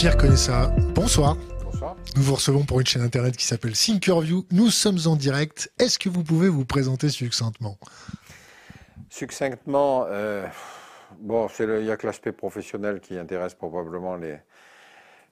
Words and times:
Pierre 0.00 0.16
Connaissa, 0.16 0.68
bonsoir. 0.94 1.36
Bonsoir. 1.62 1.94
Nous 2.16 2.22
vous 2.22 2.34
recevons 2.36 2.64
pour 2.64 2.80
une 2.80 2.86
chaîne 2.86 3.02
internet 3.02 3.36
qui 3.36 3.44
s'appelle 3.44 3.72
Thinkerview. 3.72 4.46
Nous 4.50 4.70
sommes 4.70 4.96
en 5.04 5.14
direct. 5.14 5.70
Est-ce 5.78 5.98
que 5.98 6.08
vous 6.08 6.24
pouvez 6.24 6.48
vous 6.48 6.64
présenter 6.64 7.10
succinctement? 7.10 7.76
Succinctement, 9.10 10.06
euh, 10.08 10.46
bon, 11.18 11.48
il 11.58 11.82
n'y 11.82 11.90
a 11.90 11.98
que 11.98 12.06
l'aspect 12.06 12.32
professionnel 12.32 13.00
qui 13.00 13.18
intéresse 13.18 13.52
probablement 13.52 14.16
les, 14.16 14.36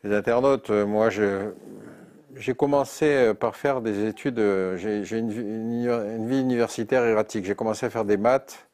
les 0.04 0.14
internautes. 0.14 0.68
Euh, 0.68 0.84
Moi, 0.84 1.08
j'ai 1.08 2.54
commencé 2.54 3.06
euh, 3.06 3.32
par 3.32 3.56
faire 3.56 3.80
des 3.80 4.06
études. 4.06 4.38
euh, 4.38 4.76
J'ai 4.76 5.16
une, 5.16 5.30
vie- 5.30 5.40
une- 5.40 5.88
une 5.88 6.28
vie 6.28 6.40
universitaire 6.40 7.04
erratique. 7.06 7.46
J'ai 7.46 7.54
commencé 7.54 7.86
à 7.86 7.90
faire 7.90 8.04
des 8.04 8.18
maths. 8.18 8.66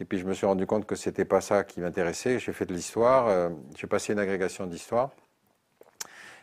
Et 0.00 0.04
puis 0.04 0.18
je 0.18 0.24
me 0.26 0.34
suis 0.34 0.44
rendu 0.44 0.66
compte 0.66 0.86
que 0.86 0.96
c'était 0.96 1.24
pas 1.24 1.40
ça 1.40 1.62
qui 1.62 1.78
m'intéressait. 1.78 2.40
J'ai 2.40 2.52
fait 2.52 2.66
de 2.66 2.74
l'histoire. 2.74 3.28
euh, 3.28 3.48
J'ai 3.78 3.86
passé 3.86 4.12
une 4.12 4.18
agrégation 4.18 4.66
d'histoire. 4.66 5.10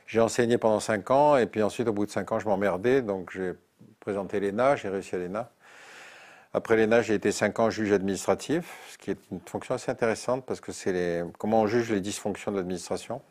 J'ai 0.07 0.20
enseigné 0.20 0.57
pendant 0.57 0.80
cinq 0.80 1.12
ans. 1.12 1.38
Et 1.38 1.45
puis 1.45 1.63
ensuite, 1.63 1.88
au 1.88 1.93
bout 1.93 2.05
de 2.05 2.11
cinq 2.11 2.31
ans, 2.31 2.39
je 2.39 2.48
m'emmerdais. 2.48 3.02
Donc 3.02 3.31
j'ai 3.31 3.53
présenté 3.99 4.39
l'ENA. 4.39 4.75
J'ai 4.75 4.89
réussi 4.89 5.16
à 5.16 5.20
l'ENA. 5.20 5.49
Après 6.55 6.75
l'ENA, 6.75 7.02
j'ai 7.02 7.16
été 7.16 7.31
cinq 7.31 7.59
ans 7.59 7.71
juge 7.71 7.91
administratif, 7.91 8.75
ce 8.91 8.99
qui 8.99 9.09
est 9.09 9.17
une 9.31 9.39
fonction 9.39 9.73
assez 9.73 9.89
intéressante 9.89 10.45
parce 10.45 10.61
que 10.61 10.71
c'est 10.71 11.23
comment 11.39 11.61
on 11.61 11.66
juge 11.66 11.91
les 11.91 11.99
dysfonctions 11.99 12.52
de 12.52 12.58
l'administration. 12.58 13.23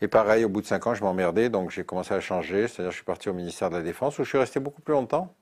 Et 0.00 0.06
pareil, 0.06 0.44
au 0.44 0.48
bout 0.48 0.60
de 0.60 0.66
cinq 0.66 0.86
ans, 0.86 0.94
je 0.94 1.02
m'emmerdais, 1.02 1.48
donc 1.48 1.70
j'ai 1.70 1.82
commencé 1.82 2.14
à 2.14 2.20
changer, 2.20 2.68
c'est-à-dire 2.68 2.92
je 2.92 2.96
suis 2.96 3.04
parti 3.04 3.28
au 3.28 3.32
ministère 3.32 3.68
de 3.68 3.76
la 3.76 3.82
Défense 3.82 4.16
où 4.18 4.22
je 4.22 4.28
suis 4.28 4.38
resté 4.38 4.60
beaucoup 4.60 4.80
plus 4.80 4.92
longtemps, 4.92 5.34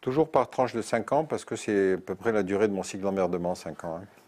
toujours 0.00 0.30
par 0.30 0.48
tranche 0.48 0.72
de 0.72 0.80
cinq 0.80 1.12
ans 1.12 1.26
parce 1.26 1.44
que 1.44 1.56
c'est 1.56 1.94
à 1.94 1.98
peu 1.98 2.14
près 2.14 2.32
la 2.32 2.42
durée 2.42 2.68
de 2.68 2.72
mon 2.72 2.82
cycle 2.82 3.02
d'emmerdement, 3.02 3.54
cinq 3.54 3.84
ans. 3.84 4.00
hein. 4.02 4.23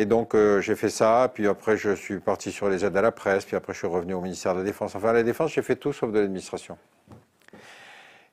Et 0.00 0.06
donc 0.06 0.36
euh, 0.36 0.60
j'ai 0.60 0.76
fait 0.76 0.90
ça, 0.90 1.28
puis 1.34 1.48
après 1.48 1.76
je 1.76 1.92
suis 1.92 2.20
parti 2.20 2.52
sur 2.52 2.68
les 2.68 2.84
aides 2.84 2.96
à 2.96 3.02
la 3.02 3.10
presse, 3.10 3.44
puis 3.44 3.56
après 3.56 3.72
je 3.72 3.78
suis 3.78 3.88
revenu 3.88 4.14
au 4.14 4.20
ministère 4.20 4.54
de 4.54 4.60
la 4.60 4.64
Défense. 4.64 4.94
Enfin, 4.94 5.08
à 5.08 5.12
la 5.12 5.24
Défense, 5.24 5.52
j'ai 5.52 5.62
fait 5.62 5.74
tout 5.74 5.92
sauf 5.92 6.12
de 6.12 6.20
l'administration. 6.20 6.78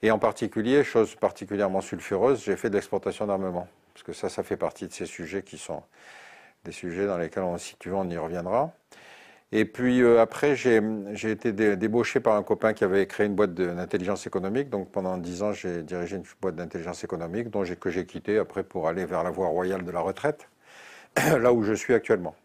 Et 0.03 0.11
en 0.11 0.19
particulier, 0.19 0.83
chose 0.83 1.15
particulièrement 1.15 1.81
sulfureuse, 1.81 2.43
j'ai 2.43 2.55
fait 2.55 2.69
de 2.69 2.75
l'exportation 2.75 3.25
d'armement. 3.25 3.67
Parce 3.95 4.03
que 4.03 4.13
ça, 4.13 4.29
ça 4.29 4.43
fait 4.43 4.57
partie 4.57 4.87
de 4.87 4.93
ces 4.93 5.07
sujets 5.07 5.41
qui 5.41 5.57
sont 5.57 5.81
des 6.65 6.71
sujets 6.71 7.07
dans 7.07 7.17
lesquels, 7.17 7.41
on, 7.41 7.57
si 7.57 7.75
tu 7.79 7.89
veux, 7.89 7.95
on 7.95 8.07
y 8.11 8.17
reviendra. 8.17 8.71
Et 9.51 9.65
puis 9.65 10.03
euh, 10.03 10.21
après, 10.21 10.55
j'ai 10.55 10.81
été 11.31 11.51
dé- 11.51 11.77
débauché 11.77 12.19
par 12.19 12.35
un 12.35 12.43
copain 12.43 12.73
qui 12.73 12.83
avait 12.83 13.07
créé 13.07 13.25
une 13.25 13.33
boîte 13.33 13.55
d'intelligence 13.55 14.27
économique. 14.27 14.69
Donc 14.69 14.91
pendant 14.91 15.17
dix 15.17 15.41
ans, 15.41 15.51
j'ai 15.51 15.81
dirigé 15.81 16.17
une 16.17 16.25
boîte 16.39 16.57
d'intelligence 16.57 17.03
économique 17.03 17.49
dont 17.49 17.63
que 17.63 17.89
j'ai 17.89 18.05
quitté 18.05 18.37
après 18.37 18.61
pour 18.61 18.87
aller 18.87 19.05
vers 19.05 19.23
la 19.23 19.31
voie 19.31 19.47
royale 19.47 19.83
de 19.83 19.89
la 19.89 20.01
retraite, 20.01 20.47
là 21.41 21.53
où 21.53 21.63
je 21.63 21.73
suis 21.73 21.93
actuellement. 21.93 22.35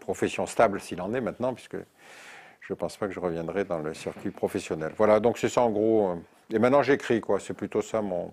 Profession 0.00 0.46
stable 0.46 0.80
s'il 0.80 1.00
en 1.00 1.12
est 1.14 1.20
maintenant, 1.20 1.54
puisque 1.54 1.76
je 1.76 2.72
ne 2.72 2.74
pense 2.74 2.96
pas 2.96 3.06
que 3.08 3.12
je 3.12 3.20
reviendrai 3.20 3.64
dans 3.64 3.78
le 3.78 3.94
circuit 3.94 4.30
professionnel. 4.30 4.92
Voilà, 4.96 5.20
donc 5.20 5.38
c'est 5.38 5.48
ça 5.48 5.62
en 5.62 5.70
gros. 5.70 6.10
euh, 6.10 6.14
Et 6.54 6.58
maintenant 6.58 6.82
j'écris, 6.82 7.20
quoi. 7.20 7.38
C'est 7.40 7.54
plutôt 7.54 7.82
ça 7.82 8.00
mon, 8.02 8.32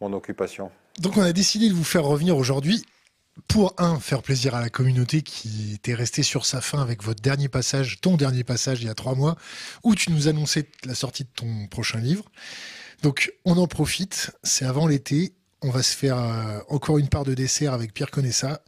mon 0.00 0.12
occupation. 0.12 0.70
Donc 1.00 1.16
on 1.16 1.22
a 1.22 1.32
décidé 1.32 1.68
de 1.68 1.74
vous 1.74 1.84
faire 1.84 2.04
revenir 2.04 2.36
aujourd'hui 2.36 2.84
pour, 3.46 3.72
un, 3.78 4.00
faire 4.00 4.22
plaisir 4.22 4.56
à 4.56 4.60
la 4.60 4.68
communauté 4.68 5.22
qui 5.22 5.74
était 5.74 5.94
restée 5.94 6.24
sur 6.24 6.44
sa 6.44 6.60
faim 6.60 6.82
avec 6.82 7.04
votre 7.04 7.22
dernier 7.22 7.48
passage, 7.48 8.00
ton 8.00 8.16
dernier 8.16 8.42
passage 8.42 8.80
il 8.82 8.88
y 8.88 8.90
a 8.90 8.94
trois 8.94 9.14
mois, 9.14 9.36
où 9.84 9.94
tu 9.94 10.10
nous 10.10 10.26
annonçais 10.26 10.66
la 10.84 10.94
sortie 10.96 11.22
de 11.22 11.28
ton 11.34 11.68
prochain 11.68 12.00
livre. 12.00 12.24
Donc 13.02 13.32
on 13.44 13.56
en 13.56 13.68
profite, 13.68 14.32
c'est 14.42 14.64
avant 14.64 14.88
l'été, 14.88 15.34
on 15.62 15.70
va 15.70 15.84
se 15.84 15.96
faire 15.96 16.18
euh, 16.18 16.58
encore 16.68 16.98
une 16.98 17.08
part 17.08 17.24
de 17.24 17.34
dessert 17.34 17.72
avec 17.74 17.94
Pierre 17.94 18.10
Connaissa. 18.10 18.60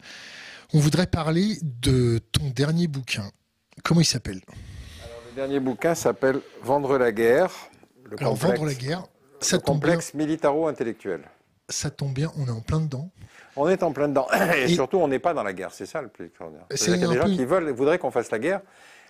On 0.72 0.78
voudrait 0.78 1.06
parler 1.06 1.58
de 1.62 2.18
ton 2.32 2.48
dernier 2.50 2.86
bouquin. 2.86 3.30
Comment 3.84 4.00
il 4.00 4.04
s'appelle? 4.06 4.40
Le 5.30 5.34
dernier 5.36 5.60
bouquin 5.60 5.94
s'appelle 5.94 6.40
Vendre 6.62 6.96
la 6.98 7.12
guerre. 7.12 7.50
Le 8.04 8.16
Alors, 8.20 8.32
complexe, 8.34 8.58
Vendre 8.58 8.66
la 8.66 8.74
guerre, 8.74 9.02
ça 9.40 9.56
le 9.56 9.62
bien, 9.62 9.72
complexe 9.72 10.14
militaro-intellectuel. 10.14 11.22
ça 11.68 11.90
tombe 11.90 12.12
bien, 12.12 12.30
on 12.36 12.46
est 12.46 12.50
en 12.50 12.60
plein 12.60 12.80
dedans. 12.80 13.10
On 13.56 13.68
est 13.68 13.82
en 13.82 13.92
plein 13.92 14.08
dedans. 14.08 14.26
Et, 14.56 14.64
Et- 14.64 14.74
surtout, 14.74 14.98
on 14.98 15.08
n'est 15.08 15.18
pas 15.18 15.34
dans 15.34 15.42
la 15.42 15.52
guerre. 15.52 15.72
C'est 15.72 15.86
ça 15.86 16.02
le 16.02 16.08
plus 16.08 16.26
extraordinaire. 16.26 16.66
C'est 16.70 16.92
qu'il 16.92 17.00
y 17.00 17.04
a 17.04 17.08
des 17.08 17.16
gens 17.18 17.24
qui 17.36 17.44
veulent, 17.44 17.70
voudraient 17.70 17.98
qu'on 17.98 18.10
fasse 18.10 18.30
la 18.30 18.38
guerre. 18.38 18.60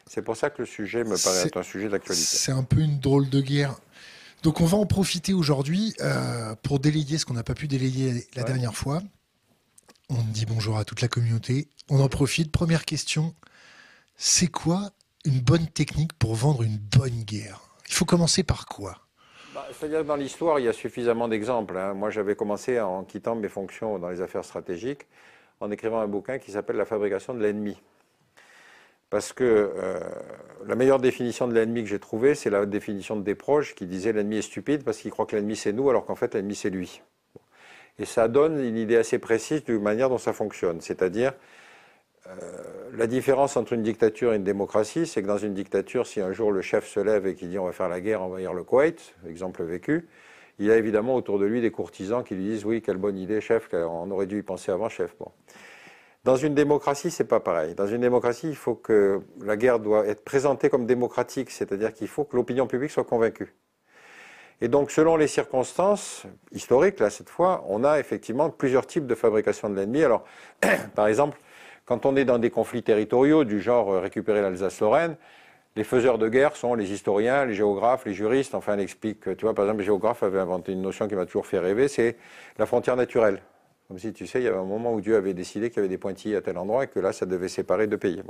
C'est 0.07 0.23
pour 0.23 0.37
ça 0.37 0.51
que 0.51 0.63
le 0.63 0.67
sujet 0.67 1.05
me 1.05 1.17
paraît 1.23 1.47
être 1.47 1.57
un 1.59 1.63
sujet 1.63 1.89
d'actualité. 1.89 2.25
C'est 2.27 2.53
un 2.53 2.63
peu 2.63 2.81
une 2.81 2.99
drôle 2.99 3.29
de 3.29 3.41
guerre. 3.41 3.79
Donc 4.43 4.61
on 4.63 4.65
va 4.65 4.79
en 4.79 4.87
profiter 4.87 5.35
aujourd'hui 5.35 5.95
euh, 6.01 6.55
pour 6.63 6.81
délayer 6.81 7.19
ce 7.19 7.27
qu'on 7.27 7.35
n'a 7.35 7.43
pas 7.43 7.53
pu 7.55 7.69
délayer 7.69 8.27
la 8.35 8.43
Ouais. 8.43 8.47
dernière 8.49 8.75
fois. 8.75 9.03
On 10.13 10.23
dit 10.33 10.45
bonjour 10.45 10.77
à 10.77 10.85
toute 10.85 11.03
la 11.03 11.09
communauté. 11.09 11.69
On 11.89 12.01
en 12.01 12.09
profite. 12.09 12.51
Première 12.51 12.85
question. 12.85 13.33
C'est 14.17 14.49
quoi 14.49 14.91
une 15.25 15.39
bonne 15.41 15.69
technique 15.69 16.13
pour 16.15 16.35
vendre 16.35 16.65
une 16.65 16.79
bonne 16.79 17.23
guerre? 17.23 17.61
Il 17.89 17.95
faut 17.95 18.05
commencer 18.05 18.43
par 18.43 18.67
quoi? 18.67 18.99
Bah, 19.55 19.69
C'est-à-dire 19.73 20.05
dans 20.05 20.17
l'histoire, 20.17 20.59
il 20.59 20.65
y 20.65 20.69
a 20.69 20.73
suffisamment 20.73 21.29
d'exemples. 21.29 21.77
hein. 21.77 21.95
Moi, 21.95 22.11
j'avais 22.11 22.35
commencé 22.35 22.81
en 22.81 23.05
quittant 23.05 23.37
mes 23.37 23.49
fonctions 23.49 24.01
dans 24.01 24.09
les 24.09 24.21
affaires 24.21 24.45
stratégiques 24.45 25.07
en 25.61 25.71
écrivant 25.71 26.01
un 26.01 26.09
bouquin 26.09 26.39
qui 26.39 26.51
s'appelle 26.51 26.77
La 26.77 26.87
fabrication 26.87 27.33
de 27.33 27.41
l'ennemi. 27.41 27.81
Parce 29.11 29.33
que 29.33 29.45
euh, 29.45 30.01
la 30.67 30.75
meilleure 30.75 30.99
définition 30.99 31.47
de 31.47 31.55
l'ennemi 31.55 31.85
que 31.85 31.89
j'ai 31.89 32.01
trouvée, 32.01 32.35
c'est 32.35 32.51
la 32.51 32.67
définition 32.67 33.17
de 33.17 33.23
Desproges 33.23 33.77
qui 33.77 33.87
disait 33.87 34.13
l'ennemi 34.13 34.39
est 34.39 34.43
stupide 34.43 34.83
parce 34.83 34.99
qu'il 34.99 35.13
croit 35.13 35.27
que 35.27 35.37
l'ennemi 35.37 35.55
c'est 35.55 35.73
nous, 35.73 35.89
alors 35.89 36.05
qu'en 36.05 36.17
fait 36.17 36.35
l'ennemi 36.35 36.55
c'est 36.57 36.71
lui. 36.71 37.03
Et 38.01 38.07
ça 38.07 38.29
donne 38.29 38.59
une 38.65 38.79
idée 38.79 38.97
assez 38.97 39.19
précise 39.19 39.63
de 39.65 39.75
la 39.75 39.79
manière 39.79 40.09
dont 40.09 40.19
ça 40.19 40.33
fonctionne. 40.33 40.81
C'est-à-dire, 40.81 41.35
euh, 42.27 42.33
la 42.97 43.07
différence 43.07 43.57
entre 43.57 43.75
une 43.75 43.83
dictature 43.83 44.33
et 44.33 44.37
une 44.37 44.45
démocratie, 44.45 45.07
c'est 45.07 45.23
que 45.23 45.27
dans 45.27 45.39
une 45.39 45.53
dictature, 45.53 46.07
si 46.07 46.21
un 46.21 46.33
jour 46.33 46.51
le 46.51 46.63
chef 46.63 46.87
se 46.87 46.99
lève 46.99 47.27
et 47.27 47.35
qu'il 47.35 47.51
dit 47.51 47.59
on 47.59 47.67
va 47.67 47.73
faire 47.73 47.89
la 47.91 48.01
guerre, 48.01 48.23
envahir 48.23 48.55
le 48.55 48.65
Koweït, 48.65 49.15
exemple 49.29 49.63
vécu, 49.65 50.09
il 50.59 50.71
a 50.71 50.77
évidemment 50.77 51.15
autour 51.15 51.39
de 51.39 51.45
lui 51.45 51.61
des 51.61 51.71
courtisans 51.71 52.25
qui 52.25 52.35
lui 52.35 52.45
disent 52.45 52.65
oui, 52.65 52.81
quelle 52.81 52.97
bonne 52.97 53.19
idée, 53.19 53.41
chef, 53.43 53.69
on 53.73 54.11
aurait 54.11 54.27
dû 54.27 54.39
y 54.39 54.43
penser 54.43 54.73
avant, 54.73 54.89
chef. 54.89 55.15
Dans 56.25 56.37
une 56.37 56.55
démocratie, 56.55 57.11
c'est 57.11 57.25
pas 57.25 57.41
pareil. 57.41 57.75
Dans 57.75 57.87
une 57.87 58.01
démocratie, 58.01 58.49
il 58.49 58.57
faut 58.57 58.75
que 58.75 59.21
la 59.43 59.57
guerre 59.57 59.79
doit 59.79 60.07
être 60.07 60.23
présentée 60.23 60.71
comme 60.71 60.87
démocratique, 60.87 61.51
c'est-à-dire 61.51 61.93
qu'il 61.93 62.09
faut 62.09 62.25
que 62.25 62.37
l'opinion 62.37 62.67
publique 62.67 62.91
soit 62.91 63.05
convaincue. 63.05 63.55
Et 64.61 64.69
donc, 64.69 64.91
selon 64.91 65.17
les 65.17 65.27
circonstances 65.27 66.25
historiques, 66.53 67.01
là, 67.01 67.09
cette 67.09 67.31
fois, 67.31 67.65
on 67.69 67.83
a 67.83 67.99
effectivement 67.99 68.51
plusieurs 68.51 68.87
types 68.87 69.07
de 69.07 69.15
fabrication 69.15 69.71
de 69.71 69.77
l'ennemi. 69.77 70.03
Alors, 70.03 70.25
par 70.95 71.07
exemple, 71.07 71.39
quand 71.87 72.05
on 72.05 72.15
est 72.17 72.25
dans 72.25 72.39
des 72.39 72.51
conflits 72.51 72.83
territoriaux 72.83 73.45
du 73.45 73.61
genre 73.61 73.91
euh, 73.91 74.01
récupérer 74.01 74.43
l'Alsace-Lorraine, 74.43 75.17
les 75.77 75.85
faiseurs 75.85 76.19
de 76.19 76.29
guerre 76.29 76.57
sont 76.57 76.75
les 76.75 76.93
historiens, 76.93 77.47
les 77.47 77.55
géographes, 77.55 78.05
les 78.05 78.13
juristes. 78.13 78.55
Enfin, 78.55 78.77
on 78.77 78.81
explique, 78.81 79.21
que, 79.21 79.31
tu 79.31 79.45
vois, 79.45 79.55
par 79.55 79.65
exemple, 79.65 79.81
les 79.81 79.87
géographes 79.87 80.23
avaient 80.23 80.41
inventé 80.41 80.73
une 80.73 80.83
notion 80.83 81.09
qui 81.09 81.15
m'a 81.15 81.27
toujours 81.27 81.47
fait 81.47 81.59
rêver, 81.59 81.89
c'est 81.89 82.17
la 82.59 82.67
frontière 82.67 82.97
naturelle. 82.97 83.41
Comme 83.89 83.99
si, 83.99 84.13
tu 84.13 84.27
sais, 84.27 84.41
il 84.41 84.45
y 84.45 84.49
avait 84.49 84.59
un 84.59 84.65
moment 84.65 84.93
où 84.93 85.01
Dieu 85.01 85.17
avait 85.17 85.35
décidé 85.35 85.69
qu'il 85.69 85.79
y 85.79 85.81
avait 85.81 85.89
des 85.89 85.99
pointillés 85.99 86.37
à 86.37 86.43
tel 86.43 86.59
endroit 86.59 86.85
et 86.85 86.87
que 86.87 87.01
là, 87.01 87.13
ça 87.13 87.27
devait 87.27 87.49
séparer 87.49 87.87
deux 87.87 87.99
pays. 87.99 88.23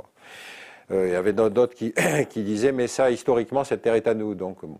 Euh, 0.91 1.07
il 1.07 1.13
y 1.13 1.15
avait 1.15 1.33
d'autres 1.33 1.75
qui, 1.75 1.93
qui 2.29 2.43
disaient, 2.43 2.71
mais 2.71 2.87
ça, 2.87 3.11
historiquement, 3.11 3.63
cette 3.63 3.81
terre 3.81 3.95
est 3.95 4.07
à 4.07 4.13
nous. 4.13 4.33
Donc, 4.33 4.65
bon. 4.65 4.79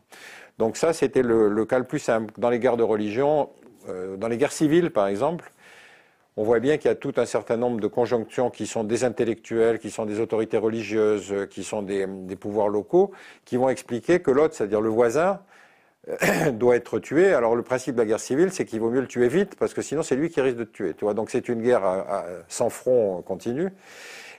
Donc 0.58 0.78
ça, 0.78 0.94
c'était 0.94 1.24
le, 1.24 1.66
cas 1.66 1.80
le 1.80 1.86
plus 1.86 2.00
simple. 2.00 2.34
Dans 2.38 2.50
les 2.50 2.60
guerres 2.60 2.78
de 2.78 2.84
religion, 2.84 3.50
euh, 3.90 4.18
dans 4.18 4.28
les 4.28 4.38
guerres 4.38 4.52
civiles, 4.52 4.92
par 4.92 5.08
exemple, 5.08 5.52
on 6.38 6.44
voit 6.44 6.60
bien 6.60 6.78
qu'il 6.78 6.90
y 6.90 6.92
a 6.92 6.96
tout 6.96 7.14
un 7.18 7.26
certain 7.26 7.58
nombre 7.58 7.82
de 7.82 7.88
conjonctions 7.88 8.50
qui 8.50 8.68
sont 8.68 8.84
des 8.84 9.04
intellectuels, 9.04 9.80
qui 9.80 9.92
sont 9.92 10.06
des 10.06 10.20
autorités 10.20 10.58
religieuses, 10.58 11.32
euh, 11.32 11.46
qui 11.46 11.64
sont 11.64 11.82
des, 11.82 12.08
pouvoirs 12.40 12.70
locaux, 12.70 13.12
qui 13.46 13.58
vont 13.58 13.70
expliquer 13.70 14.20
que 14.22 14.32
l'autre, 14.32 14.56
c'est-à-dire 14.56 14.82
le 14.82 14.90
voisin, 14.90 15.40
doit 16.54 16.76
être 16.76 17.00
tué. 17.00 17.34
Alors 17.34 17.56
le 17.56 17.64
principe 17.64 17.96
de 17.96 18.02
la 18.02 18.06
guerre 18.06 18.20
civile, 18.20 18.52
c'est 18.52 18.66
qu'il 18.66 18.80
vaut 18.80 18.90
mieux 18.90 19.02
le 19.02 19.08
tuer 19.08 19.28
vite, 19.28 19.56
parce 19.56 19.74
que 19.74 19.82
sinon 19.82 20.04
c'est 20.04 20.16
lui 20.16 20.30
qui 20.30 20.42
risque 20.42 20.58
de 20.58 20.64
te 20.64 20.72
tuer. 20.72 20.94
Tu 20.94 21.06
vois 21.06 21.14
donc 21.14 21.30
c'est 21.30 21.48
une 21.50 21.62
guerre 21.62 21.84
sans 22.48 22.70
front 22.70 23.22
continu. 23.22 23.72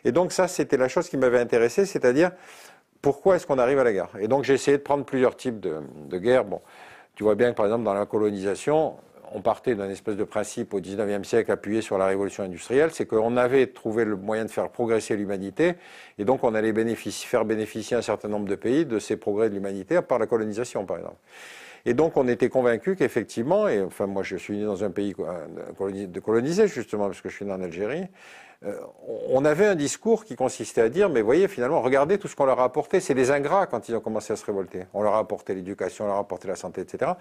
Et 0.04 0.12
donc 0.12 0.32
ça, 0.32 0.48
c'était 0.48 0.76
la 0.76 0.88
chose 0.88 1.08
qui 1.08 1.16
m'avait 1.16 1.38
intéressé, 1.38 1.86
c'est-à-dire 1.86 2.32
pourquoi 3.02 3.36
est-ce 3.36 3.46
qu'on 3.46 3.58
arrive 3.58 3.80
à 3.80 3.84
la 3.84 3.92
guerre? 3.92 4.10
Et 4.20 4.28
donc 4.28 4.44
j'ai 4.44 4.54
essayé 4.54 4.78
de 4.78 4.82
prendre 4.82 5.04
plusieurs 5.04 5.36
types 5.36 5.60
de, 5.60 6.18
guerres. 6.18 6.44
Bon, 6.44 6.60
tu 7.16 7.24
vois 7.24 7.34
bien 7.34 7.50
que 7.50 7.56
par 7.56 7.66
exemple 7.66 7.84
dans 7.84 7.94
la 7.94 8.06
colonisation, 8.06 8.94
on 9.34 9.40
partait 9.40 9.74
d'un 9.74 9.90
espèce 9.90 10.16
de 10.16 10.24
principe 10.24 10.72
au 10.72 10.80
19e 10.80 11.24
siècle 11.24 11.50
appuyé 11.50 11.82
sur 11.82 11.98
la 11.98 12.06
révolution 12.06 12.44
industrielle, 12.44 12.90
c'est 12.92 13.06
qu'on 13.06 13.36
avait 13.36 13.66
trouvé 13.66 14.04
le 14.04 14.16
moyen 14.16 14.44
de 14.44 14.50
faire 14.50 14.68
progresser 14.70 15.16
l'humanité, 15.16 15.74
et 16.18 16.24
donc 16.24 16.44
on 16.44 16.54
allait 16.54 16.72
faire 17.04 17.44
bénéficier 17.44 17.96
un 17.96 18.02
certain 18.02 18.28
nombre 18.28 18.46
de 18.46 18.54
pays 18.54 18.86
de 18.86 18.98
ces 18.98 19.16
progrès 19.16 19.48
de 19.48 19.54
l'humanité 19.54 20.00
par 20.02 20.18
la 20.18 20.26
colonisation, 20.26 20.84
par 20.86 20.98
exemple. 20.98 21.16
Et 21.84 21.94
donc 21.94 22.16
on 22.16 22.28
était 22.28 22.48
convaincu 22.48 22.94
qu'effectivement, 22.94 23.66
et 23.66 23.82
enfin 23.82 24.06
moi 24.06 24.22
je 24.22 24.36
suis 24.36 24.58
né 24.58 24.64
dans 24.64 24.84
un 24.84 24.90
pays 24.90 25.14
de 25.14 26.20
colonisé 26.20 26.68
justement, 26.68 27.06
parce 27.06 27.20
que 27.20 27.28
je 27.28 27.34
suis 27.34 27.44
né 27.44 27.52
en 27.52 27.62
Algérie, 27.62 28.06
euh, 28.64 28.78
on 29.28 29.44
avait 29.44 29.66
un 29.66 29.74
discours 29.74 30.24
qui 30.24 30.36
consistait 30.36 30.82
à 30.82 30.88
dire, 30.88 31.08
mais 31.08 31.20
voyez, 31.20 31.48
finalement, 31.48 31.80
regardez 31.80 32.18
tout 32.18 32.28
ce 32.28 32.36
qu'on 32.36 32.44
leur 32.44 32.60
a 32.60 32.64
apporté. 32.64 33.00
C'est 33.00 33.14
des 33.14 33.30
ingrats 33.30 33.66
quand 33.66 33.88
ils 33.88 33.96
ont 33.96 34.00
commencé 34.00 34.32
à 34.32 34.36
se 34.36 34.44
révolter. 34.44 34.84
On 34.94 35.02
leur 35.02 35.14
a 35.14 35.18
apporté 35.18 35.54
l'éducation, 35.54 36.04
on 36.04 36.08
leur 36.08 36.16
a 36.16 36.20
apporté 36.20 36.46
la 36.46 36.54
santé, 36.54 36.80
etc. 36.80 37.12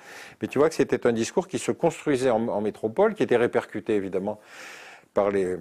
Mais 0.42 0.48
tu 0.48 0.60
vois 0.60 0.70
que 0.70 0.76
c'était 0.76 1.08
un 1.08 1.14
discours 1.14 1.48
qui 1.48 1.58
se 1.58 1.72
construisait 1.72 2.30
en, 2.30 2.62
métropole, 2.62 3.16
qui 3.16 3.24
était 3.24 3.38
répercuté 3.38 3.96
évidemment 3.96 4.40
par 5.14 5.32
les, 5.32 5.58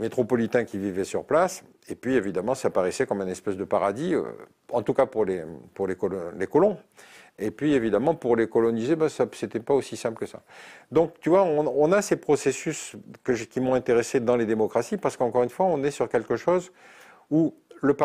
métropolitains 0.00 0.64
qui 0.64 0.78
vivaient 0.78 1.04
sur 1.04 1.24
place. 1.24 1.62
Et 1.88 1.94
puis, 1.94 2.14
évidemment, 2.14 2.54
ça 2.54 2.70
paraissait 2.70 3.06
comme 3.06 3.20
une 3.20 3.28
espèce 3.28 3.56
de 3.56 3.64
paradis, 3.64 4.14
euh, 4.14 4.22
en 4.72 4.82
tout 4.82 4.94
cas 4.94 5.06
pour 5.06 5.26
les, 5.26 5.42
pour 5.74 5.86
les, 5.86 5.96
colons. 5.96 6.78
Et 7.38 7.50
puis, 7.50 7.74
évidemment, 7.74 8.14
pour 8.14 8.36
les 8.36 8.48
coloniser, 8.48 8.94
ben, 8.94 9.08
ce 9.08 9.22
n'était 9.22 9.60
pas 9.60 9.74
aussi 9.74 9.96
simple 9.96 10.18
que 10.18 10.26
ça. 10.26 10.42
Donc, 10.92 11.14
tu 11.20 11.30
vois, 11.30 11.42
on, 11.42 11.92
a 11.92 12.00
ces 12.00 12.16
processus 12.16 12.96
qui 13.50 13.60
m'ont 13.60 13.74
intéressé 13.74 14.20
dans 14.20 14.36
les 14.36 14.46
démocraties, 14.46 14.96
parce 14.96 15.16
qu'encore 15.16 15.42
une 15.42 15.50
fois, 15.50 15.66
on 15.66 15.82
est 15.82 15.90
sur 15.90 16.08
quelque 16.08 16.36
chose 16.36 16.72
où 17.30 17.54
le 17.82 17.96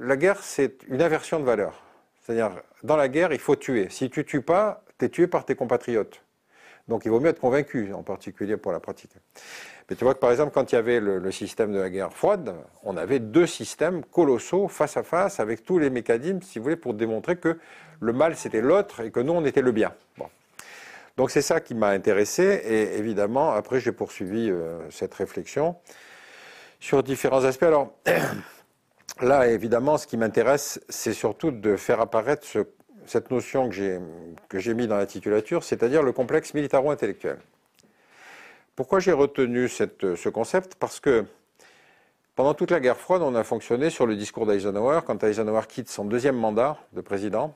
la 0.00 0.16
guerre, 0.16 0.42
c'est 0.42 0.82
une 0.88 1.00
inversion 1.00 1.40
de 1.40 1.44
valeur. 1.44 1.82
C'est-à-dire, 2.20 2.62
dans 2.82 2.96
la 2.96 3.08
guerre, 3.08 3.32
il 3.32 3.38
faut 3.38 3.56
tuer. 3.56 3.88
Si 3.90 4.10
tu 4.10 4.24
tues 4.24 4.42
pas, 4.42 4.84
tu 4.98 5.06
es 5.06 5.08
tué 5.08 5.26
par 5.26 5.44
tes 5.44 5.54
compatriotes. 5.54 6.22
Donc 6.88 7.04
il 7.04 7.10
vaut 7.10 7.20
mieux 7.20 7.30
être 7.30 7.40
convaincu, 7.40 7.92
en 7.94 8.02
particulier 8.02 8.56
pour 8.56 8.72
la 8.72 8.80
pratique. 8.80 9.12
Mais 9.88 9.96
tu 9.96 10.04
vois 10.04 10.14
que 10.14 10.18
par 10.18 10.30
exemple, 10.30 10.52
quand 10.52 10.72
il 10.72 10.74
y 10.74 10.78
avait 10.78 11.00
le, 11.00 11.30
système 11.30 11.72
de 11.72 11.78
la 11.78 11.90
guerre 11.90 12.12
froide, 12.12 12.54
on 12.82 12.96
avait 12.96 13.18
deux 13.18 13.46
systèmes 13.46 14.04
colossaux 14.04 14.68
face 14.68 14.96
à 14.96 15.02
face 15.02 15.40
avec 15.40 15.64
tous 15.64 15.78
les 15.78 15.90
mécanismes, 15.90 16.42
si 16.42 16.58
vous 16.58 16.64
voulez, 16.64 16.76
pour 16.76 16.94
démontrer 16.94 17.36
que 17.36 17.58
le 18.00 18.12
mal 18.12 18.36
c'était 18.36 18.60
l'autre 18.60 19.00
et 19.00 19.10
que 19.10 19.20
nous 19.20 19.32
on 19.32 19.44
était 19.44 19.62
le 19.62 19.72
bien. 19.72 19.92
Donc 21.16 21.30
c'est 21.30 21.42
ça 21.42 21.60
qui 21.60 21.74
m'a 21.74 21.88
intéressé 21.88 22.42
et 22.42 22.98
évidemment 22.98 23.52
après 23.52 23.80
j'ai 23.80 23.92
poursuivi 23.92 24.50
euh, 24.50 24.78
cette 24.90 25.14
réflexion 25.14 25.76
sur 26.80 27.02
différents 27.02 27.44
aspects. 27.44 27.62
Alors 27.62 27.92
là 29.20 29.46
évidemment 29.48 29.96
ce 29.96 30.06
qui 30.06 30.16
m'intéresse 30.16 30.80
c'est 30.88 31.12
surtout 31.12 31.50
de 31.50 31.76
faire 31.76 32.00
apparaître 32.00 32.44
ce 32.46 32.66
cette 33.06 33.30
notion 33.30 33.68
que 33.68 34.58
j'ai 34.58 34.74
mis 34.74 34.86
dans 34.86 34.96
la 34.96 35.06
titulature, 35.06 35.62
c'est-à-dire 35.62 36.02
le 36.02 36.12
complexe 36.12 36.54
militaro-intellectuel. 36.54 37.38
Pourquoi 38.76 38.98
j'ai 38.98 39.12
retenu 39.12 39.68
ce 39.68 40.28
concept? 40.28 40.74
Parce 40.76 41.00
que 41.00 41.24
pendant 42.34 42.54
toute 42.54 42.70
la 42.70 42.80
guerre 42.80 42.96
froide, 42.96 43.22
on 43.22 43.34
a 43.34 43.44
fonctionné 43.44 43.90
sur 43.90 44.06
le 44.06 44.16
discours 44.16 44.46
d'Eisenhower. 44.46 45.00
Quand 45.06 45.22
Eisenhower 45.22 45.62
quitte 45.68 45.88
son 45.88 46.04
deuxième 46.04 46.36
mandat 46.36 46.76
de 46.92 47.00
président, 47.00 47.54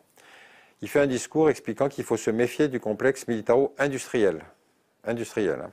il 0.83 0.89
fait 0.89 1.01
un 1.01 1.07
discours 1.07 1.51
expliquant 1.51 1.89
qu'il 1.89 2.05
faut 2.05 2.17
se 2.17 2.31
méfier 2.31 2.69
du 2.69 2.81
complexe 2.81 3.27
militaro-industriel. 3.29 4.45
Industriel. 5.05 5.61
Hein. 5.65 5.71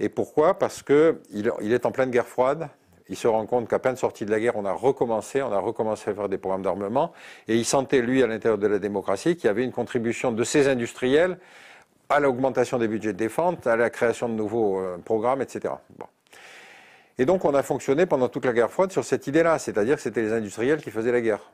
Et 0.00 0.08
pourquoi? 0.08 0.58
Parce 0.58 0.82
qu'il 0.82 1.72
est 1.72 1.86
en 1.86 1.92
pleine 1.92 2.10
guerre 2.10 2.26
froide, 2.26 2.68
il 3.08 3.16
se 3.16 3.28
rend 3.28 3.46
compte 3.46 3.68
qu'à 3.68 3.78
peine 3.78 3.96
sorti 3.96 4.24
de 4.26 4.30
la 4.30 4.40
guerre, 4.40 4.56
on 4.56 4.64
a 4.64 4.72
recommencé, 4.72 5.42
on 5.42 5.52
a 5.52 5.58
recommencé 5.58 6.10
à 6.10 6.14
faire 6.14 6.28
des 6.28 6.38
programmes 6.38 6.62
d'armement, 6.62 7.12
et 7.48 7.56
il 7.56 7.64
sentait, 7.64 8.02
lui, 8.02 8.22
à 8.22 8.26
l'intérieur 8.26 8.58
de 8.58 8.66
la 8.66 8.78
démocratie, 8.78 9.36
qu'il 9.36 9.46
y 9.46 9.48
avait 9.50 9.64
une 9.64 9.72
contribution 9.72 10.32
de 10.32 10.44
ces 10.44 10.68
industriels 10.68 11.38
à 12.08 12.20
l'augmentation 12.20 12.78
des 12.78 12.88
budgets 12.88 13.12
de 13.12 13.18
défense, 13.18 13.66
à 13.66 13.76
la 13.76 13.90
création 13.90 14.28
de 14.28 14.34
nouveaux 14.34 14.78
euh, 14.78 14.96
programmes, 14.98 15.42
etc. 15.42 15.74
Et 17.18 17.24
donc 17.24 17.44
on 17.44 17.54
a 17.54 17.62
fonctionné 17.62 18.06
pendant 18.06 18.28
toute 18.28 18.44
la 18.44 18.52
guerre 18.52 18.70
froide 18.70 18.92
sur 18.92 19.04
cette 19.04 19.26
idée-là, 19.26 19.58
c'est-à-dire 19.58 19.96
que 19.96 20.02
c'était 20.02 20.22
les 20.22 20.32
industriels 20.32 20.80
qui 20.80 20.90
faisaient 20.90 21.12
la 21.12 21.20
guerre. 21.20 21.50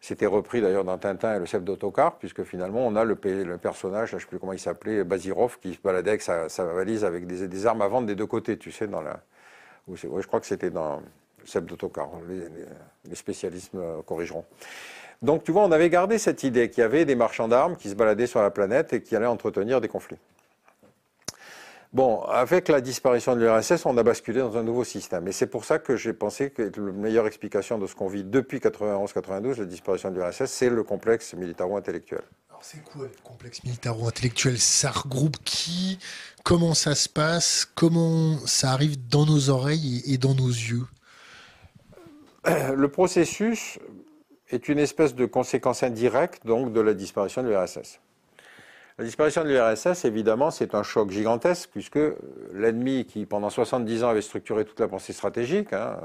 C'était 0.00 0.26
repris 0.26 0.60
d'ailleurs 0.60 0.84
dans 0.84 0.96
Tintin 0.96 1.34
et 1.34 1.38
le 1.38 1.44
chef 1.44 1.64
d'autocar, 1.64 2.18
puisque 2.18 2.44
finalement 2.44 2.86
on 2.86 2.94
a 2.94 3.04
le, 3.04 3.16
personnage, 3.16 4.10
je 4.10 4.16
ne 4.16 4.20
sais 4.20 4.26
plus 4.26 4.38
comment 4.38 4.52
il 4.52 4.60
s'appelait, 4.60 5.02
Bazirov, 5.02 5.58
qui 5.60 5.74
se 5.74 5.80
baladait 5.80 6.10
avec 6.10 6.22
sa, 6.22 6.46
valise 6.64 7.04
avec 7.04 7.26
des, 7.26 7.66
armes 7.66 7.82
à 7.82 7.88
vendre 7.88 8.06
des 8.06 8.14
deux 8.14 8.26
côtés, 8.26 8.56
tu 8.56 8.70
sais, 8.70 8.86
dans 8.86 9.00
la, 9.00 9.20
je 9.92 10.26
crois 10.26 10.40
que 10.40 10.46
c'était 10.46 10.70
dans 10.70 11.02
Seb 11.44 11.66
d'Autocar. 11.66 12.10
Les, 12.28 13.14
spécialistes 13.14 13.72
corrigeront. 14.06 14.44
Donc 15.22 15.42
tu 15.42 15.50
vois, 15.50 15.64
on 15.64 15.72
avait 15.72 15.90
gardé 15.90 16.18
cette 16.18 16.44
idée 16.44 16.70
qu'il 16.70 16.82
y 16.82 16.84
avait 16.84 17.04
des 17.04 17.16
marchands 17.16 17.48
d'armes 17.48 17.76
qui 17.76 17.88
se 17.88 17.94
baladaient 17.94 18.26
sur 18.28 18.40
la 18.40 18.50
planète 18.50 18.92
et 18.92 19.02
qui 19.02 19.16
allaient 19.16 19.26
entretenir 19.26 19.80
des 19.80 19.88
conflits. 19.88 20.18
Bon, 21.94 22.20
avec 22.22 22.68
la 22.68 22.82
disparition 22.82 23.34
de 23.34 23.40
l'URSS, 23.40 23.86
on 23.86 23.96
a 23.96 24.02
basculé 24.02 24.40
dans 24.40 24.58
un 24.58 24.62
nouveau 24.62 24.84
système. 24.84 25.26
Et 25.26 25.32
c'est 25.32 25.46
pour 25.46 25.64
ça 25.64 25.78
que 25.78 25.96
j'ai 25.96 26.12
pensé 26.12 26.50
que 26.50 26.70
la 26.76 26.92
meilleure 26.92 27.26
explication 27.26 27.78
de 27.78 27.86
ce 27.86 27.94
qu'on 27.94 28.08
vit 28.08 28.24
depuis 28.24 28.58
91-92, 28.58 29.58
la 29.58 29.64
disparition 29.64 30.10
de 30.10 30.16
l'URSS, 30.16 30.44
c'est 30.44 30.68
le 30.68 30.82
complexe 30.82 31.32
militaro-intellectuel. 31.32 32.20
Alors 32.50 32.62
c'est 32.62 32.84
quoi 32.84 33.04
le 33.04 33.10
complexe 33.24 33.64
militaro-intellectuel? 33.64 34.58
Ça 34.58 34.90
regroupe 34.90 35.38
qui? 35.44 35.98
Comment 36.44 36.74
ça 36.74 36.94
se 36.94 37.08
passe? 37.08 37.66
Comment 37.74 38.36
ça 38.44 38.72
arrive 38.72 39.08
dans 39.08 39.24
nos 39.24 39.48
oreilles 39.48 40.02
et 40.04 40.18
dans 40.18 40.34
nos 40.34 40.48
yeux? 40.48 40.84
Le 42.44 42.88
processus 42.88 43.78
est 44.50 44.68
une 44.68 44.78
espèce 44.78 45.14
de 45.14 45.24
conséquence 45.24 45.82
indirecte 45.82 46.46
donc 46.46 46.72
de 46.74 46.80
la 46.80 46.92
disparition 46.92 47.42
de 47.42 47.48
l'URSS. 47.48 48.00
La 48.98 49.04
disparition 49.04 49.44
de 49.44 49.50
l'URSS, 49.50 50.04
évidemment, 50.06 50.50
c'est 50.50 50.74
un 50.74 50.82
choc 50.82 51.10
gigantesque, 51.10 51.70
puisque 51.70 52.00
l'ennemi 52.52 53.04
qui, 53.04 53.26
pendant 53.26 53.48
70 53.48 54.02
ans, 54.02 54.08
avait 54.08 54.22
structuré 54.22 54.64
toute 54.64 54.80
la 54.80 54.88
pensée 54.88 55.12
stratégique, 55.12 55.72
hein, 55.72 55.96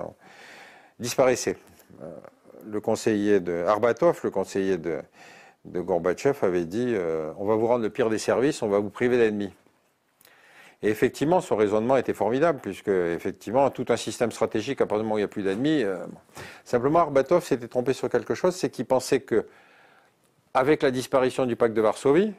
disparaissait. 0.99 1.57
Euh, 2.03 2.11
le 2.67 2.79
conseiller 2.81 3.39
de 3.39 3.63
Arbatov, 3.67 4.19
le 4.23 4.29
conseiller 4.29 4.77
de, 4.77 5.01
Gorbatchev, 5.65 6.37
avait 6.43 6.65
dit 6.65 6.93
euh, 6.93 7.31
On 7.39 7.45
va 7.45 7.55
vous 7.55 7.65
rendre 7.65 7.81
le 7.81 7.89
pire 7.89 8.11
des 8.11 8.19
services, 8.19 8.61
on 8.61 8.69
va 8.69 8.77
vous 8.77 8.91
priver 8.91 9.17
d'ennemis. 9.17 9.51
Et 10.83 10.89
effectivement, 10.89 11.41
son 11.41 11.55
raisonnement 11.55 11.97
était 11.97 12.13
formidable, 12.13 12.59
puisque 12.61 12.89
effectivement, 12.89 13.71
tout 13.71 13.85
un 13.89 13.97
système 13.97 14.31
stratégique, 14.31 14.81
à 14.81 14.85
partir 14.85 14.99
du 14.99 15.03
moment 15.05 15.15
où 15.15 15.17
il 15.17 15.21
n'y 15.21 15.25
a 15.25 15.29
plus 15.29 15.41
d'ennemis. 15.41 15.81
Euh, 15.81 16.05
simplement, 16.63 16.99
Arbatov 16.99 17.43
s'était 17.43 17.67
trompé 17.67 17.93
sur 17.93 18.07
quelque 18.07 18.35
chose, 18.35 18.55
c'est 18.55 18.69
qu'il 18.69 18.85
pensait 18.85 19.21
que, 19.21 19.47
avec 20.53 20.83
la 20.83 20.91
disparition 20.91 21.47
du 21.47 21.55
pacte 21.55 21.73
de 21.73 21.81
Varsovie, 21.81 22.33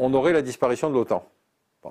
on 0.00 0.12
aurait 0.14 0.32
la 0.32 0.42
disparition 0.42 0.88
de 0.88 0.94
l'OTAN. 0.94 1.24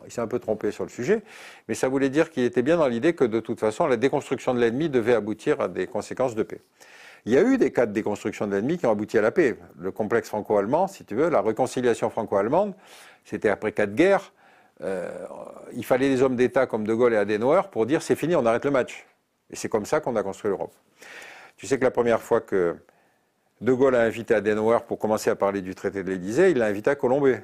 il 0.06 0.12
s'est 0.12 0.20
un 0.20 0.28
peu 0.28 0.40
trompé 0.40 0.72
sur 0.72 0.84
le 0.84 0.90
sujet, 0.90 1.22
mais 1.68 1.76
ça 1.76 1.88
voulait 1.88 2.10
dire 2.10 2.32
qu'il 2.32 2.44
était 2.44 2.64
bien 2.64 2.78
dans 2.78 2.88
l'idée 2.88 3.14
que 3.14 3.24
de 3.24 3.40
toute 3.40 3.60
façon, 3.60 3.86
la 3.88 3.98
déconstruction 3.98 4.54
de 4.54 4.60
l'ennemi 4.60 4.90
devait 4.90 5.14
aboutir 5.14 5.62
à 5.62 5.68
des 5.68 5.88
conséquences 5.88 6.36
de 6.36 6.44
paix. 6.44 6.62
Il 7.26 7.34
y 7.34 7.38
a 7.38 7.42
eu 7.44 7.58
des 7.58 7.72
cas 7.72 7.86
de 7.86 7.92
déconstruction 7.92 8.48
de 8.48 8.56
l'ennemi 8.56 8.78
qui 8.78 8.86
ont 8.88 8.92
abouti 8.92 9.18
à 9.18 9.22
la 9.22 9.32
paix. 9.32 9.58
Le 9.78 9.92
complexe 9.92 10.30
franco-allemand, 10.30 10.88
si 10.88 11.06
tu 11.06 11.16
veux, 11.16 11.30
la 11.30 11.42
réconciliation 11.42 12.10
franco-allemande, 12.10 12.74
c'était 13.26 13.50
après 13.50 13.72
quatre 13.74 13.94
guerres. 13.94 14.34
Euh, 14.82 15.12
il 15.74 15.86
fallait 15.86 16.10
des 16.10 16.24
hommes 16.24 16.36
d'État 16.36 16.66
comme 16.66 16.88
De 16.88 16.94
Gaulle 16.94 17.14
et 17.14 17.18
Adenauer 17.18 17.62
pour 17.72 17.86
dire 17.86 18.02
c'est 18.02 18.16
fini, 18.16 18.36
on 18.36 18.46
arrête 18.46 18.66
le 18.66 18.72
match. 18.72 19.06
Et 19.52 19.56
c'est 19.56 19.70
comme 19.70 19.86
ça 19.86 20.00
qu'on 20.00 20.16
a 20.16 20.24
construit 20.24 20.50
l'Europe. 20.50 20.74
Tu 21.58 21.68
sais 21.68 21.78
que 21.78 21.84
la 21.84 21.92
première 21.92 22.22
fois 22.22 22.42
que 22.42 22.76
De 23.60 23.74
Gaulle 23.74 23.96
a 23.96 24.02
invité 24.02 24.34
Adenauer 24.34 24.80
pour 24.88 24.98
commencer 24.98 25.30
à 25.30 25.36
parler 25.36 25.62
du 25.62 25.76
traité 25.76 26.02
de 26.04 26.10
l'Élysée, 26.10 26.52
il 26.52 26.58
l'a 26.58 26.68
invité 26.68 26.90
à 26.90 26.96
Colombey. 26.96 27.44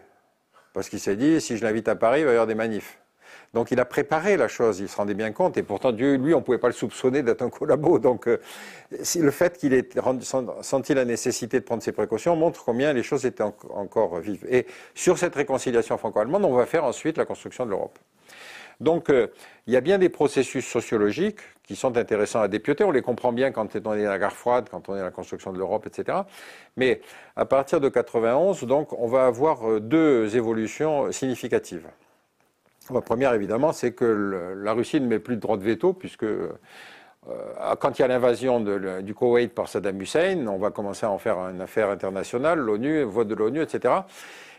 Parce 0.75 0.89
qu'il 0.89 0.99
s'est 0.99 1.15
dit, 1.15 1.39
si 1.39 1.55
je 1.55 1.63
l'invite 1.63 1.87
à 1.87 1.95
Paris, 1.95 2.19
il 2.19 2.25
va 2.25 2.31
y 2.31 2.33
avoir 2.33 2.47
des 2.47 2.53
manifs. 2.53 2.99
Donc 3.53 3.71
il 3.71 3.79
a 3.79 3.85
préparé 3.85 4.35
la 4.35 4.49
chose, 4.49 4.81
il 4.81 4.89
se 4.89 4.97
rendait 4.97 5.13
bien 5.13 5.31
compte, 5.31 5.55
et 5.55 5.63
pourtant 5.63 5.93
Dieu, 5.93 6.15
lui, 6.17 6.33
on 6.33 6.39
ne 6.39 6.43
pouvait 6.43 6.57
pas 6.57 6.67
le 6.67 6.73
soupçonner 6.73 7.23
d'être 7.23 7.41
un 7.41 7.49
collabo. 7.49 7.97
Donc 7.97 8.27
euh, 8.27 8.41
le 8.91 9.31
fait 9.31 9.57
qu'il 9.57 9.73
ait 9.73 9.87
senti 10.61 10.93
la 10.93 11.05
nécessité 11.05 11.61
de 11.61 11.63
prendre 11.63 11.81
ses 11.81 11.93
précautions 11.93 12.35
montre 12.35 12.65
combien 12.65 12.91
les 12.91 13.03
choses 13.03 13.25
étaient 13.25 13.43
encore 13.43 14.19
vives. 14.19 14.45
Et 14.49 14.67
sur 14.93 15.17
cette 15.17 15.33
réconciliation 15.35 15.97
franco-allemande, 15.97 16.43
on 16.43 16.53
va 16.53 16.65
faire 16.65 16.83
ensuite 16.83 17.17
la 17.17 17.23
construction 17.23 17.65
de 17.65 17.69
l'Europe. 17.69 17.97
Donc 18.79 19.09
euh, 19.09 19.27
il 19.67 19.73
y 19.73 19.77
a 19.77 19.81
bien 19.81 19.97
des 19.97 20.09
processus 20.09 20.65
sociologiques 20.65 21.39
qui 21.63 21.75
sont 21.75 21.97
intéressants 21.97 22.41
à 22.41 22.47
dépioter. 22.47 22.83
On 22.83 22.91
les 22.91 23.01
comprend 23.01 23.31
bien 23.31 23.51
quand 23.51 23.75
on 23.75 23.93
est 23.95 24.05
à 24.05 24.09
la 24.09 24.19
guerre 24.19 24.33
froide, 24.33 24.67
quand 24.69 24.89
on 24.89 24.95
est 24.95 24.99
à 24.99 25.03
la 25.03 25.11
construction 25.11 25.51
de 25.51 25.57
l'Europe, 25.57 25.87
etc. 25.87 26.19
Mais 26.77 27.01
à 27.35 27.45
partir 27.45 27.79
de 27.79 27.89
91, 27.89 28.63
donc, 28.63 28.93
on 28.93 29.07
va 29.07 29.25
avoir 29.25 29.69
euh, 29.69 29.79
deux 29.79 30.35
évolutions 30.35 31.11
significatives. 31.11 31.87
La 32.93 33.01
première, 33.01 33.33
évidemment, 33.33 33.73
c'est 33.73 33.93
que 33.93 34.53
la 34.55 34.73
Russie 34.73 35.01
ne 35.01 35.07
met 35.07 35.17
plus 35.17 35.37
de 35.37 35.41
droit 35.41 35.57
de 35.57 35.63
veto, 35.63 35.93
puisque 35.93 36.23
euh, 36.23 36.51
quand 37.79 37.97
il 37.97 38.03
y 38.03 38.05
a 38.05 38.07
l'invasion 38.07 38.59
du 39.01 39.15
Koweït 39.15 39.51
par 39.53 39.67
Saddam 39.67 39.99
Hussein, 39.99 40.45
on 40.47 40.59
va 40.59 40.69
commencer 40.69 41.07
à 41.07 41.09
en 41.09 41.17
faire 41.17 41.39
une 41.49 41.61
affaire 41.61 41.89
internationale, 41.89 42.59
l'ONU, 42.59 43.01
vote 43.01 43.27
de 43.27 43.33
l'ONU, 43.33 43.61
etc. 43.61 43.93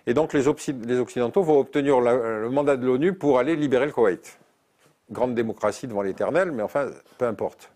Et 0.06 0.14
donc 0.14 0.32
les, 0.32 0.46
Occidentaux 0.46 1.42
vont 1.42 1.58
obtenir 1.58 2.00
le 2.00 2.48
mandat 2.48 2.76
de 2.76 2.86
l'ONU 2.86 3.12
pour 3.14 3.38
aller 3.38 3.56
libérer 3.56 3.86
le 3.86 3.92
Koweït. 3.92 4.38
Grande 5.10 5.34
démocratie 5.34 5.86
devant 5.86 6.02
l'éternel, 6.02 6.52
mais 6.52 6.62
enfin, 6.62 6.90
peu 7.18 7.26
importe. 7.26 7.70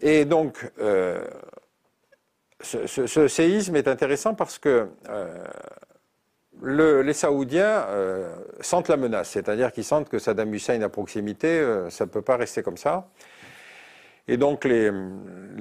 Et 0.00 0.24
donc, 0.24 0.70
euh, 0.80 1.24
ce, 2.62 3.28
séisme 3.28 3.76
est 3.76 3.88
intéressant 3.88 4.34
parce 4.34 4.58
que 4.58 4.88
euh, 5.08 5.44
les 7.02 7.12
Saoudiens 7.12 7.84
euh, 7.88 8.34
sentent 8.60 8.88
la 8.88 8.96
menace, 8.96 9.30
c'est-à-dire 9.30 9.72
qu'ils 9.72 9.84
sentent 9.84 10.08
que 10.08 10.18
Saddam 10.18 10.52
Hussein 10.54 10.80
à 10.82 10.88
proximité, 10.88 11.64
ça 11.90 12.04
ne 12.04 12.10
peut 12.10 12.22
pas 12.22 12.36
rester 12.36 12.62
comme 12.62 12.76
ça. 12.76 13.08
Et 14.28 14.36
donc 14.36 14.64
les, 14.64 14.90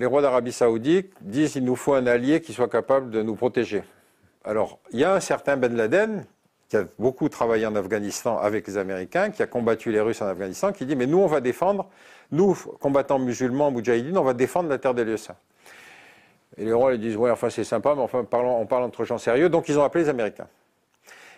rois 0.05 0.21
d'Arabie 0.21 0.51
saoudite 0.51 1.11
disent 1.21 1.53
qu'il 1.53 1.65
nous 1.65 1.75
faut 1.75 1.93
un 1.93 2.05
allié 2.05 2.41
qui 2.41 2.53
soit 2.53 2.69
capable 2.69 3.09
de 3.09 3.23
nous 3.23 3.35
protéger. 3.35 3.83
Alors, 4.45 4.79
il 4.91 4.99
y 4.99 5.03
a 5.03 5.13
un 5.13 5.19
certain 5.19 5.57
Ben 5.57 5.75
Laden 5.75 6.25
qui 6.69 6.77
a 6.77 6.85
beaucoup 6.97 7.29
travaillé 7.29 7.65
en 7.65 7.75
Afghanistan 7.75 8.37
avec 8.37 8.67
les 8.67 8.77
Américains, 8.77 9.31
qui 9.31 9.41
a 9.41 9.47
combattu 9.47 9.91
les 9.91 9.99
Russes 9.99 10.21
en 10.21 10.27
Afghanistan, 10.27 10.71
qui 10.71 10.85
dit 10.85 10.95
mais 10.95 11.07
nous 11.07 11.17
on 11.17 11.27
va 11.27 11.41
défendre, 11.41 11.89
nous 12.31 12.55
combattants 12.79 13.19
musulmans, 13.19 13.71
moudjahidines, 13.71 14.17
on 14.17 14.23
va 14.23 14.33
défendre 14.33 14.69
la 14.69 14.77
terre 14.77 14.93
des 14.93 15.03
lieux 15.03 15.17
saints. 15.17 15.35
Et 16.57 16.65
les 16.65 16.73
rois 16.73 16.93
ils 16.93 16.99
disent 16.99 17.17
ouais 17.17 17.31
enfin 17.31 17.49
c'est 17.49 17.63
sympa 17.63 17.95
mais 17.95 18.01
enfin 18.01 18.19
on 18.31 18.65
parle 18.65 18.83
entre 18.83 19.03
gens 19.03 19.17
sérieux, 19.17 19.49
donc 19.49 19.67
ils 19.67 19.79
ont 19.79 19.83
appelé 19.83 20.03
les 20.03 20.09
Américains. 20.09 20.47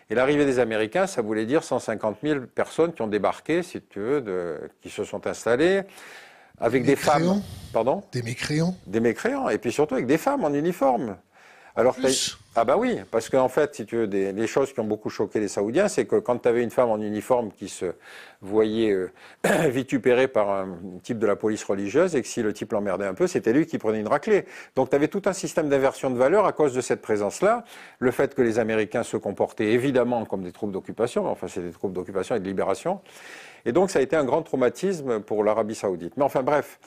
Et 0.10 0.16
l'arrivée 0.16 0.46
des 0.46 0.60
Américains, 0.60 1.08
ça 1.08 1.22
voulait 1.22 1.46
dire 1.46 1.64
150 1.64 2.18
000 2.22 2.42
personnes 2.54 2.92
qui 2.92 3.02
ont 3.02 3.08
débarqué, 3.08 3.64
si 3.64 3.82
tu 3.82 4.00
veux, 4.00 4.70
qui 4.82 4.90
se 4.90 5.06
sont 5.06 5.26
installées, 5.26 5.84
avec 6.60 6.84
des, 6.84 6.98
femmes. 6.98 7.42
Pardon? 7.72 8.04
Des 8.12 8.22
mécréants 8.22 8.76
Des 8.88 9.00
mécréants, 9.00 9.48
et 9.48 9.58
puis 9.58 9.72
surtout 9.72 9.94
avec 9.94 10.08
des 10.08 10.18
femmes 10.18 10.44
en 10.44 10.54
uniforme. 10.54 11.16
Alors, 11.76 11.96
ah 12.56 12.66
bah 12.66 12.76
oui, 12.78 13.00
parce 13.12 13.30
qu'en 13.30 13.48
fait, 13.48 13.76
si 13.76 13.86
tu 13.86 13.96
veux, 13.96 14.08
des, 14.08 14.34
les 14.34 14.48
choses 14.48 14.74
qui 14.74 14.82
ont 14.82 14.86
beaucoup 14.86 15.10
choqué 15.10 15.40
les 15.40 15.48
Saoudiens, 15.48 15.88
c'est 15.88 16.06
que 16.06 16.18
quand 16.18 16.38
tu 16.40 16.50
avais 16.50 16.64
une 16.64 16.70
femme 16.70 16.90
en 16.90 17.00
uniforme 17.00 17.52
qui 17.52 17.70
se 17.70 17.94
voyait 18.42 18.92
euh, 18.92 19.10
vitupérée 19.70 20.28
par 20.28 20.50
un 20.50 20.78
type 21.02 21.18
de 21.18 21.26
la 21.26 21.38
police 21.38 21.64
religieuse 21.64 22.14
et 22.14 22.22
que 22.22 22.28
si 22.28 22.42
le 22.42 22.52
type 22.52 22.74
l'emmerdait 22.74 23.06
un 23.06 23.14
peu, 23.14 23.26
c'était 23.26 23.54
lui 23.54 23.68
qui 23.68 23.78
prenait 23.78 24.02
une 24.02 24.08
raclée. 24.10 24.46
Donc 24.76 24.90
tu 24.90 24.96
avais 24.98 25.08
tout 25.08 25.22
un 25.26 25.34
système 25.34 25.70
d'inversion 25.70 26.10
de 26.10 26.18
valeur 26.18 26.46
à 26.46 26.52
cause 26.52 26.74
de 26.74 26.82
cette 26.82 27.02
présence-là. 27.02 27.64
Le 28.00 28.12
fait 28.12 28.36
que 28.36 28.42
les 28.42 28.60
Américains 28.60 29.04
se 29.04 29.16
comportaient 29.16 29.72
évidemment 29.72 30.26
comme 30.26 30.44
des 30.44 30.52
troupes 30.52 30.74
d'occupation, 30.74 31.26
enfin 31.28 31.48
c'est 31.48 31.62
des 31.62 31.72
troupes 31.72 31.94
d'occupation 31.94 32.36
et 32.36 32.42
de 32.42 32.46
libération. 32.48 33.00
Et 33.64 33.72
donc 33.72 33.92
ça 33.92 34.00
a 34.00 34.02
été 34.02 34.18
un 34.18 34.26
grand 34.26 34.42
traumatisme 34.42 35.22
pour 35.22 35.46
l'Arabie 35.46 35.76
saoudite. 35.76 36.18
Mais 36.18 36.24
enfin 36.24 36.44
bref, 36.44 36.80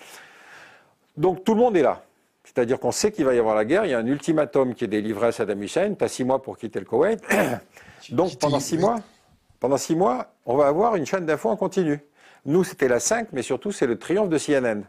donc 1.17 1.43
tout 1.43 1.55
le 1.55 1.61
monde 1.61 1.75
est 1.75 1.83
là. 1.83 2.05
C'est-à-dire 2.55 2.79
qu'on 2.79 2.93
sait 2.93 3.11
qu'il 3.11 3.25
va 3.25 3.35
y 3.35 3.39
avoir 3.39 3.57
la 3.57 3.65
guerre, 3.65 3.85
il 3.85 3.91
y 3.91 3.95
a 3.95 3.99
un 3.99 4.07
ultimatum 4.07 4.75
qui 4.75 4.85
est 4.85 4.89
délivré 4.89 5.29
à 5.29 5.33
Saddam 5.33 5.61
Hussein, 5.63 5.95
tu 5.95 6.05
as 6.05 6.09
six 6.09 6.23
mois 6.23 6.41
pour 6.41 6.57
quitter 6.57 6.79
le 6.79 6.85
Koweït. 6.85 7.21
Donc 8.11 8.39
pendant 8.39 8.61
six 8.61 8.79
mois, 8.79 9.01
pendant 9.59 9.77
six 9.77 9.97
mois, 9.97 10.33
on 10.47 10.57
va 10.57 10.69
avoir 10.69 10.95
une 10.95 11.05
chaîne 11.05 11.27
d'infos 11.27 11.51
en 11.51 11.57
continu. 11.57 12.01
Nous, 12.47 12.63
c'était 12.63 12.89
la 12.89 13.01
5, 13.01 13.29
mais 13.33 13.43
surtout, 13.43 13.73
c'est 13.73 13.87
le 13.87 13.99
triomphe 13.99 14.29
de 14.29 14.39
CNN. 14.39 14.83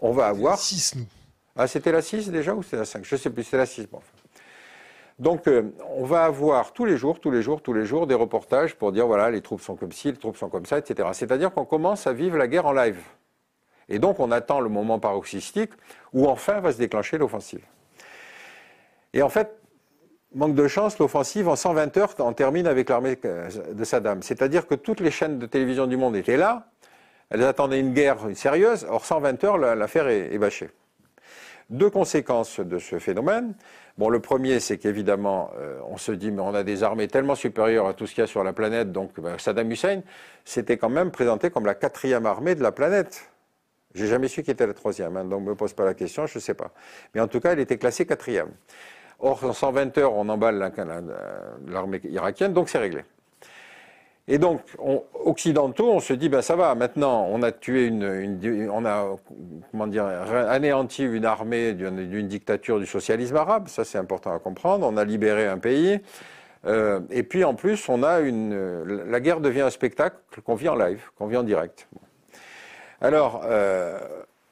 On 0.00 0.12
va 0.12 0.28
avoir... 0.28 0.52
La 0.52 0.58
6, 0.58 0.94
nous. 0.96 1.06
Ah, 1.56 1.66
c'était 1.66 1.92
la 1.92 2.02
6 2.02 2.30
déjà 2.30 2.54
ou 2.54 2.62
c'était 2.62 2.76
la 2.76 2.84
5 2.84 3.04
Je 3.04 3.14
ne 3.14 3.20
sais 3.20 3.30
plus, 3.30 3.44
c'était 3.44 3.56
la 3.56 3.66
6. 3.66 3.88
Donc, 5.18 5.48
euh, 5.48 5.74
on 5.96 6.04
va 6.04 6.24
avoir 6.24 6.72
tous 6.72 6.84
les 6.84 6.96
jours, 6.96 7.20
tous 7.20 7.30
les 7.30 7.42
jours, 7.42 7.62
tous 7.62 7.72
les 7.72 7.84
jours 7.84 8.06
des 8.06 8.14
reportages 8.14 8.74
pour 8.74 8.92
dire, 8.92 9.06
voilà, 9.06 9.30
les 9.30 9.40
troupes 9.40 9.62
sont 9.62 9.74
comme 9.74 9.92
ci, 9.92 10.12
les 10.12 10.18
troupes 10.18 10.36
sont 10.36 10.48
comme 10.48 10.66
ça, 10.66 10.78
etc. 10.78 11.08
C'est-à-dire 11.12 11.52
qu'on 11.52 11.64
commence 11.64 12.06
à 12.06 12.12
vivre 12.12 12.36
la 12.36 12.46
guerre 12.46 12.66
en 12.66 12.72
live. 12.72 13.00
Et 13.88 13.98
donc 13.98 14.20
on 14.20 14.30
attend 14.30 14.60
le 14.60 14.68
moment 14.68 14.98
paroxystique 14.98 15.70
où 16.12 16.26
enfin 16.26 16.60
va 16.60 16.72
se 16.72 16.78
déclencher 16.78 17.18
l'offensive. 17.18 17.64
Et 19.12 19.22
en 19.22 19.28
fait, 19.28 19.56
manque 20.34 20.54
de 20.54 20.68
chance, 20.68 20.98
l'offensive 20.98 21.48
en 21.48 21.56
120 21.56 21.96
heures 21.96 22.14
en 22.18 22.32
termine 22.32 22.66
avec 22.66 22.90
l'armée 22.90 23.16
de 23.16 23.84
Saddam. 23.84 24.22
C'est-à-dire 24.22 24.66
que 24.66 24.74
toutes 24.74 25.00
les 25.00 25.10
chaînes 25.10 25.38
de 25.38 25.46
télévision 25.46 25.86
du 25.86 25.96
monde 25.96 26.16
étaient 26.16 26.36
là, 26.36 26.68
elles 27.30 27.42
attendaient 27.42 27.80
une 27.80 27.92
guerre 27.92 28.18
sérieuse, 28.34 28.86
or 28.88 29.04
120 29.04 29.44
heures, 29.44 29.58
l'affaire 29.58 30.08
est, 30.08 30.38
bâchée. 30.38 30.70
Deux 31.70 31.90
conséquences 31.90 32.60
de 32.60 32.78
ce 32.78 33.00
phénomène. 33.00 33.54
Bon, 33.98 34.08
le 34.08 34.20
premier, 34.20 34.60
c'est 34.60 34.78
qu'évidemment, 34.78 35.50
euh, 35.58 35.80
on 35.88 35.96
se 35.96 36.12
dit, 36.12 36.30
mais 36.30 36.42
on 36.42 36.54
a 36.54 36.62
des 36.62 36.84
armées 36.84 37.08
tellement 37.08 37.34
supérieures 37.34 37.88
à 37.88 37.94
tout 37.94 38.06
ce 38.06 38.14
qu'il 38.14 38.22
y 38.22 38.24
a 38.24 38.28
sur 38.28 38.44
la 38.44 38.52
planète, 38.52 38.92
donc 38.92 39.18
ben, 39.18 39.38
Saddam 39.38 39.70
Hussein 39.70 40.02
s'était 40.44 40.76
quand 40.76 40.90
même 40.90 41.10
présenté 41.10 41.50
comme 41.50 41.66
la 41.66 41.74
quatrième 41.74 42.26
armée 42.26 42.54
de 42.54 42.62
la 42.62 42.70
planète. 42.70 43.30
J'ai 43.96 44.06
jamais 44.06 44.28
su 44.28 44.42
qui 44.42 44.50
était 44.50 44.66
la 44.66 44.74
troisième, 44.74 45.16
hein, 45.16 45.24
donc 45.24 45.42
ne 45.42 45.48
me 45.48 45.54
pose 45.54 45.72
pas 45.72 45.86
la 45.86 45.94
question, 45.94 46.26
je 46.26 46.36
ne 46.36 46.42
sais 46.42 46.54
pas. 46.54 46.70
Mais 47.14 47.20
en 47.22 47.28
tout 47.28 47.40
cas, 47.40 47.52
elle 47.52 47.60
était 47.60 47.78
classée 47.78 48.04
quatrième. 48.04 48.50
Or, 49.18 49.42
en 49.42 49.54
120 49.54 49.96
heures, 49.96 50.14
on 50.14 50.28
emballe 50.28 50.58
l'armée 51.66 52.00
irakienne, 52.04 52.52
donc 52.52 52.68
c'est 52.68 52.78
réglé. 52.78 53.02
Et 54.28 54.38
donc, 54.38 54.60
occidentaux, 55.24 55.90
on 55.90 56.00
se 56.00 56.12
dit, 56.12 56.28
ben 56.28 56.42
ça 56.42 56.56
va, 56.56 56.74
maintenant, 56.74 57.26
on 57.30 57.42
a 57.42 57.52
tué 57.52 57.86
une, 57.86 58.68
on 58.70 58.84
a, 58.84 59.16
comment 59.70 59.86
dire, 59.86 60.04
anéanti 60.04 61.04
une 61.04 61.24
armée 61.24 61.72
d'une 61.72 62.28
dictature 62.28 62.78
du 62.78 62.86
socialisme 62.86 63.36
arabe, 63.36 63.68
ça 63.68 63.84
c'est 63.84 63.98
important 63.98 64.34
à 64.34 64.40
comprendre, 64.40 64.86
on 64.86 64.96
a 64.96 65.04
libéré 65.04 65.46
un 65.46 65.58
pays, 65.58 66.00
euh, 66.66 67.00
et 67.10 67.22
puis 67.22 67.44
en 67.44 67.54
plus, 67.54 67.88
on 67.88 68.02
a 68.02 68.18
une, 68.18 68.82
la 68.84 69.20
guerre 69.20 69.40
devient 69.40 69.60
un 69.60 69.70
spectacle 69.70 70.16
qu'on 70.44 70.56
vit 70.56 70.68
en 70.68 70.74
live, 70.74 71.02
qu'on 71.16 71.28
vit 71.28 71.36
en 71.36 71.44
direct. 71.44 71.88
Alors, 73.00 73.42
euh, 73.44 73.98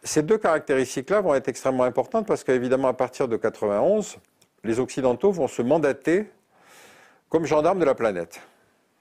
ces 0.02 0.22
deux 0.22 0.38
caractéristiques-là 0.38 1.20
vont 1.20 1.34
être 1.34 1.48
extrêmement 1.48 1.84
importantes 1.84 2.26
parce 2.26 2.44
qu'évidemment, 2.44 2.88
à 2.88 2.92
partir 2.92 3.26
de 3.26 3.36
91, 3.36 4.18
les 4.64 4.80
Occidentaux 4.80 5.30
vont 5.30 5.48
se 5.48 5.62
mandater 5.62 6.30
comme 7.28 7.46
gendarmes 7.46 7.78
de 7.78 7.84
la 7.84 7.94
planète. 7.94 8.40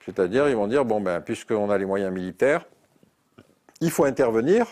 C'est-à-dire, 0.05 0.49
ils 0.49 0.55
vont 0.55 0.67
dire, 0.67 0.85
bon, 0.85 1.01
ben, 1.01 1.21
puisqu'on 1.21 1.69
a 1.69 1.77
les 1.77 1.85
moyens 1.85 2.13
militaires, 2.13 2.65
il 3.79 3.91
faut 3.91 4.05
intervenir. 4.05 4.65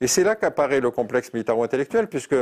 Et 0.00 0.06
c'est 0.06 0.24
là 0.24 0.36
qu'apparaît 0.36 0.80
le 0.80 0.90
complexe 0.90 1.32
militaro-intellectuel, 1.32 2.08
puisque 2.08 2.36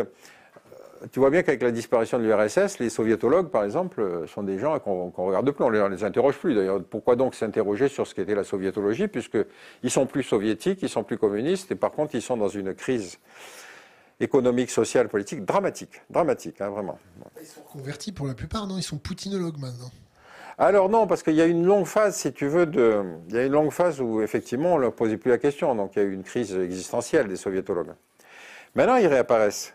tu 1.13 1.19
vois 1.19 1.31
bien 1.31 1.43
qu'avec 1.43 1.63
la 1.63 1.71
disparition 1.71 2.19
de 2.19 2.25
l'URSS, 2.25 2.79
les 2.79 2.91
soviétologues, 2.91 3.49
par 3.49 3.65
exemple, 3.65 4.01
euh, 4.01 4.27
sont 4.27 4.43
des 4.43 4.59
gens 4.59 4.79
qu'on 4.79 5.07
ne 5.07 5.27
regarde 5.27 5.51
plus, 5.51 5.65
on 5.65 5.71
ne 5.71 5.89
les, 5.89 6.05
interroge 6.05 6.37
plus. 6.37 6.55
D'ailleurs, 6.55 6.83
pourquoi 6.83 7.17
donc 7.17 7.35
s'interroger 7.35 7.89
sur 7.89 8.07
ce 8.07 8.15
qu'était 8.15 8.35
la 8.35 8.45
soviétologie, 8.45 9.09
puisqu'ils 9.09 9.91
sont 9.91 10.07
plus 10.07 10.23
soviétiques, 10.23 10.83
ils 10.83 10.89
sont 10.89 11.05
plus 11.05 11.19
communistes, 11.19 11.71
et 11.73 11.75
par 11.75 11.93
contre, 11.93 12.15
ils 12.15 12.23
sont 12.23 12.37
dans 12.37 12.49
une 12.49 12.75
crise 12.75 13.19
économique, 14.21 14.71
sociale, 14.71 15.09
politique 15.09 15.45
dramatique, 15.45 16.03
dramatique, 16.11 16.61
hein, 16.61 16.69
vraiment. 16.69 16.99
Ils 17.41 17.47
sont 17.47 17.63
convertis 17.63 18.13
pour 18.13 18.27
la 18.27 18.35
plupart, 18.35 18.67
non? 18.67 18.77
Ils 18.77 18.83
sont 18.83 18.99
poutinologues 18.99 19.59
maintenant. 19.59 19.91
Alors 20.59 20.91
non, 20.91 21.07
parce 21.07 21.23
qu'il 21.23 21.35
y 21.35 21.41
a 21.41 21.47
une 21.47 21.65
longue 21.65 21.87
phase, 21.87 22.17
si 22.17 22.35
tu 22.35 22.47
veux, 22.47 22.67
de... 22.67 23.03
il 23.31 23.35
y 23.35 23.39
a 23.39 23.47
une 23.47 23.53
longue 23.53 23.71
phase 23.71 23.99
où 24.03 24.21
effectivement 24.21 24.75
on 24.75 24.77
ne 24.77 24.83
leur 24.83 24.93
posait 24.93 25.17
plus 25.17 25.31
la 25.31 25.39
question, 25.39 25.75
donc 25.75 25.97
il 25.97 26.01
y 26.01 26.03
a 26.03 26.05
eu 26.05 26.13
une 26.13 26.23
crise 26.23 26.55
existentielle 26.55 27.29
des 27.29 27.37
soviétologues. 27.37 27.95
Maintenant, 28.75 28.97
ils 28.97 29.07
réapparaissent. 29.07 29.73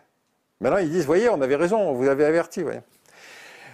Maintenant, 0.61 0.77
ils 0.77 0.89
disent, 0.89 1.05
voyez, 1.05 1.29
on 1.29 1.41
avait 1.41 1.55
raison, 1.55 1.77
on 1.77 1.93
vous 1.93 2.07
avait 2.07 2.25
averti. 2.25 2.63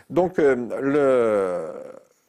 Donc, 0.09 0.39
euh, 0.39 1.73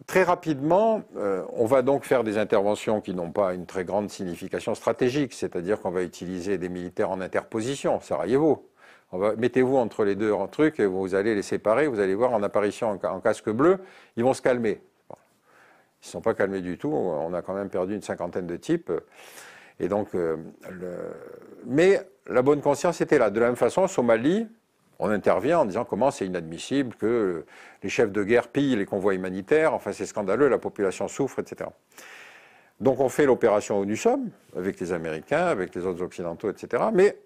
très 0.07 0.23
rapidement, 0.23 1.03
euh, 1.17 1.43
on 1.53 1.67
va 1.67 1.83
donc 1.83 2.05
faire 2.05 2.23
des 2.23 2.39
interventions 2.39 3.01
qui 3.01 3.15
n'ont 3.15 3.33
pas 3.33 3.55
une 3.55 3.67
très 3.67 3.85
grande 3.85 4.11
signification 4.11 4.75
stratégique, 4.75 5.33
c'est-à-dire 5.33 5.81
qu'on 5.81 5.91
va 5.91 6.03
utiliser 6.03 6.59
des 6.59 6.69
militaires 6.69 7.11
en 7.11 7.21
interposition, 7.21 8.01
Sarajevo. 8.01 8.69
Mettez-vous 9.37 9.77
entre 9.77 10.05
les 10.05 10.15
deux 10.15 10.33
trucs 10.51 10.81
et 10.81 10.87
vous 10.87 11.15
allez 11.15 11.35
les 11.35 11.43
séparer, 11.43 11.87
vous 11.87 12.01
allez 12.01 12.15
voir 12.15 12.33
en 12.33 12.43
apparition 12.43 12.99
en, 13.03 13.21
casque 13.21 13.51
bleu, 13.51 13.79
ils 14.17 14.25
vont 14.25 14.33
se 14.33 14.41
calmer. 14.41 14.81
Ils 15.11 16.07
ne 16.07 16.11
sont 16.11 16.23
pas 16.23 16.33
calmés 16.33 16.63
du 16.63 16.79
tout, 16.79 16.89
on 16.89 17.33
a 17.35 17.43
quand 17.43 17.53
même 17.53 17.69
perdu 17.69 17.95
une 17.95 18.03
cinquantaine 18.03 18.47
de 18.47 18.57
types. 18.57 18.91
Et 19.83 19.89
donc, 19.89 20.15
euh, 20.15 20.37
mais 21.67 22.01
la 22.29 22.41
bonne 22.41 22.63
conscience 22.63 23.01
était 23.01 23.19
là. 23.19 23.31
De 23.31 23.41
la 23.41 23.47
même 23.47 23.57
façon, 23.57 23.89
Somalie, 23.89 24.47
on 25.01 25.11
intervient 25.11 25.59
en 25.59 25.65
disant 25.65 25.85
comment 25.85 26.13
c'est 26.13 26.25
inadmissible 26.25 26.95
que 26.95 27.45
les 27.83 27.89
chefs 27.89 28.13
de 28.13 28.23
guerre 28.23 28.47
pillent 28.47 28.77
les 28.77 28.87
convois 28.87 29.15
humanitaires, 29.15 29.75
enfin 29.75 29.93
c'est 29.93 30.07
scandaleux, 30.07 30.49
la 30.49 30.59
population 30.59 31.09
souffre, 31.09 31.41
etc. 31.41 31.69
Donc 32.79 33.01
on 33.01 33.09
fait 33.09 33.27
l'opération 33.27 33.81
où 33.81 33.85
nous 33.85 33.97
sommes, 33.97 34.31
avec 34.57 34.79
les 34.79 34.93
Américains, 34.93 35.47
avec 35.47 35.75
les 35.75 35.85
autres 35.85 36.03
Occidentaux, 36.03 36.49
etc. 36.49 36.85
Mais, 36.95 37.19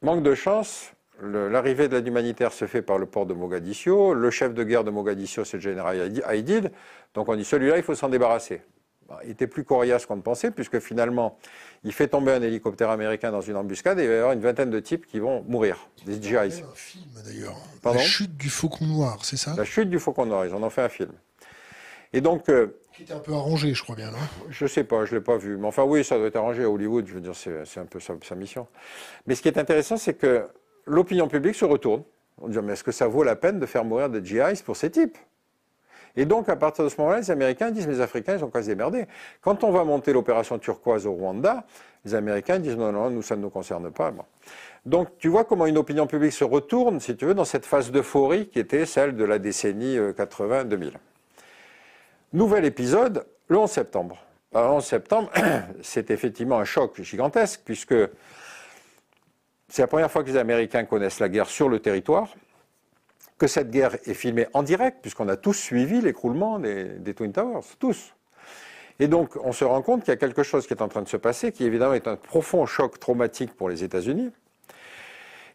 manque 0.00 0.22
de 0.22 0.34
chance, 0.34 0.94
l'arrivée 1.22 1.88
de 1.88 1.96
l'aide 1.96 2.06
humanitaire 2.06 2.52
se 2.52 2.64
fait 2.64 2.80
par 2.80 2.96
le 2.96 3.04
port 3.04 3.26
de 3.26 3.34
Mogadiscio, 3.34 4.14
le 4.14 4.30
chef 4.30 4.54
de 4.54 4.64
guerre 4.64 4.84
de 4.84 4.90
Mogadiscio 4.90 5.44
c'est 5.44 5.58
le 5.58 5.62
général 5.62 6.00
Haïdid, 6.24 6.72
donc 7.12 7.28
on 7.28 7.36
dit 7.36 7.44
celui-là 7.44 7.76
il 7.76 7.82
faut 7.82 7.94
s'en 7.94 8.08
débarrasser. 8.08 8.62
Bah, 9.08 9.20
il 9.24 9.30
était 9.30 9.46
plus 9.46 9.64
coriace 9.64 10.04
qu'on 10.06 10.16
ne 10.16 10.22
pensait, 10.22 10.50
puisque 10.50 10.80
finalement, 10.80 11.38
il 11.82 11.92
fait 11.92 12.08
tomber 12.08 12.32
un 12.32 12.42
hélicoptère 12.42 12.90
américain 12.90 13.30
dans 13.30 13.40
une 13.40 13.56
embuscade 13.56 13.98
et 13.98 14.02
il 14.02 14.08
va 14.08 14.14
y 14.14 14.18
avoir 14.18 14.32
une 14.32 14.40
vingtaine 14.40 14.70
de 14.70 14.80
types 14.80 15.06
qui 15.06 15.18
vont 15.18 15.42
mourir, 15.48 15.88
des 16.04 16.20
GIs. 16.20 16.34
un 16.36 16.50
film 16.74 17.06
d'ailleurs. 17.24 17.56
La 17.84 17.96
chute 17.96 18.36
du 18.36 18.50
Faucon 18.50 18.84
Noir, 18.84 19.24
c'est 19.24 19.38
ça? 19.38 19.54
La 19.56 19.64
chute 19.64 19.88
du 19.88 19.98
Faucon 19.98 20.26
Noir, 20.26 20.44
ils 20.44 20.52
en 20.52 20.62
ont 20.62 20.68
fait 20.68 20.82
un 20.82 20.90
film. 20.90 21.12
Et 22.12 22.20
donc. 22.20 22.50
Euh, 22.50 22.78
qui 22.92 23.04
était 23.04 23.14
un 23.14 23.20
peu 23.20 23.32
arrangé, 23.32 23.72
je 23.72 23.82
crois 23.82 23.94
bien, 23.94 24.10
non? 24.10 24.18
Je 24.50 24.66
sais 24.66 24.84
pas, 24.84 25.04
je 25.04 25.14
l'ai 25.14 25.20
pas 25.22 25.36
vu. 25.38 25.56
Mais 25.56 25.68
enfin, 25.68 25.84
oui, 25.84 26.04
ça 26.04 26.18
doit 26.18 26.26
être 26.26 26.36
arrangé 26.36 26.64
à 26.64 26.70
Hollywood, 26.70 27.06
je 27.06 27.14
veux 27.14 27.20
dire, 27.20 27.34
c'est 27.34 27.80
un 27.80 27.86
peu 27.86 28.00
sa, 28.00 28.14
sa, 28.22 28.34
mission. 28.34 28.66
Mais 29.26 29.34
ce 29.36 29.42
qui 29.42 29.48
est 29.48 29.56
intéressant, 29.56 29.96
c'est 29.96 30.14
que 30.14 30.48
l'opinion 30.84 31.28
publique 31.28 31.54
se 31.54 31.64
retourne. 31.64 32.02
On 32.40 32.48
dit, 32.48 32.58
mais 32.62 32.72
est-ce 32.74 32.84
que 32.84 32.92
ça 32.92 33.06
vaut 33.06 33.22
la 33.22 33.36
peine 33.36 33.58
de 33.58 33.66
faire 33.66 33.84
mourir 33.84 34.10
des 34.10 34.24
GIs 34.24 34.62
pour 34.64 34.76
ces 34.76 34.90
types? 34.90 35.16
Et 36.18 36.26
donc, 36.26 36.48
à 36.48 36.56
partir 36.56 36.82
de 36.82 36.88
ce 36.88 36.96
moment-là, 36.98 37.20
les 37.20 37.30
Américains 37.30 37.70
disent, 37.70 37.86
les 37.86 38.00
Africains, 38.00 38.36
ils 38.36 38.42
ont 38.42 38.50
quasi 38.50 38.70
démerdé. 38.70 39.06
Quand 39.40 39.62
on 39.62 39.70
va 39.70 39.84
monter 39.84 40.12
l'opération 40.12 40.58
turquoise 40.58 41.06
au 41.06 41.12
Rwanda, 41.12 41.62
les 42.04 42.16
Américains 42.16 42.58
disent, 42.58 42.76
non, 42.76 42.90
non, 42.90 43.08
nous, 43.08 43.22
ça 43.22 43.36
ne 43.36 43.42
nous 43.42 43.50
concerne 43.50 43.92
pas. 43.92 44.12
Donc, 44.84 45.16
tu 45.18 45.28
vois 45.28 45.44
comment 45.44 45.64
une 45.64 45.78
opinion 45.78 46.08
publique 46.08 46.32
se 46.32 46.42
retourne, 46.42 46.98
si 46.98 47.16
tu 47.16 47.24
veux, 47.24 47.34
dans 47.34 47.44
cette 47.44 47.64
phase 47.64 47.92
d'euphorie 47.92 48.48
qui 48.48 48.58
était 48.58 48.84
celle 48.84 49.14
de 49.14 49.22
la 49.22 49.38
décennie 49.38 49.96
80-2000. 49.96 50.86
Euh, 50.86 50.90
Nouvel 52.32 52.64
épisode, 52.64 53.24
le 53.46 53.58
11 53.58 53.70
septembre. 53.70 54.18
le 54.52 54.58
11 54.58 54.84
septembre, 54.84 55.30
c'est 55.82 56.10
effectivement 56.10 56.58
un 56.58 56.64
choc 56.64 57.00
gigantesque, 57.00 57.60
puisque 57.64 57.94
c'est 59.68 59.82
la 59.82 59.88
première 59.88 60.10
fois 60.10 60.24
que 60.24 60.30
les 60.30 60.36
Américains 60.36 60.84
connaissent 60.84 61.20
la 61.20 61.28
guerre 61.28 61.48
sur 61.48 61.68
le 61.68 61.78
territoire 61.78 62.34
que 63.38 63.46
cette 63.46 63.70
guerre 63.70 63.96
est 64.04 64.14
filmée 64.14 64.46
en 64.52 64.62
direct, 64.62 64.98
puisqu'on 65.00 65.28
a 65.28 65.36
tous 65.36 65.54
suivi 65.54 66.00
l'écroulement 66.00 66.58
des, 66.58 67.14
Twin 67.14 67.32
Towers, 67.32 67.64
tous. 67.78 68.14
Et 68.98 69.06
donc, 69.06 69.36
on 69.44 69.52
se 69.52 69.64
rend 69.64 69.80
compte 69.80 70.00
qu'il 70.00 70.10
y 70.10 70.16
a 70.16 70.16
quelque 70.16 70.42
chose 70.42 70.66
qui 70.66 70.74
est 70.74 70.82
en 70.82 70.88
train 70.88 71.02
de 71.02 71.08
se 71.08 71.16
passer, 71.16 71.52
qui 71.52 71.64
évidemment 71.64 71.94
est 71.94 72.08
un 72.08 72.16
profond 72.16 72.66
choc 72.66 72.98
traumatique 72.98 73.54
pour 73.54 73.68
les 73.68 73.84
États-Unis. 73.84 74.32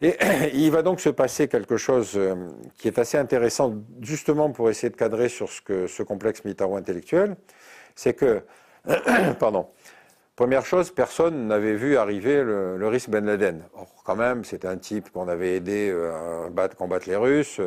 Et 0.01 0.17
il 0.53 0.71
va 0.71 0.81
donc 0.81 1.01
se 1.01 1.09
passer 1.09 1.49
quelque 1.49 1.75
chose 1.75 2.13
euh, 2.15 2.35
qui 2.77 2.87
est 2.87 2.97
assez 2.99 3.17
intéressant, 3.17 3.75
justement 4.01 4.49
pour 4.51 4.69
essayer 4.69 4.89
de 4.89 4.95
cadrer 4.95 5.27
sur 5.27 5.49
ce, 5.49 6.03
complexe 6.03 6.45
militaro-intellectuel, 6.45 7.35
c'est 7.95 8.13
que, 8.13 8.43
pardon, 9.39 9.67
première 10.35 10.65
chose, 10.65 10.91
personne 10.91 11.47
n'avait 11.47 11.75
vu 11.75 11.97
arriver 11.97 12.43
le, 12.43 12.87
risque 12.87 13.09
Ben 13.09 13.25
Laden. 13.25 13.63
Or, 13.73 13.87
quand 14.03 14.15
même, 14.15 14.43
c'était 14.43 14.67
un 14.67 14.77
type 14.77 15.11
qu'on 15.11 15.27
avait 15.27 15.55
aidé 15.55 15.89
euh, 15.91 16.49
à 16.55 16.67
combattre 16.69 17.07
les 17.09 17.15
Russes, 17.15 17.61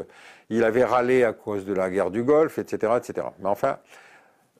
il 0.50 0.64
avait 0.64 0.85
râlé 0.85 1.25
à 1.25 1.32
cause 1.32 1.64
de 1.64 1.75
la 1.75 1.90
guerre 1.90 2.11
du 2.11 2.23
Golfe, 2.23 2.58
etc. 2.58 2.94
etc. 2.96 3.26
Mais 3.40 3.49
enfin, 3.49 3.78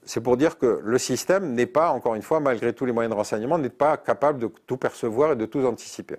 c'est 0.04 0.20
pour 0.20 0.36
dire 0.36 0.58
que 0.58 0.80
le 0.82 0.98
système 0.98 1.52
n'est 1.52 1.66
pas, 1.66 1.90
encore 1.90 2.14
une 2.14 2.22
fois, 2.22 2.40
malgré 2.40 2.72
tous 2.72 2.86
les 2.86 2.92
moyens 2.92 3.12
de 3.12 3.16
renseignement, 3.16 3.58
n'est 3.58 3.68
pas 3.68 3.96
capable 3.96 4.38
de 4.38 4.50
tout 4.66 4.76
percevoir 4.76 5.32
et 5.32 5.36
de 5.36 5.46
tout 5.46 5.64
anticiper. 5.66 6.16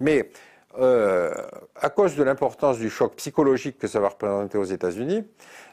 Mais 0.00 0.30
euh, 0.78 1.34
à 1.76 1.90
cause 1.90 2.14
de 2.14 2.22
l'importance 2.22 2.78
du 2.78 2.90
choc 2.90 3.16
psychologique 3.16 3.78
que 3.78 3.88
ça 3.88 4.00
va 4.00 4.08
représenter 4.08 4.56
aux 4.56 4.64
États-Unis, 4.64 5.24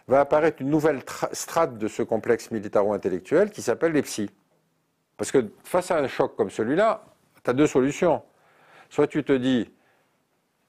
va 0.08 0.22
apparaître 0.22 0.62
une 0.62 0.70
nouvelle 0.70 1.02
strate 1.34 1.78
de 1.78 1.88
ce 1.88 2.02
complexe 2.02 2.50
militaro-intellectuel 2.52 3.52
qui 3.52 3.62
s'appelle 3.62 3.92
les 3.92 4.02
psys. 4.02 4.32
Parce 5.18 5.32
que 5.32 5.46
face 5.64 5.92
à 5.92 5.98
un 5.98 6.08
choc 6.08 6.36
comme 6.36 6.50
celui-là, 6.50 7.04
tu 7.44 7.50
as 7.50 7.54
deux 7.54 7.68
solutions. 7.68 8.22
Soit 8.90 9.08
tu 9.08 9.24
te 9.24 9.34
dis, 9.34 9.70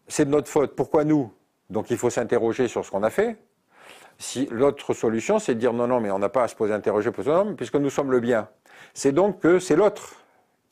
c'est 0.08 0.24
de 0.24 0.30
notre 0.30 0.48
faute, 0.48 0.74
pourquoi 0.74 1.04
nous? 1.04 1.32
Donc 1.70 1.90
il 1.90 1.98
faut 1.98 2.10
s'interroger 2.10 2.66
sur 2.66 2.84
ce 2.84 2.90
qu'on 2.90 3.02
a 3.02 3.10
fait. 3.10 3.36
Si, 4.18 4.48
L'autre 4.50 4.94
solution, 4.94 5.38
c'est 5.38 5.54
de 5.54 5.60
dire 5.60 5.72
non, 5.72 5.86
non, 5.86 6.00
mais 6.00 6.10
on 6.10 6.18
n'a 6.18 6.28
pas 6.28 6.42
à 6.42 6.48
se 6.48 6.56
poser 6.56 6.74
interroger 6.74 7.12
pour 7.12 7.24
puisque 7.56 7.76
nous 7.76 7.90
sommes 7.90 8.10
le 8.10 8.20
bien. 8.20 8.48
C'est 8.94 9.12
donc 9.12 9.40
que 9.40 9.58
c'est 9.58 9.76
l'autre 9.76 10.16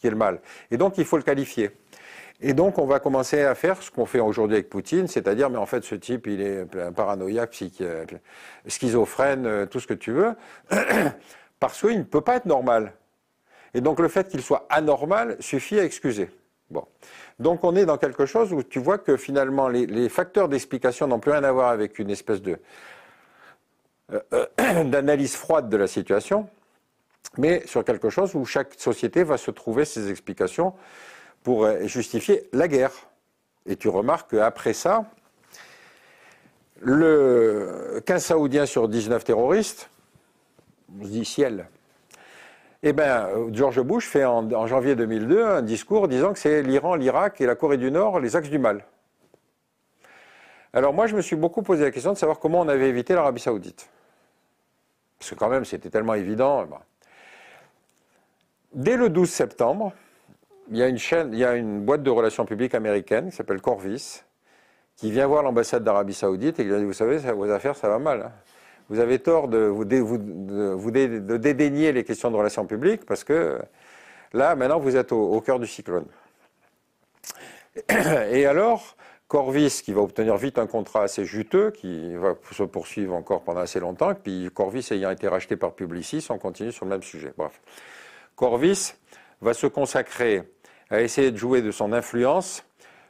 qui 0.00 0.08
est 0.08 0.10
le 0.10 0.16
mal. 0.16 0.40
Et 0.70 0.78
donc 0.78 0.98
il 0.98 1.04
faut 1.04 1.16
le 1.16 1.22
qualifier. 1.22 1.70
Et 2.40 2.52
donc, 2.52 2.78
on 2.78 2.84
va 2.84 3.00
commencer 3.00 3.42
à 3.42 3.54
faire 3.54 3.82
ce 3.82 3.90
qu'on 3.90 4.04
fait 4.04 4.20
aujourd'hui 4.20 4.56
avec 4.56 4.68
Poutine, 4.68 5.08
c'est-à-dire, 5.08 5.48
mais 5.48 5.56
en 5.56 5.64
fait, 5.64 5.84
ce 5.84 5.94
type, 5.94 6.26
il 6.26 6.42
est 6.42 6.66
un 6.76 6.92
paranoïaque, 6.92 7.50
psychique, 7.52 7.82
schizophrène, 8.66 9.46
euh, 9.46 9.66
tout 9.66 9.80
ce 9.80 9.86
que 9.86 9.94
tu 9.94 10.12
veux, 10.12 10.34
parce 11.60 11.80
qu'il 11.80 11.98
ne 11.98 12.04
peut 12.04 12.20
pas 12.20 12.36
être 12.36 12.44
normal. 12.44 12.92
Et 13.76 13.82
donc, 13.82 14.00
le 14.00 14.08
fait 14.08 14.30
qu'il 14.30 14.40
soit 14.40 14.66
anormal 14.70 15.36
suffit 15.38 15.78
à 15.78 15.84
excuser. 15.84 16.30
Bon. 16.70 16.86
Donc, 17.38 17.62
on 17.62 17.76
est 17.76 17.84
dans 17.84 17.98
quelque 17.98 18.24
chose 18.24 18.54
où 18.54 18.62
tu 18.62 18.78
vois 18.78 18.96
que 18.96 19.18
finalement, 19.18 19.68
les, 19.68 20.08
facteurs 20.08 20.48
d'explication 20.48 21.06
n'ont 21.06 21.18
plus 21.18 21.30
rien 21.32 21.44
à 21.44 21.52
voir 21.52 21.68
avec 21.68 21.98
une 21.98 22.08
espèce 22.08 22.40
de 22.40 22.58
euh, 24.14 24.20
euh, 24.32 24.84
d'analyse 24.84 25.36
froide 25.36 25.68
de 25.68 25.76
la 25.76 25.86
situation, 25.88 26.48
mais 27.36 27.66
sur 27.66 27.84
quelque 27.84 28.08
chose 28.08 28.34
où 28.34 28.46
chaque 28.46 28.72
société 28.78 29.24
va 29.24 29.36
se 29.36 29.50
trouver 29.50 29.84
ses 29.84 30.10
explications 30.10 30.72
pour 31.42 31.66
euh, 31.66 31.86
justifier 31.86 32.48
la 32.54 32.68
guerre. 32.68 32.92
Et 33.66 33.76
tu 33.76 33.90
remarques 33.90 34.30
qu'après 34.30 34.72
ça, 34.72 35.04
le 36.80 38.02
15 38.06 38.24
Saoudiens 38.24 38.64
sur 38.64 38.88
19 38.88 39.22
terroristes, 39.22 39.90
on 40.98 41.04
se 41.04 41.10
dit 41.10 41.26
ciel. 41.26 41.68
Eh 42.82 42.92
bien, 42.92 43.28
George 43.52 43.80
Bush 43.80 44.06
fait 44.06 44.24
en, 44.24 44.66
janvier 44.66 44.94
2002 44.94 45.44
un 45.44 45.62
discours 45.62 46.08
disant 46.08 46.32
que 46.32 46.38
c'est 46.38 46.62
l'Iran, 46.62 46.94
l'Irak 46.94 47.40
et 47.40 47.46
la 47.46 47.54
Corée 47.54 47.78
du 47.78 47.90
Nord 47.90 48.20
les 48.20 48.36
axes 48.36 48.50
du 48.50 48.58
mal. 48.58 48.84
Alors 50.72 50.92
moi, 50.92 51.06
je 51.06 51.16
me 51.16 51.22
suis 51.22 51.36
beaucoup 51.36 51.62
posé 51.62 51.84
la 51.84 51.90
question 51.90 52.12
de 52.12 52.18
savoir 52.18 52.38
comment 52.38 52.60
on 52.60 52.68
avait 52.68 52.88
évité 52.88 53.14
l'Arabie 53.14 53.40
saoudite. 53.40 53.88
Parce 55.18 55.30
que 55.30 55.34
quand 55.34 55.48
même, 55.48 55.64
c'était 55.64 55.88
tellement 55.88 56.14
évident. 56.14 56.66
Dès 58.74 58.96
le 58.96 59.08
12 59.08 59.30
septembre, 59.30 59.94
il 60.70 60.76
y 60.76 61.44
a 61.44 61.54
une 61.56 61.80
boîte 61.80 62.02
de 62.02 62.10
relations 62.10 62.44
publiques 62.44 62.74
américaine 62.74 63.30
qui 63.30 63.36
s'appelle 63.36 63.62
Corvis, 63.62 64.22
qui 64.96 65.10
vient 65.10 65.26
voir 65.26 65.42
l'ambassade 65.42 65.82
d'Arabie 65.82 66.12
Saoudite 66.12 66.60
et 66.60 66.64
qui 66.64 66.70
dit 66.70 66.84
Vous 66.84 66.92
savez, 66.92 67.18
vos 67.32 67.50
affaires, 67.50 67.76
ça 67.76 67.88
va 67.88 67.98
mal. 67.98 68.22
Hein. 68.22 68.32
Vous 68.88 69.00
avez 69.00 69.18
tort 69.18 69.48
de 69.48 69.58
vous, 69.58 69.84
de, 69.84 71.36
dédaigner 71.36 71.92
les 71.92 72.04
questions 72.04 72.30
de 72.30 72.36
relations 72.36 72.66
publiques 72.66 73.04
parce 73.04 73.24
que 73.24 73.58
là, 74.32 74.54
maintenant, 74.54 74.78
vous 74.78 74.96
êtes 74.96 75.12
au, 75.12 75.40
cœur 75.40 75.58
du 75.58 75.66
cyclone. 75.66 76.06
Et 78.30 78.46
alors, 78.46 78.96
Corvis, 79.28 79.82
qui 79.84 79.92
va 79.92 80.02
obtenir 80.02 80.36
vite 80.36 80.58
un 80.58 80.68
contrat 80.68 81.02
assez 81.02 81.24
juteux, 81.24 81.72
qui 81.72 82.14
va 82.14 82.36
se 82.52 82.62
poursuivre 82.62 83.14
encore 83.14 83.42
pendant 83.42 83.60
assez 83.60 83.80
longtemps, 83.80 84.14
puis 84.14 84.48
Corvis 84.54 84.86
ayant 84.92 85.10
été 85.10 85.26
racheté 85.26 85.56
par 85.56 85.74
Publicis, 85.74 86.24
on 86.30 86.38
continue 86.38 86.70
sur 86.70 86.84
le 86.84 86.90
même 86.90 87.02
sujet. 87.02 87.32
Bref. 87.36 87.60
Corvis 88.36 88.94
va 89.40 89.52
se 89.52 89.66
consacrer 89.66 90.42
à 90.90 91.00
essayer 91.00 91.32
de 91.32 91.36
jouer 91.36 91.60
de 91.60 91.72
son 91.72 91.92
influence 91.92 92.64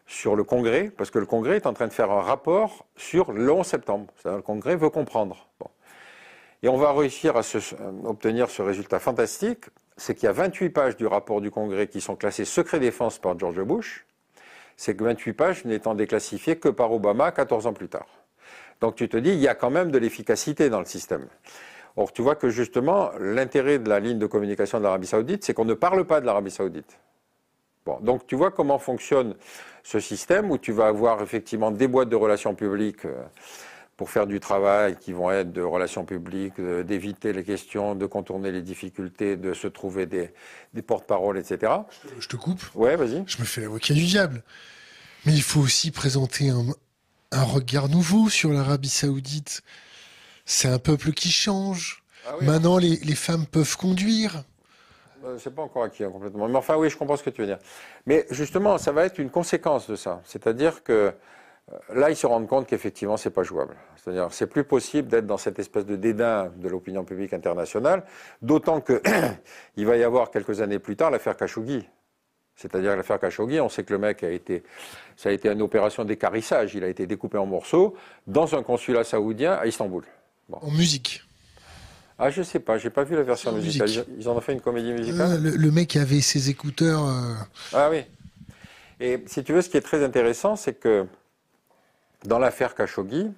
sur 0.07 0.37
le 0.37 0.45
Congrès, 0.45 0.90
parce 0.97 1.11
que 1.11 1.19
le 1.19 1.27
Congrès 1.27 1.57
est 1.57 1.66
en 1.66 1.73
train 1.73 1.88
de 1.88 1.92
faire 1.92 2.11
un 2.11 2.23
rapport 2.23 2.87
sur 2.97 3.33
le 3.33 3.51
11 3.51 3.66
septembre. 3.66 4.07
Le 4.25 4.40
Congrès 4.40 4.77
veut 4.77 4.90
comprendre. 4.90 5.49
Et 6.62 6.69
on 6.69 6.77
va 6.77 6.92
réussir 6.92 7.37
à 7.37 7.42
obtenir 8.05 8.49
ce 8.49 8.62
résultat 8.62 8.99
fantastique, 8.99 9.64
c'est 9.97 10.14
qu'il 10.14 10.25
y 10.25 10.29
a 10.29 10.33
28 10.33 10.71
pages 10.71 10.97
du 10.97 11.07
rapport 11.07 11.40
du 11.40 11.51
Congrès 11.51 11.88
qui 11.88 12.01
sont 12.01 12.16
classées 12.16 12.45
secret 12.45 12.79
défense 12.79 13.19
par 13.19 13.38
George 13.38 13.62
Bush, 13.62 14.07
c'est 14.77 14.95
que 14.95 15.05
28 15.05 15.33
pages 15.33 15.64
n'étant 15.64 15.95
déclassifiées 15.95 16.57
que 16.57 16.69
par 16.69 16.92
Obama 16.92 17.33
14 17.33 17.66
ans 17.66 17.73
plus 17.73 17.88
tard. 17.88 18.07
Donc 18.81 18.95
tu 18.95 19.09
te 19.09 19.16
dis, 19.16 19.31
il 19.31 19.38
y 19.40 19.49
a 19.49 19.55
quand 19.55 19.71
même 19.71 19.90
de 19.90 19.99
l'efficacité 19.99 20.69
dans 20.69 20.81
le 20.81 20.87
système. 20.87 21.27
Or, 21.97 22.12
tu 22.12 22.21
vois 22.21 22.37
que 22.37 22.51
justement, 22.51 23.11
l'intérêt 23.19 23.79
de 23.79 23.88
la 23.88 24.01
ligne 24.01 24.19
de 24.19 24.27
communication 24.27 24.79
de 24.79 24.85
l'Arabie 24.85 25.07
saoudite, 25.07 25.45
c'est 25.45 25.55
qu'on 25.55 25.64
ne 25.64 25.75
parle 25.75 26.05
pas 26.05 26.21
de 26.21 26.27
l'Arabie 26.27 26.51
saoudite 26.51 26.99
donc 28.01 28.27
tu 28.27 28.35
vois 28.35 28.51
comment 28.51 28.79
fonctionne 28.79 29.35
ce 29.83 30.01
système 30.01 30.51
où 30.51 30.59
tu 30.59 30.72
vas 30.72 30.88
avoir 30.88 31.22
effectivement 31.22 31.70
des 31.70 31.88
boîtes 31.88 32.09
de 32.09 32.16
relations 32.16 32.55
publiques 32.55 33.05
euh, 33.05 33.22
pour 33.96 34.11
faire 34.11 34.27
du 34.27 34.40
travail 34.40 34.96
qui 35.01 35.12
vont 35.12 35.31
être 35.31 35.53
de 35.53 35.62
relations 35.62 36.05
publiques, 36.05 36.61
d'éviter 36.61 37.33
les 37.33 37.44
questions, 37.44 37.94
de 37.94 38.05
contourner 38.05 38.53
les 38.53 38.61
difficultés, 38.61 39.37
de 39.37 39.55
se 39.55 39.68
trouver 39.68 40.05
des, 40.05 40.33
porte-paroles, 40.87 41.38
etc. 41.38 41.72
Je 42.18 42.29
te 42.29 42.37
coupe. 42.37 42.62
Ouais, 42.75 42.94
vas-y. 42.96 43.25
Je 43.27 43.38
me 43.38 43.44
fais 43.46 43.62
l'avocat 43.62 43.94
du 43.94 44.05
diable. 44.05 44.42
Mais 45.25 45.33
il 45.33 45.40
faut 45.40 45.61
aussi 45.61 45.92
présenter 45.92 46.51
un, 46.51 47.42
regard 47.42 47.88
nouveau 47.88 48.29
sur 48.29 48.51
l'Arabie 48.51 48.90
saoudite. 48.90 49.62
C'est 50.44 50.68
un 50.68 50.79
peuple 50.79 51.12
qui 51.12 51.31
change. 51.31 52.03
Ah 52.27 52.33
Maintenant, 52.42 52.77
les 52.77 53.14
femmes 53.14 53.46
peuvent 53.46 53.79
conduire. 53.79 54.44
Euh, 55.24 55.38
c'est 55.38 55.55
pas 55.55 55.62
encore 55.62 55.85
acquis 55.85 56.05
hein, 56.05 56.11
complètement. 56.11 56.48
Mais 56.48 56.57
enfin, 56.57 56.76
oui, 56.76 56.90
je 56.90 56.96
comprends 56.96 57.16
ce 57.16 57.22
que 57.22 57.31
tu 57.31 57.40
veux 57.40 57.46
dire. 57.46 57.59
Mais 58.07 58.26
justement, 58.31 58.79
ça 58.79 58.92
va 58.92 59.05
être 59.05 59.18
une 59.18 59.31
conséquence 59.31 59.88
de 59.88 59.96
ça. 59.96 60.20
C'est-à-dire 60.24 60.83
que 60.83 60.92
euh, 61.72 61.79
là, 61.94 62.11
ils 62.11 62.16
se 62.16 62.26
rendent 62.26 62.46
compte 62.46 62.66
qu'effectivement, 62.66 63.16
c'est 63.16 63.31
pas 63.31 63.42
jouable. 63.42 63.76
C'est-à-dire, 63.96 64.29
c'est 64.31 64.46
plus 64.46 64.64
possible 64.64 65.09
d'être 65.09 65.26
dans 65.26 65.38
cette 65.38 65.59
espèce 65.59 65.87
de 65.87 65.96
dédain 65.96 66.52
de 66.57 66.68
l'opinion 66.68 67.05
publique 67.05 67.33
internationale, 67.33 68.05
d'autant 68.42 68.81
que 68.81 69.02
il 69.76 69.87
va 69.87 69.96
y 69.96 70.05
avoir 70.05 70.31
quelques 70.31 70.61
années 70.61 70.79
plus 70.79 70.96
tard 70.96 71.11
l'affaire 71.11 71.37
Khashoggi. 71.37 71.88
C'est-à-dire 72.55 72.96
l'affaire 72.96 73.18
Khashoggi, 73.18 73.61
on 73.61 73.68
sait 73.68 73.85
que 73.85 73.92
le 73.92 73.98
mec 73.98 74.22
a 74.22 74.31
été, 74.31 74.62
ça 75.16 75.29
a 75.29 75.33
été 75.33 75.50
une 75.50 75.61
opération 75.61 76.05
d'écarissage. 76.05 76.74
Il 76.74 76.85
a 76.85 76.88
été 76.88 77.07
découpé 77.07 77.37
en 77.37 77.46
morceaux 77.46 77.94
dans 78.26 78.55
un 78.55 78.62
consulat 78.62 79.05
saoudien 79.05 79.52
à 79.52 79.66
Istanbul. 79.66 80.05
En 80.52 80.70
musique. 80.70 81.22
Ah, 82.18 82.31
je 82.31 82.42
sais 82.42 82.61
pas, 82.61 82.79
j'ai 82.79 82.88
pas 82.88 83.05
vu 83.05 83.14
la 83.14 83.22
version 83.22 83.52
musicale. 83.52 83.90
Ils 84.18 84.29
en 84.29 84.37
ont 84.37 84.40
fait 84.40 84.55
une 84.55 84.61
comédie 84.61 84.92
musicale 84.92 85.33
euh, 85.33 85.52
le, 85.57 85.70
mec 85.70 85.96
avait 85.96 86.22
ses 86.22 86.48
écouteurs. 86.48 87.07
Euh. 87.07 87.35
Ah 87.74 87.90
oui. 87.90 88.05
Et 89.00 89.22
si 89.26 89.44
tu 89.44 89.52
veux, 89.52 89.61
ce 89.61 89.68
qui 89.68 89.76
est 89.76 89.83
très 89.83 90.02
intéressant, 90.02 90.57
c'est 90.57 90.74
que 90.74 91.07
dans 92.24 92.38
l'affaire 92.38 92.74
Khashoggi, 92.74 93.31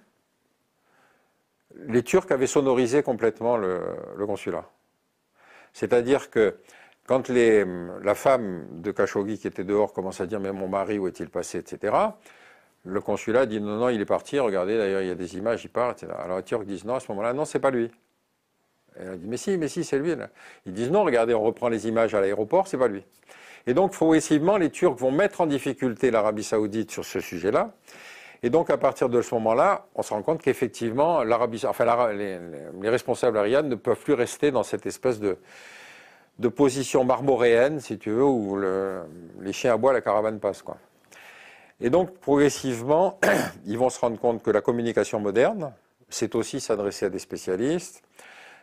les 1.88 2.02
Turcs 2.04 2.30
avaient 2.30 2.46
sonorisé 2.46 3.02
complètement 3.02 3.56
le, 3.56 3.80
consulat. 4.26 4.64
C'est-à-dire 5.72 6.30
que 6.30 6.56
quand 7.06 7.28
les, 7.28 7.64
la 8.02 8.14
femme 8.14 8.64
de 8.80 8.92
Khashoggi 8.92 9.38
qui 9.38 9.48
était 9.48 9.64
dehors 9.64 9.92
commence 9.92 10.20
à 10.20 10.26
dire 10.26 10.38
mais 10.38 10.52
mon 10.52 10.68
mari 10.68 10.98
où 10.98 11.08
est-il 11.08 11.28
passé, 11.28 11.58
etc. 11.58 11.96
Le 12.84 13.00
consulat 13.00 13.46
dit 13.46 13.60
non 13.60 13.78
non 13.78 13.88
il 13.88 14.00
est 14.00 14.06
parti. 14.06 14.38
Regardez 14.38 14.78
d'ailleurs 14.78 15.02
il 15.02 15.08
y 15.08 15.10
a 15.10 15.16
des 15.16 15.36
images 15.36 15.64
il 15.64 15.70
part. 15.70 15.90
Etc. 15.90 16.06
Alors 16.16 16.36
les 16.36 16.44
Turcs 16.44 16.64
disent 16.64 16.84
non 16.84 16.94
à 16.94 17.00
ce 17.00 17.10
moment-là 17.10 17.32
non 17.32 17.44
c'est 17.44 17.58
pas 17.58 17.70
lui. 17.70 17.90
Et 19.00 19.08
on 19.08 19.16
dit, 19.16 19.26
mais 19.26 19.37
si, 19.37 19.56
mais 19.56 19.68
si, 19.68 19.84
c'est 19.84 19.98
lui. 19.98 20.14
Ils 20.66 20.72
disent, 20.72 20.90
non, 20.90 21.04
regardez, 21.04 21.34
on 21.34 21.42
reprend 21.42 21.68
les 21.68 21.87
images 21.88 22.14
à 22.14 22.20
l'aéroport, 22.20 22.66
c'est 22.66 22.78
pas 22.78 22.88
lui. 22.88 23.04
Et 23.66 23.74
donc, 23.74 23.92
progressivement, 23.92 24.56
les 24.56 24.70
Turcs 24.70 24.96
vont 24.96 25.11
mettre 25.11 25.40
en 25.40 25.46
difficulté 25.46 26.11
l'Arabie 26.11 26.44
Saoudite 26.44 26.90
sur 26.90 27.04
ce 27.04 27.20
sujet-là. 27.20 27.74
Et 28.42 28.50
donc, 28.50 28.70
à 28.70 28.78
partir 28.78 29.08
de 29.08 29.20
ce 29.20 29.34
moment-là, 29.34 29.87
on 29.94 30.02
se 30.02 30.14
rend 30.14 30.22
compte 30.22 30.40
qu'effectivement, 30.40 31.22
enfin, 31.66 32.12
les, 32.12 32.38
responsables 32.88 33.37
arianes 33.37 33.68
ne 33.68 33.74
peuvent 33.74 34.00
plus 34.00 34.14
rester 34.14 34.50
dans 34.50 34.62
cette 34.62 34.87
espèce 34.87 35.18
de, 35.18 35.38
de 36.38 36.48
position 36.48 37.04
marmoréenne, 37.04 37.80
si 37.80 37.98
tu 37.98 38.11
veux, 38.11 38.24
où 38.24 38.56
le, 38.56 39.02
les 39.40 39.52
chiens 39.52 39.74
aboient, 39.74 39.92
la 39.92 40.00
caravane 40.00 40.38
passe, 40.38 40.62
quoi. 40.62 40.76
Et 41.80 41.90
donc, 41.90 42.18
progressivement, 42.18 43.18
ils 43.66 43.78
vont 43.78 43.90
se 43.90 44.00
rendre 44.00 44.18
compte 44.18 44.42
que 44.42 44.50
la 44.50 44.61
communication 44.61 45.20
moderne, 45.20 45.72
c'est 46.08 46.34
aussi 46.34 46.61
s'adresser 46.61 47.06
à 47.06 47.11
des 47.11 47.18
spécialistes, 47.18 48.02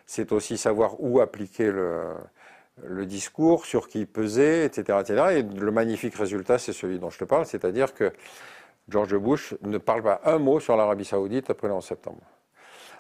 c'est 0.06 0.32
aussi 0.32 0.58
savoir 0.58 0.96
où 1.00 1.20
appliquer 1.20 1.72
le 1.72 3.06
discours, 3.06 3.66
sur 3.66 3.88
qui 3.88 4.06
pesait, 4.06 4.66
etc., 4.66 5.00
etc. 5.02 5.24
Et 5.38 5.44
le 5.44 5.72
magnifique 5.72 6.16
résultat, 6.16 6.58
c'est 6.58 6.74
celui 6.74 7.00
dont 7.00 7.10
je 7.10 7.20
te 7.20 7.24
parle, 7.24 7.46
c'est-à-dire 7.46 7.94
que 7.94 8.12
George 8.90 9.16
Bush 9.18 9.56
ne 9.62 9.78
parle 9.78 10.04
pas 10.04 10.22
un 10.26 10.38
mot 10.38 10.60
sur 10.60 10.78
l'Arabie 10.78 11.06
saoudite 11.06 11.50
après 11.50 11.68
le 11.68 11.74
11 11.74 11.84
septembre. 11.84 12.22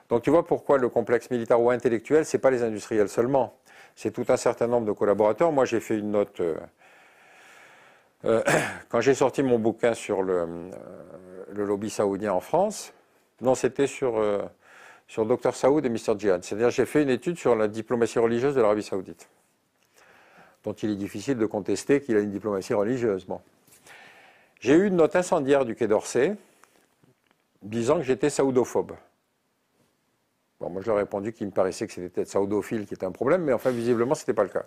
Donc 0.09 0.23
tu 0.23 0.29
vois 0.29 0.45
pourquoi 0.45 0.77
le 0.77 0.89
complexe 0.89 1.29
militaire 1.29 1.61
ou 1.61 1.69
intellectuel, 1.69 2.25
ce 2.25 2.37
n'est 2.37 2.41
pas 2.41 2.51
les 2.51 2.63
industriels 2.63 3.09
seulement, 3.09 3.57
c'est 3.95 4.11
tout 4.11 4.25
un 4.29 4.37
certain 4.37 4.67
nombre 4.67 4.85
de 4.87 4.91
collaborateurs. 4.91 5.51
Moi, 5.51 5.65
j'ai 5.65 5.79
fait 5.79 5.97
une 5.97 6.11
note... 6.11 6.39
Euh, 6.41 6.55
euh, 8.25 8.43
quand 8.89 9.01
j'ai 9.01 9.13
sorti 9.13 9.41
mon 9.41 9.59
bouquin 9.59 9.93
sur 9.93 10.21
euh, 10.21 10.45
le, 11.51 11.65
lobby 11.65 11.89
saoudien 11.89 12.33
en 12.33 12.41
France, 12.41 12.93
non, 13.41 13.55
c'était 13.55 13.87
sur, 13.87 14.21
sur 15.07 15.25
Dr 15.25 15.53
Saoud 15.53 15.85
et 15.85 15.89
Mr 15.89 16.17
Djihad. 16.17 16.43
C'est-à-dire 16.43 16.69
j'ai 16.69 16.85
fait 16.85 17.03
une 17.03 17.09
étude 17.09 17.37
sur 17.37 17.55
la 17.55 17.67
diplomatie 17.67 18.19
religieuse 18.19 18.55
de 18.55 18.61
l'Arabie 18.61 18.83
saoudite, 18.83 19.29
dont 20.63 20.73
il 20.73 20.91
est 20.91 20.95
difficile 20.95 21.37
de 21.37 21.45
contester 21.45 22.01
qu'il 22.01 22.17
a 22.17 22.19
une 22.19 22.31
diplomatie 22.31 22.73
religieuse. 22.73 23.27
J'ai 24.59 24.73
eu 24.73 24.87
une 24.87 24.95
note 24.95 25.15
incendiaire 25.15 25.65
du 25.65 25.75
Quai 25.75 25.87
d'Orsay 25.87 26.35
disant 27.61 27.97
que 27.97 28.03
j'étais 28.03 28.29
saoudophobe. 28.29 28.93
Bon, 30.59 30.69
moi 30.69 30.81
je 30.81 30.87
leur 30.87 30.97
ai 30.97 31.01
répondu 31.01 31.33
qu'il 31.33 31.47
me 31.47 31.51
paraissait 31.51 31.85
que 31.85 31.93
c'était 31.93 32.09
peut-être 32.09 32.29
saoudophile 32.29 32.85
qui 32.85 32.93
était 32.93 33.05
un 33.05 33.11
problème, 33.11 33.43
mais 33.43 33.53
enfin 33.53 33.71
visiblement 33.71 34.15
ce 34.15 34.21
n'était 34.21 34.33
pas 34.33 34.43
le 34.43 34.49
cas. 34.49 34.65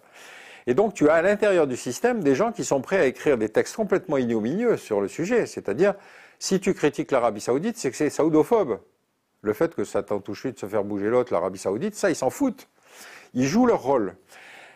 Et 0.66 0.74
donc 0.74 0.92
tu 0.92 1.08
as 1.08 1.14
à 1.14 1.22
l'intérieur 1.22 1.66
du 1.66 1.76
système 1.76 2.22
des 2.22 2.34
gens 2.34 2.52
qui 2.52 2.64
sont 2.64 2.82
prêts 2.82 2.98
à 2.98 3.06
écrire 3.06 3.38
des 3.38 3.48
textes 3.48 3.74
complètement 3.74 4.18
ignominieux 4.18 4.76
sur 4.76 5.00
le 5.00 5.08
sujet. 5.08 5.46
C'est-à-dire, 5.46 5.94
si 6.38 6.60
tu 6.60 6.74
critiques 6.74 7.10
l'Arabie 7.10 7.40
saoudite, 7.40 7.78
c'est 7.78 7.90
que 7.90 7.96
c'est 7.96 8.10
saoudophobe. 8.10 8.78
Le 9.42 9.52
fait 9.52 9.74
que 9.74 9.84
ça 9.84 10.02
t'en 10.02 10.20
touche 10.20 10.46
de 10.46 10.58
se 10.58 10.66
faire 10.66 10.84
bouger 10.84 11.08
l'autre, 11.08 11.32
l'Arabie 11.32 11.58
saoudite, 11.58 11.94
ça 11.94 12.10
ils 12.10 12.16
s'en 12.16 12.30
foutent. 12.30 12.68
Ils 13.34 13.46
jouent 13.46 13.66
leur 13.66 13.82
rôle. 13.82 14.16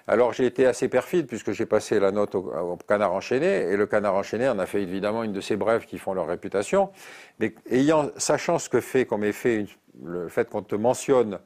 Alors 0.06 0.32
j'ai 0.32 0.46
été 0.46 0.66
assez 0.66 0.88
perfide 0.88 1.26
puisque 1.26 1.52
j'ai 1.52 1.66
passé 1.66 2.00
la 2.00 2.10
note 2.10 2.34
au, 2.34 2.76
canard 2.88 3.12
enchaîné 3.12 3.46
et 3.46 3.76
le 3.76 3.86
canard 3.86 4.14
enchaîné 4.14 4.48
en 4.48 4.58
a 4.58 4.66
fait 4.66 4.82
évidemment 4.82 5.22
une 5.22 5.32
de 5.32 5.40
ces 5.40 5.56
brèves 5.56 5.86
qui 5.86 5.98
font 5.98 6.12
leur 6.12 6.26
réputation. 6.26 6.90
Mais 7.38 7.54
ayant, 7.70 8.10
sachant 8.16 8.58
ce 8.58 8.68
que 8.68 8.80
fait 8.80 9.06
comme 9.06 9.24
effet 9.24 9.66
le 10.02 10.28
fait 10.28 10.48
qu'on 10.48 10.62
te 10.62 10.74
mentionne 10.74 11.38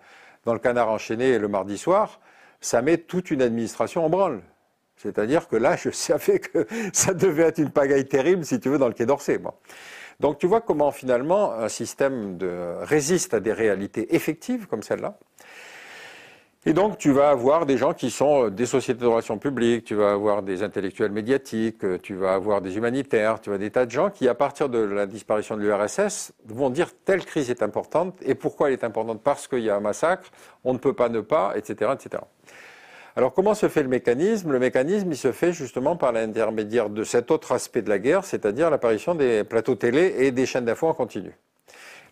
dans 0.44 0.55
le 0.55 0.59
canard 0.59 0.88
enchaîné 0.88 1.38
le 1.38 1.48
mardi 1.48 1.76
soir, 1.76 2.20
ça 2.61 2.81
met 2.81 2.98
toute 2.98 3.31
une 3.31 3.42
administration 3.42 4.05
en 4.05 4.09
branle. 4.09 4.42
C'est-à-dire 4.96 5.48
que 5.48 5.57
là, 5.57 5.76
je 5.76 5.90
savais 5.90 6.38
que 6.38 6.66
ça 6.92 7.12
devait 7.12 7.44
être 7.44 7.59
une 7.59 7.70
pagaille 7.70 8.07
terrible, 8.07 8.44
si 8.44 8.59
tu 8.59 8.68
veux, 8.68 8.79
dans 8.79 8.88
le 8.88 8.94
Quai 8.94 9.07
d'Orsay. 9.07 9.38
Donc 10.20 10.38
tu 10.38 10.46
vois 10.46 10.61
comment 10.61 10.90
finalement 10.92 11.52
un 11.52 11.68
système 11.68 12.38
résiste 12.81 13.35
à 13.35 13.40
des 13.40 13.52
réalités 13.52 14.14
effectives 14.14 14.66
comme 14.66 14.83
celle-là. 14.83 15.18
Et 16.68 16.72
donc, 16.72 16.98
tu 16.98 17.12
vas 17.12 17.31
avoir 17.31 17.64
des 17.64 17.79
gens 17.79 17.94
qui 17.94 18.11
sont 18.11 18.46
euh, 18.46 18.50
des 18.50 18.66
sociétés 18.66 19.00
de 19.00 19.07
relations 19.07 19.38
publiques, 19.38 19.85
tu 19.85 19.94
vas 19.94 20.11
avoir 20.11 20.42
des 20.42 20.64
intellectuels 20.64 21.12
médiatiques, 21.12 21.85
euh, 21.85 21.96
tu 22.02 22.16
vas 22.16 22.35
avoir 22.35 22.61
des 22.61 22.76
humanitaires, 22.76 23.40
tu 23.40 23.50
vas 23.50 23.59
des 23.59 23.70
tas 23.70 23.87
de 23.87 23.92
gens 23.92 24.11
qui, 24.11 24.26
à 24.26 24.35
partir 24.35 24.68
de 24.68 24.81
la 24.81 25.07
disparition 25.07 25.57
de 25.57 25.62
l'URSS, 25.62 26.33
vont 26.46 26.68
dire 26.70 26.90
telle 27.05 27.24
crise 27.24 27.50
est 27.50 27.62
importante. 27.62 28.18
Et 28.20 28.35
pourquoi 28.35 28.66
elle 28.66 28.72
est 28.72 28.83
importante? 28.83 29.22
Parce 29.22 29.46
qu'il 29.46 29.61
y 29.61 29.70
a 29.70 29.76
un 29.76 29.81
massacre, 29.81 30.29
on 30.64 30.72
ne 30.72 30.79
peut 30.79 30.92
pas 30.92 31.09
ne 31.09 31.20
pas, 31.20 31.57
etc., 31.57 31.92
etc. 31.94 32.24
Alors, 33.18 33.33
comment 33.33 33.55
se 33.55 33.70
fait 33.70 33.83
le 33.83 33.88
mécanisme? 33.88 34.52
Le 34.52 34.59
mécanisme, 34.59 35.11
il 35.11 35.16
se 35.16 35.33
fait 35.33 35.55
justement 35.55 35.96
par 35.96 36.12
l'intermédiaire 36.12 36.90
de 36.90 37.02
cet 37.02 37.31
autre 37.31 37.52
aspect 37.52 37.81
de 37.81 37.88
la 37.88 37.98
guerre, 37.98 38.26
c'est-à-dire 38.26 38.68
l'apparition 38.68 39.14
des 39.14 39.42
plateaux 39.42 39.74
télé 39.74 40.14
et 40.18 40.33
des 40.33 40.44
chaînes 40.44 40.66
d'infos 40.66 40.87
en 40.87 40.92
continu. 40.92 41.33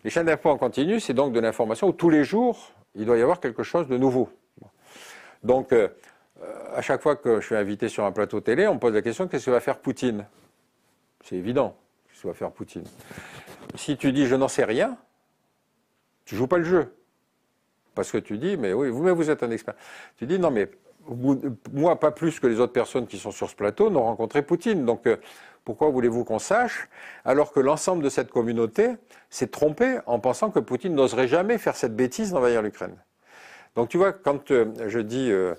Les 0.03 0.09
chaînes 0.09 0.25
d'infos 0.25 0.49
en 0.49 0.57
continu, 0.57 1.01
c'est 1.01 1.13
donc 1.13 1.35
de 1.35 1.41
l'information 1.41 1.89
où 1.89 1.93
tous 1.93 2.09
les 2.09 2.25
jours, 2.25 2.73
il 2.95 3.05
doit 3.05 3.19
y 3.19 3.23
avoir 3.23 3.39
quelque 3.39 3.63
chose 3.63 3.87
de 3.87 3.99
nouveau. 3.99 4.31
Donc, 5.43 5.75
euh, 5.75 5.89
à 6.75 6.81
chaque 6.81 7.03
fois 7.03 7.17
que 7.17 7.39
je 7.39 7.45
suis 7.45 7.55
invité 7.55 7.91
sur 7.91 8.07
un 8.07 8.13
plateau 8.13 8.41
télé, 8.41 8.67
on 8.67 8.75
me 8.75 8.81
pose 8.81 8.95
la 8.95 9.03
question 9.03 9.29
qu'est-ce 9.29 9.45
que 9.45 9.51
va 9.51 9.61
faire 9.61 9.81
Poutine? 9.81 10.25
C'est 11.23 11.37
évident, 11.37 11.77
qu'est-ce 12.09 12.23
que 12.23 12.29
va 12.29 12.35
faire 12.35 12.51
Poutine? 12.51 12.85
Si 13.75 13.99
tu 13.99 14.11
dis 14.11 14.27
je 14.27 14.37
n'en 14.37 14.49
sais 14.49 14.65
rien, 14.65 14.97
tu 16.25 16.35
joues 16.35 16.47
pas 16.47 16.59
le 16.59 16.65
jeu. 16.65 16.95
Parce 17.95 18.11
que 18.11 18.19
tu 18.19 18.39
dis, 18.39 18.57
mais 18.57 18.73
oui, 18.73 18.89
vous, 18.89 19.03
mais 19.03 19.13
vous 19.13 19.31
êtes 19.31 19.43
un 19.43 19.51
expert. 19.51 19.75
Tu 20.17 20.27
dis, 20.27 20.39
non, 20.39 20.51
mais 20.51 20.69
moi, 21.73 21.99
pas 21.99 22.11
plus 22.11 22.41
que 22.41 22.47
les 22.47 22.61
autres 22.61 22.73
personnes 22.73 23.07
qui 23.07 23.19
sont 23.19 23.31
sur 23.31 23.49
ce 23.49 23.55
plateau, 23.55 23.91
n'ont 23.91 24.05
rencontré 24.05 24.43
Poutine. 24.43 24.85
Donc, 24.85 25.07
euh, 25.07 25.17
pourquoi 25.65 25.89
voulez-vous 25.91 26.25
qu'on 26.25 26.39
sache 26.39 26.89
alors 27.25 27.53
que 27.53 27.61
l'ensemble 27.61 28.03
de 28.03 28.09
cette 28.09 28.31
communauté 28.31 28.91
s'est 29.31 29.47
trompé 29.47 29.99
en 30.07 30.19
pensant 30.19 30.51
que 30.51 30.59
Poutine 30.59 30.95
n'oserait 30.95 31.29
jamais 31.29 31.59
faire 31.59 31.77
cette 31.77 31.97
bêtise 31.97 32.33
d'envahir 32.33 32.63
l'Ukraine? 32.63 32.97
Donc 33.75 33.89
tu 33.89 33.97
vois, 33.97 34.13
quand 34.13 34.51
euh, 34.51 34.67
je 34.87 35.01
dis 35.01 35.31
euh, 35.33 35.55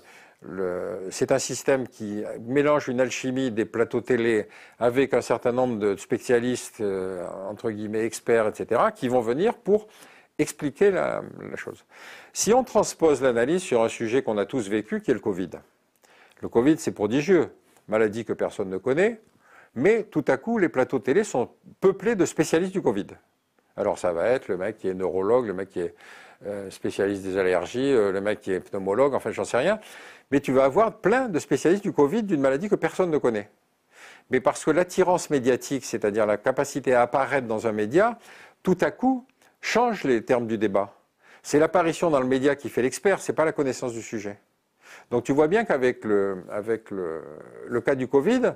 c'est 1.10 1.32
un 1.32 1.40
système 1.40 1.88
qui 1.88 2.22
mélange 2.40 2.88
une 2.88 3.00
alchimie 3.00 3.50
des 3.50 3.64
plateaux 3.64 4.00
télé 4.00 4.48
avec 4.78 5.12
un 5.12 5.20
certain 5.20 5.50
nombre 5.50 5.78
de 5.78 5.96
spécialistes, 5.96 6.82
entre 7.48 7.70
guillemets 7.70 8.04
experts, 8.04 8.46
etc., 8.46 8.80
qui 8.94 9.08
vont 9.08 9.22
venir 9.22 9.54
pour 9.54 9.88
expliquer 10.38 10.90
la, 10.90 11.22
chose. 11.56 11.84
Si 12.32 12.52
on 12.52 12.64
transpose 12.64 13.22
l'analyse 13.22 13.62
sur 13.62 13.82
un 13.82 13.88
sujet 13.88 14.22
qu'on 14.22 14.38
a 14.38 14.46
tous 14.46 14.68
vécu, 14.68 15.00
qui 15.00 15.10
est 15.10 15.14
le 15.14 15.20
Covid. 15.20 15.50
Le 16.42 16.48
Covid, 16.48 16.76
c'est 16.78 16.92
prodigieux, 16.92 17.50
maladie 17.88 18.24
que 18.24 18.32
personne 18.32 18.68
ne 18.68 18.76
connaît, 18.76 19.20
mais 19.74 20.04
tout 20.04 20.24
à 20.28 20.36
coup, 20.36 20.58
les 20.58 20.68
plateaux 20.68 20.98
télé 20.98 21.24
sont 21.24 21.50
peuplés 21.80 22.16
de 22.16 22.24
spécialistes 22.24 22.72
du 22.72 22.82
Covid. 22.82 23.06
Alors 23.76 23.98
ça 23.98 24.12
va 24.12 24.28
être 24.28 24.48
le 24.48 24.56
mec 24.56 24.78
qui 24.78 24.88
est 24.88 24.94
neurologue, 24.94 25.46
le 25.46 25.54
mec 25.54 25.68
qui 25.68 25.80
est 25.80 25.94
euh, 26.46 26.70
spécialiste 26.70 27.22
des 27.22 27.36
allergies, 27.36 27.92
euh, 27.92 28.12
le 28.12 28.20
mec 28.20 28.40
qui 28.40 28.52
est 28.52 28.60
pneumologue, 28.60 29.14
enfin 29.14 29.30
j'en 29.30 29.44
sais 29.44 29.58
rien. 29.58 29.78
Mais 30.30 30.40
tu 30.40 30.52
vas 30.52 30.64
avoir 30.64 30.98
plein 30.98 31.28
de 31.28 31.38
spécialistes 31.38 31.82
du 31.82 31.92
Covid, 31.92 32.22
d'une 32.22 32.40
maladie 32.40 32.68
que 32.68 32.74
personne 32.74 33.10
ne 33.10 33.18
connaît. 33.18 33.50
Mais 34.30 34.40
parce 34.40 34.64
que 34.64 34.70
l'attirance 34.70 35.30
médiatique, 35.30 35.84
c'est-à-dire 35.84 36.26
la 36.26 36.36
capacité 36.36 36.94
à 36.94 37.02
apparaître 37.02 37.46
dans 37.46 37.66
un 37.66 37.72
média, 37.72 38.18
tout 38.62 38.76
à 38.80 38.90
coup 38.90 39.26
change 39.66 40.04
les 40.04 40.22
termes 40.22 40.46
du 40.46 40.58
débat. 40.58 40.94
C'est 41.42 41.58
l'apparition 41.58 42.10
dans 42.10 42.20
le 42.20 42.26
média 42.26 42.54
qui 42.56 42.68
fait 42.68 42.82
l'expert, 42.82 43.20
c'est 43.20 43.32
pas 43.32 43.44
la 43.44 43.52
connaissance 43.52 43.92
du 43.92 44.02
sujet. 44.02 44.38
Donc 45.10 45.24
tu 45.24 45.32
vois 45.32 45.48
bien 45.48 45.64
qu'avec 45.64 46.04
le, 46.04 46.44
avec 46.50 46.90
le, 46.90 47.22
le 47.66 47.80
cas 47.80 47.94
du 47.94 48.06
Covid, 48.06 48.54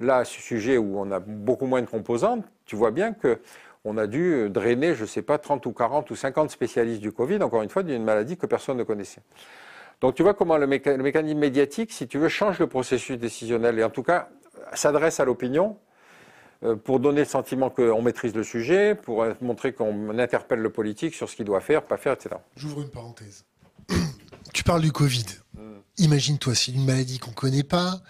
là, 0.00 0.24
ce 0.24 0.40
sujet 0.40 0.78
où 0.78 0.98
on 0.98 1.10
a 1.10 1.18
beaucoup 1.18 1.66
moins 1.66 1.82
de 1.82 1.86
composantes, 1.86 2.44
tu 2.64 2.76
vois 2.76 2.92
bien 2.92 3.12
que 3.12 3.40
on 3.84 3.98
a 3.98 4.06
dû 4.06 4.48
drainer, 4.48 4.94
je 4.94 5.02
ne 5.02 5.06
sais 5.06 5.22
pas, 5.22 5.38
30 5.38 5.66
ou 5.66 5.72
40 5.72 6.08
ou 6.10 6.14
50 6.14 6.50
spécialistes 6.50 7.00
du 7.00 7.10
Covid, 7.10 7.42
encore 7.42 7.62
une 7.62 7.68
fois, 7.68 7.82
d'une 7.82 8.04
maladie 8.04 8.36
que 8.36 8.46
personne 8.46 8.76
ne 8.76 8.84
connaissait. 8.84 9.22
Donc 10.00 10.14
tu 10.14 10.22
vois 10.22 10.34
comment 10.34 10.56
le, 10.58 10.68
mécanisme 10.68 11.38
médiatique, 11.38 11.92
si 11.92 12.06
tu 12.06 12.18
veux, 12.18 12.28
change 12.28 12.60
le 12.60 12.68
processus 12.68 13.18
décisionnel 13.18 13.78
et 13.80 13.84
en 13.84 13.90
tout 13.90 14.04
cas 14.04 14.28
s'adresse 14.74 15.18
à 15.18 15.24
l'opinion 15.24 15.76
pour 16.84 17.00
donner 17.00 17.20
le 17.20 17.26
sentiment 17.26 17.70
qu'on 17.70 18.02
maîtrise 18.02 18.34
le 18.34 18.44
sujet, 18.44 18.94
pour 18.94 19.24
montrer 19.40 19.72
qu'on 19.72 20.16
interpelle 20.18 20.60
le 20.60 20.70
politique 20.70 21.14
sur 21.14 21.28
ce 21.28 21.36
qu'il 21.36 21.44
doit 21.44 21.60
faire, 21.60 21.82
pas 21.82 21.96
faire, 21.96 22.12
etc. 22.12 22.36
J'ouvre 22.56 22.82
une 22.82 22.90
parenthèse. 22.90 23.44
tu 24.52 24.62
parles 24.62 24.82
du 24.82 24.92
Covid. 24.92 25.24
Hmm. 25.54 25.78
Imagine-toi, 25.98 26.54
c'est 26.54 26.72
une 26.72 26.84
maladie 26.84 27.18
qu'on 27.18 27.30
ne 27.30 27.36
connaît 27.36 27.64
pas. 27.64 28.00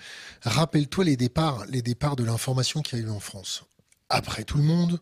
Rappelle-toi 0.43 1.05
les 1.05 1.17
départs, 1.17 1.65
les 1.69 1.83
départs 1.83 2.17
de 2.17 2.25
l'information 2.25 2.83
qui 2.83 2.97
a 2.97 2.99
eu 2.99 3.09
en 3.09 3.21
France. 3.21 3.65
Après 4.09 4.45
tout 4.45 4.59
le 4.59 4.65
monde, 4.65 5.01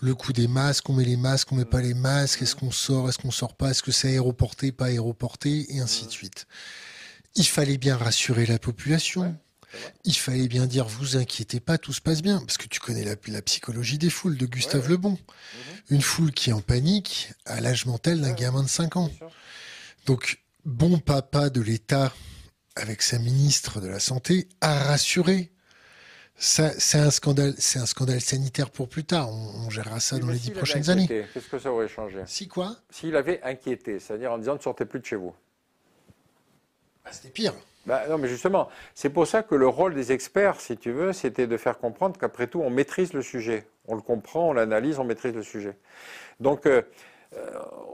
le 0.00 0.14
coup 0.14 0.32
des 0.32 0.48
masques, 0.48 0.88
on 0.90 0.92
met 0.92 1.04
les 1.04 1.16
masques, 1.16 1.50
on 1.52 1.56
met 1.56 1.64
pas 1.64 1.80
les 1.80 1.94
masques, 1.94 2.42
est-ce 2.42 2.54
qu'on 2.54 2.70
sort, 2.70 3.08
est-ce 3.08 3.18
qu'on 3.18 3.30
sort 3.30 3.54
pas, 3.54 3.70
est-ce 3.70 3.82
que 3.82 3.92
c'est 3.92 4.08
aéroporté, 4.08 4.72
pas 4.72 4.86
aéroporté, 4.86 5.66
et 5.74 5.80
ainsi 5.80 6.06
de 6.06 6.10
suite. 6.10 6.46
Il 7.34 7.46
fallait 7.46 7.78
bien 7.78 7.96
rassurer 7.96 8.44
la 8.46 8.58
population. 8.58 9.34
Il 10.04 10.14
fallait 10.14 10.48
bien 10.48 10.66
dire, 10.66 10.86
vous 10.86 11.16
inquiétez 11.16 11.60
pas, 11.60 11.78
tout 11.78 11.92
se 11.92 12.00
passe 12.00 12.22
bien. 12.22 12.40
Parce 12.40 12.58
que 12.58 12.66
tu 12.66 12.80
connais 12.80 13.04
la, 13.04 13.42
psychologie 13.42 13.98
des 13.98 14.10
foules 14.10 14.36
de 14.36 14.46
Gustave 14.46 14.88
Lebon. 14.88 15.12
Mhm. 15.12 15.18
Une 15.90 16.02
foule 16.02 16.32
qui 16.32 16.50
est 16.50 16.52
en 16.52 16.60
panique 16.60 17.30
à 17.46 17.60
l'âge 17.60 17.86
mental 17.86 18.20
d'un 18.20 18.32
gamin 18.32 18.62
de 18.62 18.68
5 18.68 18.96
ans. 18.96 19.10
Donc, 20.06 20.42
bon 20.64 20.98
papa 20.98 21.50
de 21.50 21.60
l'État, 21.60 22.12
avec 22.76 23.02
sa 23.02 23.18
ministre 23.18 23.80
de 23.80 23.88
la 23.88 24.00
Santé, 24.00 24.48
a 24.60 24.84
rassuré 24.84 25.52
c'est 26.42 26.98
un 26.98 27.10
scandale, 27.10 27.54
c'est 27.58 27.78
un 27.78 27.86
scandale 27.86 28.20
sanitaire 28.20 28.70
pour 28.70 28.88
plus 28.88 29.04
tard. 29.04 29.30
On, 29.30 29.70
gérera 29.70 30.00
ça 30.00 30.18
dans 30.18 30.28
les 30.28 30.38
dix 30.38 30.50
prochaines 30.50 30.90
années. 30.90 31.06
Qu'est-ce 31.06 31.48
que 31.48 31.58
ça 31.58 31.70
aurait 31.70 31.88
changé? 31.88 32.20
Si 32.26 32.48
quoi? 32.48 32.76
S'il 32.90 33.14
avait 33.14 33.40
inquiété, 33.42 34.00
c'est-à-dire 34.00 34.32
en 34.32 34.38
disant 34.38 34.54
ne 34.54 34.60
sortez 34.60 34.84
plus 34.84 34.98
de 34.98 35.04
chez 35.04 35.16
vous. 35.16 35.34
Bah, 37.04 37.10
c'était 37.12 37.28
pire. 37.28 37.54
Bah, 37.86 38.02
non, 38.08 38.18
mais 38.18 38.28
justement, 38.28 38.68
c'est 38.94 39.10
pour 39.10 39.26
ça 39.26 39.42
que 39.42 39.54
le 39.54 39.66
rôle 39.66 39.94
des 39.94 40.12
experts, 40.12 40.60
si 40.60 40.76
tu 40.76 40.92
veux, 40.92 41.12
c'était 41.12 41.46
de 41.46 41.56
faire 41.56 41.78
comprendre 41.78 42.18
qu'après 42.18 42.46
tout, 42.46 42.60
on 42.60 42.70
maîtrise 42.70 43.12
le 43.12 43.22
sujet. 43.22 43.66
On 43.88 43.96
le 43.96 44.02
comprend, 44.02 44.50
on 44.50 44.52
l'analyse, 44.52 45.00
on 45.00 45.04
maîtrise 45.04 45.34
le 45.34 45.42
sujet. 45.42 45.76
Donc, 46.38 46.66
euh, 46.66 46.82
euh, 47.36 47.50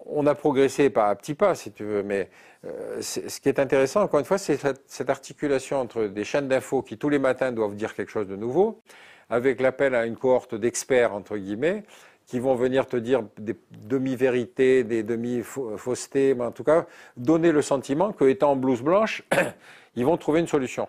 on 0.07 0.27
a 0.27 0.35
progressé 0.35 0.91
pas 0.91 1.09
à 1.09 1.15
petits 1.15 1.35
pas, 1.35 1.55
si 1.55 1.73
tu 1.73 1.85
veux, 1.85 2.03
mais 2.03 2.29
euh, 2.67 3.01
ce 3.01 3.41
qui 3.41 3.49
est 3.49 3.59
intéressant, 3.59 4.03
encore 4.03 4.21
une 4.21 4.27
fois, 4.27 4.39
c'est 4.39 4.59
cette, 4.87 5.11
articulation 5.11 5.81
entre 5.81 6.05
des 6.05 6.25
chaînes 6.25 6.49
d'infos 6.49 6.83
qui 6.83 6.99
tous 6.99 7.09
les 7.09 7.19
matins 7.19 7.53
doivent 7.53 7.77
dire 7.77 7.95
quelque 7.95 8.11
chose 8.11 8.27
de 8.27 8.37
nouveau, 8.37 8.83
avec 9.31 9.61
l'appel 9.61 9.95
à 9.95 10.07
une 10.07 10.17
cohorte 10.17 10.55
d'experts, 10.55 11.15
entre 11.15 11.37
guillemets, 11.37 11.85
qui 12.29 12.39
vont 12.39 12.55
venir 12.55 12.87
te 12.87 12.97
dire 12.97 13.23
des 13.39 13.57
demi-vérités, 13.71 14.85
des 14.85 15.03
demi-faussetés, 15.03 16.35
mais 16.35 16.45
en 16.45 16.53
tout 16.53 16.63
cas, 16.63 16.87
donner 17.17 17.53
le 17.53 17.63
sentiment 17.63 18.13
qu'étant 18.13 18.53
en 18.53 18.57
blouse 18.57 18.83
blanche, 18.83 19.25
ils 19.97 20.05
vont 20.05 20.19
trouver 20.19 20.41
une 20.41 20.47
solution. 20.47 20.89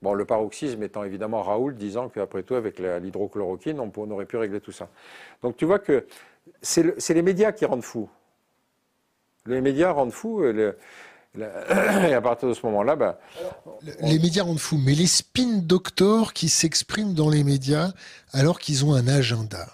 Bon, 0.00 0.14
le 0.14 0.24
paroxysme 0.24 0.82
étant 0.82 1.04
évidemment 1.04 1.42
Raoul 1.42 1.76
disant 1.76 2.08
qu'après 2.08 2.42
tout, 2.42 2.54
avec 2.54 2.78
l'hydrochloroquine, 2.78 3.78
on, 3.78 4.10
aurait 4.10 4.24
pu 4.24 4.38
régler 4.38 4.60
tout 4.60 4.72
ça. 4.72 4.88
Donc 5.42 5.56
tu 5.56 5.66
vois 5.66 5.78
que 5.78 6.06
c'est 6.62 7.14
les 7.14 7.22
médias 7.22 7.52
qui 7.52 7.66
rendent 7.66 7.84
fous. 7.84 8.08
Les 9.46 9.60
médias 9.60 9.92
rendent 9.92 10.12
fous. 10.12 10.42
Euh, 10.42 10.72
et 11.38 12.14
à 12.14 12.20
partir 12.22 12.48
de 12.48 12.54
ce 12.54 12.64
moment-là, 12.66 12.96
ben, 12.96 13.16
les 14.00 14.18
médias 14.18 14.44
rendent 14.44 14.58
fous, 14.58 14.78
mais 14.78 14.94
les 14.94 15.06
spin 15.06 15.58
doctors 15.58 16.32
qui 16.32 16.48
s'expriment 16.48 17.12
dans 17.12 17.28
les 17.28 17.44
médias 17.44 17.92
alors 18.32 18.58
qu'ils 18.58 18.84
ont 18.84 18.94
un 18.94 19.08
agenda. 19.08 19.66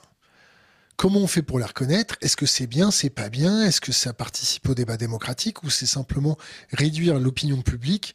Comment 1.00 1.20
on 1.20 1.26
fait 1.26 1.40
pour 1.40 1.58
les 1.58 1.64
reconnaître? 1.64 2.16
Est-ce 2.20 2.36
que 2.36 2.44
c'est 2.44 2.66
bien, 2.66 2.90
c'est 2.90 3.08
pas 3.08 3.30
bien? 3.30 3.64
Est-ce 3.64 3.80
que 3.80 3.90
ça 3.90 4.12
participe 4.12 4.68
au 4.68 4.74
débat 4.74 4.98
démocratique? 4.98 5.62
Ou 5.62 5.70
c'est 5.70 5.86
simplement 5.86 6.36
réduire 6.74 7.18
l'opinion 7.18 7.62
publique 7.62 8.14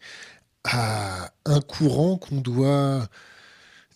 à 0.64 1.32
un 1.46 1.62
courant 1.62 2.20
qu'on 2.20 2.42
doit 2.42 3.08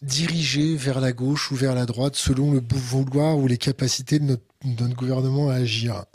diriger 0.02 0.76
vers 0.76 1.02
la 1.02 1.12
gauche 1.12 1.52
ou 1.52 1.56
vers 1.56 1.76
la 1.76 1.86
droite 1.86 2.16
selon 2.16 2.52
le 2.52 2.64
vouloir 2.68 3.38
ou 3.38 3.46
les 3.46 3.60
capacités 3.60 4.18
de 4.18 4.26
notre, 4.26 4.96
gouvernement 4.96 5.50
à 5.50 5.58
agir? 5.58 6.06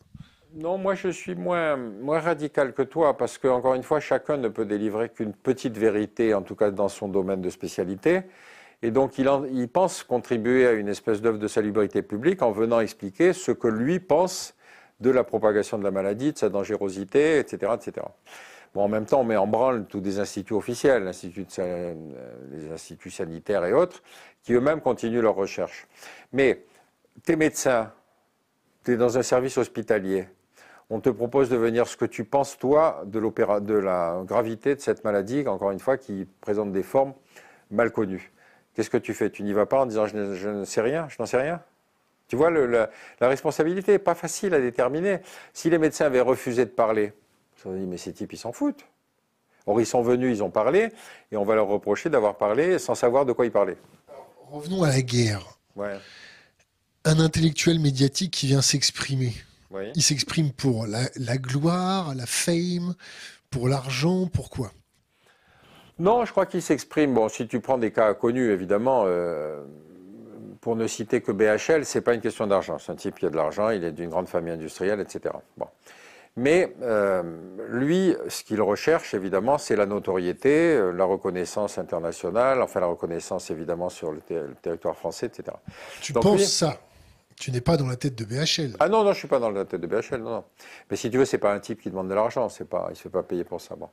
Non, 0.57 0.77
moi 0.77 0.97
je 0.97 1.11
suis 1.11 1.37
moins, 1.37 1.77
moins 1.77 2.19
radical 2.19 2.75
que 2.75 2.83
toi 2.83 3.17
parce 3.17 3.39
que, 3.39 3.47
encore 3.47 3.75
une 3.75 3.85
fois, 3.85 4.01
chacun 4.01 4.37
ne 4.37 4.49
peut 4.49 4.67
délivrer 4.67 5.11
qu'une 5.11 5.33
petite 5.33 5.79
vérité, 5.79 6.35
en 6.35 6.43
tout 6.43 6.57
cas 6.57 6.73
dans 6.73 6.89
son 6.89 7.07
domaine 7.07 7.41
de 7.41 7.51
spécialité. 7.51 8.23
Et 8.85 8.91
donc, 8.91 9.17
il, 9.17 9.69
pense 9.69 10.03
contribuer 10.03 10.67
à 10.67 10.73
une 10.73 10.89
espèce 10.89 11.23
d'œuvre 11.23 11.39
de 11.39 11.49
salubrité 11.49 12.03
publique 12.03 12.43
en 12.43 12.51
venant 12.51 12.81
expliquer 12.81 13.33
ce 13.33 13.51
que 13.51 13.67
lui 13.67 13.99
pense 13.99 14.55
de 15.01 15.09
la 15.09 15.25
propagation 15.25 15.79
de 15.79 15.85
la 15.85 15.91
maladie, 15.91 16.35
de 16.35 16.39
sa 16.39 16.51
dangerosité, 16.51 17.39
etc. 17.39 17.73
etc. 17.77 18.07
Bon, 18.75 18.83
en 18.83 18.89
même 18.89 19.07
temps, 19.07 19.23
on 19.23 19.25
met 19.25 19.39
en 19.39 19.47
branle 19.47 19.87
tous 19.87 20.03
des 20.03 20.19
instituts 20.19 20.53
officiels, 20.53 21.11
euh, 21.59 21.95
les 22.53 22.73
instituts 22.73 23.11
sanitaires 23.11 23.65
et 23.65 23.73
autres, 23.73 24.03
qui 24.43 24.53
eux-mêmes 24.53 24.83
continuent 24.83 25.23
leurs 25.23 25.35
recherches. 25.35 25.87
Mais 26.35 26.67
tes 27.25 27.37
médecins, 27.37 27.91
tu 28.85 28.93
es 28.93 28.97
dans 28.99 29.17
un 29.17 29.23
service 29.23 29.57
hospitalier, 29.57 30.29
on 30.91 31.01
te 31.01 31.09
propose 31.09 31.49
de 31.49 31.57
venir 31.57 31.87
ce 31.87 31.97
que 31.97 32.05
tu 32.05 32.25
penses, 32.25 32.59
toi, 32.59 33.03
de, 33.07 33.19
de 33.61 33.75
la 33.75 34.23
gravité 34.27 34.75
de 34.75 34.81
cette 34.83 35.05
maladie, 35.05 35.43
encore 35.49 35.71
une 35.71 35.81
fois, 35.81 35.97
qui 35.97 36.27
présente 36.43 36.71
des 36.71 36.83
formes 36.83 37.15
mal 37.71 37.91
connues. 37.91 38.34
Qu'est-ce 38.75 38.91
que 38.91 38.97
tu 38.97 39.15
fais? 39.15 39.31
Tu 39.31 39.43
n'y 39.43 39.53
vas 39.53 39.67
pas 39.67 39.81
en 39.81 39.87
disant 39.87 40.07
je 40.07 40.49
ne, 40.49 40.65
sais 40.65 40.81
rien, 40.81 41.07
je 41.09 41.17
n'en 41.19 41.27
sais 41.27 41.37
rien? 41.37 41.61
Tu 42.29 42.37
vois, 42.37 42.51
la, 42.51 42.89
responsabilité 43.21 43.93
n'est 43.93 43.99
pas 43.99 44.15
facile 44.15 44.55
à 44.55 44.61
déterminer. 44.61 45.19
Si 45.53 45.71
les 45.71 45.79
médecins 45.79 46.07
avaient 46.07 46.21
refusé 46.21 46.65
de 46.65 46.71
parler, 46.71 47.13
on 47.65 47.73
se 47.73 47.77
dit 47.77 47.87
mais 47.87 47.99
ces 47.99 48.13
types, 48.13 48.33
ils 48.33 48.39
s'en 48.39 48.53
foutent. 48.53 48.85
Or, 49.67 49.81
ils 49.81 49.87
sont 49.87 50.03
venus, 50.03 50.37
ils 50.37 50.43
ont 50.43 50.51
parlé, 50.51 50.91
et 51.33 51.37
on 51.37 51.45
va 51.45 51.55
leur 51.55 51.69
reprocher 51.69 52.11
d'avoir 52.11 52.37
parlé 52.37 52.79
sans 52.79 52.95
savoir 52.95 53.25
de 53.25 53.33
quoi 53.33 53.47
ils 53.47 53.53
parlaient. 53.53 53.79
revenons 54.51 54.83
à 54.83 54.89
la 54.89 55.01
guerre. 55.01 55.59
Un 57.07 57.21
intellectuel 57.21 57.79
médiatique 57.79 58.33
qui 58.33 58.47
vient 58.47 58.63
s'exprimer. 58.63 59.35
Il 59.95 60.03
s'exprime 60.03 60.53
pour 60.53 60.87
la, 60.87 61.09
la, 61.17 61.37
gloire, 61.37 62.15
la 62.15 62.27
fame, 62.27 62.95
pour 63.51 63.69
l'argent, 63.69 64.27
pourquoi 64.27 64.71
non, 65.99 66.25
je 66.25 66.33
crois 66.33 66.47
qu'il 66.47 66.63
s'exprime. 66.63 67.15
Bon, 67.15 67.29
si 67.29 67.47
tu 67.47 67.61
prends 67.61 67.79
des 67.79 67.93
cas 67.93 68.15
connus, 68.15 68.51
évidemment, 68.51 69.05
euh, 69.07 69.63
pour 70.61 70.77
ne 70.77 70.87
citer 70.87 71.21
que 71.21 71.31
BHL, 71.31 71.85
c'est 71.85 72.01
pas 72.01 72.15
une 72.15 72.21
question 72.21 72.47
d'argent. 72.47 72.79
C'est 72.79 72.93
un 72.93 72.97
type 72.97 73.19
qui 73.19 73.27
a 73.27 73.31
de 73.31 73.37
l'argent, 73.37 73.71
il 73.71 73.85
est 73.85 73.93
d'une 73.93 74.11
grande 74.11 74.29
famille 74.29 74.53
industrielle, 74.53 75.01
etc. 75.01 75.35
Bon. 75.57 75.67
Mais 76.37 76.75
euh, 76.83 77.23
lui, 77.69 78.17
ce 78.29 78.43
qu'il 78.43 78.61
recherche, 78.61 79.15
évidemment, 79.15 79.57
c'est 79.57 79.77
la 79.77 79.87
notoriété, 79.87 80.75
euh, 80.75 80.91
la 80.91 81.05
reconnaissance 81.05 81.79
internationale, 81.79 82.61
enfin 82.61 82.81
la 82.81 82.87
reconnaissance, 82.87 83.53
évidemment, 83.53 83.89
sur 83.89 84.11
le, 84.11 84.21
territoire 84.61 84.97
français, 84.97 85.27
etc. 85.27 85.57
Tu 86.01 86.13
penses 86.13 86.45
ça? 86.45 86.81
Tu 87.37 87.51
n'es 87.53 87.61
pas 87.61 87.77
dans 87.77 87.87
la 87.87 87.97
tête 87.97 88.17
de 88.17 88.25
BHL. 88.25 88.77
Ah 88.81 88.89
non, 88.89 89.05
non, 89.05 89.13
je 89.13 89.19
suis 89.19 89.29
pas 89.29 89.41
dans 89.41 89.51
la 89.51 89.65
tête 89.65 89.81
de 89.81 89.87
BHL, 89.87 90.23
non, 90.23 90.31
non. 90.31 90.45
Mais 90.91 90.97
si 90.97 91.11
tu 91.11 91.19
veux, 91.19 91.25
c'est 91.25 91.39
pas 91.39 91.53
un 91.53 91.61
type 91.61 91.81
qui 91.81 91.91
demande 91.91 92.09
de 92.09 92.15
l'argent, 92.15 92.49
c'est 92.49 92.69
pas, 92.69 92.89
il 92.91 92.97
se 92.97 93.03
fait 93.03 93.09
pas 93.09 93.23
payer 93.23 93.45
pour 93.45 93.61
ça. 93.61 93.77
Bon. 93.77 93.89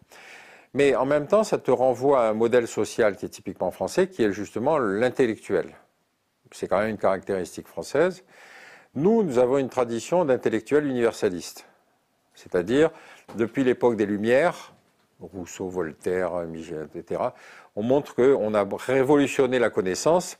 Mais 0.73 0.95
en 0.95 1.05
même 1.05 1.27
temps, 1.27 1.43
ça 1.43 1.57
te 1.57 1.71
renvoie 1.71 2.25
à 2.25 2.29
un 2.29 2.33
modèle 2.33 2.67
social 2.67 3.17
qui 3.17 3.25
est 3.25 3.29
typiquement 3.29 3.71
français, 3.71 4.07
qui 4.07 4.23
est 4.23 4.31
justement 4.31 4.77
l'intellectuel. 4.77 5.75
C'est 6.51 6.67
quand 6.67 6.79
même 6.79 6.89
une 6.89 6.97
caractéristique 6.97 7.67
française. 7.67 8.23
Nous, 8.95 9.23
nous 9.23 9.37
avons 9.37 9.57
une 9.57 9.69
tradition 9.69 10.25
d'intellectuels 10.25 10.85
universalistes. 10.85 11.65
C'est-à-dire, 12.35 12.91
depuis 13.35 13.63
l'époque 13.63 13.95
des 13.95 14.05
Lumières, 14.05 14.73
Rousseau, 15.19 15.67
Voltaire, 15.67 16.33
Michel, 16.47 16.87
etc., 16.93 17.21
on 17.75 17.83
montre 17.83 18.15
qu'on 18.15 18.53
a 18.53 18.67
révolutionné 18.77 19.59
la 19.59 19.69
connaissance 19.69 20.37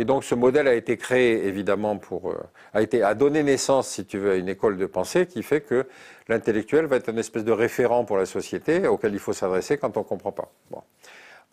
et 0.00 0.06
donc 0.06 0.24
ce 0.24 0.34
modèle 0.34 0.66
a 0.66 0.72
été 0.72 0.96
créé 0.96 1.46
évidemment 1.46 1.98
pour, 1.98 2.30
euh, 2.30 2.36
a 2.72 2.80
été, 2.80 3.02
donné 3.18 3.42
naissance, 3.42 3.86
si 3.86 4.06
tu 4.06 4.16
veux, 4.16 4.30
à 4.30 4.34
une 4.36 4.48
école 4.48 4.78
de 4.78 4.86
pensée 4.86 5.26
qui 5.26 5.42
fait 5.42 5.60
que 5.60 5.86
l'intellectuel 6.26 6.86
va 6.86 6.96
être 6.96 7.10
une 7.10 7.18
espèce 7.18 7.44
de 7.44 7.52
référent 7.52 8.06
pour 8.06 8.16
la 8.16 8.24
société 8.24 8.88
auquel 8.88 9.12
il 9.12 9.18
faut 9.18 9.34
s'adresser 9.34 9.76
quand 9.76 9.98
on 9.98 10.00
ne 10.00 10.04
comprend 10.06 10.32
pas. 10.32 10.50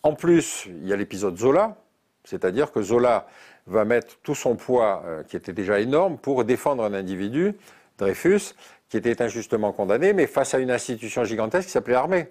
En 0.02 0.14
plus, 0.14 0.66
il 0.68 0.88
y 0.88 0.94
a 0.94 0.96
l'épisode 0.96 1.38
Zola, 1.38 1.76
c'est-à-dire 2.24 2.72
que 2.72 2.82
Zola 2.82 3.28
va 3.66 3.84
mettre 3.84 4.18
tout 4.24 4.36
son 4.36 4.56
poids, 4.56 5.04
euh, 5.06 5.24
qui 5.24 5.36
était 5.36 5.52
déjà 5.52 5.82
énorme, 5.82 6.18
pour 6.18 6.46
défendre 6.46 6.86
un 6.86 6.94
individu, 6.94 7.54
Dreyfus, 7.98 8.54
qui 8.88 8.96
était 8.96 9.22
injustement 9.22 9.74
condamné, 9.74 10.14
mais 10.14 10.26
face 10.26 10.54
à 10.54 10.60
une 10.60 10.72
institution 10.72 11.26
gigantesque 11.26 11.66
qui 11.66 11.74
s'appelait 11.74 11.96
l'armée. 11.96 12.30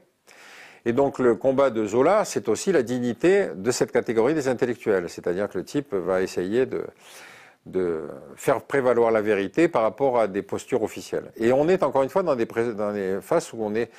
Et 0.86 0.92
donc 0.92 1.18
le 1.18 1.34
combat 1.34 1.70
de 1.70 1.84
Zola, 1.84 2.24
c'est 2.24 2.48
aussi 2.48 2.70
la 2.70 2.84
dignité 2.84 3.48
de 3.56 3.70
cette 3.72 3.90
catégorie 3.90 4.34
des 4.34 4.46
intellectuels. 4.46 5.10
C'est-à-dire 5.10 5.48
que 5.48 5.58
le 5.58 5.64
type 5.64 5.92
va 5.92 6.22
essayer 6.22 6.64
de, 6.64 8.04
faire 8.36 8.62
prévaloir 8.62 9.10
la 9.10 9.20
vérité 9.20 9.66
par 9.66 9.82
rapport 9.82 10.20
à 10.20 10.28
des 10.28 10.42
postures 10.42 10.84
officielles. 10.84 11.32
Et 11.36 11.52
on 11.52 11.68
est 11.68 11.82
encore 11.82 12.04
une 12.04 12.08
fois 12.08 12.22
dans 12.22 12.36
des, 12.36 12.46
dans 12.46 12.92
des 12.92 13.18
phases 13.20 13.52
où 13.52 13.64
on 13.64 13.74
est 13.74 13.90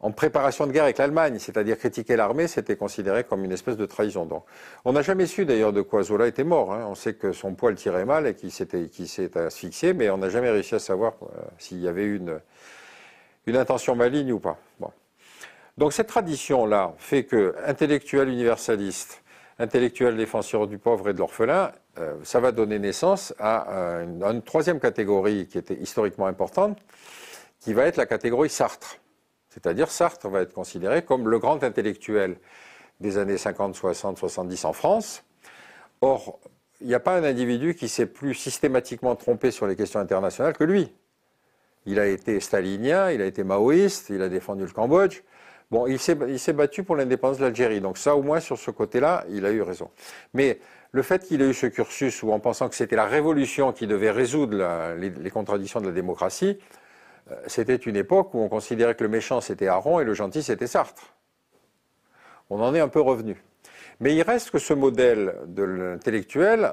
en 0.00 0.12
préparation 0.12 0.66
de 0.66 0.72
guerre 0.72 0.84
avec 0.84 0.96
l'Allemagne, 0.96 1.38
c'est-à-dire 1.38 1.76
critiquer 1.76 2.16
l'armée, 2.16 2.48
c'était 2.48 2.76
considéré 2.76 3.22
comme 3.24 3.44
une 3.44 3.52
espèce 3.52 3.76
de 3.76 3.84
trahison. 3.84 4.24
Donc, 4.24 4.44
on 4.86 4.94
n'a 4.94 5.02
jamais 5.02 5.26
su 5.26 5.44
d'ailleurs 5.44 5.74
de 5.74 5.82
quoi 5.82 6.04
Zola 6.04 6.26
était 6.26 6.42
mort. 6.42 6.72
Hein. 6.72 6.86
On 6.88 6.94
sait 6.94 7.12
que 7.12 7.32
son 7.32 7.52
poil 7.52 7.74
tirait 7.74 8.06
mal 8.06 8.26
et 8.26 8.34
qu'il 8.34 8.50
s'est 8.50 9.36
asphyxié, 9.36 9.92
mais 9.92 10.08
on 10.08 10.16
n'a 10.16 10.30
jamais 10.30 10.48
réussi 10.48 10.74
à 10.74 10.78
savoir 10.78 11.12
euh, 11.22 11.42
s'il 11.58 11.80
y 11.80 11.88
avait 11.88 12.06
une, 12.06 12.40
une 13.44 13.56
intention 13.56 13.94
maligne 13.94 14.32
ou 14.32 14.38
pas. 14.38 14.56
Donc 15.80 15.94
cette 15.94 16.08
tradition-là 16.08 16.92
fait 16.98 17.24
que 17.24 17.54
intellectuel 17.64 18.28
universaliste, 18.28 19.22
intellectuel 19.58 20.14
défenseur 20.14 20.66
du 20.66 20.76
pauvre 20.76 21.08
et 21.08 21.14
de 21.14 21.18
l'orphelin, 21.18 21.72
euh, 21.98 22.16
ça 22.22 22.38
va 22.38 22.52
donner 22.52 22.78
naissance 22.78 23.32
à, 23.38 23.72
euh, 23.72 24.30
une, 24.30 24.42
troisième 24.42 24.78
catégorie 24.78 25.46
qui 25.46 25.56
était 25.56 25.76
historiquement 25.76 26.26
importante, 26.26 26.78
qui 27.60 27.72
va 27.72 27.86
être 27.86 27.96
la 27.96 28.04
catégorie 28.04 28.50
Sartre. 28.50 28.98
C'est-à-dire 29.48 29.90
Sartre 29.90 30.28
va 30.28 30.42
être 30.42 30.52
considéré 30.52 31.00
comme 31.00 31.30
le 31.30 31.38
grand 31.38 31.64
intellectuel 31.64 32.36
des 33.00 33.16
années 33.16 33.38
50, 33.38 33.74
60, 33.74 34.18
70 34.18 34.66
en 34.66 34.74
France. 34.74 35.24
Or, 36.02 36.40
il 36.82 36.88
n'y 36.88 36.94
a 36.94 37.00
pas 37.00 37.16
un 37.16 37.24
individu 37.24 37.74
qui 37.74 37.88
s'est 37.88 38.04
plus 38.04 38.34
systématiquement 38.34 39.16
trompé 39.16 39.50
sur 39.50 39.66
les 39.66 39.76
questions 39.76 40.00
internationales 40.00 40.58
que 40.58 40.64
lui. 40.64 40.92
Il 41.86 41.98
a 41.98 42.06
été 42.06 42.38
stalinien, 42.38 43.10
il 43.10 43.22
a 43.22 43.24
été 43.24 43.44
maoïste, 43.44 44.10
il 44.10 44.20
a 44.20 44.28
défendu 44.28 44.64
le 44.66 44.72
Cambodge. 44.72 45.22
Bon, 45.70 45.86
il 45.86 46.00
s'est 46.00 46.52
battu 46.52 46.82
pour 46.82 46.96
l'indépendance 46.96 47.38
de 47.38 47.44
l'Algérie. 47.44 47.80
Donc 47.80 47.96
ça, 47.96 48.16
au 48.16 48.22
moins, 48.22 48.40
sur 48.40 48.58
ce 48.58 48.72
côté-là, 48.72 49.24
il 49.30 49.46
a 49.46 49.52
eu 49.52 49.62
raison. 49.62 49.90
Mais 50.34 50.58
le 50.90 51.02
fait 51.02 51.24
qu'il 51.24 51.42
ait 51.42 51.50
eu 51.50 51.54
ce 51.54 51.66
cursus 51.66 52.24
où, 52.24 52.32
en 52.32 52.40
pensant 52.40 52.68
que 52.68 52.74
c'était 52.74 52.96
la 52.96 53.06
révolution 53.06 53.72
qui 53.72 53.86
devait 53.86 54.10
résoudre 54.10 54.96
les, 54.96 55.30
contradictions 55.30 55.80
de 55.80 55.86
la 55.86 55.92
démocratie, 55.92 56.58
euh, 57.30 57.36
c'était 57.46 57.76
une 57.76 57.96
époque 57.96 58.34
où 58.34 58.40
on 58.40 58.48
considérait 58.48 58.96
que 58.96 59.04
le 59.04 59.10
méchant, 59.10 59.40
c'était 59.40 59.68
Aaron 59.68 60.00
et 60.00 60.04
le 60.04 60.14
gentil, 60.14 60.42
c'était 60.42 60.66
Sartre. 60.66 61.14
On 62.48 62.60
en 62.60 62.74
est 62.74 62.80
un 62.80 62.88
peu 62.88 63.00
revenu. 63.00 63.40
Mais 64.00 64.16
il 64.16 64.22
reste 64.22 64.50
que 64.50 64.58
ce 64.58 64.74
modèle 64.74 65.36
de 65.46 65.62
l'intellectuel, 65.62 66.72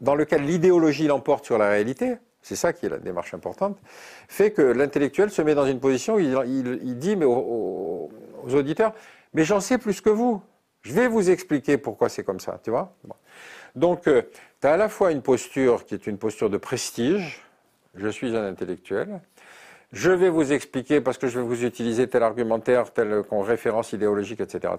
dans 0.00 0.16
lequel 0.16 0.42
l'idéologie 0.42 1.06
l'emporte 1.06 1.44
sur 1.44 1.58
la 1.58 1.68
réalité, 1.68 2.16
c'est 2.46 2.54
ça 2.54 2.72
qui 2.72 2.86
est 2.86 2.88
la 2.88 2.98
démarche 2.98 3.34
importante, 3.34 3.76
fait 4.28 4.52
que 4.52 4.62
l'intellectuel 4.62 5.30
se 5.30 5.42
met 5.42 5.56
dans 5.56 5.66
une 5.66 5.80
position 5.80 6.14
où 6.14 6.20
il, 6.20 6.96
dit 6.96 7.16
aux, 7.24 8.08
auditeurs, 8.44 8.94
mais 9.34 9.42
j'en 9.42 9.58
sais 9.58 9.78
plus 9.78 10.00
que 10.00 10.10
vous. 10.10 10.40
Je 10.82 10.92
vais 10.92 11.08
vous 11.08 11.28
expliquer 11.28 11.76
pourquoi 11.76 12.08
c'est 12.08 12.22
comme 12.22 12.38
ça, 12.38 12.60
tu 12.62 12.70
vois. 12.70 12.94
Donc, 13.74 14.06
euh, 14.06 14.22
tu 14.60 14.68
as 14.68 14.74
à 14.74 14.76
la 14.76 14.88
fois 14.88 15.10
une 15.10 15.22
posture 15.22 15.84
qui 15.84 15.94
est 15.94 16.06
une 16.06 16.18
posture 16.18 16.48
de 16.48 16.56
prestige, 16.56 17.42
je 17.96 18.06
suis 18.06 18.36
un 18.36 18.46
intellectuel, 18.46 19.20
je 19.92 20.12
vais 20.12 20.28
vous 20.28 20.52
expliquer 20.52 21.00
parce 21.00 21.18
que 21.18 21.26
je 21.26 21.40
vais 21.40 21.44
vous 21.44 21.64
utiliser 21.64 22.06
tel 22.06 22.22
argumentaire, 22.22 22.92
telle 22.92 23.24
référence 23.28 23.92
idéologique, 23.92 24.40
etc. 24.40 24.72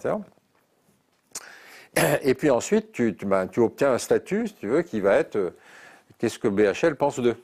Et 2.24 2.34
puis 2.34 2.50
ensuite, 2.50 2.94
tu, 2.94 3.12
ben, 3.26 3.48
tu, 3.48 3.60
obtiens 3.60 3.92
un 3.92 3.98
statut, 3.98 4.48
si 4.48 4.54
tu 4.54 4.68
veux, 4.68 4.84
qui 4.84 5.02
va 5.02 5.16
être 5.16 5.36
euh, 5.36 5.50
qu'est-ce 6.18 6.40
que 6.40 6.48
BHL 6.48 6.96
pense 6.96 7.20
d'eux. 7.20 7.36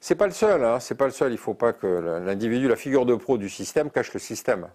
C'est 0.00 0.14
pas 0.14 0.26
le 0.26 0.32
seul, 0.32 0.64
hein, 0.64 0.80
c'est 0.80 0.94
pas 0.94 1.06
le 1.06 1.12
seul. 1.12 1.32
Il 1.32 1.38
faut 1.38 1.54
pas 1.54 1.72
que 1.72 1.86
l'individu, 2.24 2.68
la 2.68 2.76
figure 2.76 3.04
de 3.04 3.14
pro 3.14 3.36
du 3.36 3.48
système, 3.48 3.90
cache 3.90 4.12
le 4.12 4.20
système. 4.20 4.68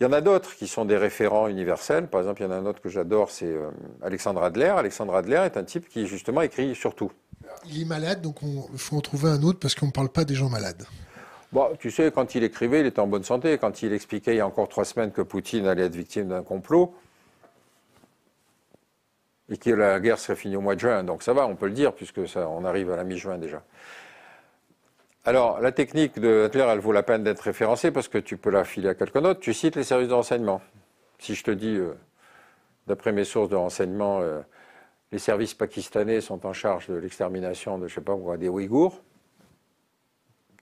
Il 0.00 0.04
y 0.04 0.06
en 0.06 0.12
a 0.12 0.20
d'autres 0.20 0.54
qui 0.54 0.66
sont 0.66 0.84
des 0.84 0.96
référents 0.96 1.48
universels. 1.48 2.06
Par 2.06 2.20
exemple, 2.22 2.40
il 2.40 2.44
y 2.46 2.48
en 2.48 2.52
a 2.52 2.56
un 2.56 2.64
autre 2.64 2.80
que 2.80 2.88
j'adore, 2.88 3.30
c'est 3.30 3.52
euh, 3.52 3.70
Alexandre 4.02 4.42
Adler. 4.42 4.72
Alexandre 4.76 5.14
Adler 5.14 5.42
est 5.44 5.56
un 5.58 5.64
type 5.64 5.88
qui, 5.88 6.06
justement, 6.06 6.40
écrit 6.40 6.74
sur 6.74 6.94
tout. 6.94 7.12
Il 7.66 7.82
est 7.82 7.84
malade, 7.84 8.22
donc 8.22 8.36
il 8.42 8.78
faut 8.78 8.96
en 8.96 9.00
trouver 9.00 9.28
un 9.28 9.42
autre 9.42 9.58
parce 9.58 9.74
qu'on 9.74 9.86
ne 9.86 9.92
parle 9.92 10.08
pas 10.08 10.24
des 10.24 10.34
gens 10.34 10.48
malades. 10.48 10.86
Bon, 11.52 11.68
tu 11.78 11.90
sais, 11.90 12.10
quand 12.12 12.34
il 12.34 12.44
écrivait, 12.44 12.80
il 12.80 12.86
était 12.86 13.00
en 13.00 13.08
bonne 13.08 13.24
santé. 13.24 13.58
Quand 13.58 13.82
il 13.82 13.92
expliquait 13.92 14.34
il 14.34 14.38
y 14.38 14.40
a 14.40 14.46
encore 14.46 14.68
trois 14.68 14.84
semaines 14.84 15.10
que 15.10 15.20
Poutine 15.20 15.66
allait 15.66 15.84
être 15.86 15.96
victime 15.96 16.28
d'un 16.28 16.44
complot, 16.44 16.94
et 19.50 19.58
que 19.58 19.70
la 19.70 19.98
guerre 19.98 20.18
serait 20.18 20.36
finie 20.36 20.56
au 20.56 20.60
mois 20.60 20.76
de 20.76 20.80
juin. 20.80 21.02
Donc 21.02 21.22
ça 21.22 21.32
va, 21.32 21.46
on 21.46 21.56
peut 21.56 21.66
le 21.66 21.72
dire, 21.72 21.92
puisque 21.92 22.26
ça, 22.28 22.48
on 22.48 22.64
arrive 22.64 22.90
à 22.92 22.96
la 22.96 23.04
mi-juin 23.04 23.36
déjà. 23.36 23.62
Alors, 25.26 25.60
la 25.60 25.70
technique 25.70 26.18
de 26.18 26.46
Hitler, 26.46 26.64
elle 26.66 26.78
vaut 26.78 26.92
la 26.92 27.02
peine 27.02 27.22
d'être 27.22 27.40
référencée 27.40 27.90
parce 27.90 28.08
que 28.08 28.16
tu 28.16 28.38
peux 28.38 28.48
la 28.48 28.64
filer 28.64 28.88
à 28.88 28.94
quelqu'un 28.94 29.20
d'autre. 29.20 29.40
Tu 29.40 29.52
cites 29.52 29.76
les 29.76 29.84
services 29.84 30.08
de 30.08 30.14
renseignement. 30.14 30.62
Si 31.18 31.34
je 31.34 31.44
te 31.44 31.50
dis, 31.50 31.76
euh, 31.76 31.92
d'après 32.86 33.12
mes 33.12 33.24
sources 33.24 33.50
de 33.50 33.56
renseignement, 33.56 34.20
euh, 34.22 34.40
les 35.12 35.18
services 35.18 35.52
pakistanais 35.52 36.22
sont 36.22 36.46
en 36.46 36.54
charge 36.54 36.88
de 36.88 36.94
l'extermination 36.94 37.76
de, 37.78 37.86
je 37.86 37.96
sais 37.96 38.00
pas 38.00 38.16
des 38.38 38.48
Ouïghours, 38.48 39.02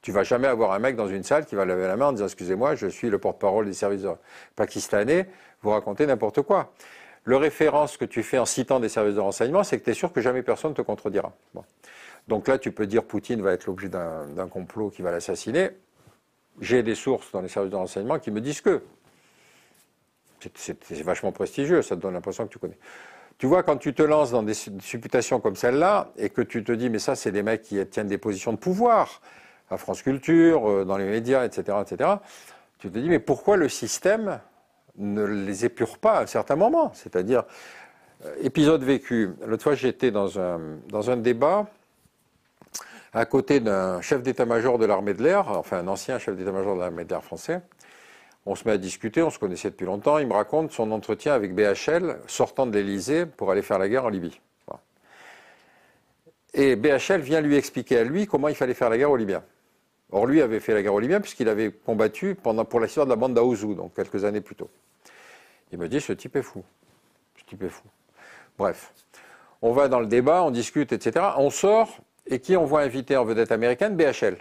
tu 0.03 0.11
vas 0.11 0.25
jamais 0.25 0.49
avoir 0.49 0.73
un 0.73 0.81
mec 0.81 0.97
dans 0.97 1.09
une 1.09 1.23
salle 1.23 1.47
qui 1.47 1.55
va 1.55 1.65
lever 1.65 1.87
la 1.87 1.97
main 1.97 2.07
en 2.07 2.13
disant 2.13 2.27
Excusez-moi, 2.27 2.75
je 2.75 2.89
suis 2.89 3.11
le 3.11 3.19
porte-parole 3.19 3.67
des 3.67 3.73
services 3.75 4.07
pakistanais, 4.57 5.29
vous 5.63 5.71
racontez 5.71 6.05
n'importe 6.07 6.43
quoi. 6.43 6.73
Le 7.23 7.37
référence 7.37 7.97
que 7.97 8.05
tu 8.05 8.25
fais 8.25 8.39
en 8.39 8.47
citant 8.47 8.81
des 8.81 8.89
services 8.89 9.17
de 9.17 9.21
renseignement, 9.21 9.63
c'est 9.63 9.79
que 9.79 9.85
tu 9.85 9.91
es 9.91 9.95
sûr 9.95 10.13
que 10.13 10.21
jamais 10.21 10.43
personne 10.43 10.71
ne 10.71 10.77
te 10.77 10.83
contredira. 10.83 11.33
Donc 12.29 12.47
là, 12.47 12.59
tu 12.59 12.73
peux 12.73 12.87
dire 12.87 13.05
Poutine 13.05 13.41
va 13.41 13.53
être 13.53 13.67
l'objet 13.67 13.89
d'un 13.89 14.49
complot 14.49 14.91
qui 14.91 15.03
va 15.03 15.11
l'assassiner. 15.11 15.71
J'ai 16.61 16.83
des 16.83 16.95
sources 16.95 17.33
dans 17.33 17.41
les 17.41 17.49
services 17.49 17.73
de 17.73 17.77
renseignement 17.77 18.19
qui 18.19 18.31
me 18.31 18.41
disent 18.41 18.61
que. 18.61 18.83
C'est 20.55 21.03
vachement 21.03 21.33
prestigieux, 21.33 21.83
ça 21.83 21.97
te 21.97 22.01
donne 22.01 22.15
l'impression 22.15 22.47
que 22.47 22.53
tu 22.53 22.61
connais. 22.61 22.79
Tu 23.39 23.47
vois, 23.47 23.65
quand 23.65 23.77
tu 23.77 23.93
te 23.93 24.03
lances 24.03 24.31
dans 24.31 24.45
des 24.45 24.55
supputations 24.55 25.41
comme 25.41 25.57
celle-là, 25.57 26.13
et 26.17 26.29
que 26.29 26.43
tu 26.43 26.63
te 26.63 26.71
dis, 26.71 26.91
mais 26.91 27.01
ça, 27.01 27.17
c'est 27.17 27.33
des 27.33 27.43
mecs 27.43 27.63
qui 27.63 27.85
tiennent 27.87 28.07
des 28.07 28.19
positions 28.19 28.53
de 28.53 28.59
pouvoir, 28.59 29.21
à 29.71 29.79
France 29.79 30.03
Culture, 30.03 30.69
euh, 30.71 30.85
dans 30.85 30.97
les 30.97 31.07
médias, 31.07 31.45
etc., 31.45 31.79
etc., 31.83 32.11
tu 32.79 32.91
te 32.91 32.99
dis, 32.99 33.09
mais 33.09 33.19
pourquoi 33.19 33.57
le 33.57 33.69
système 33.69 34.41
ne 34.97 35.25
les 35.25 35.65
épure 35.65 35.99
pas 35.99 36.19
à 36.19 36.23
un 36.23 36.27
certain 36.27 36.55
moment 36.55 36.93
C'est-à-dire, 36.95 37.45
euh, 38.25 38.35
épisode 38.41 38.85
vécu, 38.85 39.31
l'autre 39.45 39.65
fois 39.65 39.75
j'étais 39.75 40.13
dans 40.13 40.29
dans 40.89 41.11
un 41.11 41.17
débat 41.17 41.67
à 43.13 43.25
côté 43.27 43.61
d'un 43.61 44.01
chef 44.01 44.23
d'état-major 44.23 44.79
de 44.79 44.87
l'armée 44.87 45.15
de 45.15 45.23
l'air, 45.23 45.49
enfin 45.49 45.79
un 45.79 45.89
ancien 45.89 46.19
chef 46.19 46.37
d'état-major 46.37 46.75
de 46.75 46.81
l'armée 46.81 47.05
de 47.05 47.11
l'air 47.11 47.25
français. 47.25 47.61
On 48.47 48.55
se 48.55 48.67
met 48.67 48.73
à 48.73 48.79
discuter, 48.79 49.23
on 49.23 49.31
se 49.31 49.39
connaissait 49.39 49.71
depuis 49.71 49.87
longtemps. 49.87 50.19
Il 50.19 50.27
me 50.27 50.33
raconte 50.33 50.73
son 50.73 50.91
entretien 50.91 51.35
avec 51.35 51.55
BHL 51.55 52.19
sortant 52.27 52.67
de 52.67 52.73
l'Elysée 52.73 53.27
pour 53.27 53.51
aller 53.51 53.63
faire 53.63 53.79
la 53.79 53.89
guerre 53.89 54.07
en 54.07 54.09
Libye. 54.09 54.41
Et 56.55 56.77
BHL 56.77 57.21
vient 57.21 57.41
lui 57.41 57.57
expliquer 57.57 57.99
à 57.99 58.05
lui 58.05 58.27
comment 58.27 58.49
il 58.49 58.55
fallait 58.55 58.75
faire 58.75 58.89
la 58.89 58.97
guerre 58.97 59.11
aux 59.11 59.17
Libyens. 59.17 59.43
Or, 60.11 60.27
lui 60.27 60.41
avait 60.41 60.61
fait 60.61 60.73
la 60.73 60.83
guerre 60.83 60.95
aux 60.95 61.01
Libyens 61.01 61.21
puisqu'il 61.21 61.49
avait 61.49 61.71
combattu 61.71 62.35
pendant, 62.35 62.65
pour 62.65 62.81
l'histoire 62.81 63.05
de 63.05 63.11
la 63.11 63.17
bande 63.17 63.35
d'Aouzou, 63.35 63.75
donc 63.75 63.95
quelques 63.95 64.25
années 64.25 64.41
plus 64.41 64.55
tôt. 64.55 64.71
Il 65.71 65.79
me 65.79 65.89
dit, 65.89 66.01
ce 66.01 66.15
type 66.15 66.37
est 66.37 66.43
fou. 66.43 66.65
Ce 67.37 67.45
type 67.45 67.63
est 67.63 67.69
fou. 67.69 67.85
Bref. 68.57 68.95
On 69.61 69.73
va 69.73 69.89
dans 69.89 70.01
le 70.01 70.07
débat, 70.07 70.43
on 70.43 70.51
discute, 70.51 70.93
etc. 70.93 71.27
On 71.37 71.51
sort, 71.51 71.99
et 72.29 72.41
qui 72.41 72.57
on 72.57 72.65
voit 72.65 72.83
inviter 72.83 73.17
en 73.17 73.25
vedette 73.25 73.53
américaine 73.53 73.97
BHL. 73.97 74.37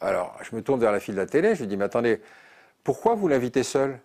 Alors, 0.00 0.36
je 0.42 0.54
me 0.54 0.62
tourne 0.62 0.80
vers 0.80 0.92
la 0.92 1.00
file 1.00 1.14
de 1.14 1.20
la 1.20 1.26
télé, 1.26 1.54
je 1.54 1.60
lui 1.60 1.66
dis, 1.68 1.76
mais 1.76 1.84
attendez, 1.84 2.20
pourquoi 2.82 3.14
vous 3.14 3.28
l'invitez 3.28 3.62
seul? 3.62 3.98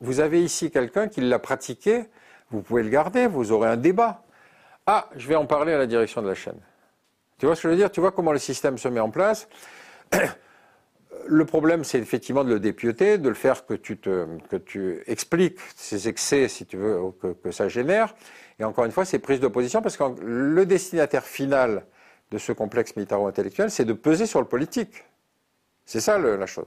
Vous 0.00 0.20
avez 0.20 0.42
ici 0.42 0.70
quelqu'un 0.70 1.08
qui 1.08 1.20
l'a 1.20 1.38
pratiqué, 1.38 2.04
vous 2.50 2.62
pouvez 2.62 2.82
le 2.82 2.88
garder, 2.88 3.26
vous 3.26 3.52
aurez 3.52 3.68
un 3.68 3.76
débat. 3.76 4.22
Ah, 4.86 5.08
je 5.16 5.26
vais 5.28 5.34
en 5.34 5.46
parler 5.46 5.72
à 5.72 5.78
la 5.78 5.86
direction 5.86 6.22
de 6.22 6.28
la 6.28 6.34
chaîne. 6.34 6.58
Tu 7.38 7.46
vois 7.46 7.56
ce 7.56 7.62
que 7.62 7.68
je 7.68 7.72
veux 7.72 7.78
dire? 7.78 7.90
Tu 7.90 8.00
vois 8.00 8.12
comment 8.12 8.32
le 8.32 8.38
système 8.38 8.78
se 8.78 8.88
met 8.88 9.00
en 9.00 9.10
place? 9.10 9.48
Le 11.26 11.46
problème, 11.46 11.84
c'est 11.84 11.98
effectivement 11.98 12.44
de 12.44 12.50
le 12.50 12.60
dépioter, 12.60 13.16
de 13.16 13.28
le 13.28 13.34
faire 13.34 13.64
que 13.64 13.72
tu, 13.72 13.96
te, 13.96 14.26
que 14.50 14.56
tu 14.56 15.02
expliques 15.06 15.58
ces 15.74 16.06
excès, 16.06 16.48
si 16.48 16.66
tu 16.66 16.76
veux, 16.76 17.00
que, 17.42 17.50
ça 17.50 17.68
génère. 17.68 18.14
Et 18.58 18.64
encore 18.64 18.84
une 18.84 18.92
fois, 18.92 19.06
c'est 19.06 19.18
prise 19.18 19.40
de 19.40 19.48
position 19.48 19.80
parce 19.80 19.96
que 19.96 20.04
le 20.20 20.66
destinataire 20.66 21.24
final 21.24 21.86
de 22.30 22.38
ce 22.38 22.52
complexe 22.52 22.96
militaro-intellectuel, 22.96 23.70
c'est 23.70 23.84
de 23.84 23.92
peser 23.92 24.26
sur 24.26 24.40
le 24.40 24.46
politique. 24.46 25.04
C'est 25.86 26.00
ça 26.00 26.18
la 26.18 26.46
chose. 26.46 26.64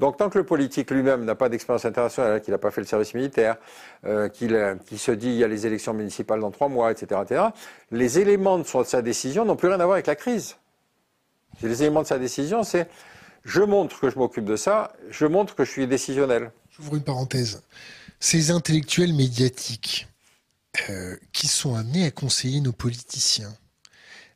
Donc 0.00 0.16
tant 0.16 0.28
que 0.28 0.38
le 0.38 0.44
politique 0.44 0.90
lui-même 0.90 1.24
n'a 1.24 1.36
pas 1.36 1.48
d'expérience 1.48 1.84
internationale, 1.84 2.40
qu'il 2.40 2.50
n'a 2.50 2.58
pas 2.58 2.72
fait 2.72 2.80
le 2.80 2.86
service 2.86 3.14
militaire, 3.14 3.56
euh, 4.04 4.28
qu'il 4.28 4.98
se 4.98 5.12
dit 5.12 5.28
il 5.28 5.36
y 5.36 5.44
a 5.44 5.48
les 5.48 5.66
élections 5.66 5.94
municipales 5.94 6.40
dans 6.40 6.50
trois 6.50 6.68
mois, 6.68 6.90
etc., 6.90 7.20
etc., 7.24 7.42
les 7.92 8.18
éléments 8.18 8.58
de 8.58 8.64
sa 8.64 9.02
décision 9.02 9.44
n'ont 9.44 9.54
plus 9.54 9.68
rien 9.68 9.78
à 9.78 9.84
voir 9.84 9.94
avec 9.94 10.08
la 10.08 10.16
crise. 10.16 10.56
Les 11.62 11.82
éléments 11.82 12.02
de 12.02 12.08
sa 12.08 12.18
décision, 12.18 12.64
c'est 12.64 12.88
je 13.44 13.62
montre 13.62 14.00
que 14.00 14.10
je 14.10 14.18
m'occupe 14.18 14.44
de 14.44 14.56
ça, 14.56 14.92
je 15.10 15.26
montre 15.26 15.54
que 15.54 15.64
je 15.64 15.70
suis 15.70 15.86
décisionnel. 15.86 16.50
J'ouvre 16.70 16.96
une 16.96 17.04
parenthèse. 17.04 17.62
Ces 18.18 18.50
intellectuels 18.50 19.14
médiatiques 19.14 20.08
euh, 20.90 21.16
qui 21.32 21.46
sont 21.46 21.76
amenés 21.76 22.04
à 22.04 22.10
conseiller 22.10 22.60
nos 22.60 22.72
politiciens, 22.72 23.54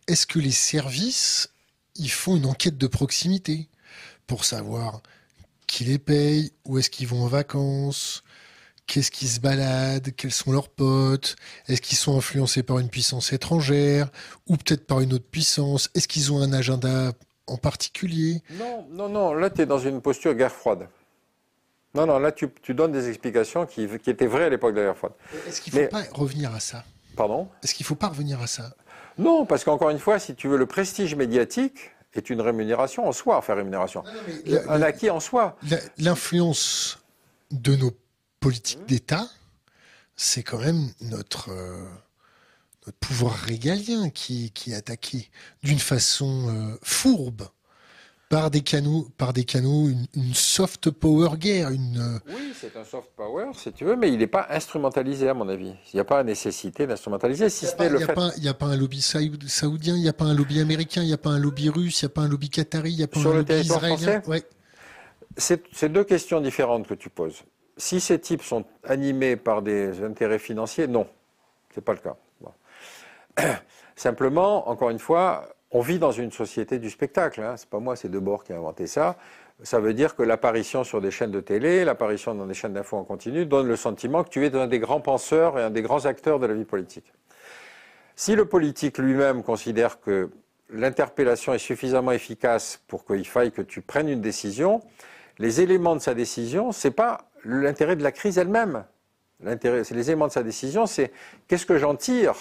est-ce 0.06 0.26
que 0.26 0.38
les 0.38 0.50
services, 0.50 1.50
ils 1.96 2.10
font 2.10 2.36
une 2.36 2.46
enquête 2.46 2.78
de 2.78 2.86
proximité 2.86 3.68
pour 4.26 4.44
savoir 4.44 5.02
qui 5.66 5.84
les 5.84 5.98
paye, 5.98 6.52
où 6.64 6.78
est-ce 6.78 6.90
qu'ils 6.90 7.06
vont 7.06 7.22
en 7.22 7.28
vacances, 7.28 8.24
qu'est-ce 8.86 9.12
qu'ils 9.12 9.28
se 9.28 9.38
baladent, 9.38 10.10
quels 10.16 10.32
sont 10.32 10.50
leurs 10.50 10.68
potes, 10.68 11.36
est-ce 11.68 11.80
qu'ils 11.80 11.96
sont 11.96 12.16
influencés 12.16 12.64
par 12.64 12.80
une 12.80 12.88
puissance 12.88 13.32
étrangère 13.32 14.10
ou 14.48 14.56
peut-être 14.56 14.84
par 14.84 15.00
une 15.00 15.12
autre 15.12 15.28
puissance, 15.30 15.90
est-ce 15.94 16.08
qu'ils 16.08 16.32
ont 16.32 16.42
un 16.42 16.52
agenda 16.52 17.12
en 17.46 17.56
particulier? 17.56 18.42
Non, 18.58 18.86
non, 18.90 19.08
non, 19.08 19.32
là 19.32 19.48
tu 19.48 19.62
es 19.62 19.66
dans 19.66 19.78
une 19.78 20.00
posture 20.00 20.34
guerre 20.34 20.52
froide. 20.52 20.88
Non, 21.94 22.06
non, 22.06 22.18
là 22.18 22.32
tu, 22.32 22.48
donnes 22.68 22.92
des 22.92 23.08
explications 23.08 23.64
qui, 23.64 23.82
étaient 23.82 24.26
vraies 24.26 24.44
à 24.44 24.48
l'époque 24.48 24.74
de 24.74 24.80
la 24.80 24.86
guerre 24.86 24.96
froide. 24.96 25.12
Est-ce 25.46 25.60
qu'il 25.60 25.74
ne 25.74 25.84
faut 25.84 25.90
pas 25.90 26.04
revenir 26.12 26.52
à 26.52 26.60
ça? 26.60 26.84
Pardon? 27.16 27.48
Est-ce 27.62 27.74
qu'il 27.74 27.84
ne 27.84 27.88
faut 27.88 27.94
pas 27.94 28.08
revenir 28.08 28.40
à 28.40 28.48
ça? 28.48 28.74
Non, 29.20 29.46
parce 29.46 29.64
qu'encore 29.64 29.90
une 29.90 29.98
fois, 29.98 30.18
si 30.18 30.34
tu 30.34 30.48
veux, 30.48 30.56
le 30.56 30.66
prestige 30.66 31.14
médiatique 31.14 31.90
est 32.14 32.30
une 32.30 32.40
rémunération 32.40 33.06
en 33.06 33.12
soi, 33.12 33.36
enfin 33.36 33.54
rémunération, 33.54 34.02
un 34.68 34.82
acquis 34.82 35.10
en 35.10 35.20
soi. 35.20 35.56
L'influence 35.98 36.98
de 37.50 37.76
nos 37.76 37.92
politiques 38.40 38.84
d'État, 38.86 39.28
c'est 40.16 40.42
quand 40.42 40.58
même 40.58 40.90
notre... 41.00 41.50
Euh, 41.50 41.84
notre 42.86 42.98
pouvoir 42.98 43.34
régalien 43.34 44.08
qui, 44.08 44.50
qui 44.52 44.72
est 44.72 44.74
attaqué 44.74 45.30
d'une 45.62 45.78
façon 45.78 46.48
euh, 46.48 46.78
fourbe 46.82 47.46
par 48.30 48.48
des 48.48 48.60
canaux, 48.60 49.08
par 49.18 49.32
des 49.32 49.44
canaux, 49.44 49.88
une, 49.88 50.34
soft 50.34 50.90
power 50.90 51.36
guerre, 51.36 51.70
une. 51.70 51.98
Euh, 51.98 52.32
oui, 52.32 52.52
c'est 52.54 52.76
un 52.76 52.84
soft 52.84 53.08
power, 53.16 53.46
si 53.54 53.72
tu 53.72 53.84
veux, 53.84 53.96
mais 53.96 54.08
il 54.08 54.18
n'est 54.18 54.28
pas 54.28 54.46
instrumentalisé 54.50 55.28
à 55.28 55.34
mon 55.34 55.48
avis. 55.48 55.74
Il 55.92 55.96
n'y 55.96 56.00
a 56.00 56.04
pas 56.04 56.22
nécessité 56.22 56.86
d'instrumentaliser, 56.86 57.50
si 57.50 57.66
ce 57.66 57.76
n'est 57.76 57.88
le 57.88 57.98
fait. 57.98 58.14
Il 58.36 58.42
n'y 58.42 58.48
a 58.48 58.54
pas 58.54 58.66
un 58.66 58.76
lobby 58.76 59.02
saoudien, 59.02 59.96
il 59.96 60.02
n'y 60.02 60.08
a 60.08 60.12
pas 60.12 60.26
un 60.26 60.34
lobby 60.34 60.60
américain, 60.60 61.02
il 61.02 61.08
n'y 61.08 61.12
a 61.12 61.18
pas 61.18 61.30
un 61.30 61.40
lobby 61.40 61.68
russe, 61.68 62.02
il 62.02 62.04
n'y 62.04 62.12
a 62.12 62.14
pas 62.14 62.20
un 62.20 62.28
lobby 62.28 62.48
qatari, 62.48 62.92
il 62.92 62.98
n'y 62.98 63.02
a 63.02 63.08
pas 63.08 63.18
un 63.18 63.34
lobby 63.34 63.52
israélien. 63.54 64.22
Ouais. 64.28 64.44
C'est 65.36 65.88
deux 65.88 66.04
questions 66.04 66.40
différentes 66.40 66.86
que 66.86 66.94
tu 66.94 67.10
poses. 67.10 67.42
Si 67.76 68.00
ces 68.00 68.20
types 68.20 68.42
sont 68.42 68.64
animés 68.84 69.34
par 69.34 69.60
des 69.60 70.04
intérêts 70.04 70.38
financiers, 70.38 70.86
non, 70.86 71.08
c'est 71.74 71.84
pas 71.84 71.94
le 71.94 71.98
cas. 71.98 72.16
Simplement, 73.96 74.68
encore 74.68 74.90
une 74.90 74.98
fois, 74.98 75.48
on 75.70 75.80
vit 75.80 75.98
dans 75.98 76.12
une 76.12 76.32
société 76.32 76.78
du 76.78 76.90
spectacle. 76.90 77.40
Hein. 77.42 77.56
C'est 77.56 77.68
pas 77.68 77.78
moi, 77.78 77.96
c'est 77.96 78.08
Debord 78.08 78.44
qui 78.44 78.52
a 78.52 78.56
inventé 78.56 78.86
ça. 78.86 79.16
Ça 79.62 79.78
veut 79.78 79.94
dire 79.94 80.16
que 80.16 80.22
l'apparition 80.22 80.84
sur 80.84 81.00
des 81.00 81.10
chaînes 81.10 81.30
de 81.30 81.40
télé, 81.40 81.84
l'apparition 81.84 82.34
dans 82.34 82.46
des 82.46 82.54
chaînes 82.54 82.72
d'infos 82.72 82.96
en 82.96 83.04
continu, 83.04 83.44
donne 83.44 83.68
le 83.68 83.76
sentiment 83.76 84.24
que 84.24 84.30
tu 84.30 84.44
es 84.44 84.54
un 84.56 84.66
des 84.66 84.78
grands 84.78 85.00
penseurs 85.00 85.58
et 85.58 85.62
un 85.62 85.70
des 85.70 85.82
grands 85.82 86.06
acteurs 86.06 86.38
de 86.38 86.46
la 86.46 86.54
vie 86.54 86.64
politique. 86.64 87.12
Si 88.16 88.34
le 88.34 88.46
politique 88.46 88.98
lui-même 88.98 89.42
considère 89.42 90.00
que 90.00 90.30
l'interpellation 90.70 91.52
est 91.52 91.58
suffisamment 91.58 92.12
efficace 92.12 92.82
pour 92.88 93.04
qu'il 93.04 93.26
faille 93.26 93.52
que 93.52 93.62
tu 93.62 93.80
prennes 93.82 94.08
une 94.08 94.20
décision, 94.20 94.80
les 95.38 95.60
éléments 95.60 95.94
de 95.94 96.00
sa 96.00 96.14
décision, 96.14 96.72
ce 96.72 96.88
n'est 96.88 96.94
pas 96.94 97.30
l'intérêt 97.44 97.96
de 97.96 98.02
la 98.02 98.12
crise 98.12 98.38
elle-même. 98.38 98.84
C'est 99.42 99.92
les 99.92 100.10
éléments 100.10 100.26
de 100.26 100.32
sa 100.32 100.42
décision, 100.42 100.86
c'est 100.86 101.12
qu'est-ce 101.48 101.64
que 101.66 101.78
j'en 101.78 101.96
tire 101.96 102.34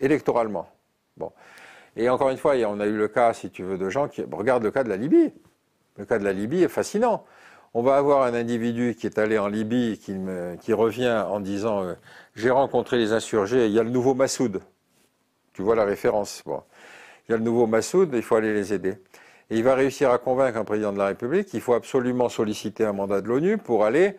électoralement. 0.00 0.70
Bon. 1.16 1.32
Et 1.98 2.08
encore 2.08 2.30
une 2.30 2.38
fois, 2.38 2.54
on 2.68 2.78
a 2.78 2.86
eu 2.86 2.96
le 2.96 3.08
cas, 3.08 3.34
si 3.34 3.50
tu 3.50 3.64
veux, 3.64 3.76
de 3.76 3.90
gens 3.90 4.06
qui. 4.06 4.22
Regarde 4.22 4.62
le 4.62 4.70
cas 4.70 4.84
de 4.84 4.88
la 4.88 4.96
Libye. 4.96 5.32
Le 5.96 6.04
cas 6.04 6.20
de 6.20 6.24
la 6.24 6.32
Libye 6.32 6.62
est 6.62 6.68
fascinant. 6.68 7.24
On 7.74 7.82
va 7.82 7.96
avoir 7.96 8.22
un 8.22 8.34
individu 8.34 8.94
qui 8.94 9.06
est 9.06 9.18
allé 9.18 9.36
en 9.36 9.48
Libye, 9.48 9.98
qui, 9.98 10.72
revient 10.72 11.24
en 11.28 11.40
disant 11.40 11.82
euh, 11.82 11.94
J'ai 12.36 12.50
rencontré 12.50 12.98
les 12.98 13.12
insurgés, 13.12 13.66
il 13.66 13.72
y 13.72 13.80
a 13.80 13.82
le 13.82 13.90
nouveau 13.90 14.14
Massoud. 14.14 14.62
Tu 15.52 15.62
vois 15.62 15.74
la 15.74 15.84
référence. 15.84 16.44
Il 16.46 17.32
y 17.32 17.34
a 17.34 17.36
le 17.36 17.42
nouveau 17.42 17.66
Massoud, 17.66 18.10
il 18.14 18.22
faut 18.22 18.36
aller 18.36 18.54
les 18.54 18.72
aider. 18.72 18.94
Et 19.50 19.56
il 19.56 19.64
va 19.64 19.74
réussir 19.74 20.12
à 20.12 20.18
convaincre 20.18 20.56
un 20.56 20.64
président 20.64 20.92
de 20.92 20.98
la 20.98 21.06
République 21.06 21.48
qu'il 21.48 21.60
faut 21.60 21.74
absolument 21.74 22.28
solliciter 22.28 22.84
un 22.84 22.92
mandat 22.92 23.20
de 23.20 23.26
l'ONU 23.26 23.58
pour 23.58 23.84
aller 23.84 24.16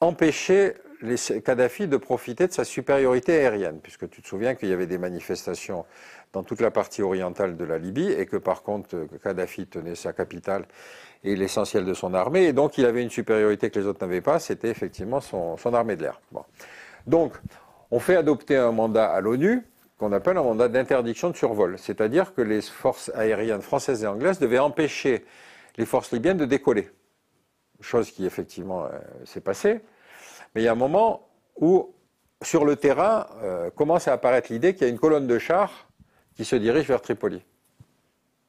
empêcher 0.00 0.74
les 1.02 1.42
Kadhafi 1.42 1.88
de 1.88 1.96
profiter 1.96 2.46
de 2.46 2.52
sa 2.52 2.64
supériorité 2.64 3.36
aérienne, 3.36 3.80
puisque 3.82 4.08
tu 4.10 4.22
te 4.22 4.28
souviens 4.28 4.54
qu'il 4.54 4.68
y 4.68 4.72
avait 4.72 4.86
des 4.86 4.98
manifestations 4.98 5.84
dans 6.32 6.42
toute 6.42 6.60
la 6.60 6.70
partie 6.70 7.02
orientale 7.02 7.56
de 7.56 7.64
la 7.64 7.78
Libye 7.78 8.10
et 8.12 8.26
que 8.26 8.36
par 8.36 8.62
contre 8.62 9.06
Kadhafi 9.22 9.66
tenait 9.66 9.94
sa 9.94 10.12
capitale 10.12 10.66
et 11.24 11.36
l'essentiel 11.36 11.84
de 11.84 11.94
son 11.94 12.14
armée, 12.14 12.44
et 12.44 12.52
donc 12.52 12.78
il 12.78 12.86
avait 12.86 13.02
une 13.02 13.10
supériorité 13.10 13.70
que 13.70 13.78
les 13.78 13.86
autres 13.86 14.04
n'avaient 14.04 14.20
pas, 14.20 14.38
c'était 14.38 14.68
effectivement 14.68 15.20
son, 15.20 15.56
armée 15.74 15.96
de 15.96 16.02
l'air. 16.02 16.20
Donc, 17.06 17.34
on 17.90 17.98
fait 17.98 18.16
adopter 18.16 18.56
un 18.56 18.72
mandat 18.72 19.10
à 19.10 19.20
l'ONU 19.20 19.62
qu'on 19.98 20.12
appelle 20.12 20.38
un 20.38 20.42
mandat 20.42 20.68
d'interdiction 20.68 21.28
de 21.30 21.36
survol, 21.36 21.78
c'est-à-dire 21.78 22.32
que 22.34 22.40
les 22.40 22.62
forces 22.62 23.10
aériennes 23.14 23.60
françaises 23.60 24.02
et 24.04 24.06
anglaises 24.06 24.38
devaient 24.38 24.58
empêcher 24.58 25.26
les 25.76 25.84
forces 25.84 26.10
libyennes 26.12 26.38
de 26.38 26.46
décoller, 26.46 26.88
chose 27.80 28.10
qui 28.10 28.24
effectivement 28.24 28.84
euh, 28.84 28.88
s'est 29.24 29.42
passée. 29.42 29.80
Mais 30.54 30.62
il 30.62 30.64
y 30.64 30.68
a 30.68 30.72
un 30.72 30.76
moment 30.76 31.28
où, 31.56 31.92
sur 32.42 32.64
le 32.64 32.76
terrain, 32.76 33.26
euh, 33.42 33.70
commence 33.70 34.08
à 34.08 34.12
apparaître 34.12 34.52
l'idée 34.52 34.74
qu'il 34.74 34.86
y 34.86 34.90
a 34.90 34.92
une 34.92 34.98
colonne 34.98 35.26
de 35.26 35.38
chars 35.38 35.88
qui 36.36 36.44
se 36.44 36.56
dirige 36.56 36.86
vers 36.86 37.02
Tripoli. 37.02 37.42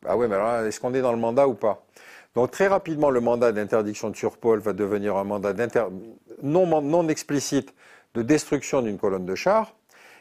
Ah 0.05 0.17
oui, 0.17 0.27
mais 0.27 0.35
alors, 0.35 0.65
est-ce 0.65 0.79
qu'on 0.79 0.93
est 0.93 1.01
dans 1.01 1.11
le 1.11 1.19
mandat 1.19 1.47
ou 1.47 1.53
pas? 1.53 1.85
Donc 2.33 2.51
très 2.51 2.67
rapidement, 2.67 3.09
le 3.09 3.19
mandat 3.19 3.51
d'interdiction 3.51 4.09
de 4.09 4.15
surpôle 4.15 4.59
va 4.59 4.73
devenir 4.73 5.17
un 5.17 5.23
mandat 5.23 5.53
non, 6.41 6.81
non 6.81 7.07
explicite 7.09 7.73
de 8.13 8.21
destruction 8.21 8.81
d'une 8.81 8.97
colonne 8.97 9.25
de 9.25 9.35
chars. 9.35 9.75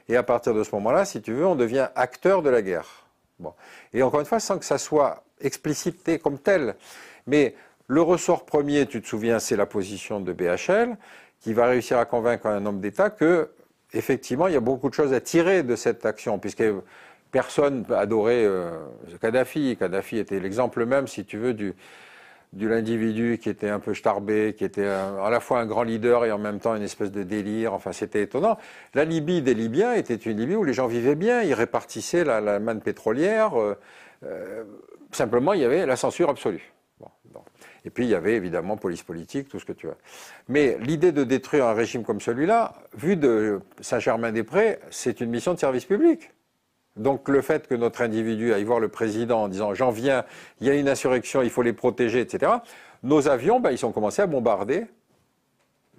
Et 0.08 0.16
à 0.16 0.22
partir 0.22 0.54
de 0.54 0.64
ce 0.64 0.74
moment-là, 0.74 1.04
si 1.04 1.22
tu 1.22 1.32
veux, 1.32 1.46
on 1.46 1.54
devient 1.54 1.88
acteur 1.94 2.42
de 2.42 2.50
la 2.50 2.62
guerre. 2.62 3.06
Bon. 3.38 3.54
Et 3.94 4.02
encore 4.02 4.20
une 4.20 4.26
fois, 4.26 4.40
sans 4.40 4.58
que 4.58 4.64
ça 4.64 4.76
soit 4.76 5.22
explicité 5.40 6.18
comme 6.18 6.38
tel. 6.38 6.74
Mais 7.26 7.54
le 7.86 8.02
ressort 8.02 8.44
premier, 8.44 8.86
tu 8.86 9.00
te 9.00 9.06
souviens, 9.06 9.38
c'est 9.38 9.56
la 9.56 9.66
position 9.66 10.20
de 10.20 10.32
BHL, 10.32 10.96
qui 11.40 11.52
va 11.52 11.66
réussir 11.66 11.98
à 11.98 12.04
convaincre 12.04 12.46
un 12.46 12.64
homme 12.66 12.80
d'État 12.80 13.10
que, 13.10 13.50
effectivement, 13.92 14.46
il 14.46 14.54
y 14.54 14.56
a 14.56 14.60
beaucoup 14.60 14.88
de 14.88 14.94
choses 14.94 15.12
à 15.12 15.20
tirer 15.20 15.62
de 15.62 15.76
cette 15.76 16.04
action, 16.06 16.38
puisque 16.38 16.64
personne 17.30 17.84
adorait 17.90 18.44
euh, 18.44 18.70
Kadhafi. 19.20 19.76
Kadhafi 19.78 20.18
était 20.18 20.40
l'exemple 20.40 20.84
même, 20.84 21.06
si 21.06 21.24
tu 21.24 21.38
veux, 21.38 21.54
du, 21.54 21.74
de 22.52 22.66
l'individu 22.66 23.38
qui 23.40 23.48
était 23.48 23.68
un 23.68 23.78
peu 23.78 23.94
starbé, 23.94 24.54
qui 24.56 24.64
était 24.64 24.86
à 24.86 25.30
la 25.30 25.40
fois 25.40 25.60
un 25.60 25.66
grand 25.66 25.84
leader 25.84 26.24
et 26.24 26.32
en 26.32 26.38
même 26.38 26.58
temps 26.58 26.74
une 26.74 26.82
espèce 26.82 27.12
de 27.12 27.22
délire. 27.22 27.72
Enfin, 27.72 27.92
c'était 27.92 28.22
étonnant. 28.22 28.58
La 28.94 29.04
Libye 29.04 29.42
des 29.42 29.54
Libyens 29.54 29.94
était 29.94 30.16
une 30.16 30.38
Libye 30.38 30.56
où 30.56 30.64
les 30.64 30.72
gens 30.72 30.88
vivaient 30.88 31.14
bien, 31.14 31.42
ils 31.42 31.54
répartissaient 31.54 32.24
la, 32.24 32.58
manne 32.58 32.80
pétrolière. 32.80 33.58
Euh, 33.58 33.78
euh, 34.24 34.64
simplement, 35.12 35.52
il 35.52 35.60
y 35.60 35.64
avait 35.64 35.86
la 35.86 35.96
censure 35.96 36.28
absolue. 36.28 36.72
Et 37.84 37.90
puis, 37.90 38.04
il 38.04 38.10
y 38.10 38.14
avait 38.14 38.34
évidemment 38.34 38.76
police 38.76 39.02
politique, 39.02 39.48
tout 39.48 39.58
ce 39.58 39.64
que 39.64 39.72
tu 39.72 39.86
veux. 39.86 39.96
Mais 40.48 40.76
l'idée 40.80 41.12
de 41.12 41.24
détruire 41.24 41.66
un 41.66 41.74
régime 41.74 42.04
comme 42.04 42.20
celui-là, 42.20 42.74
vu 42.94 43.16
de 43.16 43.60
Saint-Germain-des-Prés, 43.80 44.80
c'est 44.90 45.20
une 45.20 45.30
mission 45.30 45.54
de 45.54 45.58
service 45.58 45.84
public. 45.84 46.30
Donc 46.96 47.28
le 47.28 47.40
fait 47.40 47.66
que 47.66 47.74
notre 47.74 48.02
individu 48.02 48.52
aille 48.52 48.64
voir 48.64 48.80
le 48.80 48.88
président 48.88 49.44
en 49.44 49.48
disant 49.48 49.74
j'en 49.74 49.90
viens, 49.90 50.24
il 50.60 50.66
y 50.66 50.70
a 50.70 50.74
une 50.74 50.88
insurrection, 50.88 51.40
il 51.40 51.50
faut 51.50 51.62
les 51.62 51.72
protéger, 51.72 52.20
etc. 52.20 52.52
Nos 53.02 53.28
avions, 53.28 53.60
ben, 53.60 53.70
ils 53.70 53.86
ont 53.86 53.92
commencé 53.92 54.20
à 54.20 54.26
bombarder 54.26 54.86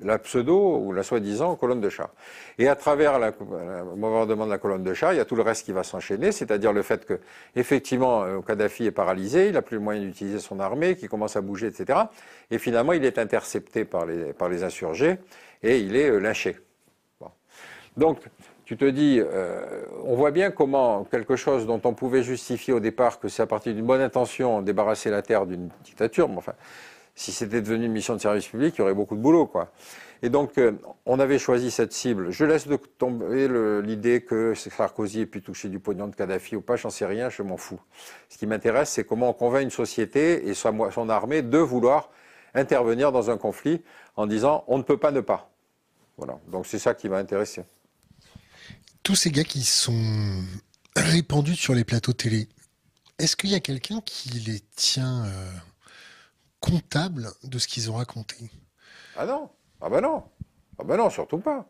la 0.04 0.18
pseudo 0.20 0.78
ou 0.78 0.94
la 0.94 1.04
soi-disant 1.04 1.56
colonne 1.56 1.82
de 1.82 1.90
chars. 1.90 2.12
Et 2.58 2.68
à 2.68 2.76
travers 2.76 3.20
le 3.20 3.96
bombardement 3.96 4.46
de 4.46 4.52
la 4.52 4.58
colonne 4.58 4.84
de 4.84 4.94
chars, 4.94 5.14
il 5.14 5.18
y 5.18 5.20
a 5.20 5.26
tout 5.26 5.36
le 5.36 5.42
reste 5.42 5.66
qui 5.66 5.72
va 5.72 5.84
s'enchaîner, 5.84 6.32
c'est-à-dire 6.32 6.74
le 6.74 6.82
fait 6.82 7.06
que 7.06 7.20
effectivement 7.56 8.24
euh, 8.24 8.42
Kadhafi 8.42 8.86
est 8.86 8.92
paralysé, 8.92 9.48
il 9.48 9.54
n'a 9.54 9.62
plus 9.62 9.78
le 9.78 9.84
moyen 9.84 10.02
d'utiliser 10.02 10.40
son 10.40 10.60
armée, 10.60 10.96
qui 10.96 11.08
commence 11.08 11.36
à 11.36 11.42
bouger, 11.42 11.68
etc. 11.68 12.00
Et 12.50 12.58
finalement, 12.58 12.94
il 12.94 13.06
est 13.06 13.18
intercepté 13.18 13.86
par 13.86 14.06
les, 14.06 14.34
par 14.34 14.50
les 14.50 14.64
insurgés 14.64 15.18
et 15.64 15.80
il 15.80 15.96
est 15.96 16.10
euh, 16.10 16.20
lynché. 16.20 16.58
Donc 17.98 18.20
tu 18.72 18.78
te 18.78 18.86
dis, 18.86 19.20
euh, 19.20 19.84
on 20.06 20.16
voit 20.16 20.32
bien 20.32 20.50
comment 20.50 21.04
quelque 21.04 21.36
chose 21.36 21.68
dont 21.68 21.82
on 21.84 21.94
pouvait 21.94 22.24
justifier 22.24 22.74
au 22.74 22.80
départ 22.80 23.20
que 23.20 23.28
c'est 23.28 23.42
à 23.44 23.46
partir 23.46 23.74
d'une 23.74 23.86
bonne 23.86 24.00
intention 24.00 24.62
débarrasser 24.62 25.10
la 25.10 25.22
terre 25.22 25.46
d'une 25.46 25.70
dictature, 25.84 26.30
mais 26.30 26.38
enfin, 26.38 26.54
si 27.16 27.32
c'était 27.32 27.62
devenu 27.62 27.86
une 27.86 27.92
mission 27.92 28.16
de 28.16 28.22
service 28.22 28.48
public, 28.48 28.76
il 28.78 28.80
y 28.80 28.82
aurait 28.82 28.94
beaucoup 28.94 29.16
de 29.16 29.22
boulot, 29.22 29.46
quoi. 29.46 29.72
Et 30.24 30.30
donc, 30.30 30.58
euh, 30.58 30.74
on 31.06 31.20
avait 31.20 31.40
choisi 31.40 31.72
cette 31.72 31.94
cible. 31.94 32.32
Je 32.32 32.46
laisse 32.46 32.68
tomber 32.98 33.48
l'idée 33.82 34.22
que 34.22 34.54
Sarkozy 34.54 35.22
ait 35.22 35.26
pu 35.26 35.42
toucher 35.42 35.68
du 35.68 35.80
pognon 35.80 36.08
de 36.08 36.16
Kadhafi 36.16 36.56
ou 36.56 36.62
pas, 36.62 36.76
j'en 36.76 36.92
sais 36.92 37.06
rien, 37.06 37.30
je 37.30 37.42
m'en 37.42 37.58
fous. 37.58 37.80
Ce 38.30 38.38
qui 38.38 38.46
m'intéresse, 38.46 38.92
c'est 38.92 39.04
comment 39.04 39.30
on 39.30 39.34
convainc 39.34 39.64
une 39.64 39.72
société 39.72 40.48
et 40.48 40.54
son 40.54 41.10
armée 41.10 41.42
de 41.42 41.58
vouloir 41.58 42.12
intervenir 42.54 43.12
dans 43.12 43.32
un 43.32 43.38
conflit 43.38 43.82
en 44.16 44.28
disant 44.28 44.64
on 44.68 44.78
ne 44.78 44.84
peut 44.84 44.98
pas 44.98 45.12
ne 45.12 45.22
pas. 45.22 45.50
Voilà. 46.18 46.38
Donc 46.50 46.68
c'est 46.68 46.80
ça 46.80 46.94
qui 46.94 47.10
m'a 47.10 47.18
intéressé 47.18 47.64
tous 49.04 49.16
ces 49.16 49.32
gars 49.32 49.44
qui 49.44 49.64
sont 49.64 50.44
répandus 50.96 51.56
sur 51.56 51.74
les 51.74 51.84
plateaux 51.84 52.14
télé, 52.14 52.48
est-ce 53.20 53.36
qu'il 53.36 53.50
y 53.50 53.56
a 53.56 53.60
quelqu'un 53.60 54.02
qui 54.02 54.30
les 54.30 54.62
tient 54.76 55.26
euh, 55.26 55.52
comptables 56.62 57.28
de 57.44 57.60
ce 57.60 57.68
qu'ils 57.68 57.92
ont 57.92 57.96
raconté 57.96 58.38
Ah 59.18 59.26
non, 59.26 59.50
ah 59.82 59.90
ben 59.90 60.00
non, 60.00 60.24
ah 60.80 60.84
ben 60.86 60.96
non, 60.96 61.10
surtout 61.10 61.40
pas. 61.40 61.66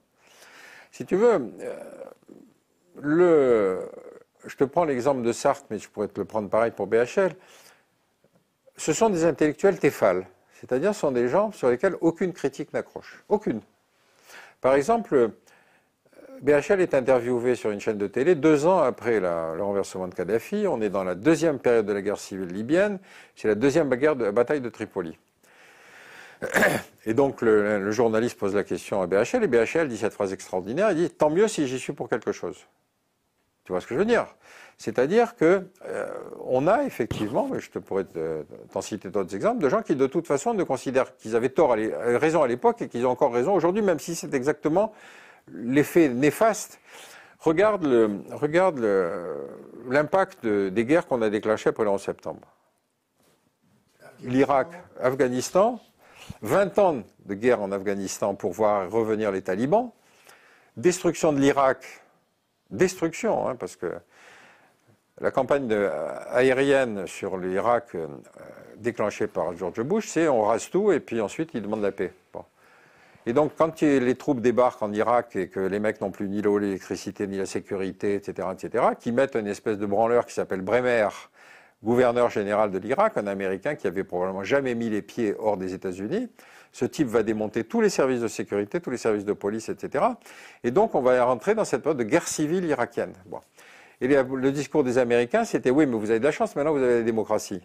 Si 0.92 1.06
tu 1.06 1.16
veux, 1.16 1.52
euh, 3.04 3.86
je 4.46 4.56
te 4.56 4.64
prends 4.64 4.84
l'exemple 4.86 5.24
de 5.24 5.32
Sartre, 5.32 5.66
mais 5.70 5.80
je 5.80 5.90
pourrais 5.90 6.10
te 6.10 6.20
le 6.20 6.26
prendre 6.26 6.50
pareil 6.50 6.72
pour 6.72 6.88
BHL. 6.88 7.34
Ce 8.78 8.94
sont 8.94 9.10
des 9.10 9.24
intellectuels 9.24 9.80
téphales, 9.80 10.28
c'est-à-dire 10.60 10.94
ce 10.94 11.02
sont 11.02 11.12
des 11.12 11.30
gens 11.30 11.52
sur 11.52 11.70
lesquels 11.70 11.96
aucune 12.02 12.34
critique 12.34 12.74
n'accroche, 12.74 13.24
aucune. 13.30 13.62
Par 14.60 14.76
exemple, 14.76 15.32
BHL 16.42 16.82
est 16.82 16.96
interviewé 16.96 17.54
sur 17.54 17.70
une 17.70 17.80
chaîne 17.80 18.00
de 18.00 18.08
télé 18.08 18.34
deux 18.34 18.66
ans 18.66 18.80
après 18.80 19.20
le 19.20 19.62
renversement 19.62 20.08
de 20.08 20.16
Kadhafi. 20.16 20.66
On 20.68 20.82
est 20.82 20.90
dans 20.90 21.04
la 21.04 21.14
deuxième 21.14 21.60
période 21.60 21.86
de 21.86 21.94
la 21.94 22.02
guerre 22.02 22.18
civile 22.18 22.48
libyenne. 22.48 22.98
C'est 23.36 23.48
la 23.48 23.56
deuxième 23.56 23.90
bataille 23.90 24.62
de 24.62 24.70
Tripoli. 24.70 25.18
Et 27.06 27.14
donc 27.14 27.42
le, 27.42 27.92
journaliste 27.92 28.40
pose 28.40 28.56
la 28.56 28.64
question 28.64 29.04
à 29.04 29.08
BHL 29.08 29.44
et 29.44 29.48
BHL 29.48 29.88
dit 29.88 29.98
cette 29.98 30.14
phrase 30.14 30.34
extraordinaire. 30.34 30.90
Il 30.92 30.98
dit 30.98 31.10
Tant 31.12 31.30
mieux 31.30 31.48
si 31.48 31.68
j'y 31.68 31.78
suis 31.78 31.94
pour 31.94 32.10
quelque 32.10 32.32
chose. 32.32 32.58
Tu 33.64 33.72
vois 33.72 33.80
ce 33.80 33.86
que 33.86 33.94
je 33.94 34.00
veux 34.00 34.06
dire? 34.06 34.26
C'est-à-dire 34.80 35.36
que 35.36 35.68
euh, 35.86 36.08
on 36.44 36.66
a 36.66 36.84
effectivement, 36.86 37.48
mais 37.52 37.60
je 37.60 37.70
te 37.70 37.78
pourrais 37.78 38.06
t'en 38.72 38.82
citer 38.82 39.10
d'autres 39.10 39.36
exemples, 39.36 39.62
de 39.62 39.70
gens 39.70 39.84
qui 39.84 39.96
de 39.96 40.08
toute 40.08 40.26
façon 40.26 40.56
ne 40.56 40.64
considèrent 40.64 41.16
qu'ils 41.18 41.36
avaient 41.36 41.50
tort, 41.50 41.76
raison 41.76 42.42
à 42.42 42.48
l'époque 42.48 42.82
et 42.82 42.88
qu'ils 42.88 43.06
ont 43.06 43.12
encore 43.12 43.32
raison 43.32 43.54
aujourd'hui, 43.54 43.84
même 43.84 44.00
si 44.00 44.16
c'est 44.16 44.34
exactement 44.34 44.92
l'effet 45.48 46.10
néfaste. 46.10 46.80
Regarde, 47.40 47.86
l'impact 49.88 50.46
des 50.46 50.86
guerres 50.86 51.08
qu'on 51.08 51.22
a 51.22 51.30
déclenchées 51.30 51.70
après 51.70 51.84
le 51.84 51.90
11 51.90 52.02
septembre. 52.02 52.48
L'Irak, 54.24 54.68
Afghanistan, 55.00 55.80
20 56.42 56.80
ans 56.80 57.04
de 57.26 57.34
guerre 57.34 57.62
en 57.62 57.72
Afghanistan 57.72 58.36
pour 58.36 58.52
voir 58.52 58.90
revenir 58.92 59.32
les 59.32 59.42
talibans, 59.42 59.92
destruction 60.78 61.34
de 61.34 61.40
l'Irak, 61.40 62.04
destruction, 62.70 63.48
hein, 63.48 63.56
parce 63.56 63.76
que 63.76 63.92
la 65.20 65.32
campagne 65.32 65.72
aérienne 66.30 67.06
sur 67.06 67.38
l'Irak 67.38 67.96
euh, 67.96 68.08
déclenchée 68.78 69.28
par 69.28 69.56
George 69.56 69.82
Bush, 69.82 70.08
c'est 70.08 70.28
on 70.28 70.44
rase 70.44 70.70
tout 70.70 70.92
et 70.92 71.00
puis 71.00 71.22
ensuite 71.22 71.52
il 71.54 71.62
demande 71.62 71.82
la 71.82 71.92
paix. 71.92 72.14
Et 73.28 73.34
donc, 73.34 73.52
quand 73.56 73.82
les 73.82 74.16
troupes 74.16 74.42
débarquent 74.42 74.82
en 74.82 74.92
Irak 74.92 75.36
et 75.36 75.48
que 75.48 75.60
les 75.60 75.80
mecs 75.80 76.02
n'ont 76.02 76.12
plus 76.12 76.28
ni 76.28 76.42
l'eau, 76.42 76.58
l'électricité, 76.58 77.28
ni 77.28 77.38
la 77.38 77.46
sécurité, 77.46 78.16
etc., 78.16 78.48
etc., 78.52 78.86
qui 79.00 79.12
mettent 79.12 79.36
une 79.36 79.48
espèce 79.48 79.78
de 79.78 79.86
branleur 79.86 80.26
qui 80.26 80.34
s'appelle 80.34 80.62
Bremer, 80.62 81.08
gouverneur 81.84 82.30
général 82.30 82.72
de 82.72 82.80
l'Irak, 82.80 83.18
un 83.18 83.28
Américain 83.28 83.76
qui 83.76 83.88
avait 83.88 84.04
probablement 84.04 84.44
jamais 84.44 84.76
mis 84.76 84.90
les 84.90 85.02
pieds 85.02 85.36
hors 85.38 85.58
des 85.58 85.74
États-Unis, 85.74 86.30
ce 86.72 86.86
type 86.86 87.08
va 87.08 87.22
démonter 87.22 87.64
tous 87.64 87.82
les 87.82 87.90
services 87.90 88.22
de 88.22 88.28
sécurité, 88.28 88.80
tous 88.80 88.92
les 88.92 88.98
services 88.98 89.26
de 89.26 89.34
police, 89.34 89.70
etc. 89.70 90.06
Et 90.64 90.72
donc, 90.72 90.96
on 90.96 91.02
va 91.02 91.24
rentrer 91.24 91.54
dans 91.54 91.66
cette 91.66 91.84
période 91.84 91.98
de 91.98 92.04
guerre 92.04 92.28
civile 92.28 92.66
irakienne. 92.66 93.14
Et 94.00 94.08
le 94.08 94.52
discours 94.52 94.84
des 94.84 94.98
Américains, 94.98 95.44
c'était 95.46 95.70
oui, 95.70 95.86
mais 95.86 95.98
vous 95.98 96.10
avez 96.10 96.20
de 96.20 96.24
la 96.24 96.32
chance, 96.32 96.56
maintenant 96.56 96.72
vous 96.72 96.82
avez 96.82 97.00
la 97.00 97.04
démocratie. 97.04 97.62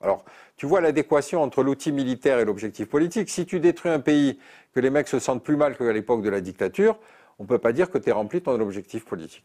Alors, 0.00 0.24
tu 0.56 0.66
vois 0.66 0.80
l'adéquation 0.80 1.42
entre 1.42 1.62
l'outil 1.62 1.92
militaire 1.92 2.38
et 2.38 2.44
l'objectif 2.44 2.88
politique. 2.88 3.30
Si 3.30 3.46
tu 3.46 3.60
détruis 3.60 3.90
un 3.90 4.00
pays, 4.00 4.38
que 4.74 4.80
les 4.80 4.90
mecs 4.90 5.08
se 5.08 5.18
sentent 5.18 5.42
plus 5.42 5.56
mal 5.56 5.76
qu'à 5.76 5.92
l'époque 5.92 6.22
de 6.22 6.30
la 6.30 6.40
dictature, 6.40 6.98
on 7.38 7.44
ne 7.44 7.48
peut 7.48 7.58
pas 7.58 7.72
dire 7.72 7.90
que 7.90 7.98
tu 7.98 8.10
es 8.10 8.12
rempli 8.12 8.40
ton 8.40 8.60
objectif 8.60 9.04
politique. 9.04 9.44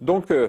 Donc, 0.00 0.30
euh, 0.30 0.48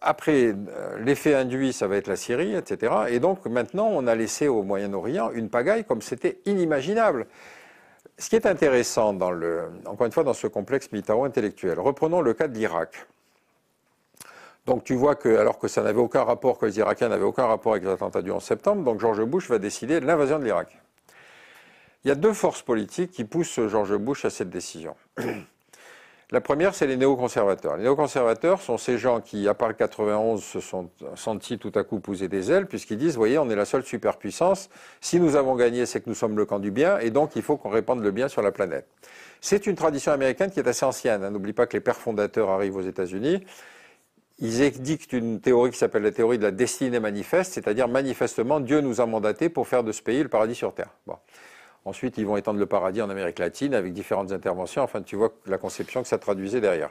après, 0.00 0.54
euh, 0.54 0.98
l'effet 0.98 1.34
induit, 1.34 1.72
ça 1.72 1.86
va 1.86 1.96
être 1.96 2.08
la 2.08 2.16
Syrie, 2.16 2.54
etc. 2.54 2.92
Et 3.08 3.20
donc, 3.20 3.46
maintenant, 3.46 3.88
on 3.90 4.06
a 4.06 4.14
laissé 4.14 4.48
au 4.48 4.62
Moyen-Orient 4.62 5.30
une 5.32 5.48
pagaille 5.48 5.84
comme 5.84 6.02
c'était 6.02 6.40
inimaginable. 6.44 7.26
Ce 8.18 8.28
qui 8.28 8.36
est 8.36 8.46
intéressant, 8.46 9.16
encore 9.86 10.06
une 10.06 10.12
fois, 10.12 10.24
dans 10.24 10.34
ce 10.34 10.46
complexe 10.46 10.92
militaro-intellectuel, 10.92 11.78
reprenons 11.80 12.20
le 12.20 12.34
cas 12.34 12.48
de 12.48 12.54
l'Irak. 12.54 13.06
Donc 14.66 14.84
tu 14.84 14.94
vois 14.94 15.16
que, 15.16 15.28
alors 15.36 15.58
que 15.58 15.68
ça 15.68 15.82
n'avait 15.82 16.00
aucun 16.00 16.22
rapport, 16.22 16.58
que 16.58 16.66
les 16.66 16.78
Irakiens 16.78 17.08
n'avaient 17.08 17.24
aucun 17.24 17.46
rapport 17.46 17.72
avec 17.72 17.84
les 17.84 17.90
attentats 17.90 18.22
du 18.22 18.30
11 18.30 18.42
septembre, 18.42 18.84
donc 18.84 19.00
George 19.00 19.22
Bush 19.24 19.48
va 19.48 19.58
décider 19.58 20.00
de 20.00 20.06
l'invasion 20.06 20.38
de 20.38 20.44
l'Irak. 20.44 20.78
Il 22.04 22.08
y 22.08 22.10
a 22.10 22.14
deux 22.14 22.32
forces 22.32 22.62
politiques 22.62 23.10
qui 23.10 23.24
poussent 23.24 23.60
George 23.68 23.96
Bush 23.96 24.24
à 24.24 24.30
cette 24.30 24.50
décision. 24.50 24.96
La 26.32 26.40
première, 26.40 26.74
c'est 26.74 26.86
les 26.86 26.96
néoconservateurs. 26.96 27.76
Les 27.76 27.82
néoconservateurs 27.82 28.62
sont 28.62 28.78
ces 28.78 28.96
gens 28.96 29.20
qui, 29.20 29.46
à 29.48 29.52
part 29.52 29.68
le 29.68 29.74
91, 29.74 30.42
se 30.42 30.60
sont 30.60 30.88
sentis 31.14 31.58
tout 31.58 31.72
à 31.74 31.84
coup 31.84 32.00
pousser 32.00 32.26
des 32.26 32.50
ailes, 32.50 32.66
puisqu'ils 32.66 32.96
disent, 32.96 33.16
voyez, 33.16 33.38
on 33.38 33.50
est 33.50 33.54
la 33.54 33.66
seule 33.66 33.84
superpuissance. 33.84 34.70
Si 35.02 35.20
nous 35.20 35.36
avons 35.36 35.56
gagné, 35.56 35.84
c'est 35.84 36.00
que 36.00 36.08
nous 36.08 36.14
sommes 36.14 36.38
le 36.38 36.46
camp 36.46 36.58
du 36.58 36.70
bien, 36.70 36.98
et 37.00 37.10
donc 37.10 37.36
il 37.36 37.42
faut 37.42 37.58
qu'on 37.58 37.68
répande 37.68 38.02
le 38.02 38.10
bien 38.12 38.28
sur 38.28 38.40
la 38.40 38.50
planète. 38.50 38.88
C'est 39.42 39.66
une 39.66 39.74
tradition 39.74 40.10
américaine 40.10 40.50
qui 40.50 40.58
est 40.58 40.66
assez 40.66 40.86
ancienne. 40.86 41.22
Hein. 41.22 41.32
N'oublie 41.32 41.52
pas 41.52 41.66
que 41.66 41.74
les 41.76 41.80
pères 41.80 41.98
fondateurs 41.98 42.48
arrivent 42.48 42.76
aux 42.76 42.82
États-Unis. 42.82 43.44
Ils 44.42 44.60
édictent 44.60 45.12
une 45.12 45.40
théorie 45.40 45.70
qui 45.70 45.78
s'appelle 45.78 46.02
la 46.02 46.10
théorie 46.10 46.36
de 46.36 46.42
la 46.42 46.50
destinée 46.50 46.98
manifeste, 46.98 47.52
c'est-à-dire 47.52 47.86
manifestement, 47.86 48.58
Dieu 48.58 48.80
nous 48.80 49.00
a 49.00 49.06
mandatés 49.06 49.48
pour 49.48 49.68
faire 49.68 49.84
de 49.84 49.92
ce 49.92 50.02
pays 50.02 50.20
le 50.20 50.28
paradis 50.28 50.56
sur 50.56 50.74
terre. 50.74 50.88
Ensuite, 51.84 52.18
ils 52.18 52.26
vont 52.26 52.36
étendre 52.36 52.58
le 52.58 52.66
paradis 52.66 53.00
en 53.00 53.08
Amérique 53.08 53.38
latine 53.38 53.72
avec 53.72 53.92
différentes 53.92 54.32
interventions. 54.32 54.82
Enfin, 54.82 55.00
tu 55.00 55.14
vois 55.14 55.32
la 55.46 55.58
conception 55.58 56.02
que 56.02 56.08
ça 56.08 56.18
traduisait 56.18 56.60
derrière. 56.60 56.90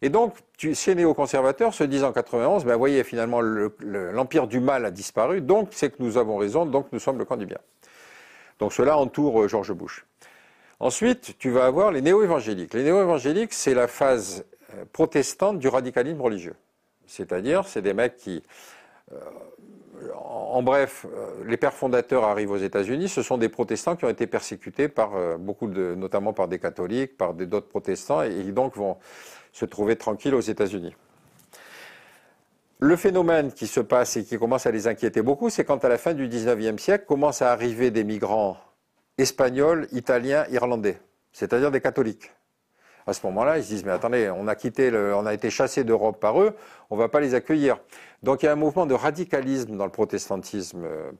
Et 0.00 0.08
donc, 0.08 0.34
tu, 0.56 0.74
ces 0.74 0.94
néoconservateurs 0.94 1.74
se 1.74 1.84
disent 1.84 2.04
en 2.04 2.12
91, 2.12 2.64
ben 2.64 2.76
voyez, 2.76 3.04
finalement, 3.04 3.42
l'empire 3.42 4.46
du 4.46 4.58
mal 4.58 4.86
a 4.86 4.90
disparu, 4.90 5.42
donc 5.42 5.68
c'est 5.72 5.90
que 5.90 6.02
nous 6.02 6.16
avons 6.16 6.38
raison, 6.38 6.64
donc 6.64 6.86
nous 6.90 6.98
sommes 6.98 7.18
le 7.18 7.26
camp 7.26 7.36
du 7.36 7.44
bien. 7.44 7.58
Donc 8.60 8.72
cela 8.72 8.96
entoure 8.96 9.42
euh, 9.42 9.48
George 9.48 9.74
Bush. 9.74 10.06
Ensuite, 10.80 11.36
tu 11.38 11.50
vas 11.50 11.66
avoir 11.66 11.92
les 11.92 12.00
néo-évangéliques. 12.00 12.72
Les 12.72 12.82
néo-évangéliques, 12.82 13.52
c'est 13.52 13.74
la 13.74 13.88
phase 13.88 14.46
protestante 14.92 15.58
du 15.58 15.68
radicalisme 15.68 16.20
religieux. 16.20 16.54
C'est-à-dire, 17.06 17.66
c'est 17.66 17.82
des 17.82 17.94
mecs 17.94 18.16
qui 18.16 18.42
euh, 19.12 19.16
en 20.14 20.62
bref, 20.62 21.06
euh, 21.06 21.44
les 21.46 21.56
pères 21.56 21.74
fondateurs 21.74 22.24
arrivent 22.24 22.50
aux 22.50 22.56
États-Unis. 22.56 23.08
Ce 23.08 23.22
sont 23.22 23.38
des 23.38 23.48
protestants 23.48 23.96
qui 23.96 24.04
ont 24.04 24.08
été 24.08 24.26
persécutés 24.26 24.88
par 24.88 25.14
euh, 25.16 25.36
beaucoup 25.36 25.68
de, 25.68 25.94
notamment 25.94 26.32
par 26.32 26.48
des 26.48 26.58
catholiques, 26.58 27.16
par 27.16 27.34
d'autres 27.34 27.68
protestants, 27.68 28.22
et 28.22 28.30
qui 28.30 28.52
donc 28.52 28.76
vont 28.76 28.96
se 29.52 29.64
trouver 29.64 29.96
tranquilles 29.96 30.34
aux 30.34 30.40
États-Unis. 30.40 30.94
Le 32.80 32.96
phénomène 32.96 33.52
qui 33.52 33.66
se 33.66 33.80
passe 33.80 34.16
et 34.16 34.24
qui 34.24 34.38
commence 34.38 34.66
à 34.66 34.72
les 34.72 34.88
inquiéter 34.88 35.22
beaucoup, 35.22 35.50
c'est 35.50 35.64
quand 35.64 35.84
à 35.84 35.88
la 35.88 35.98
fin 35.98 36.14
du 36.14 36.26
XIXe 36.26 36.82
siècle 36.82 37.04
commencent 37.06 37.42
à 37.42 37.52
arriver 37.52 37.90
des 37.90 38.02
migrants 38.02 38.56
espagnols, 39.18 39.86
italiens, 39.92 40.46
irlandais, 40.50 40.98
c'est-à-dire 41.32 41.70
des 41.70 41.80
catholiques 41.80 42.32
à 43.06 43.12
ce 43.12 43.26
moment-là, 43.26 43.58
ils 43.58 43.64
se 43.64 43.68
disent 43.68 43.84
mais 43.84 43.92
attendez, 43.92 44.30
on 44.30 44.46
a 44.46 45.34
été 45.34 45.50
chassé 45.50 45.84
d'Europe 45.84 46.20
par 46.20 46.40
eux, 46.40 46.54
on 46.90 46.96
ne 46.96 47.00
va 47.00 47.08
pas 47.08 47.20
les 47.20 47.34
accueillir. 47.34 47.78
Donc 48.22 48.42
il 48.42 48.46
y 48.46 48.48
a 48.48 48.52
un 48.52 48.56
mouvement 48.56 48.86
de 48.86 48.94
radicalisme 48.94 49.76
dans 49.76 49.84
le 49.84 49.90
protestantisme 49.90 50.84
euh, 50.84 51.10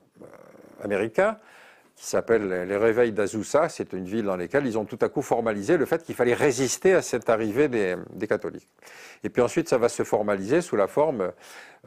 américain 0.83 1.37
qui 1.95 2.05
s'appelle 2.07 2.47
les 2.67 2.77
réveils 2.77 3.11
d'Azusa. 3.11 3.69
C'est 3.69 3.93
une 3.93 4.05
ville 4.05 4.25
dans 4.25 4.35
laquelle 4.35 4.65
ils 4.65 4.77
ont 4.77 4.85
tout 4.85 4.97
à 5.01 5.09
coup 5.09 5.21
formalisé 5.21 5.77
le 5.77 5.85
fait 5.85 6.03
qu'il 6.03 6.15
fallait 6.15 6.33
résister 6.33 6.93
à 6.95 7.01
cette 7.01 7.29
arrivée 7.29 7.67
des, 7.67 8.27
catholiques. 8.27 8.67
Et 9.23 9.29
puis 9.29 9.41
ensuite, 9.41 9.69
ça 9.69 9.77
va 9.77 9.89
se 9.89 10.03
formaliser 10.03 10.61
sous 10.61 10.75
la 10.75 10.87
forme, 10.87 11.31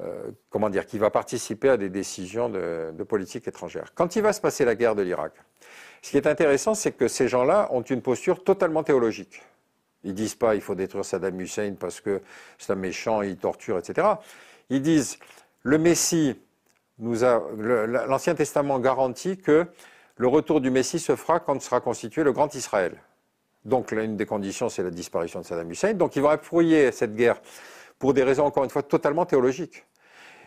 euh, 0.00 0.30
comment 0.48 0.70
dire, 0.70 0.86
qui 0.86 0.98
va 0.98 1.10
participer 1.10 1.70
à 1.70 1.76
des 1.76 1.88
décisions 1.88 2.48
de, 2.48 2.92
de 2.96 3.02
politique 3.02 3.48
étrangère. 3.48 3.92
Quand 3.94 4.14
il 4.14 4.22
va 4.22 4.32
se 4.32 4.40
passer 4.40 4.64
la 4.64 4.76
guerre 4.76 4.94
de 4.94 5.02
l'Irak, 5.02 5.32
ce 6.02 6.10
qui 6.10 6.16
est 6.16 6.26
intéressant, 6.28 6.74
c'est 6.74 6.92
que 6.92 7.08
ces 7.08 7.26
gens-là 7.26 7.68
ont 7.72 7.82
une 7.82 8.00
posture 8.00 8.44
totalement 8.44 8.84
théologique. 8.84 9.42
Ils 10.06 10.14
disent 10.14 10.36
pas 10.36 10.54
il 10.54 10.60
faut 10.60 10.76
détruire 10.76 11.04
Saddam 11.04 11.38
Hussein 11.40 11.74
parce 11.78 12.00
que 12.00 12.22
c'est 12.58 12.72
un 12.72 12.76
méchant, 12.76 13.22
il 13.22 13.36
torture, 13.36 13.76
etc. 13.76 14.06
Ils 14.70 14.80
disent 14.80 15.18
le 15.62 15.78
Messie 15.78 16.36
nous 16.98 17.24
a 17.24 17.42
l'Ancien 18.06 18.34
Testament 18.34 18.78
garantit 18.78 19.36
que 19.36 19.66
le 20.16 20.28
retour 20.28 20.60
du 20.60 20.70
Messie 20.70 21.00
se 21.00 21.16
fera 21.16 21.40
quand 21.40 21.60
sera 21.60 21.80
constitué 21.80 22.22
le 22.22 22.32
Grand 22.32 22.54
Israël. 22.54 22.96
Donc 23.64 23.90
l'une 23.90 24.16
des 24.16 24.26
conditions, 24.26 24.68
c'est 24.68 24.84
la 24.84 24.90
disparition 24.90 25.40
de 25.40 25.44
Saddam 25.44 25.70
Hussein. 25.70 25.94
Donc 25.94 26.14
ils 26.14 26.22
vont 26.22 26.28
appuyer 26.28 26.92
cette 26.92 27.16
guerre 27.16 27.42
pour 27.98 28.14
des 28.14 28.22
raisons 28.22 28.44
encore 28.44 28.62
une 28.62 28.70
fois 28.70 28.84
totalement 28.84 29.26
théologiques. 29.26 29.84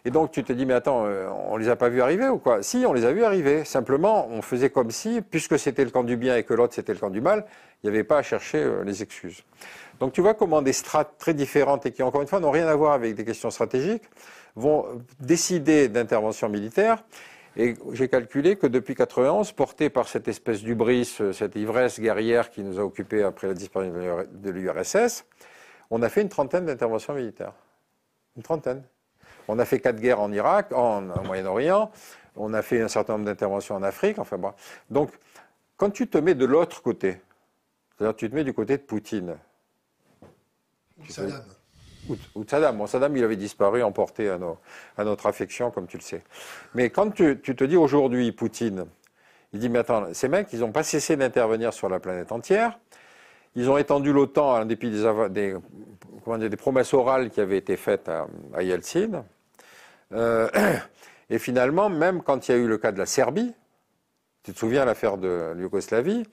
Et 0.05 0.11
donc 0.11 0.31
tu 0.31 0.43
te 0.45 0.53
dis, 0.53 0.65
mais 0.65 0.73
attends, 0.73 1.05
euh, 1.05 1.27
on 1.49 1.57
les 1.57 1.67
a 1.67 1.75
pas 1.75 1.89
vus 1.89 2.01
arriver 2.01 2.29
ou 2.29 2.37
quoi? 2.37 2.63
Si, 2.63 2.85
on 2.87 2.93
les 2.93 3.03
a 3.03 3.11
vus 3.11 3.25
arriver. 3.25 3.65
Simplement, 3.65 4.27
on 4.29 4.41
faisait 4.41 4.69
comme 4.69 4.91
si, 4.91 5.21
puisque 5.21 5.59
c'était 5.59 5.83
le 5.83 5.91
camp 5.91 6.05
du 6.05 6.15
bien 6.15 6.37
et 6.37 6.43
que 6.43 6.53
l'autre 6.53 6.73
c'était 6.73 6.93
le 6.93 6.99
camp 6.99 7.09
du 7.09 7.19
mal, 7.19 7.45
il 7.83 7.89
n'y 7.89 7.95
avait 7.95 8.03
pas 8.03 8.17
à 8.17 8.23
chercher 8.23 8.59
euh, 8.59 8.83
les 8.83 9.01
excuses. 9.03 9.43
Donc 9.99 10.13
tu 10.13 10.21
vois 10.21 10.33
comment 10.33 10.61
des 10.61 10.73
strates 10.73 11.17
très 11.17 11.33
différentes 11.33 11.85
et 11.85 11.91
qui, 11.91 12.03
encore 12.03 12.21
une 12.21 12.27
fois, 12.27 12.39
n'ont 12.39 12.51
rien 12.51 12.67
à 12.67 12.75
voir 12.75 12.93
avec 12.93 13.15
des 13.15 13.25
questions 13.25 13.51
stratégiques, 13.51 14.03
vont 14.55 14.85
décider 15.19 15.87
d'intervention 15.87 16.49
militaire. 16.49 17.03
Et 17.57 17.75
j'ai 17.93 18.07
calculé 18.07 18.55
que 18.55 18.67
depuis 18.67 18.95
91, 18.95 19.51
porté 19.53 19.89
par 19.89 20.07
cette 20.07 20.27
espèce 20.27 20.61
d'ubris, 20.61 21.17
euh, 21.19 21.33
cette 21.33 21.55
ivresse 21.55 21.99
guerrière 21.99 22.51
qui 22.51 22.61
nous 22.61 22.79
a 22.79 22.83
occupés 22.83 23.23
après 23.23 23.47
la 23.47 23.53
disparition 23.53 24.25
de 24.31 24.49
l'URSS, 24.49 25.25
on 25.89 26.01
a 26.01 26.09
fait 26.09 26.21
une 26.21 26.29
trentaine 26.29 26.65
d'interventions 26.65 27.13
militaires. 27.13 27.53
Une 28.37 28.43
trentaine. 28.43 28.83
On 29.47 29.57
a 29.57 29.65
fait 29.65 29.79
quatre 29.79 29.99
guerres 29.99 30.21
en 30.21 30.31
Irak, 30.31 30.71
en, 30.73 31.01
Moyen-Orient, 31.01 31.91
on 32.35 32.53
a 32.53 32.61
fait 32.61 32.81
un 32.81 32.87
certain 32.87 33.13
nombre 33.13 33.25
d'interventions 33.25 33.75
en 33.75 33.83
Afrique, 33.83 34.19
enfin 34.19 34.37
bon. 34.37 34.53
Donc, 34.91 35.09
quand 35.75 35.89
tu 35.89 36.07
te 36.07 36.19
mets 36.19 36.35
de 36.35 36.45
l'autre 36.45 36.83
côté, 36.83 37.19
c'est-à-dire 37.99 38.15
tu 38.15 38.29
te 38.29 38.35
mets 38.35 38.45
du 38.45 38.53
côté 38.53 38.77
de 38.77 38.81
Poutine. 38.81 39.35
Ou 41.01 41.11
Saddam. 41.11 41.43
Ou, 42.33 42.45
Saddam. 42.47 42.77
Bon, 42.77 42.87
Saddam, 42.87 43.17
il 43.17 43.23
avait 43.25 43.35
disparu, 43.35 43.83
emporté 43.83 44.29
à, 44.29 45.03
notre 45.03 45.25
affection, 45.25 45.69
comme 45.69 45.85
tu 45.85 45.97
le 45.97 46.01
sais. 46.01 46.23
Mais 46.75 46.89
quand 46.91 47.11
tu, 47.11 47.41
te 47.41 47.63
dis 47.65 47.75
aujourd'hui, 47.75 48.31
Poutine, 48.31 48.85
il 49.51 49.59
dit, 49.59 49.67
mais 49.67 49.79
attends, 49.79 50.13
ces 50.13 50.29
mecs, 50.29 50.47
ils 50.53 50.59
n'ont 50.59 50.71
pas 50.71 50.83
cessé 50.83 51.17
d'intervenir 51.17 51.73
sur 51.73 51.89
la 51.89 51.99
planète 51.99 52.31
entière. 52.31 52.79
Ils 53.55 53.69
ont 53.69 53.77
étendu 53.77 54.13
l'OTAN 54.13 54.61
en 54.61 54.65
dépit 54.65 54.91
des, 54.91 55.57
des, 56.49 56.57
promesses 56.57 56.93
orales 56.93 57.31
qui 57.31 57.41
avaient 57.41 57.57
été 57.57 57.75
faites 57.75 58.07
à, 58.07 58.27
à 58.53 58.63
Yeltsin. 58.63 59.25
Euh, 60.13 60.47
et 61.29 61.37
finalement, 61.37 61.89
même 61.89 62.21
quand 62.21 62.47
il 62.47 62.51
y 62.51 62.53
a 62.53 62.57
eu 62.57 62.67
le 62.67 62.77
cas 62.77 62.93
de 62.93 62.97
la 62.97 63.05
Serbie, 63.05 63.53
tu 64.43 64.53
te 64.53 64.59
souviens 64.59 64.85
l'affaire 64.85 65.17
de 65.17 65.53
Yougoslavie, 65.59 66.23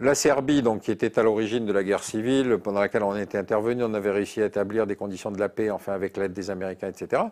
la 0.00 0.14
Serbie, 0.14 0.62
donc, 0.62 0.80
qui 0.80 0.90
était 0.90 1.18
à 1.18 1.22
l'origine 1.22 1.66
de 1.66 1.72
la 1.72 1.84
guerre 1.84 2.02
civile, 2.02 2.58
pendant 2.58 2.80
laquelle 2.80 3.02
on 3.02 3.14
était 3.16 3.36
intervenu, 3.36 3.84
on 3.84 3.92
avait 3.92 4.10
réussi 4.10 4.42
à 4.42 4.46
établir 4.46 4.86
des 4.86 4.96
conditions 4.96 5.30
de 5.30 5.38
la 5.38 5.50
paix, 5.50 5.70
enfin 5.70 5.92
avec 5.92 6.16
l'aide 6.16 6.32
des 6.32 6.48
Américains, 6.48 6.88
etc. 6.88 7.22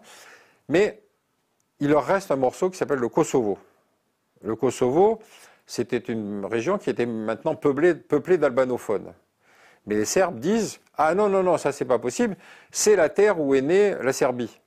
Mais 0.69 1.01
il 1.81 1.89
leur 1.89 2.05
reste 2.05 2.31
un 2.31 2.37
morceau 2.37 2.69
qui 2.69 2.77
s'appelle 2.77 2.99
le 2.99 3.09
Kosovo. 3.09 3.59
Le 4.43 4.55
Kosovo, 4.55 5.19
c'était 5.67 5.97
une 5.97 6.45
région 6.45 6.77
qui 6.77 6.91
était 6.91 7.07
maintenant 7.07 7.55
peuplée, 7.55 7.95
d'albanophones. 8.37 9.15
Mais 9.87 9.95
les 9.95 10.05
Serbes 10.05 10.39
disent 10.39 10.81
Ah 10.97 11.15
non, 11.15 11.31
non, 11.31 11.43
non, 11.43 11.57
ça 11.57 11.73
c'est 11.73 11.87
pas 11.87 11.99
possible, 11.99 12.37
c'est 12.71 12.97
la 12.97 13.09
terre 13.09 13.41
où 13.41 13.55
est 13.55 13.63
née 13.63 13.95
la 14.03 14.13
Serbie. 14.13 14.61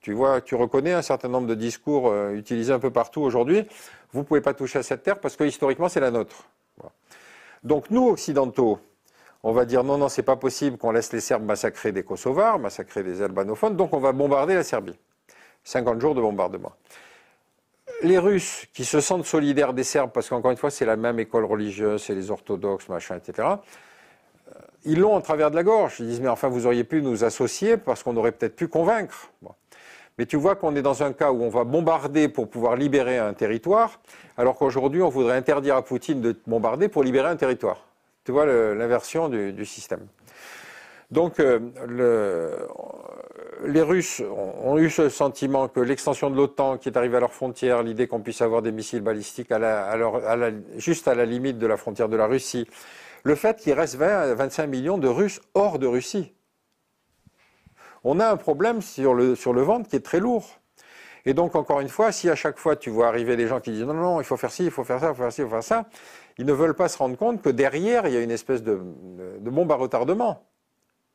Tu 0.00 0.12
vois, 0.12 0.40
tu 0.40 0.54
reconnais 0.54 0.92
un 0.92 1.02
certain 1.02 1.28
nombre 1.28 1.48
de 1.48 1.56
discours 1.56 2.08
euh, 2.08 2.34
utilisés 2.34 2.72
un 2.72 2.78
peu 2.78 2.92
partout 2.92 3.22
aujourd'hui. 3.22 3.66
Vous 4.12 4.20
ne 4.20 4.24
pouvez 4.24 4.40
pas 4.40 4.54
toucher 4.54 4.78
à 4.78 4.84
cette 4.84 5.02
terre 5.02 5.18
parce 5.18 5.34
que 5.34 5.42
historiquement, 5.42 5.88
c'est 5.88 5.98
la 5.98 6.12
nôtre. 6.12 6.48
Donc 7.62 7.90
nous, 7.90 8.08
occidentaux, 8.08 8.78
on 9.42 9.52
va 9.52 9.64
dire 9.64 9.84
non, 9.84 9.98
non, 9.98 10.08
c'est 10.08 10.22
pas 10.22 10.36
possible 10.36 10.76
qu'on 10.76 10.92
laisse 10.92 11.12
les 11.12 11.20
Serbes 11.20 11.44
massacrer 11.44 11.92
des 11.92 12.02
Kosovars, 12.02 12.58
massacrer 12.58 13.02
des 13.02 13.22
albanophones, 13.22 13.76
donc 13.76 13.92
on 13.92 13.98
va 13.98 14.12
bombarder 14.12 14.54
la 14.54 14.64
Serbie. 14.64 14.98
50 15.64 16.00
jours 16.00 16.14
de 16.14 16.20
bombardement. 16.20 16.72
Les 18.02 18.18
Russes, 18.18 18.66
qui 18.72 18.84
se 18.84 19.00
sentent 19.00 19.24
solidaires 19.24 19.72
des 19.72 19.84
Serbes, 19.84 20.10
parce 20.12 20.28
qu'encore 20.28 20.50
une 20.50 20.56
fois, 20.56 20.70
c'est 20.70 20.84
la 20.84 20.96
même 20.96 21.18
école 21.18 21.44
religieuse, 21.44 22.02
c'est 22.02 22.14
les 22.14 22.30
orthodoxes, 22.30 22.88
machin, 22.88 23.16
etc., 23.16 23.48
euh, 23.48 24.52
ils 24.84 25.00
l'ont 25.00 25.14
en 25.14 25.20
travers 25.20 25.50
de 25.50 25.56
la 25.56 25.64
gorge. 25.64 25.96
Ils 25.98 26.06
disent, 26.06 26.20
mais 26.20 26.28
enfin, 26.28 26.48
vous 26.48 26.66
auriez 26.66 26.84
pu 26.84 27.02
nous 27.02 27.24
associer 27.24 27.76
parce 27.76 28.02
qu'on 28.02 28.16
aurait 28.16 28.32
peut-être 28.32 28.54
pu 28.54 28.68
convaincre. 28.68 29.30
Mais 30.18 30.26
tu 30.26 30.36
vois 30.36 30.56
qu'on 30.56 30.74
est 30.76 30.82
dans 30.82 31.02
un 31.02 31.12
cas 31.12 31.30
où 31.30 31.42
on 31.42 31.50
va 31.50 31.64
bombarder 31.64 32.28
pour 32.28 32.48
pouvoir 32.48 32.76
libérer 32.76 33.18
un 33.18 33.34
territoire, 33.34 34.00
alors 34.38 34.56
qu'aujourd'hui 34.56 35.02
on 35.02 35.10
voudrait 35.10 35.36
interdire 35.36 35.76
à 35.76 35.82
Poutine 35.82 36.20
de 36.20 36.34
bombarder 36.46 36.88
pour 36.88 37.02
libérer 37.02 37.28
un 37.28 37.36
territoire. 37.36 37.86
Tu 38.24 38.32
vois 38.32 38.46
l'inversion 38.46 39.28
du, 39.28 39.64
système. 39.64 40.06
Donc 41.10 41.38
euh, 41.38 42.56
les 43.64 43.82
Russes 43.82 44.22
ont 44.64 44.78
eu 44.78 44.90
ce 44.90 45.08
sentiment 45.08 45.68
que 45.68 45.80
l'extension 45.80 46.30
de 46.30 46.36
l'OTAN 46.36 46.78
qui 46.78 46.88
est 46.88 46.96
arrivée 46.96 47.18
à 47.18 47.20
leurs 47.20 47.34
frontières, 47.34 47.82
l'idée 47.82 48.08
qu'on 48.08 48.20
puisse 48.20 48.42
avoir 48.42 48.62
des 48.62 48.72
missiles 48.72 49.02
balistiques 49.02 49.52
juste 50.76 51.08
à 51.08 51.14
la 51.14 51.24
limite 51.24 51.58
de 51.58 51.66
la 51.66 51.76
frontière 51.76 52.08
de 52.08 52.16
la 52.16 52.26
Russie, 52.26 52.66
le 53.22 53.34
fait 53.34 53.58
qu'il 53.58 53.74
reste 53.74 53.96
20 53.96 54.06
à 54.06 54.34
25 54.34 54.66
millions 54.66 54.98
de 54.98 55.08
Russes 55.08 55.40
hors 55.54 55.78
de 55.78 55.86
Russie 55.86 56.32
on 58.08 58.20
a 58.20 58.30
un 58.30 58.36
problème 58.36 58.82
sur 58.82 59.14
le, 59.14 59.34
sur 59.34 59.52
ventre 59.52 59.88
qui 59.88 59.96
est 59.96 60.04
très 60.04 60.20
lourd. 60.20 60.60
Et 61.24 61.34
donc, 61.34 61.56
encore 61.56 61.80
une 61.80 61.88
fois, 61.88 62.12
si 62.12 62.30
à 62.30 62.36
chaque 62.36 62.56
fois 62.56 62.76
tu 62.76 62.88
vois 62.88 63.08
arriver 63.08 63.34
des 63.34 63.48
gens 63.48 63.60
qui 63.60 63.72
disent 63.72 63.82
non, 63.82 63.94
non, 63.94 64.20
il 64.20 64.24
faut 64.24 64.36
faire 64.36 64.52
ci, 64.52 64.64
il 64.64 64.70
faut 64.70 64.84
faire 64.84 65.00
ça, 65.00 65.08
il 65.08 65.14
faut 65.16 65.22
faire 65.22 65.32
ci, 65.32 65.40
il 65.40 65.44
faut 65.44 65.50
faire 65.50 65.64
ça, 65.64 65.86
ils 66.38 66.46
ne 66.46 66.52
veulent 66.52 66.76
pas 66.76 66.88
se 66.88 66.98
rendre 66.98 67.16
compte 67.16 67.42
que 67.42 67.48
derrière, 67.48 68.06
il 68.06 68.14
y 68.14 68.16
a 68.16 68.20
une 68.20 68.30
espèce 68.30 68.62
de, 68.62 68.76
bombe 69.40 69.72
à 69.72 69.74
retardement. 69.74 70.44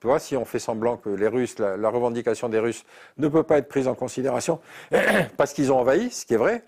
Tu 0.02 0.08
vois, 0.08 0.20
si 0.20 0.36
on 0.36 0.44
fait 0.44 0.60
semblant 0.60 0.98
que 0.98 1.10
les 1.10 1.30
Russes, 1.30 1.60
la, 1.60 1.89
revendication 1.89 2.50
des 2.50 2.60
Russes 2.60 2.84
ne 3.18 3.30
peut 3.30 3.44
pas 3.44 3.60
être 3.60 3.70
prise 3.70 3.88
en 3.88 3.96
considération 3.96 4.60
parce 5.38 5.54
qu'ils 5.54 5.72
ont 5.72 5.80
envahi, 5.80 6.12
ce 6.12 6.26
qui 6.26 6.34
est 6.34 6.38
vrai, 6.38 6.66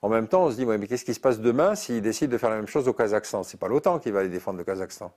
en 0.00 0.08
même 0.08 0.26
temps, 0.26 0.44
on 0.44 0.50
se 0.50 0.56
dit, 0.56 0.64
mais 0.64 0.86
qu'est-ce 0.86 1.04
qui 1.04 1.12
se 1.12 1.20
passe 1.20 1.38
demain 1.38 1.74
s'ils 1.74 2.00
décident 2.00 2.32
de 2.32 2.38
faire 2.38 2.48
la 2.48 2.56
même 2.56 2.68
chose 2.68 2.88
au 2.88 2.94
Kazakhstan? 2.94 3.42
C'est 3.42 3.60
pas 3.60 3.68
l'OTAN 3.68 3.98
qui 3.98 4.10
va 4.10 4.20
aller 4.20 4.30
défendre 4.30 4.56
le 4.56 4.64
Kazakhstan. 4.64 5.12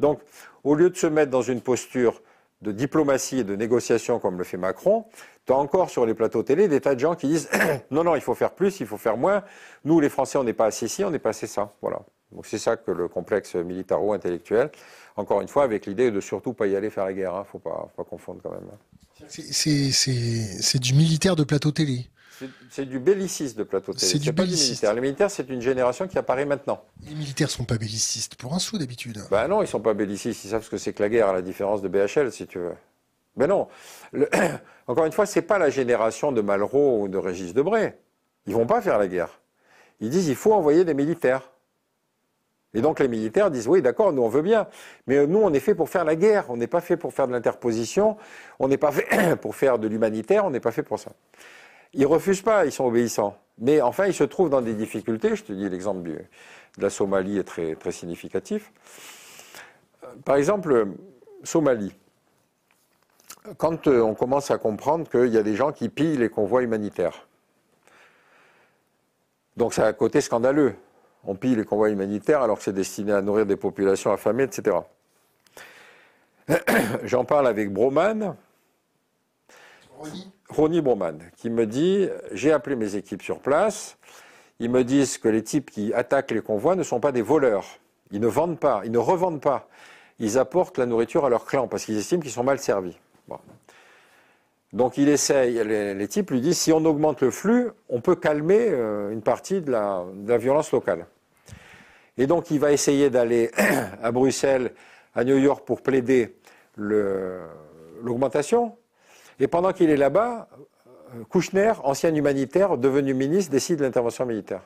Donc, 0.00 0.20
au 0.64 0.74
lieu 0.74 0.90
de 0.90 0.96
se 0.96 1.06
mettre 1.06 1.30
dans 1.30 1.42
une 1.42 1.60
posture 1.60 2.20
de 2.62 2.72
diplomatie 2.72 3.40
et 3.40 3.44
de 3.44 3.54
négociation 3.54 4.18
comme 4.18 4.38
le 4.38 4.44
fait 4.44 4.56
Macron, 4.56 5.04
tu 5.46 5.52
as 5.52 5.56
encore 5.56 5.90
sur 5.90 6.06
les 6.06 6.14
plateaux 6.14 6.42
télé 6.42 6.68
des 6.68 6.80
tas 6.80 6.94
de 6.94 7.00
gens 7.00 7.14
qui 7.14 7.28
disent 7.28 7.48
non, 7.90 8.04
non, 8.04 8.16
il 8.16 8.22
faut 8.22 8.34
faire 8.34 8.52
plus, 8.54 8.80
il 8.80 8.86
faut 8.86 8.96
faire 8.96 9.16
moins. 9.16 9.44
Nous, 9.84 10.00
les 10.00 10.08
Français, 10.08 10.38
on 10.38 10.44
n'est 10.44 10.52
pas 10.52 10.66
assez 10.66 10.88
ci, 10.88 11.04
on 11.04 11.10
n'est 11.10 11.18
pas 11.18 11.30
assez 11.30 11.46
ça. 11.46 11.74
Voilà. 11.82 12.00
Donc 12.32 12.46
c'est 12.46 12.58
ça 12.58 12.76
que 12.76 12.90
le 12.90 13.08
complexe 13.08 13.54
militaro-intellectuel, 13.54 14.70
encore 15.16 15.40
une 15.40 15.48
fois, 15.48 15.62
avec 15.62 15.86
l'idée 15.86 16.10
de 16.10 16.20
surtout 16.20 16.52
pas 16.52 16.66
y 16.66 16.74
aller 16.74 16.90
faire 16.90 17.04
la 17.04 17.12
guerre. 17.12 17.32
Il 17.32 17.36
hein. 17.36 17.40
ne 17.40 17.44
faut 17.44 17.58
pas, 17.58 17.88
confondre 18.08 18.40
quand 18.42 18.50
même. 18.50 18.68
Hein. 18.72 19.26
C'est 19.28 20.78
du 20.78 20.94
militaire 20.94 21.36
de 21.36 21.44
plateau 21.44 21.70
télé. 21.70 22.06
C'est 22.70 22.84
du 22.84 22.98
belliciste 22.98 23.56
de 23.56 23.62
plateau 23.62 23.92
télé. 23.92 24.06
C'est 24.06 24.18
du 24.18 24.32
militaire. 24.32 24.94
Les 24.94 25.00
militaires, 25.00 25.30
c'est 25.30 25.48
une 25.48 25.62
génération 25.62 26.06
qui 26.06 26.18
apparaît 26.18 26.44
maintenant. 26.44 26.82
Les 27.02 27.14
militaires 27.14 27.50
sont 27.50 27.64
pas 27.64 27.78
bellicistes 27.78 28.34
pour 28.34 28.54
un 28.54 28.58
sou 28.58 28.78
d'habitude. 28.78 29.22
Ben 29.30 29.48
non, 29.48 29.62
ils 29.62 29.68
sont 29.68 29.80
pas 29.80 29.94
bellicistes. 29.94 30.44
Ils 30.44 30.50
savent 30.50 30.64
ce 30.64 30.70
que 30.70 30.78
c'est 30.78 30.92
que 30.92 31.02
la 31.02 31.08
guerre, 31.08 31.28
à 31.28 31.32
la 31.32 31.42
différence 31.42 31.82
de 31.82 31.88
BHL, 31.88 32.30
si 32.32 32.46
tu 32.46 32.58
veux. 32.58 32.74
Mais 33.36 33.46
non. 33.46 33.68
Encore 34.86 35.06
une 35.06 35.12
fois, 35.12 35.26
c'est 35.26 35.42
pas 35.42 35.58
la 35.58 35.70
génération 35.70 36.32
de 36.32 36.40
Malraux 36.40 37.02
ou 37.02 37.08
de 37.08 37.18
Régis 37.18 37.54
Debray. 37.54 37.96
Ils 38.46 38.54
vont 38.54 38.66
pas 38.66 38.80
faire 38.80 38.98
la 38.98 39.08
guerre. 39.08 39.40
Ils 40.00 40.10
disent 40.10 40.28
il 40.28 40.36
faut 40.36 40.52
envoyer 40.52 40.84
des 40.84 40.94
militaires. 40.94 41.50
Et 42.74 42.82
donc 42.82 43.00
les 43.00 43.08
militaires 43.08 43.50
disent 43.50 43.68
oui, 43.68 43.80
d'accord, 43.80 44.12
nous 44.12 44.22
on 44.22 44.28
veut 44.28 44.42
bien, 44.42 44.66
mais 45.06 45.26
nous 45.26 45.38
on 45.38 45.52
est 45.54 45.60
fait 45.60 45.74
pour 45.74 45.88
faire 45.88 46.04
la 46.04 46.14
guerre, 46.14 46.44
on 46.50 46.58
n'est 46.58 46.66
pas 46.66 46.82
fait 46.82 46.98
pour 46.98 47.14
faire 47.14 47.26
de 47.26 47.32
l'interposition, 47.32 48.18
on 48.58 48.68
n'est 48.68 48.76
pas 48.76 48.92
fait 48.92 49.36
pour 49.40 49.56
faire 49.56 49.78
de 49.78 49.88
l'humanitaire, 49.88 50.44
on 50.44 50.50
n'est 50.50 50.60
pas 50.60 50.72
fait 50.72 50.82
pour 50.82 50.98
ça. 50.98 51.12
Ils 51.94 52.06
refusent 52.06 52.42
pas, 52.42 52.66
ils 52.66 52.72
sont 52.72 52.84
obéissants. 52.84 53.36
Mais 53.58 53.80
enfin, 53.80 54.06
ils 54.06 54.14
se 54.14 54.24
trouvent 54.24 54.50
dans 54.50 54.62
des 54.62 54.74
difficultés. 54.74 55.34
Je 55.34 55.44
te 55.44 55.52
dis 55.52 55.68
l'exemple 55.68 56.02
de 56.02 56.18
la 56.78 56.90
Somalie 56.90 57.38
est 57.38 57.44
très, 57.44 57.74
très 57.74 57.92
significatif. 57.92 58.72
Par 60.24 60.36
exemple, 60.36 60.88
Somalie. 61.42 61.94
Quand 63.58 63.86
euh, 63.86 64.00
on 64.00 64.14
commence 64.14 64.50
à 64.50 64.58
comprendre 64.58 65.08
qu'il 65.08 65.32
y 65.32 65.38
a 65.38 65.42
des 65.42 65.54
gens 65.54 65.72
qui 65.72 65.88
pillent 65.88 66.16
les 66.16 66.28
convois 66.28 66.62
humanitaires. 66.62 67.26
Donc 69.56 69.72
c'est 69.72 69.82
un 69.82 69.92
côté 69.92 70.20
scandaleux. 70.20 70.74
On 71.24 71.34
pille 71.34 71.54
les 71.56 71.64
convois 71.64 71.90
humanitaires 71.90 72.42
alors 72.42 72.58
que 72.58 72.64
c'est 72.64 72.72
destiné 72.72 73.12
à 73.12 73.22
nourrir 73.22 73.46
des 73.46 73.56
populations 73.56 74.12
affamées, 74.12 74.44
etc. 74.44 74.76
J'en 77.04 77.24
parle 77.24 77.46
avec 77.46 77.72
Broman. 77.72 78.36
Ronnie 80.48 80.80
Broman, 80.80 81.18
qui 81.36 81.50
me 81.50 81.66
dit 81.66 82.08
J'ai 82.32 82.52
appelé 82.52 82.76
mes 82.76 82.96
équipes 82.96 83.22
sur 83.22 83.40
place. 83.40 83.98
Ils 84.58 84.70
me 84.70 84.84
disent 84.84 85.18
que 85.18 85.28
les 85.28 85.42
types 85.42 85.70
qui 85.70 85.92
attaquent 85.92 86.30
les 86.30 86.40
convois 86.40 86.76
ne 86.76 86.82
sont 86.82 87.00
pas 87.00 87.12
des 87.12 87.22
voleurs. 87.22 87.66
Ils 88.10 88.20
ne 88.20 88.26
vendent 88.26 88.58
pas, 88.58 88.82
ils 88.84 88.92
ne 88.92 88.98
revendent 88.98 89.40
pas. 89.40 89.68
Ils 90.18 90.38
apportent 90.38 90.78
la 90.78 90.86
nourriture 90.86 91.26
à 91.26 91.28
leur 91.28 91.44
clan 91.44 91.68
parce 91.68 91.84
qu'ils 91.84 91.98
estiment 91.98 92.22
qu'ils 92.22 92.30
sont 92.30 92.44
mal 92.44 92.58
servis. 92.58 92.96
Donc 94.72 94.98
il 94.98 95.08
essaye, 95.08 95.62
les, 95.64 96.08
types 96.08 96.30
lui 96.30 96.40
disent 96.40 96.58
si 96.58 96.72
on 96.72 96.84
augmente 96.84 97.22
le 97.22 97.30
flux, 97.30 97.70
on 97.88 98.00
peut 98.00 98.16
calmer 98.16 98.68
euh, 98.70 99.10
une 99.10 99.22
partie 99.22 99.60
de 99.60 99.70
la 99.70 100.38
violence 100.38 100.72
locale. 100.72 101.06
Et 102.18 102.26
donc 102.26 102.50
il 102.50 102.58
va 102.58 102.72
essayer 102.72 103.10
d'aller 103.10 103.50
à 104.02 104.10
Bruxelles, 104.10 104.72
à 105.14 105.24
New 105.24 105.36
York 105.36 105.66
pour 105.66 105.82
plaider 105.82 106.36
l'augmentation. 106.76 108.76
Et 109.38 109.46
pendant 109.46 109.72
qu'il 109.72 109.90
est 109.90 109.96
là-bas, 109.96 110.48
Kouchner, 111.28 111.72
ancien 111.84 112.14
humanitaire, 112.14 112.76
devenu 112.78 113.14
ministre, 113.14 113.50
décide 113.50 113.80
l'intervention 113.80 114.26
militaire. 114.26 114.62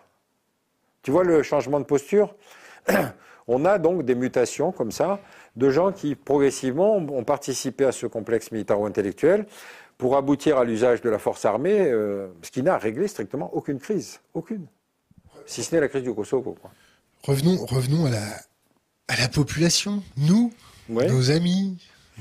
Tu 1.03 1.11
vois 1.11 1.25
le 1.25 1.43
changement 1.43 1.81
de 1.81 1.85
posture? 1.85 2.35
On 3.49 3.64
a 3.64 3.79
donc 3.79 4.05
des 4.05 4.14
mutations 4.14 4.71
comme 4.71 4.93
ça, 4.93 5.18
de 5.57 5.71
gens 5.71 5.93
qui 5.93 6.14
progressivement 6.14 6.97
ont 6.97 7.25
participé 7.25 7.85
à 7.85 7.93
ce 7.93 8.07
complexe 8.07 8.53
militaro-intellectuel 8.53 9.47
pour 9.99 10.16
aboutir 10.16 10.57
à 10.57 10.64
l'usage 10.64 11.01
de 11.03 11.11
la 11.11 11.18
force 11.18 11.45
armée, 11.45 11.81
euh, 11.81 12.29
ce 12.43 12.51
qui 12.51 12.62
n'a 12.62 12.79
réglé 12.79 13.09
strictement 13.09 13.51
aucune 13.53 13.79
crise, 13.79 14.21
aucune, 14.35 14.66
si 15.47 15.64
ce 15.64 15.75
n'est 15.75 15.81
la 15.81 15.89
crise 15.89 16.05
du 16.05 16.14
Kosovo. 16.14 16.57
Revenons, 17.25 17.66
revenons 17.66 18.07
à 18.07 18.11
la, 18.11 18.25
à 19.09 19.16
la 19.16 19.29
population, 19.29 20.03
nous, 20.16 20.53
nos 20.89 21.31
amis, 21.31 21.77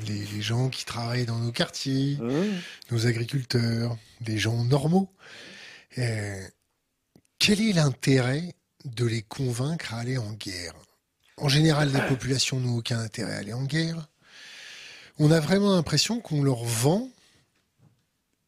les, 0.08 0.42
gens 0.42 0.70
qui 0.70 0.86
travaillent 0.86 1.26
dans 1.26 1.40
nos 1.40 1.52
quartiers, 1.52 2.18
mmh. 2.20 2.62
nos 2.92 3.08
agriculteurs, 3.08 3.98
des 4.22 4.38
gens 4.38 4.64
normaux. 4.64 5.10
Euh, 5.98 6.42
quel 7.40 7.62
est 7.62 7.74
l'intérêt 7.74 8.54
de 8.86 9.06
les 9.06 9.22
convaincre 9.22 9.94
à 9.94 10.00
aller 10.00 10.18
en 10.18 10.34
guerre? 10.34 10.74
En 11.38 11.48
général, 11.48 11.92
les 11.94 12.02
populations 12.08 12.60
n'ont 12.60 12.78
aucun 12.78 13.00
intérêt 13.00 13.34
à 13.34 13.38
aller 13.38 13.54
en 13.54 13.64
guerre. 13.64 14.10
On 15.18 15.32
a 15.32 15.40
vraiment 15.40 15.76
l'impression 15.76 16.20
qu'on 16.20 16.44
leur 16.44 16.64
vend 16.64 17.10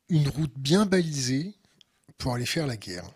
une 0.10 0.28
route 0.28 0.54
bien 0.58 0.86
balisée 0.86 1.54
pour 2.18 2.34
aller 2.34 2.45
faire 2.45 2.68
la 2.68 2.78
guerre. 2.78 3.10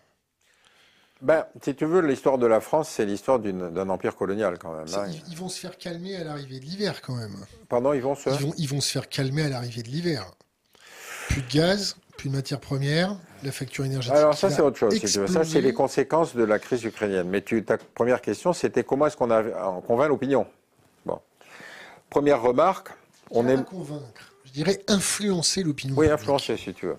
Ben, 1.26 1.44
si 1.60 1.74
tu 1.74 1.86
veux, 1.86 2.02
l'histoire 2.02 2.38
de 2.38 2.46
la 2.46 2.60
France, 2.60 2.88
c'est 2.88 3.04
l'histoire 3.04 3.40
d'un 3.40 3.88
empire 3.88 4.14
colonial 4.14 4.58
quand 4.60 4.72
même. 4.72 4.86
Hein. 4.94 5.10
Ils, 5.28 5.36
vont 5.36 5.48
se 5.48 5.58
faire 5.58 5.76
calmer 5.76 6.14
à 6.14 6.22
l'arrivée 6.22 6.60
de 6.60 6.64
l'hiver 6.64 7.02
quand 7.02 7.16
même. 7.16 7.34
Pardon, 7.68 7.92
ils 7.92 8.00
vont 8.00 8.14
se... 8.14 8.30
Ils 8.58 8.68
vont, 8.68 8.80
se 8.80 8.92
faire 8.92 9.08
calmer 9.08 9.42
à 9.42 9.48
l'arrivée 9.48 9.82
de 9.82 9.88
l'hiver. 9.88 10.30
Plus 11.28 11.42
de 11.42 11.52
gaz, 11.52 11.96
plus 12.16 12.28
de 12.28 12.36
matières 12.36 12.60
premières, 12.60 13.16
la 13.42 13.50
facture 13.50 13.84
énergétique. 13.84 14.16
Alors 14.16 14.34
ça 14.34 14.50
c'est 14.50 14.62
autre 14.62 14.78
chose. 14.78 15.04
Ça 15.04 15.42
c'est 15.42 15.60
les 15.60 15.74
conséquences 15.74 16.36
de 16.36 16.44
la 16.44 16.60
crise 16.60 16.84
ukrainienne. 16.84 17.28
Mais 17.28 17.42
tu, 17.42 17.64
ta 17.64 17.76
première 17.76 18.20
question 18.20 18.52
c'était 18.52 18.84
comment 18.84 19.08
est-ce 19.08 19.16
qu'on 19.16 19.26
convainc 19.80 20.08
l'opinion? 20.08 20.46
Bon. 21.04 21.18
Première 22.08 22.40
remarque, 22.40 22.90
on 23.32 23.48
est 23.48 23.64
convaincre. 23.64 24.32
Je 24.44 24.52
dirais 24.52 24.80
influencer 24.86 25.64
l'opinion. 25.64 25.96
Oui, 25.98 26.08
influencer 26.08 26.56
si 26.56 26.72
tu 26.72 26.86
veux. 26.86 26.98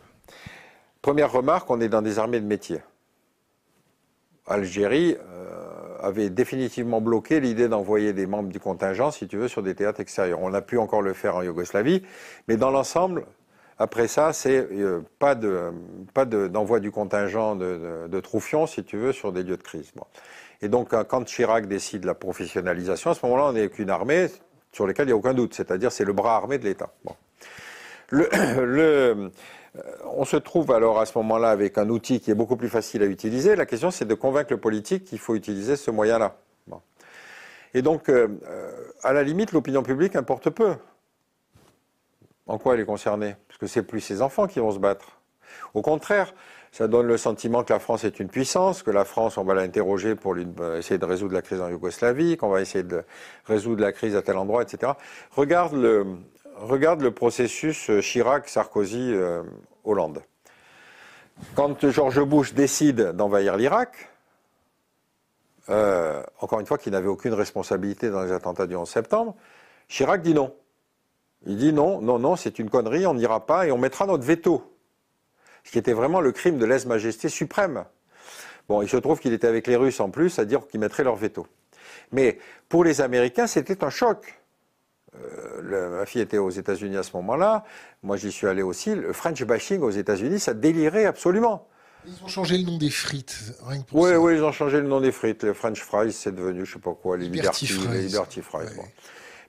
Première 1.01 1.31
remarque, 1.31 1.69
on 1.69 1.79
est 1.79 1.87
dans 1.87 2.01
des 2.01 2.19
armées 2.19 2.41
de 2.41 2.45
métier. 2.45 2.81
Algérie 4.47 5.17
euh, 5.17 5.97
avait 6.01 6.29
définitivement 6.29 7.01
bloqué 7.01 7.39
l'idée 7.39 7.67
d'envoyer 7.67 8.13
des 8.13 8.25
membres 8.25 8.49
du 8.49 8.59
contingent, 8.59 9.11
si 9.11 9.27
tu 9.27 9.37
veux, 9.37 9.47
sur 9.47 9.63
des 9.63 9.75
théâtres 9.75 9.99
extérieurs. 9.99 10.39
On 10.41 10.53
a 10.53 10.61
pu 10.61 10.77
encore 10.77 11.01
le 11.01 11.13
faire 11.13 11.35
en 11.35 11.43
Yougoslavie, 11.43 12.03
mais 12.47 12.57
dans 12.57 12.71
l'ensemble, 12.71 13.25
après 13.79 14.07
ça, 14.07 14.33
c'est 14.33 14.67
euh, 14.71 15.01
pas 15.19 15.35
de 15.35 15.71
pas 16.13 16.25
d'envoi 16.25 16.79
du 16.79 16.91
contingent 16.91 17.55
de, 17.55 18.07
de, 18.07 18.21
si 18.67 18.83
tu 18.83 18.97
veux, 18.97 19.11
sur 19.11 19.31
des 19.31 19.43
lieux 19.43 19.57
de 19.57 19.63
crise. 19.63 19.91
Et 20.61 20.69
donc, 20.69 20.89
quand 21.07 21.23
Chirac 21.23 21.67
décide 21.67 22.05
la 22.05 22.15
professionnalisation, 22.15 23.11
à 23.11 23.13
ce 23.13 23.23
moment-là, 23.25 23.45
on 23.49 23.53
n'est 23.53 23.69
qu'une 23.69 23.91
armée 23.91 24.27
sur 24.71 24.87
laquelle 24.87 25.05
il 25.05 25.09
n'y 25.09 25.13
a 25.13 25.17
aucun 25.17 25.33
doute, 25.33 25.53
c'est-à-dire 25.53 25.91
c'est 25.91 26.05
le 26.05 26.13
bras 26.13 26.35
armé 26.35 26.57
de 26.57 26.65
l'État. 26.65 26.89
Le, 28.09 29.29
on 30.05 30.25
se 30.25 30.37
trouve 30.37 30.71
alors 30.71 30.99
à 30.99 31.05
ce 31.05 31.17
moment-là 31.17 31.49
avec 31.49 31.77
un 31.77 31.89
outil 31.89 32.19
qui 32.19 32.31
est 32.31 32.35
beaucoup 32.35 32.57
plus 32.57 32.69
facile 32.69 33.03
à 33.03 33.05
utiliser. 33.05 33.55
La 33.55 33.65
question, 33.65 33.91
c'est 33.91 34.05
de 34.05 34.13
convaincre 34.13 34.51
le 34.51 34.59
politique 34.59 35.05
qu'il 35.05 35.19
faut 35.19 35.35
utiliser 35.35 35.75
ce 35.75 35.91
moyen-là. 35.91 36.37
Et 37.73 37.81
donc, 37.81 38.09
euh, 38.09 38.27
à 39.03 39.13
la 39.13 39.23
limite, 39.23 39.51
l'opinion 39.51 39.83
publique 39.83 40.15
importe 40.15 40.49
peu. 40.49 40.75
En 42.47 42.57
quoi 42.57 42.73
elle 42.73 42.79
est 42.79 42.85
concernée? 42.85 43.35
Parce 43.47 43.59
que 43.59 43.67
c'est 43.67 43.83
plus 43.83 43.99
ses 43.99 44.21
enfants 44.21 44.47
qui 44.47 44.59
vont 44.59 44.71
se 44.71 44.79
battre. 44.79 45.19
Au 45.73 45.81
contraire, 45.81 46.33
ça 46.71 46.87
donne 46.87 47.07
le 47.07 47.17
sentiment 47.17 47.63
que 47.63 47.73
la 47.73 47.79
France 47.79 48.03
est 48.03 48.19
une 48.19 48.29
puissance, 48.29 48.83
que 48.83 48.91
la 48.91 49.05
France, 49.05 49.37
on 49.37 49.43
va 49.43 49.53
l'interroger 49.53 50.15
pour 50.15 50.35
euh, 50.35 50.77
essayer 50.77 50.97
de 50.97 51.05
résoudre 51.05 51.33
la 51.33 51.41
crise 51.41 51.61
en 51.61 51.69
Yougoslavie, 51.69 52.37
qu'on 52.37 52.49
va 52.49 52.61
essayer 52.61 52.83
de 52.83 53.03
résoudre 53.45 53.81
la 53.81 53.91
crise 53.91 54.15
à 54.15 54.21
tel 54.21 54.37
endroit, 54.37 54.63
etc. 54.63 54.93
Regarde 55.31 55.73
le, 55.73 56.05
regarde 56.59 57.01
le 57.01 57.11
processus 57.11 57.89
euh, 57.89 58.01
Chirac-Sarkozy-Hollande. 58.01 60.21
Quand 61.55 61.89
George 61.89 62.21
Bush 62.23 62.53
décide 62.53 63.11
d'envahir 63.11 63.57
l'Irak, 63.57 64.09
euh, 65.69 66.23
encore 66.39 66.59
une 66.59 66.65
fois, 66.65 66.77
qu'il 66.77 66.93
n'avait 66.93 67.07
aucune 67.07 67.33
responsabilité 67.33 68.09
dans 68.09 68.23
les 68.23 68.31
attentats 68.31 68.67
du 68.67 68.75
11 68.75 68.89
septembre, 68.89 69.35
Chirac 69.87 70.21
dit 70.21 70.33
non. 70.33 70.55
Il 71.45 71.57
dit 71.57 71.73
non, 71.73 72.01
non, 72.01 72.19
non, 72.19 72.35
c'est 72.35 72.59
une 72.59 72.69
connerie, 72.69 73.05
on 73.05 73.13
n'ira 73.13 73.45
pas 73.45 73.67
et 73.67 73.71
on 73.71 73.77
mettra 73.77 74.07
notre 74.07 74.23
veto. 74.23 74.73
Ce 75.63 75.71
qui 75.71 75.77
était 75.77 75.93
vraiment 75.93 76.21
le 76.21 76.31
crime 76.31 76.57
de 76.57 76.65
lèse-majesté 76.65 77.29
suprême. 77.29 77.85
Bon, 78.67 78.81
il 78.81 78.89
se 78.89 78.97
trouve 78.97 79.19
qu'il 79.19 79.33
était 79.33 79.47
avec 79.47 79.67
les 79.67 79.75
Russes 79.75 79.99
en 79.99 80.09
plus, 80.09 80.39
à 80.39 80.45
dire 80.45 80.67
qu'ils 80.67 80.79
mettraient 80.79 81.03
leur 81.03 81.15
veto. 81.15 81.45
Mais 82.11 82.39
pour 82.69 82.83
les 82.83 83.01
Américains, 83.01 83.47
c'était 83.47 83.83
un 83.83 83.89
choc. 83.89 84.39
Euh, 85.71 85.99
ma 85.99 86.05
fille 86.05 86.21
était 86.21 86.37
aux 86.37 86.49
États-Unis 86.49 86.97
à 86.97 87.03
ce 87.03 87.15
moment-là. 87.17 87.63
Moi, 88.03 88.17
j'y 88.17 88.31
suis 88.31 88.47
allé 88.47 88.61
aussi. 88.61 88.95
Le 88.95 89.13
French 89.13 89.43
bashing 89.43 89.81
aux 89.81 89.91
États-Unis, 89.91 90.39
ça 90.39 90.53
délirait 90.53 91.05
absolument. 91.05 91.67
Ils 92.05 92.23
ont 92.23 92.27
changé 92.27 92.57
le 92.57 92.63
nom 92.63 92.77
des 92.77 92.89
frites, 92.89 93.37
rien 93.65 93.81
que 93.81 93.87
pour 93.87 93.99
oui, 93.99 94.15
Oui, 94.15 94.35
ils 94.35 94.43
ont 94.43 94.51
changé 94.51 94.79
le 94.79 94.87
nom 94.87 95.01
des 95.01 95.11
frites. 95.11 95.43
Les 95.43 95.53
French 95.53 95.81
fries, 95.81 96.13
c'est 96.13 96.33
devenu, 96.33 96.65
je 96.65 96.73
sais 96.73 96.79
pas 96.79 96.93
quoi, 96.93 97.17
les 97.17 97.27
Liberty, 97.27 97.67
Fries. 97.67 98.67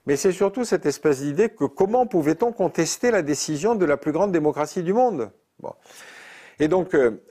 Mais 0.05 0.17
c'est 0.17 0.31
surtout 0.31 0.65
cette 0.65 0.85
espèce 0.85 1.21
d'idée 1.21 1.49
que 1.49 1.65
comment 1.65 2.05
pouvait-on 2.05 2.51
contester 2.51 3.11
la 3.11 3.21
décision 3.21 3.75
de 3.75 3.85
la 3.85 3.95
plus 3.95 4.11
grande 4.11 4.31
démocratie 4.31 4.83
du 4.83 4.93
monde? 4.93 5.31
Et 6.59 6.67
donc... 6.67 6.95
Euh, 6.95 7.21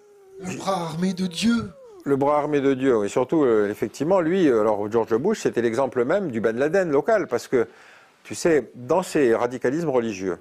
le 0.41 0.57
bras 0.57 0.87
armé 0.87 1.13
de 1.13 1.27
Dieu 1.27 1.73
le 2.05 2.17
bras 2.17 2.39
armé 2.39 2.61
de 2.61 2.75
Dieu, 2.75 3.05
et 3.05 3.09
surtout, 3.09 3.45
euh, 3.45 3.69
effectivement, 3.71 4.21
lui, 4.21 4.49
alors 4.49 4.91
George 4.91 5.15
Bush, 5.17 5.41
c'était 5.41 5.61
l'exemple 5.61 6.05
même 6.05 6.31
du 6.31 6.41
Ben 6.41 6.57
Laden 6.57 6.91
local, 6.91 7.27
parce 7.27 7.49
que, 7.49 7.69
tu 8.25 8.35
sais, 8.35 8.71
dans 8.75 9.03
ces 9.03 9.35
radicalismes 9.35 9.89
religieux, 9.89 10.39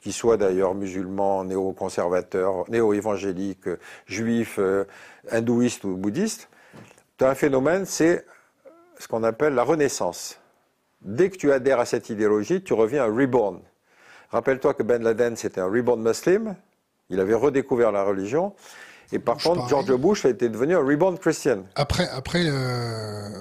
qu'ils 0.00 0.12
soient 0.12 0.36
d'ailleurs 0.36 0.74
musulmans, 0.74 1.44
néo-conservateurs, 1.44 2.64
néo-évangéliques, 2.68 3.68
juifs, 4.06 4.58
euh, 4.58 4.84
hindouistes 5.30 5.84
ou 5.84 5.96
bouddhistes, 5.96 6.48
tu 7.18 7.24
as 7.24 7.30
un 7.30 7.34
phénomène, 7.34 7.84
c'est 7.84 8.24
ce 8.98 9.08
qu'on 9.08 9.24
appelle 9.24 9.54
la 9.54 9.64
renaissance. 9.64 10.40
Dès 11.02 11.30
que 11.30 11.36
tu 11.36 11.52
adhères 11.52 11.80
à 11.80 11.86
cette 11.86 12.10
idéologie, 12.10 12.62
tu 12.62 12.72
reviens 12.72 13.04
un 13.04 13.14
reborn. 13.14 13.60
Rappelle-toi 14.30 14.74
que 14.74 14.82
Ben 14.82 15.02
Laden, 15.02 15.36
c'était 15.36 15.60
un 15.60 15.70
reborn 15.70 16.02
muslim, 16.02 16.54
il 17.10 17.20
avait 17.20 17.34
redécouvert 17.34 17.92
la 17.92 18.02
religion, 18.02 18.54
et 19.10 19.18
par 19.18 19.38
contre, 19.38 19.68
George 19.68 19.94
Bush 19.94 20.26
a 20.26 20.28
été 20.28 20.48
devenu 20.48 20.76
un 20.76 20.84
reborn 20.84 21.18
Christian. 21.18 21.64
Après, 21.74 22.06
après 22.12 22.44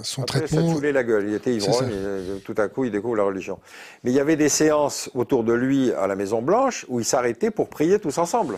son 0.04 0.22
après, 0.22 0.40
traitement. 0.40 0.68
Ça 0.68 0.74
saoulait 0.74 0.94
la 0.94 1.04
gueule. 1.04 1.28
Il 1.28 1.34
était 1.34 1.54
ivrogne. 1.54 1.92
Et, 1.92 2.40
tout 2.40 2.56
à 2.58 2.70
coup, 2.70 2.86
il 2.86 2.92
découvre 2.92 3.18
la 3.18 3.24
religion. 3.24 3.60
Mais 4.04 4.12
il 4.12 4.14
y 4.16 4.20
avait 4.20 4.38
des 4.38 4.50
séances 4.50 5.10
autour 5.14 5.44
de 5.44 5.54
lui 5.54 5.92
à 5.92 6.08
la 6.08 6.16
Maison 6.16 6.42
Blanche 6.42 6.86
où 6.88 7.00
il 7.00 7.06
s'arrêtait 7.06 7.52
pour 7.52 7.70
prier 7.70 8.00
tous 8.00 8.18
ensemble. 8.18 8.58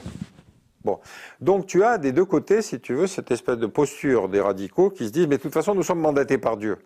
Bon. 0.84 1.00
Donc 1.42 1.66
tu 1.66 1.84
as 1.84 1.98
des 1.98 2.12
deux 2.12 2.26
côtés, 2.26 2.62
si 2.62 2.80
tu 2.80 2.94
veux, 2.94 3.08
cette 3.08 3.32
espèce 3.32 3.58
de 3.58 3.68
posture 3.68 4.30
des 4.30 4.40
radicaux 4.40 4.90
qui 4.90 5.08
se 5.08 5.12
disent, 5.12 5.28
mais 5.28 5.38
de 5.38 5.42
toute 5.42 5.54
façon, 5.54 5.76
nous 5.76 5.84
sommes 5.84 6.00
mandatés 6.00 6.38
par 6.38 6.58
Dieu. 6.58 6.78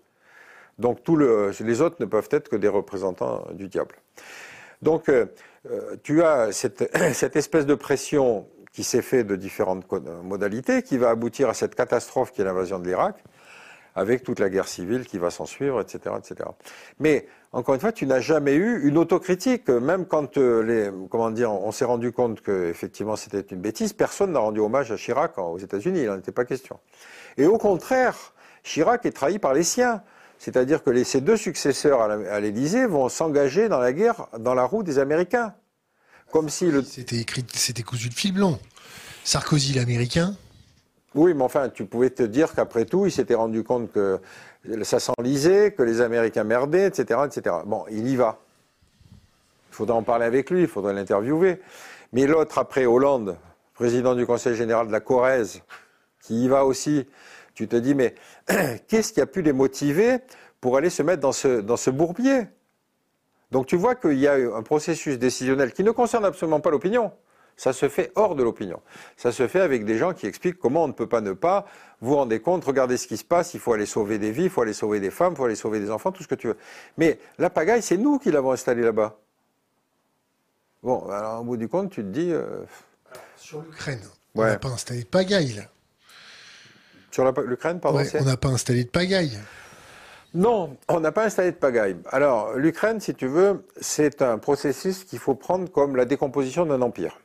Donc 0.79 1.03
tout 1.03 1.15
le, 1.15 1.51
les 1.59 1.81
autres 1.81 1.97
ne 1.99 2.05
peuvent 2.05 2.29
être 2.31 2.49
que 2.49 2.55
des 2.55 2.67
représentants 2.67 3.45
du 3.53 3.67
diable. 3.67 3.95
Donc 4.81 5.09
euh, 5.09 5.27
euh, 5.69 5.95
tu 6.01 6.23
as 6.23 6.51
cette, 6.51 6.89
cette 7.13 7.35
espèce 7.35 7.65
de 7.65 7.75
pression 7.75 8.47
qui 8.73 8.83
s'est 8.83 9.03
fait 9.03 9.23
de 9.23 9.35
différentes 9.35 9.85
modalités, 10.23 10.81
qui 10.81 10.97
va 10.97 11.11
aboutir 11.11 11.47
à 11.47 11.53
cette 11.53 11.75
catastrophe 11.75 12.31
qui 12.31 12.41
est 12.41 12.43
l'invasion 12.43 12.79
de 12.79 12.87
l'Irak, 12.87 13.23
avec 13.95 14.23
toute 14.23 14.39
la 14.39 14.49
guerre 14.49 14.67
civile 14.67 15.05
qui 15.05 15.19
va 15.19 15.29
s'en 15.29 15.45
suivre, 15.45 15.79
etc., 15.79 16.15
etc. 16.17 16.49
Mais 16.99 17.27
encore 17.51 17.75
une 17.75 17.81
fois, 17.81 17.91
tu 17.91 18.07
n'as 18.07 18.19
jamais 18.19 18.55
eu 18.55 18.87
une 18.87 18.97
autocritique, 18.97 19.69
même 19.69 20.07
quand 20.07 20.37
euh, 20.37 20.63
les, 20.63 21.07
comment 21.09 21.29
dire, 21.29 21.51
on 21.51 21.71
s'est 21.71 21.85
rendu 21.85 22.11
compte 22.11 22.41
que 22.41 22.69
effectivement 22.69 23.15
c'était 23.15 23.41
une 23.41 23.61
bêtise. 23.61 23.93
Personne 23.93 24.31
n'a 24.31 24.39
rendu 24.39 24.59
hommage 24.59 24.91
à 24.91 24.97
Chirac 24.97 25.37
aux 25.37 25.59
États-Unis, 25.59 26.01
il 26.01 26.07
n'en 26.07 26.17
était 26.17 26.31
pas 26.31 26.45
question. 26.45 26.79
Et 27.37 27.45
au 27.45 27.59
contraire, 27.59 28.33
Chirac 28.63 29.05
est 29.05 29.11
trahi 29.11 29.37
par 29.37 29.53
les 29.53 29.63
siens. 29.63 30.01
C'est-à-dire 30.39 30.83
que 30.83 30.89
les, 30.89 31.03
ses 31.03 31.21
deux 31.21 31.37
successeurs 31.37 32.01
à 32.01 32.39
l'Élysée 32.39 32.85
vont 32.85 33.07
s'engager 33.07 33.69
dans 33.69 33.79
la 33.79 33.93
guerre 33.93 34.27
dans 34.39 34.55
la 34.55 34.65
roue 34.65 34.83
des 34.83 34.99
Américains. 34.99 35.53
Comme 36.33 36.49
si 36.49 36.65
le... 36.65 36.81
C'était 36.81 37.19
écrit, 37.19 37.45
c'était 37.53 37.83
cousu 37.83 38.09
de 38.09 38.13
fil 38.15 38.33
blanc. 38.33 38.57
Sarkozy, 39.23 39.73
l'américain. 39.73 40.35
Oui, 41.13 41.35
mais 41.35 41.43
enfin, 41.43 41.69
tu 41.69 41.85
pouvais 41.85 42.09
te 42.09 42.23
dire 42.23 42.55
qu'après 42.55 42.85
tout, 42.85 43.05
il 43.05 43.11
s'était 43.11 43.35
rendu 43.35 43.63
compte 43.63 43.91
que 43.91 44.19
ça 44.81 44.99
s'enlisait, 44.99 45.73
que 45.73 45.83
les 45.83 46.01
Américains 46.01 46.43
merdaient, 46.43 46.87
etc., 46.87 47.19
etc. 47.27 47.57
Bon, 47.67 47.85
il 47.91 48.07
y 48.07 48.15
va. 48.15 48.39
Il 49.71 49.75
faudra 49.75 49.95
en 49.95 50.01
parler 50.01 50.25
avec 50.25 50.49
lui, 50.49 50.61
il 50.61 50.67
faudrait 50.67 50.95
l'interviewer. 50.95 51.61
Mais 52.13 52.25
l'autre, 52.25 52.57
après 52.57 52.87
Hollande, 52.87 53.37
président 53.75 54.15
du 54.15 54.25
Conseil 54.25 54.55
général 54.55 54.87
de 54.87 54.91
la 54.91 55.01
Corrèze, 55.01 55.61
qui 56.19 56.45
y 56.45 56.47
va 56.47 56.65
aussi, 56.65 57.07
tu 57.53 57.67
te 57.67 57.75
dis, 57.75 57.93
mais 57.93 58.15
qu'est-ce 58.87 59.13
qui 59.13 59.21
a 59.21 59.27
pu 59.27 59.43
les 59.43 59.53
motiver 59.53 60.17
pour 60.59 60.77
aller 60.77 60.89
se 60.89 61.03
mettre 61.03 61.21
dans 61.21 61.31
ce, 61.31 61.61
dans 61.61 61.77
ce 61.77 61.91
bourbier? 61.91 62.47
Donc 63.53 63.67
tu 63.67 63.75
vois 63.75 63.93
qu'il 63.93 64.17
y 64.17 64.27
a 64.27 64.33
un 64.33 64.63
processus 64.63 65.19
décisionnel 65.19 65.73
qui 65.73 65.83
ne 65.83 65.91
concerne 65.91 66.25
absolument 66.25 66.59
pas 66.59 66.71
l'opinion. 66.71 67.11
Ça 67.55 67.71
se 67.71 67.87
fait 67.87 68.11
hors 68.15 68.33
de 68.33 68.41
l'opinion. 68.41 68.81
Ça 69.15 69.31
se 69.31 69.47
fait 69.47 69.59
avec 69.59 69.85
des 69.85 69.99
gens 69.99 70.15
qui 70.15 70.25
expliquent 70.25 70.57
comment 70.57 70.85
on 70.85 70.87
ne 70.87 70.93
peut 70.93 71.07
pas 71.07 71.21
ne 71.21 71.33
pas. 71.33 71.67
Vous 72.01 72.09
vous 72.09 72.15
rendez 72.15 72.39
compte, 72.39 72.65
regardez 72.65 72.97
ce 72.97 73.05
qui 73.05 73.15
se 73.15 73.23
passe, 73.23 73.53
il 73.53 73.59
faut 73.59 73.71
aller 73.71 73.85
sauver 73.85 74.17
des 74.17 74.31
vies, 74.31 74.45
il 74.45 74.49
faut 74.49 74.63
aller 74.63 74.73
sauver 74.73 74.99
des 74.99 75.11
femmes, 75.11 75.33
il 75.33 75.37
faut 75.37 75.45
aller 75.45 75.55
sauver 75.55 75.79
des 75.79 75.91
enfants, 75.91 76.11
tout 76.11 76.23
ce 76.23 76.27
que 76.27 76.33
tu 76.33 76.47
veux. 76.47 76.57
Mais 76.97 77.19
la 77.37 77.51
pagaille, 77.51 77.83
c'est 77.83 77.95
nous 77.95 78.17
qui 78.17 78.31
l'avons 78.31 78.53
installée 78.53 78.81
là-bas. 78.81 79.19
Bon, 80.81 81.07
alors 81.11 81.41
au 81.41 81.43
bout 81.43 81.57
du 81.57 81.67
compte, 81.67 81.91
tu 81.91 82.01
te 82.01 82.07
dis. 82.07 82.31
Euh, 82.31 82.63
sur 83.37 83.61
l'Ukraine, 83.61 84.01
on 84.33 84.43
n'a 84.43 84.57
pas 84.57 84.69
installé 84.69 85.01
de 85.01 85.07
pagaille, 85.07 85.53
là. 85.53 85.63
Sur 87.11 87.31
l'Ukraine, 87.43 87.79
pardon 87.79 88.01
On 88.19 88.23
n'a 88.23 88.37
pas 88.37 88.49
installé 88.49 88.83
de 88.83 88.89
pagaille. 88.89 89.37
Non, 90.33 90.77
on 90.89 90.99
n'a 90.99 91.11
pas 91.11 91.25
installé 91.25 91.51
de 91.51 91.57
pagaille. 91.57 91.95
Alors, 92.11 92.53
l'Ukraine, 92.53 92.99
si 92.99 93.13
tu 93.13 93.27
veux, 93.27 93.67
c'est 93.79 94.23
un 94.23 94.39
processus 94.39 95.03
qu'il 95.03 95.19
faut 95.19 95.35
prendre 95.35 95.69
comme 95.69 95.95
la 95.95 96.05
décomposition 96.05 96.65
d'un 96.65 96.81
empire. 96.81 97.19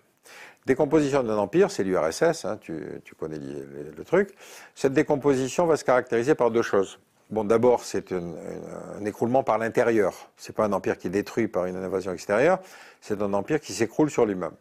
Décomposition 0.66 1.22
d'un 1.22 1.38
empire, 1.38 1.70
c'est 1.70 1.84
l'URSS, 1.84 2.44
hein, 2.44 2.58
tu, 2.60 3.00
connais 3.18 3.38
le, 3.38 4.04
truc. 4.04 4.34
Cette 4.74 4.92
décomposition 4.92 5.64
va 5.64 5.78
se 5.78 5.84
caractériser 5.84 6.34
par 6.34 6.50
deux 6.50 6.60
choses. 6.60 6.98
Bon, 7.30 7.44
d'abord, 7.44 7.82
c'est 7.84 8.12
un 8.12 9.04
écroulement 9.06 9.42
par 9.42 9.56
l'intérieur. 9.56 10.12
C'est 10.36 10.54
pas 10.54 10.66
un 10.66 10.72
empire 10.72 10.98
qui 10.98 11.06
est 11.06 11.10
détruit 11.10 11.48
par 11.48 11.64
une 11.64 11.76
invasion 11.76 12.12
extérieure, 12.12 12.58
c'est 13.00 13.22
un 13.22 13.32
empire 13.32 13.60
qui 13.60 13.72
s'écroule 13.72 14.10
sur 14.10 14.26
lui-même. 14.26 14.52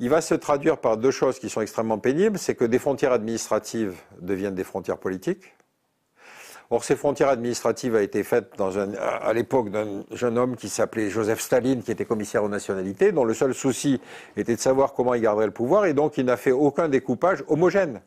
Il 0.00 0.10
va 0.10 0.20
se 0.20 0.34
traduire 0.34 0.76
par 0.76 0.98
deux 0.98 1.12
choses 1.12 1.38
qui 1.38 1.48
sont 1.48 1.62
extrêmement 1.62 1.98
pénibles, 1.98 2.38
c'est 2.38 2.54
que 2.54 2.66
des 2.66 2.78
frontières 2.78 3.12
administratives 3.12 3.94
deviennent 4.20 4.54
des 4.54 4.64
frontières 4.64 4.98
politiques. 4.98 5.53
Or, 6.70 6.82
ces 6.84 6.96
frontières 6.96 7.28
administratives 7.28 7.94
ont 7.94 8.00
été 8.00 8.24
un, 8.58 8.94
à 8.98 9.32
l'époque 9.32 9.70
d'un 9.70 10.04
jeune 10.10 10.38
homme 10.38 10.56
qui 10.56 10.68
s'appelait 10.68 11.10
Joseph 11.10 11.40
Staline, 11.40 11.82
qui 11.82 11.90
était 11.90 12.04
commissaire 12.04 12.42
aux 12.42 12.48
nationalités, 12.48 13.12
dont 13.12 13.24
le 13.24 13.34
seul 13.34 13.54
souci 13.54 14.00
était 14.36 14.56
de 14.56 14.60
savoir 14.60 14.94
comment 14.94 15.14
il 15.14 15.22
garderait 15.22 15.46
le 15.46 15.52
pouvoir, 15.52 15.86
et 15.86 15.94
donc 15.94 16.16
il 16.18 16.24
n'a 16.24 16.36
fait 16.36 16.52
aucun 16.52 16.88
découpage 16.88 17.44
homogène. 17.48 18.00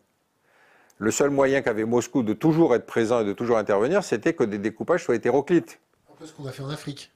Le 0.98 1.12
seul 1.12 1.30
moyen 1.30 1.62
qu'avait 1.62 1.86
Moscou 1.86 2.24
de 2.24 2.34
toujours 2.34 2.74
être 2.74 2.88
présent 2.88 3.22
et 3.22 3.26
de 3.26 3.34
toujours 3.34 3.58
intervenir, 3.58 4.04
c'était 4.04 4.34
que 4.34 4.44
des 4.44 4.58
découpages 4.58 5.04
soient 5.04 5.16
hétéroclites. 5.16 5.80
Un 6.12 6.16
peu 6.18 6.26
ce 6.26 6.34
qu'on 6.34 6.48
a 6.48 6.52
fait 6.52 6.64
en 6.64 6.70
Afrique. 6.70 7.12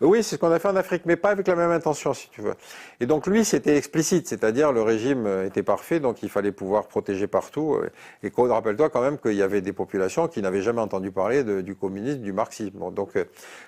Oui, 0.00 0.22
c'est 0.22 0.36
ce 0.36 0.40
qu'on 0.40 0.50
a 0.52 0.58
fait 0.58 0.68
en 0.68 0.76
Afrique, 0.76 1.02
mais 1.06 1.16
pas 1.16 1.30
avec 1.30 1.46
la 1.46 1.54
même 1.54 1.70
intention, 1.70 2.12
si 2.12 2.28
tu 2.30 2.42
veux. 2.42 2.54
Et 3.00 3.06
donc 3.06 3.26
lui, 3.26 3.44
c'était 3.44 3.76
explicite, 3.76 4.28
c'est-à-dire 4.28 4.72
le 4.72 4.82
régime 4.82 5.26
était 5.46 5.62
parfait, 5.62 6.00
donc 6.00 6.22
il 6.22 6.28
fallait 6.28 6.52
pouvoir 6.52 6.86
protéger 6.86 7.26
partout. 7.26 7.78
Et 8.22 8.30
rappelle-toi 8.36 8.90
quand 8.90 9.00
même 9.00 9.18
qu'il 9.18 9.34
y 9.34 9.42
avait 9.42 9.60
des 9.60 9.72
populations 9.72 10.28
qui 10.28 10.42
n'avaient 10.42 10.62
jamais 10.62 10.80
entendu 10.80 11.10
parler 11.10 11.44
du 11.62 11.74
communisme, 11.74 12.20
du 12.20 12.32
marxisme. 12.32 12.78
donc 12.92 13.16
euh, 13.16 13.24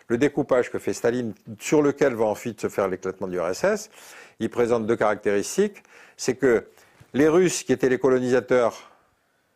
le 0.09 0.19
découpage 0.19 0.71
que 0.71 0.79
fait 0.79 0.93
Staline, 0.93 1.35
sur 1.59 1.83
lequel 1.83 2.15
va 2.15 2.25
ensuite 2.27 2.61
se 2.61 2.69
faire 2.69 2.89
l'éclatement 2.89 3.27
du 3.27 3.41
RSS, 3.41 3.91
il 4.41 4.51
présente 4.51 4.87
deux 4.87 4.97
caractéristiques. 4.97 5.83
C'est 6.17 6.35
que 6.35 6.65
les 7.15 7.29
Russes, 7.29 7.63
qui 7.63 7.73
étaient 7.73 7.89
les 7.89 7.99
colonisateurs, 7.99 8.91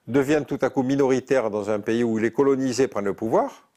deviennent 0.07 0.47
tout 0.47 0.59
à 0.63 0.71
coup 0.71 0.83
minoritaires 0.83 1.51
dans 1.51 1.71
un 1.71 1.81
pays 1.81 2.05
où 2.05 2.19
les 2.19 2.33
colonisés 2.33 2.89
prennent 2.89 3.05
le 3.05 3.15
pouvoir. 3.15 3.69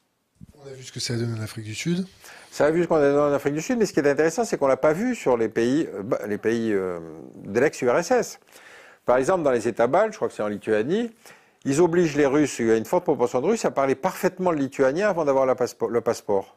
On 0.64 0.68
a 0.68 0.72
vu 0.72 0.82
ce 0.82 0.92
que 0.92 1.00
ça 1.00 1.14
donne 1.14 1.36
en 1.38 1.42
Afrique 1.42 1.64
du 1.64 1.74
Sud. 1.74 2.06
Ça 2.50 2.66
a 2.66 2.70
vu 2.70 2.82
ce 2.82 2.88
qu'on 2.88 2.96
a 2.96 3.12
dans 3.12 3.28
l'Afrique 3.28 3.54
du 3.54 3.60
Sud, 3.60 3.78
mais 3.78 3.84
ce 3.84 3.92
qui 3.92 4.00
est 4.00 4.08
intéressant, 4.08 4.44
c'est 4.44 4.56
qu'on 4.56 4.66
l'a 4.66 4.78
pas 4.78 4.94
vu 4.94 5.14
sur 5.14 5.36
les 5.36 5.48
pays, 5.48 5.86
euh, 5.92 6.02
bah, 6.02 6.20
les 6.26 6.38
pays 6.38 6.72
euh, 6.72 6.98
de 7.44 7.60
l'ex-URSS. 7.60 8.38
Par 9.04 9.18
exemple, 9.18 9.42
dans 9.42 9.50
les 9.50 9.68
États 9.68 9.86
baltes, 9.86 10.12
je 10.12 10.16
crois 10.16 10.28
que 10.28 10.34
c'est 10.34 10.42
en 10.42 10.48
Lituanie, 10.48 11.12
ils 11.64 11.80
obligent 11.80 12.16
les 12.16 12.26
Russes, 12.26 12.58
il 12.58 12.68
y 12.68 12.70
a 12.70 12.76
une 12.76 12.86
forte 12.86 13.04
proportion 13.04 13.40
de 13.40 13.46
Russes, 13.46 13.64
à 13.64 13.70
parler 13.70 13.94
parfaitement 13.94 14.50
le 14.52 14.58
lituanien 14.58 15.08
avant 15.08 15.24
d'avoir 15.24 15.44
le 15.44 16.00
passeport. 16.00 16.56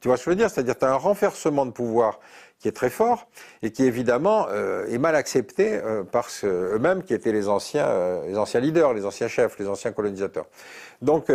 Tu 0.00 0.08
vois 0.08 0.16
ce 0.16 0.22
que 0.22 0.30
je 0.30 0.30
veux 0.30 0.36
dire? 0.36 0.48
C'est-à-dire 0.48 0.74
que 0.74 0.80
tu 0.80 0.86
as 0.86 0.92
un 0.92 0.96
renversement 0.96 1.66
de 1.66 1.72
pouvoir 1.72 2.20
qui 2.60 2.68
est 2.68 2.72
très 2.72 2.90
fort 2.90 3.28
et 3.62 3.72
qui 3.72 3.84
évidemment 3.84 4.46
euh, 4.50 4.86
est 4.86 4.98
mal 4.98 5.14
accepté 5.16 5.80
par 6.12 6.28
eux-mêmes 6.44 7.02
qui 7.02 7.14
étaient 7.14 7.32
les 7.32 7.48
anciens, 7.48 8.22
les 8.26 8.38
anciens 8.38 8.60
leaders, 8.60 8.94
les 8.94 9.04
anciens 9.04 9.28
chefs, 9.28 9.58
les 9.58 9.68
anciens 9.68 9.92
colonisateurs. 9.92 10.46
Donc, 11.02 11.30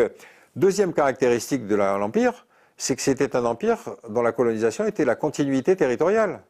deuxième 0.56 0.94
caractéristique 0.94 1.68
de 1.68 1.76
l'Empire, 1.76 2.46
c'est 2.78 2.96
que 2.96 3.02
c'était 3.02 3.36
un 3.36 3.46
empire 3.46 3.78
dont 4.10 4.22
la 4.22 4.32
colonisation 4.32 4.86
était 4.86 5.06
la 5.06 5.16
continuité 5.16 5.76
territoriale. 5.76 6.42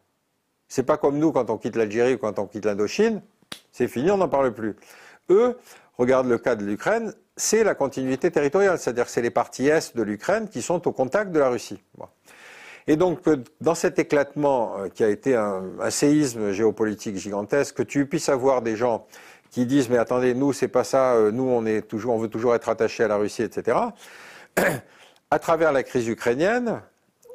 C'est 0.67 0.83
pas 0.83 0.97
comme 0.97 1.17
nous 1.17 1.31
quand 1.31 1.49
on 1.49 1.57
quitte 1.57 1.75
l'Algérie 1.75 2.15
ou 2.15 2.17
quand 2.17 2.39
on 2.39 2.47
quitte 2.47 2.65
l'Indochine, 2.65 3.21
c'est 3.71 3.87
fini, 3.87 4.09
on 4.11 4.17
n'en 4.17 4.29
parle 4.29 4.53
plus. 4.53 4.75
Eux, 5.29 5.57
regarde 5.97 6.27
le 6.27 6.37
cas 6.37 6.55
de 6.55 6.65
l'Ukraine, 6.65 7.13
c'est 7.35 7.63
la 7.63 7.75
continuité 7.75 8.31
territoriale, 8.31 8.79
c'est-à-dire 8.79 9.05
que 9.05 9.11
c'est 9.11 9.21
les 9.21 9.31
parties 9.31 9.67
est 9.67 9.95
de 9.95 10.03
l'Ukraine 10.03 10.47
qui 10.49 10.61
sont 10.61 10.87
au 10.87 10.91
contact 10.91 11.31
de 11.31 11.39
la 11.39 11.49
Russie. 11.49 11.81
Et 12.87 12.95
donc, 12.95 13.27
euh, 13.27 13.37
dans 13.61 13.75
cet 13.75 13.97
éclatement 13.97 14.77
euh, 14.77 14.89
qui 14.89 15.03
a 15.03 15.09
été 15.09 15.35
un, 15.35 15.63
un, 15.79 15.89
séisme 15.89 16.51
géopolitique 16.51 17.15
gigantesque, 17.15 17.77
que 17.77 17.83
tu 17.83 18.05
puisses 18.05 18.29
avoir 18.29 18.61
des 18.61 18.75
gens 18.75 19.07
qui 19.53 19.67
disent 19.67 19.87
mais 19.87 19.97
attendez, 19.97 20.33
nous 20.33 20.51
c'est 20.51 20.67
pas 20.67 20.83
ça, 20.83 21.13
euh, 21.13 21.31
nous 21.31 21.43
on 21.43 21.65
est 21.65 21.83
toujours, 21.83 22.15
on 22.15 22.17
veut 22.17 22.27
toujours 22.27 22.55
être 22.55 22.69
attaché 22.69 23.03
à 23.03 23.07
la 23.07 23.17
Russie, 23.17 23.43
etc. 23.43 23.77
à 25.31 25.39
travers 25.39 25.71
la 25.71 25.83
crise 25.83 26.07
ukrainienne, 26.07 26.81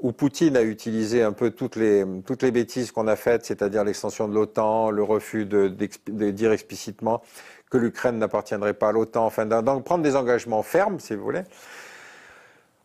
où 0.01 0.13
Poutine 0.13 0.57
a 0.57 0.63
utilisé 0.63 1.23
un 1.23 1.33
peu 1.33 1.51
toutes 1.51 1.77
les, 1.77 2.05
toutes 2.27 2.43
les 2.43 2.51
bêtises 2.51 2.91
qu'on 2.91 3.07
a 3.07 3.15
faites, 3.15 3.45
c'est-à-dire 3.47 3.85
l'extension 3.85 4.29
de 4.29 4.35
l'OTAN, 4.35 4.91
le 4.91 5.03
refus 5.03 5.47
de, 5.47 5.69
dire 6.31 6.53
explicitement 6.53 7.23
que 7.71 7.79
l'Ukraine 7.79 8.19
n'appartiendrait 8.19 8.75
pas 8.75 8.89
à 8.89 8.93
l'OTAN, 8.93 9.25
enfin, 9.27 9.47
donc 9.47 9.85
prendre 9.85 10.03
des 10.03 10.17
engagements 10.17 10.63
fermes, 10.63 10.99
si 11.01 11.15
vous 11.15 11.23
voulez. 11.23 11.43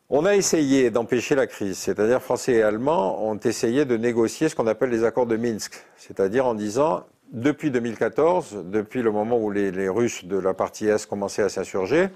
On 0.09 0.25
a 0.25 0.35
essayé 0.35 0.91
d'empêcher 0.91 1.33
la 1.33 1.47
crise, 1.47 1.77
c'est-à-dire 1.77 2.21
Français 2.21 2.53
et 2.53 2.61
Allemands 2.61 3.27
ont 3.27 3.39
essayé 3.39 3.85
de 3.85 3.97
négocier 3.97 4.49
ce 4.49 4.55
qu'on 4.55 4.67
appelle 4.67 4.89
les 4.89 5.03
accords 5.03 5.25
de 5.25 5.37
Minsk, 5.37 5.73
c'est-à-dire 5.97 6.45
en 6.45 6.53
disant 6.53 7.05
depuis 7.33 7.71
2014, 7.71 8.63
depuis 8.65 9.01
le 9.01 9.11
moment 9.11 9.37
où 9.37 9.51
les, 9.51 9.89
Russes 9.89 10.23
de 10.25 10.37
la 10.37 10.53
partie 10.53 10.87
Est 10.87 11.07
commençaient 11.07 11.41
à 11.41 11.49
s'insurger, 11.49 12.09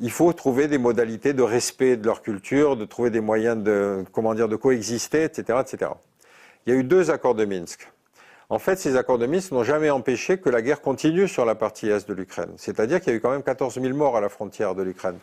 il 0.00 0.10
faut 0.10 0.32
trouver 0.32 0.68
des 0.68 0.78
modalités 0.78 1.34
de 1.34 1.42
respect 1.42 1.96
de 1.96 2.06
leur 2.06 2.22
culture, 2.22 2.76
de 2.76 2.84
trouver 2.84 3.10
des 3.10 3.20
moyens 3.20 3.62
de, 3.62 4.04
comment 4.12 4.34
dire, 4.34 4.48
de 4.48 4.56
coexister, 4.56 5.24
etc., 5.24 5.58
etc. 5.60 5.90
Il 6.66 6.72
y 6.72 6.76
a 6.76 6.78
eu 6.78 6.84
deux 6.84 7.10
accords 7.10 7.34
de 7.34 7.44
Minsk. 7.44 7.90
En 8.50 8.58
fait, 8.58 8.76
ces 8.76 8.96
accords 8.96 9.18
de 9.18 9.26
Minsk 9.26 9.52
n'ont 9.52 9.64
jamais 9.64 9.90
empêché 9.90 10.38
que 10.38 10.48
la 10.48 10.62
guerre 10.62 10.80
continue 10.80 11.28
sur 11.28 11.44
la 11.44 11.54
partie 11.54 11.88
est 11.88 12.08
de 12.08 12.14
l'Ukraine. 12.14 12.52
C'est-à-dire 12.56 13.00
qu'il 13.00 13.10
y 13.10 13.14
a 13.14 13.16
eu 13.16 13.20
quand 13.20 13.30
même 13.30 13.42
14 13.42 13.80
000 13.80 13.96
morts 13.96 14.16
à 14.16 14.20
la 14.20 14.28
frontière 14.28 14.74
de 14.74 14.82
l'Ukraine. 14.82 15.18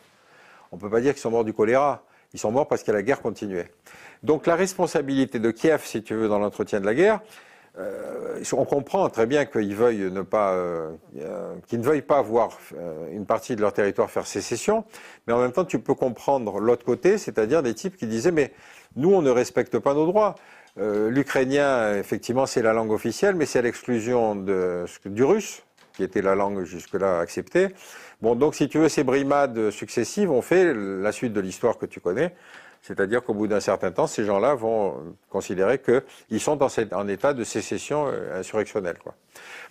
On 0.71 0.77
ne 0.77 0.81
peut 0.81 0.89
pas 0.89 1.01
dire 1.01 1.13
qu'ils 1.13 1.21
sont 1.21 1.31
morts 1.31 1.45
du 1.45 1.53
choléra. 1.53 2.03
Ils 2.33 2.39
sont 2.39 2.51
morts 2.51 2.67
parce 2.67 2.83
que 2.83 2.91
la 2.91 3.01
guerre 3.03 3.21
continuait. 3.21 3.71
Donc 4.23 4.47
la 4.47 4.55
responsabilité 4.55 5.39
de 5.39 5.51
Kiev, 5.51 5.81
si 5.83 6.01
tu 6.01 6.15
veux, 6.15 6.29
dans 6.29 6.39
l'entretien 6.39 6.79
de 6.79 6.85
la 6.85 6.93
guerre, 6.93 7.21
euh, 7.77 8.43
on 8.51 8.65
comprend 8.65 9.09
très 9.09 9.25
bien 9.25 9.45
qu'ils 9.45 9.75
veuillent 9.75 10.11
ne 10.11 10.21
pas, 10.21 10.53
euh, 10.53 10.91
euh, 11.17 11.53
qu'ils 11.67 11.79
ne 11.79 11.85
veuillent 11.85 12.01
pas 12.01 12.21
voir 12.21 12.57
une 13.11 13.25
partie 13.25 13.55
de 13.55 13.61
leur 13.61 13.71
territoire 13.71 14.11
faire 14.11 14.27
sécession, 14.27 14.83
mais 15.25 15.33
en 15.33 15.39
même 15.39 15.53
temps, 15.53 15.65
tu 15.65 15.79
peux 15.79 15.93
comprendre 15.93 16.59
l'autre 16.59 16.83
côté, 16.83 17.17
c'est-à-dire 17.17 17.63
des 17.63 17.73
types 17.73 17.95
qui 17.95 18.07
disaient 18.07 18.31
mais 18.31 18.51
nous, 18.95 19.13
on 19.13 19.21
ne 19.21 19.29
respecte 19.29 19.79
pas 19.79 19.93
nos 19.93 20.05
droits. 20.05 20.35
L'ukrainien, 20.77 21.97
effectivement, 21.97 22.45
c'est 22.45 22.61
la 22.61 22.71
langue 22.73 22.91
officielle, 22.91 23.35
mais 23.35 23.45
c'est 23.45 23.59
à 23.59 23.61
l'exclusion 23.61 24.35
du 24.35 25.23
russe, 25.23 25.63
qui 25.93 26.03
était 26.03 26.21
la 26.21 26.33
langue 26.33 26.63
jusque-là 26.63 27.19
acceptée. 27.19 27.69
Bon, 28.21 28.35
donc 28.35 28.55
si 28.55 28.69
tu 28.69 28.79
veux, 28.79 28.89
ces 28.89 29.03
brimades 29.03 29.71
successives 29.71 30.31
ont 30.31 30.41
fait 30.41 30.73
la 30.73 31.11
suite 31.11 31.33
de 31.33 31.41
l'histoire 31.41 31.77
que 31.77 31.85
tu 31.85 31.99
connais. 31.99 32.33
C'est-à-dire 32.81 33.23
qu'au 33.23 33.33
bout 33.33 33.47
d'un 33.47 33.59
certain 33.59 33.91
temps, 33.91 34.07
ces 34.07 34.25
gens-là 34.25 34.55
vont 34.55 35.15
considérer 35.29 35.79
qu'ils 35.79 36.41
sont 36.41 36.59
en 36.63 37.07
état 37.07 37.33
de 37.33 37.43
sécession 37.43 38.07
euh, 38.07 38.39
insurrectionnelle. 38.39 38.97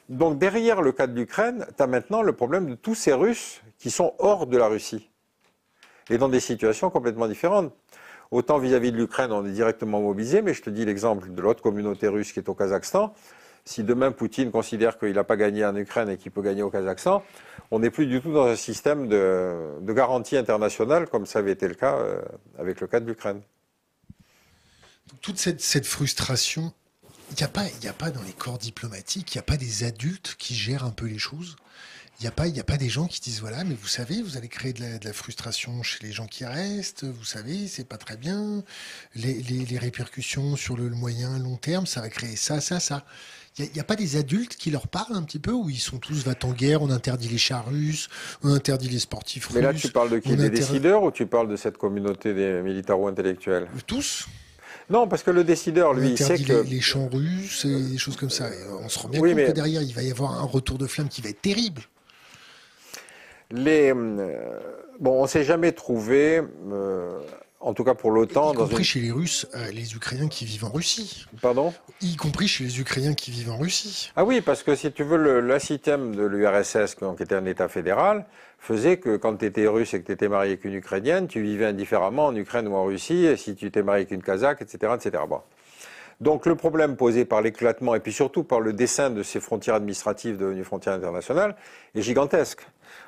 Donc 0.08 0.38
derrière 0.38 0.80
le 0.80 0.92
cas 0.92 1.06
de 1.06 1.14
l'Ukraine, 1.14 1.66
tu 1.76 1.82
as 1.82 1.86
maintenant 1.86 2.22
le 2.22 2.32
problème 2.32 2.70
de 2.70 2.74
tous 2.74 2.94
ces 2.94 3.12
Russes 3.12 3.62
qui 3.78 3.90
sont 3.90 4.14
hors 4.18 4.46
de 4.46 4.56
la 4.56 4.68
Russie 4.68 5.10
et 6.08 6.18
dans 6.18 6.28
des 6.28 6.40
situations 6.40 6.90
complètement 6.90 7.28
différentes. 7.28 7.72
Autant 8.30 8.58
vis-à-vis 8.58 8.90
-vis 8.90 8.92
de 8.92 8.96
l'Ukraine, 8.96 9.32
on 9.32 9.44
est 9.44 9.50
directement 9.50 10.00
mobilisé, 10.00 10.40
mais 10.40 10.54
je 10.54 10.62
te 10.62 10.70
dis 10.70 10.84
l'exemple 10.84 11.30
de 11.30 11.42
l'autre 11.42 11.62
communauté 11.62 12.06
russe 12.06 12.32
qui 12.32 12.38
est 12.38 12.48
au 12.48 12.54
Kazakhstan. 12.54 13.12
Si 13.64 13.84
demain 13.84 14.10
Poutine 14.10 14.50
considère 14.50 14.98
qu'il 14.98 15.12
n'a 15.12 15.24
pas 15.24 15.36
gagné 15.36 15.64
en 15.64 15.76
Ukraine 15.76 16.08
et 16.08 16.16
qu'il 16.16 16.32
peut 16.32 16.42
gagner 16.42 16.62
au 16.62 16.70
Kazakhstan, 16.70 17.22
on 17.70 17.78
n'est 17.78 17.90
plus 17.90 18.06
du 18.06 18.20
tout 18.20 18.32
dans 18.32 18.46
un 18.46 18.56
système 18.56 19.08
de, 19.08 19.78
garantie 19.90 20.36
internationale 20.36 21.08
comme 21.08 21.26
ça 21.26 21.40
avait 21.40 21.52
été 21.52 21.68
le 21.68 21.74
cas 21.74 21.96
euh, 21.96 22.20
avec 22.58 22.80
le 22.80 22.86
cas 22.86 23.00
de 23.00 23.06
l'Ukraine. 23.06 23.42
Toute 25.20 25.38
cette, 25.38 25.86
frustration, 25.86 26.72
il 27.30 27.36
n'y 27.36 27.42
a, 27.42 27.92
pas, 27.92 28.10
dans 28.10 28.22
les 28.22 28.32
corps 28.32 28.58
diplomatiques, 28.58 29.34
il 29.34 29.38
n'y 29.38 29.40
a 29.40 29.44
pas 29.44 29.56
des 29.56 29.84
adultes 29.84 30.36
qui 30.38 30.54
gèrent 30.54 30.84
un 30.84 30.90
peu 30.90 31.06
les 31.06 31.18
choses. 31.18 31.56
Il 32.18 32.24
n'y 32.24 32.28
a, 32.28 32.32
pas, 32.32 32.44
a 32.44 32.64
pas 32.64 32.76
des 32.76 32.88
gens 32.88 33.06
qui 33.06 33.20
disent 33.20 33.40
voilà, 33.40 33.64
mais 33.64 33.74
vous 33.74 33.88
savez, 33.88 34.22
vous 34.22 34.36
allez 34.36 34.48
créer 34.48 34.72
de 34.72 35.04
la, 35.04 35.12
frustration 35.12 35.82
chez 35.82 36.04
les 36.04 36.12
gens 36.12 36.26
qui 36.26 36.44
restent, 36.44 37.04
vous 37.04 37.24
savez, 37.24 37.66
c'est 37.66 37.88
pas 37.88 37.96
très 37.96 38.16
bien. 38.16 38.62
Les, 39.14 39.78
répercussions 39.78 40.54
sur 40.54 40.76
le, 40.76 40.88
le 40.88 40.94
moyen, 40.94 41.38
long 41.38 41.56
terme, 41.56 41.86
ça 41.86 42.00
va 42.00 42.08
créer 42.08 42.36
ça, 42.36 42.60
ça, 42.60 42.78
ça. 42.78 43.04
Il 43.58 43.68
n'y 43.74 43.80
a, 43.80 43.84
pas 43.84 43.96
des 43.96 44.16
adultes 44.16 44.56
qui 44.56 44.70
leur 44.70 44.86
parlent 44.86 45.14
un 45.14 45.22
petit 45.22 45.40
peu 45.40 45.50
où 45.50 45.68
ils 45.68 45.80
sont 45.80 45.98
tous 45.98 46.24
va 46.24 46.34
en 46.44 46.52
guerre, 46.52 46.82
on 46.82 46.90
interdit 46.90 47.28
les 47.28 47.36
chars 47.36 47.66
russes, 47.66 48.08
on 48.42 48.52
interdit 48.52 48.88
les 48.88 49.00
sportifs 49.00 49.46
russes. 49.46 49.56
Mais 49.56 49.62
là, 49.62 49.74
tu 49.74 49.88
parles 49.88 50.08
de 50.08 50.18
qui 50.18 50.34
Des 50.36 50.50
décideurs 50.50 51.02
ou 51.02 51.10
tu 51.10 51.26
parles 51.26 51.48
de 51.48 51.56
cette 51.56 51.76
communauté 51.76 52.32
des 52.32 52.62
militaro-intellectuels 52.62 53.68
Tous. 53.86 54.28
Non, 54.88 55.06
parce 55.06 55.22
que 55.22 55.30
le 55.30 55.44
décideur, 55.44 55.94
lui, 55.94 56.16
sait 56.16 56.38
que... 56.38 56.62
Les, 56.62 56.80
champs 56.80 57.08
russes 57.08 57.64
et 57.64 57.90
des 57.90 57.98
choses 57.98 58.16
comme 58.16 58.30
ça. 58.30 58.48
on 58.82 58.88
se 58.88 58.98
rend 58.98 59.08
bien 59.08 59.20
compte 59.20 59.36
que 59.36 59.52
derrière, 59.52 59.82
il 59.82 59.94
va 59.94 60.02
y 60.02 60.10
avoir 60.10 60.40
un 60.40 60.46
retour 60.46 60.78
de 60.78 60.86
flamme 60.86 61.08
qui 61.08 61.20
va 61.20 61.28
être 61.28 61.42
terrible. 61.42 61.82
Les, 63.52 63.92
euh, 63.92 64.58
bon, 65.00 65.22
on 65.22 65.26
s'est 65.26 65.44
jamais 65.44 65.72
trouvé 65.72 66.42
euh, 66.72 67.20
en 67.60 67.74
tout 67.74 67.84
cas 67.84 67.94
pour 67.94 68.10
l'OTAN. 68.10 68.52
Y 68.52 68.56
compris 68.56 68.84
chez 68.84 69.00
les 69.00 69.12
Russes, 69.12 69.46
euh, 69.54 69.70
les 69.70 69.94
Ukrainiens 69.94 70.28
qui 70.28 70.44
vivent 70.44 70.64
en 70.64 70.70
Russie. 70.70 71.26
Pardon? 71.40 71.72
Y 72.00 72.16
compris 72.16 72.48
chez 72.48 72.64
les 72.64 72.80
Ukrainiens 72.80 73.14
qui 73.14 73.30
vivent 73.30 73.50
en 73.50 73.58
Russie. 73.58 74.10
Ah 74.16 74.24
oui, 74.24 74.40
parce 74.40 74.62
que 74.62 74.74
si 74.74 74.90
tu 74.92 75.04
veux, 75.04 75.16
le, 75.16 75.58
système 75.58 76.14
de 76.14 76.24
l'URSS, 76.24 76.94
qui 76.94 77.22
était 77.22 77.34
un 77.34 77.44
État 77.44 77.68
fédéral, 77.68 78.24
faisait 78.58 78.96
que 78.98 79.16
quand 79.16 79.36
tu 79.36 79.44
étais 79.44 79.66
russe 79.66 79.94
et 79.94 80.00
que 80.00 80.06
tu 80.06 80.12
étais 80.12 80.28
marié 80.28 80.52
avec 80.52 80.64
une 80.64 80.74
Ukrainienne, 80.74 81.28
tu 81.28 81.42
vivais 81.42 81.66
indifféremment 81.66 82.26
en 82.26 82.36
Ukraine 82.36 82.66
ou 82.68 82.74
en 82.74 82.84
Russie, 82.84 83.26
et 83.26 83.36
si 83.36 83.54
tu 83.54 83.66
étais 83.66 83.82
marié 83.82 84.02
avec 84.02 84.10
une 84.10 84.22
Kazakh, 84.22 84.62
etc. 84.62 84.94
etc. 84.96 85.22
Bon. 85.28 85.40
Donc 86.20 86.44
le 86.44 86.54
problème 86.54 86.96
posé 86.96 87.24
par 87.24 87.40
l'éclatement 87.40 87.94
et 87.94 88.00
puis 88.00 88.12
surtout 88.12 88.44
par 88.44 88.60
le 88.60 88.74
dessin 88.74 89.08
de 89.08 89.22
ces 89.22 89.40
frontières 89.40 89.76
administratives 89.76 90.36
devenues 90.36 90.64
frontières 90.64 90.92
internationales 90.92 91.56
est 91.94 92.02
gigantesque. 92.02 92.60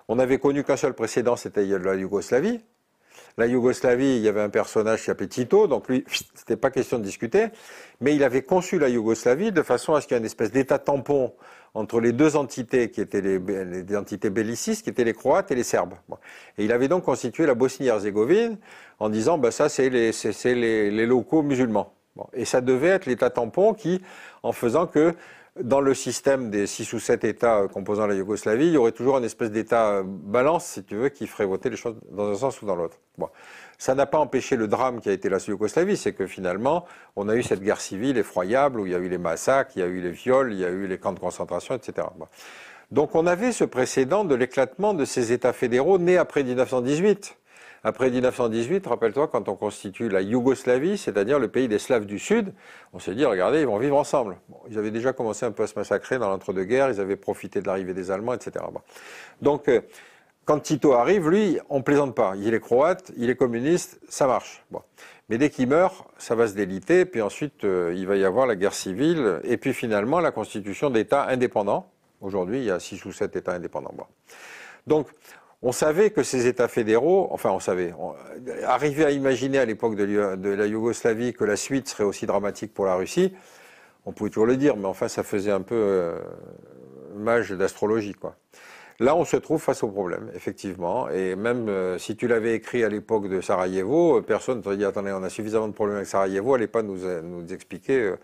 On 0.09 0.17
n'avait 0.17 0.39
connu 0.39 0.65
qu'un 0.65 0.79
seul 0.79 0.95
précédent, 0.95 1.37
c'était 1.37 1.65
la 1.67 1.95
Yougoslavie, 1.95 2.61
la 3.39 3.47
Yougoslavie, 3.47 4.17
il 4.17 4.23
y 4.23 4.29
avait 4.29 4.41
un 4.41 4.51
personnage 4.51 5.01
qui 5.01 5.07
s'appelait 5.07 5.29
Tito, 5.29 5.67
donc 5.67 5.89
lui, 5.89 6.05
c'était 6.35 6.57
pas 6.57 6.71
question 6.71 6.99
de 6.99 7.05
discuter, 7.05 7.47
mais 8.01 8.15
il 8.15 8.25
avait 8.25 8.43
conçu 8.43 8.79
la 8.79 8.89
Yougoslavie 8.89 9.53
de 9.53 9.63
façon 9.63 9.95
à 9.95 10.01
ce 10.01 10.07
qu'il 10.07 10.15
y 10.15 10.17
ait 10.17 10.21
une 10.21 10.27
espèce 10.27 10.53
d'état 10.53 10.79
tampon 10.79 11.33
entre 11.75 12.01
les 12.01 12.13
deux 12.13 12.37
entités 12.37 12.91
qui 12.91 13.01
étaient 13.01 13.23
les, 13.23 13.97
entités 13.97 14.29
bellicistes, 14.29 14.85
qui 14.85 14.91
étaient 14.91 15.05
les 15.05 15.15
Croates 15.15 15.51
et 15.51 15.55
les 15.55 15.63
Serbes. 15.63 15.95
Et 16.59 16.65
il 16.65 16.73
avait 16.73 16.89
donc 16.89 17.05
constitué 17.05 17.47
la 17.47 17.55
Bosnie-Herzégovine 17.55 18.59
en 18.99 19.09
disant, 19.09 19.39
bah, 19.39 19.51
ça 19.51 19.69
c'est 19.69 19.89
les, 19.89 20.13
les, 20.91 21.07
locaux 21.07 21.43
musulmans. 21.43 21.95
Et 22.35 22.45
ça 22.45 22.61
devait 22.61 22.89
être 22.89 23.07
l'état 23.07 23.31
tampon 23.31 23.73
qui, 23.73 24.03
en 24.43 24.53
faisant 24.53 24.87
que 24.87 25.15
dans 25.61 25.81
le 25.81 25.93
système 25.93 26.51
des 26.51 26.67
six 26.67 26.91
ou 26.93 26.99
sept 26.99 27.25
États 27.25 27.59
euh, 27.59 27.69
composant 27.69 28.07
la 28.07 28.15
Yougoslavie, 28.15 28.69
il 28.69 28.73
y 28.73 28.77
aurait 28.77 28.93
toujours 28.93 29.19
une 29.19 29.25
espèce 29.25 29.51
d'État 29.51 29.91
euh, 29.91 30.03
balance, 30.05 30.65
si 30.65 30.85
tu 30.85 30.97
veux, 30.97 31.11
qui 31.11 31.27
ferait 31.27 31.45
voter 31.45 31.69
les 31.69 31.77
choses 31.77 31.97
dans 32.11 32.31
un 32.31 32.35
sens 32.35 32.63
ou 32.63 32.67
dans 32.67 32.77
l'autre. 32.77 32.97
Bon. 33.19 33.29
Ça 33.77 33.95
n'a 33.95 34.07
pas 34.07 34.19
empêché 34.19 34.57
le 34.57 34.69
drame 34.69 35.01
qui 35.01 35.09
a 35.09 35.13
été 35.13 35.29
la 35.29 35.39
Yougoslavie, 35.39 35.97
c'est 35.97 36.13
que 36.13 36.27
finalement, 36.27 36.87
on 37.17 37.29
a 37.29 37.37
eu 37.37 37.43
cette 37.43 37.61
guerre 37.61 37.81
civile 37.81 38.17
effroyable 38.17 38.81
où 38.81 38.87
il 38.87 38.93
y 38.93 38.95
a 38.95 38.99
eu 38.99 39.09
les 39.09 39.19
massacres, 39.19 39.73
il 39.77 39.81
y 39.81 39.83
a 39.83 39.89
eu 39.89 40.01
les 40.01 40.13
viols, 40.13 40.53
il 40.53 40.61
y 40.61 40.65
a 40.65 40.71
eu 40.71 40.87
les 40.87 40.99
camps 40.99 41.13
de 41.13 41.19
concentration, 41.19 41.75
etc. 41.75 42.07
Donc 42.91 43.15
on 43.15 43.27
avait 43.27 43.53
ce 43.53 43.65
précédent 43.65 44.25
de 44.25 44.35
l'éclatement 44.35 44.95
de 44.95 45.05
ces 45.05 45.33
États 45.33 45.53
fédéraux 45.53 45.99
nés 45.99 46.17
après 46.17 46.45
1918. 46.45 47.37
Après 47.85 48.11
1918, 48.11 48.87
rappelle-toi, 48.87 49.27
quand 49.27 49.49
on 49.49 49.57
constitue 49.57 50.09
la 50.09 50.21
Yougoslavie, 50.21 50.97
c'est-à-dire 50.97 51.41
le 51.41 51.49
pays 51.49 51.67
des 51.67 51.81
Slaves 51.81 52.07
du 52.07 52.21
Sud, 52.21 52.53
on 52.93 53.01
s'est 53.01 53.15
dit, 53.15 53.25
regardez, 53.25 53.61
ils 53.61 53.67
vont 53.67 53.79
vivre 53.79 53.97
ensemble. 53.97 54.37
ils 54.71 54.79
avaient 54.79 54.93
déjà 54.93 55.13
commencé 55.13 55.45
un 55.45 55.51
peu 55.51 55.65
à 55.65 55.67
se 55.67 55.75
massacrer 55.77 56.19
dans 56.19 56.29
l'entre-deux-guerres, 56.29 56.91
ils 56.91 57.01
avaient 57.01 57.17
profité 57.17 57.61
de 57.61 57.67
l'arrivée 57.67 57.93
des 57.93 58.13
Allemands, 58.13 58.35
etc. 58.35 58.65
Donc, 59.41 59.69
euh, 59.69 59.81
quand 60.45 60.61
Tito 60.61 60.93
arrive, 60.93 61.29
lui, 61.29 61.59
on 61.71 61.83
plaisante 61.83 62.15
pas. 62.15 62.35
Il 62.37 62.55
est 62.55 62.61
croate, 62.61 63.11
il 63.17 63.31
est 63.31 63.37
communiste, 63.37 64.01
ça 64.09 64.29
marche. 64.29 64.65
Mais 65.29 65.39
dès 65.39 65.51
qu'il 65.51 65.69
meurt, 65.69 66.07
ça 66.19 66.37
va 66.37 66.47
se 66.47 66.55
déliter, 66.55 67.05
puis 67.05 67.21
ensuite, 67.21 67.65
euh, 67.65 67.93
il 67.97 68.07
va 68.07 68.17
y 68.17 68.25
avoir 68.25 68.47
la 68.47 68.55
guerre 68.55 68.75
civile, 68.75 69.41
et 69.43 69.57
puis 69.57 69.73
finalement, 69.73 70.21
la 70.21 70.31
constitution 70.31 70.91
d'États 70.91 71.27
indépendants. 71.27 71.91
Aujourd'hui, 72.21 72.59
il 72.59 72.65
y 72.65 72.71
a 72.71 72.79
six 72.79 73.05
ou 73.05 73.13
sept 73.13 73.35
États 73.35 73.55
indépendants. 73.55 73.95
Donc, 74.87 75.09
on 75.63 75.73
savait 75.73 76.11
que 76.11 76.23
ces 76.23 76.47
États 76.47 76.69
fédéraux, 76.69 77.29
enfin 77.31 77.51
on 77.51 77.61
savait, 77.61 77.95
arriver 78.65 79.05
à 79.05 79.11
imaginer 79.11 79.59
à 79.59 79.65
l'époque 79.65 79.95
de, 79.95 80.49
la 80.49 80.67
Yougoslavie 80.67 81.33
que 81.33 81.45
la 81.45 81.57
suite 81.57 81.89
serait 81.89 82.05
aussi 82.05 82.27
dramatique 82.27 82.75
pour 82.75 82.85
la 82.85 82.97
Russie, 82.97 83.33
on 84.05 84.13
pouvait 84.13 84.31
toujours 84.31 84.47
le 84.47 84.57
dire, 84.57 84.77
mais 84.77 84.87
enfin 84.87 85.07
ça 85.07 85.23
faisait 85.23 85.53
un 85.53 85.61
peu 85.61 85.77
euh, 85.77 86.19
mage 87.15 87.53
d'astrologie. 87.53 88.15
quoi. 88.15 88.35
Là, 88.99 89.15
on 89.15 89.25
se 89.25 89.37
trouve 89.37 89.61
face 89.61 89.83
au 89.85 89.89
problème, 89.89 90.31
effectivement. 90.35 91.09
Et 91.09 91.37
même 91.37 91.69
euh, 91.69 91.99
si 91.99 92.17
tu 92.17 92.27
l'avais 92.27 92.55
écrit 92.55 92.83
à 92.83 92.89
l'époque 92.89 93.29
de 93.29 93.41
Sarajevo, 93.41 94.19
euh, 94.19 94.21
personne 94.21 94.59
ne 94.59 94.63
t'aurait 94.63 94.77
dit 94.77 94.85
attendez, 94.85 95.13
on 95.13 95.23
a 95.23 95.31
suffisamment 95.31 95.69
de 95.69 95.73
problèmes 95.73 95.97
avec 95.97 96.09
Sarajevo, 96.09 96.55
allez 96.55 96.67
pas 96.67 96.83
nous, 96.83 96.99
nous 97.23 97.53
expliquer 97.53 98.15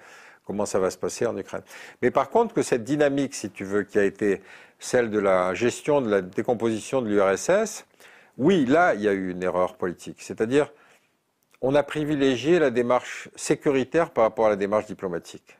comment 0.48 0.64
ça 0.64 0.78
va 0.78 0.90
se 0.90 0.96
passer 0.96 1.26
en 1.26 1.36
Ukraine. 1.36 1.62
Mais 2.00 2.10
par 2.10 2.30
contre, 2.30 2.54
que 2.54 2.62
cette 2.62 2.82
dynamique, 2.82 3.34
si 3.34 3.50
tu 3.50 3.64
veux, 3.64 3.82
qui 3.82 3.98
a 3.98 4.04
été 4.04 4.40
celle 4.78 5.10
de 5.10 5.18
la 5.18 5.52
gestion 5.52 6.00
de 6.00 6.08
la 6.10 6.22
décomposition 6.22 7.02
de 7.02 7.08
l'URSS, 7.08 7.84
oui, 8.38 8.64
là, 8.64 8.94
il 8.94 9.02
y 9.02 9.08
a 9.08 9.12
eu 9.12 9.30
une 9.30 9.42
erreur 9.42 9.76
politique. 9.76 10.16
C'est-à-dire, 10.20 10.72
on 11.60 11.74
a 11.74 11.82
privilégié 11.82 12.58
la 12.58 12.70
démarche 12.70 13.28
sécuritaire 13.36 14.10
par 14.10 14.24
rapport 14.24 14.46
à 14.46 14.48
la 14.48 14.56
démarche 14.56 14.86
diplomatique. 14.86 15.58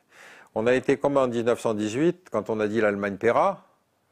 On 0.55 0.65
a 0.65 0.73
été 0.73 0.97
comme 0.97 1.17
en 1.17 1.27
1918, 1.27 2.29
quand 2.31 2.49
on 2.49 2.59
a 2.59 2.67
dit 2.67 2.81
l'Allemagne 2.81 3.17
paiera. 3.17 3.67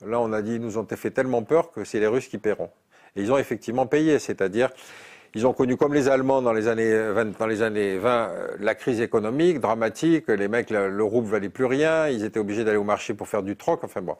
Là, 0.05 0.19
on 0.19 0.31
a 0.31 0.43
dit, 0.43 0.55
ils 0.55 0.61
nous 0.61 0.77
ont 0.77 0.85
fait 0.85 1.09
tellement 1.09 1.41
peur 1.41 1.71
que 1.71 1.85
c'est 1.85 1.99
les 1.99 2.05
Russes 2.05 2.27
qui 2.27 2.37
paieront. 2.37 2.69
Et 3.15 3.23
ils 3.23 3.31
ont 3.31 3.39
effectivement 3.39 3.87
payé, 3.87 4.19
c'est-à-dire, 4.19 4.69
ils 5.37 5.45
ont 5.45 5.53
connu 5.53 5.77
comme 5.77 5.93
les 5.93 6.09
Allemands 6.09 6.41
dans 6.41 6.53
les 6.53 6.67
années 6.67 7.11
20, 7.11 7.37
dans 7.37 7.47
les 7.47 7.61
années 7.61 7.97
20 7.97 8.31
la 8.59 8.75
crise 8.75 9.01
économique 9.01 9.59
dramatique, 9.59 10.27
les 10.27 10.47
mecs, 10.47 10.69
le, 10.71 10.89
le 10.89 11.03
rouble 11.03 11.27
valait 11.27 11.49
plus 11.49 11.65
rien, 11.65 12.07
ils 12.07 12.23
étaient 12.23 12.39
obligés 12.39 12.63
d'aller 12.63 12.77
au 12.77 12.83
marché 12.83 13.13
pour 13.13 13.27
faire 13.27 13.43
du 13.43 13.55
troc, 13.55 13.83
enfin 13.83 14.01
bon. 14.01 14.15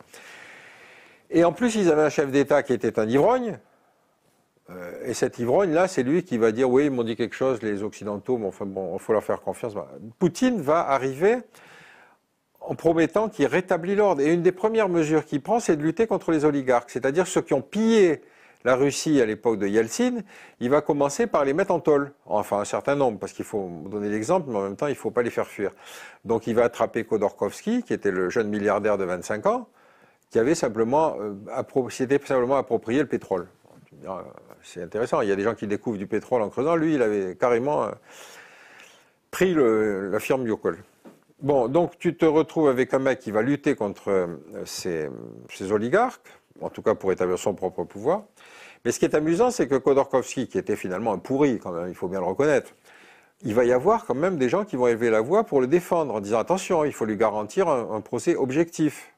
Et 1.29 1.43
en 1.43 1.53
plus, 1.53 1.75
ils 1.75 1.89
avaient 1.89 2.03
un 2.03 2.09
chef 2.09 2.31
d'État 2.31 2.63
qui 2.63 2.73
était 2.73 2.99
un 2.99 3.07
ivrogne, 3.07 3.59
Euh, 4.69 5.09
et 5.09 5.13
cet 5.13 5.39
ivrogne-là, 5.39 5.87
c'est 5.87 6.03
lui 6.03 6.23
qui 6.23 6.37
va 6.37 6.51
dire 6.51 6.69
oui, 6.69 6.85
ils 6.85 6.91
m'ont 6.91 7.03
dit 7.03 7.15
quelque 7.15 7.35
chose, 7.35 7.61
les 7.61 7.83
Occidentaux, 7.83 8.37
mais 8.37 8.47
enfin 8.47 8.65
bon, 8.65 8.95
il 8.95 8.99
faut 8.99 9.13
leur 9.13 9.23
faire 9.23 9.41
confiance. 9.41 9.73
Poutine 10.19 10.61
va 10.61 10.79
arriver 10.89 11.37
en 12.59 12.75
promettant 12.75 13.29
qu'il 13.29 13.45
rétablit 13.45 13.95
l'ordre. 13.95 14.21
Et 14.21 14.33
une 14.33 14.41
des 14.41 14.51
premières 14.51 14.89
mesures 14.89 15.25
qu'il 15.25 15.41
prend, 15.41 15.59
c'est 15.59 15.77
de 15.77 15.83
lutter 15.83 16.05
contre 16.05 16.31
les 16.31 16.43
oligarques, 16.43 16.89
c'est-à-dire 16.89 17.27
ceux 17.27 17.41
qui 17.41 17.53
ont 17.53 17.61
pillé 17.61 18.21
la 18.63 18.75
Russie 18.75 19.21
à 19.21 19.25
l'époque 19.25 19.59
de 19.59 19.67
Yeltsin, 19.67 20.21
il 20.59 20.69
va 20.69 20.81
commencer 20.81 21.27
par 21.27 21.45
les 21.45 21.53
mettre 21.53 21.71
en 21.71 21.79
tôle. 21.79 22.11
Enfin, 22.25 22.59
un 22.59 22.65
certain 22.65 22.95
nombre, 22.95 23.19
parce 23.19 23.33
qu'il 23.33 23.45
faut 23.45 23.69
donner 23.89 24.09
l'exemple, 24.09 24.49
mais 24.49 24.57
en 24.57 24.63
même 24.63 24.75
temps, 24.75 24.87
il 24.87 24.91
ne 24.91 24.95
faut 24.95 25.11
pas 25.11 25.21
les 25.21 25.29
faire 25.29 25.47
fuir. 25.47 25.71
Donc, 26.25 26.47
il 26.47 26.55
va 26.55 26.65
attraper 26.65 27.03
Khodorkovsky, 27.03 27.83
qui 27.83 27.93
était 27.93 28.11
le 28.11 28.29
jeune 28.29 28.49
milliardaire 28.49 28.97
de 28.97 29.05
25 29.05 29.45
ans, 29.45 29.67
qui 30.29 30.39
avait 30.39 30.55
simplement, 30.55 31.15
euh, 31.19 31.33
simplement 32.25 32.57
approprié 32.57 32.99
le 32.99 33.07
pétrole. 33.07 33.47
C'est 34.63 34.83
intéressant. 34.83 35.21
Il 35.21 35.29
y 35.29 35.31
a 35.31 35.35
des 35.35 35.43
gens 35.43 35.55
qui 35.55 35.67
découvrent 35.67 35.97
du 35.97 36.07
pétrole 36.07 36.41
en 36.41 36.49
creusant. 36.49 36.75
Lui, 36.75 36.95
il 36.95 37.01
avait 37.01 37.35
carrément 37.35 37.85
euh, 37.85 37.91
pris 39.31 39.55
la 39.55 40.19
firme 40.19 40.45
Yokol. 40.45 40.77
Bon, 41.39 41.67
donc 41.67 41.99
tu 41.99 42.17
te 42.17 42.25
retrouves 42.25 42.67
avec 42.67 42.95
un 42.95 42.99
mec 42.99 43.19
qui 43.19 43.29
va 43.29 43.43
lutter 43.43 43.75
contre 43.75 44.09
euh, 44.09 44.27
ces, 44.65 45.07
oligarques, 45.71 46.27
en 46.61 46.69
tout 46.69 46.81
cas 46.81 46.95
pour 46.95 47.11
établir 47.11 47.37
son 47.37 47.53
propre 47.53 47.83
pouvoir. 47.83 48.23
Mais 48.85 48.91
ce 48.91 48.99
qui 48.99 49.05
est 49.05 49.15
amusant, 49.15 49.51
c'est 49.51 49.67
que 49.67 49.75
Khodorkovsky, 49.75 50.47
qui 50.47 50.57
était 50.57 50.75
finalement 50.75 51.13
un 51.13 51.17
pourri, 51.17 51.59
quand 51.59 51.71
même, 51.71 51.89
il 51.89 51.95
faut 51.95 52.07
bien 52.07 52.19
le 52.19 52.25
reconnaître, 52.25 52.71
il 53.43 53.53
va 53.53 53.65
y 53.65 53.71
avoir 53.71 54.05
quand 54.05 54.15
même 54.15 54.37
des 54.37 54.49
gens 54.49 54.65
qui 54.65 54.75
vont 54.75 54.87
élever 54.87 55.09
la 55.09 55.21
voix 55.21 55.43
pour 55.43 55.61
le 55.61 55.67
défendre, 55.67 56.15
en 56.15 56.19
disant 56.19 56.39
attention, 56.39 56.85
il 56.85 56.93
faut 56.93 57.05
lui 57.05 57.17
garantir 57.17 57.67
un 57.67 58.01
procès 58.01 58.35
objectif 58.35 59.13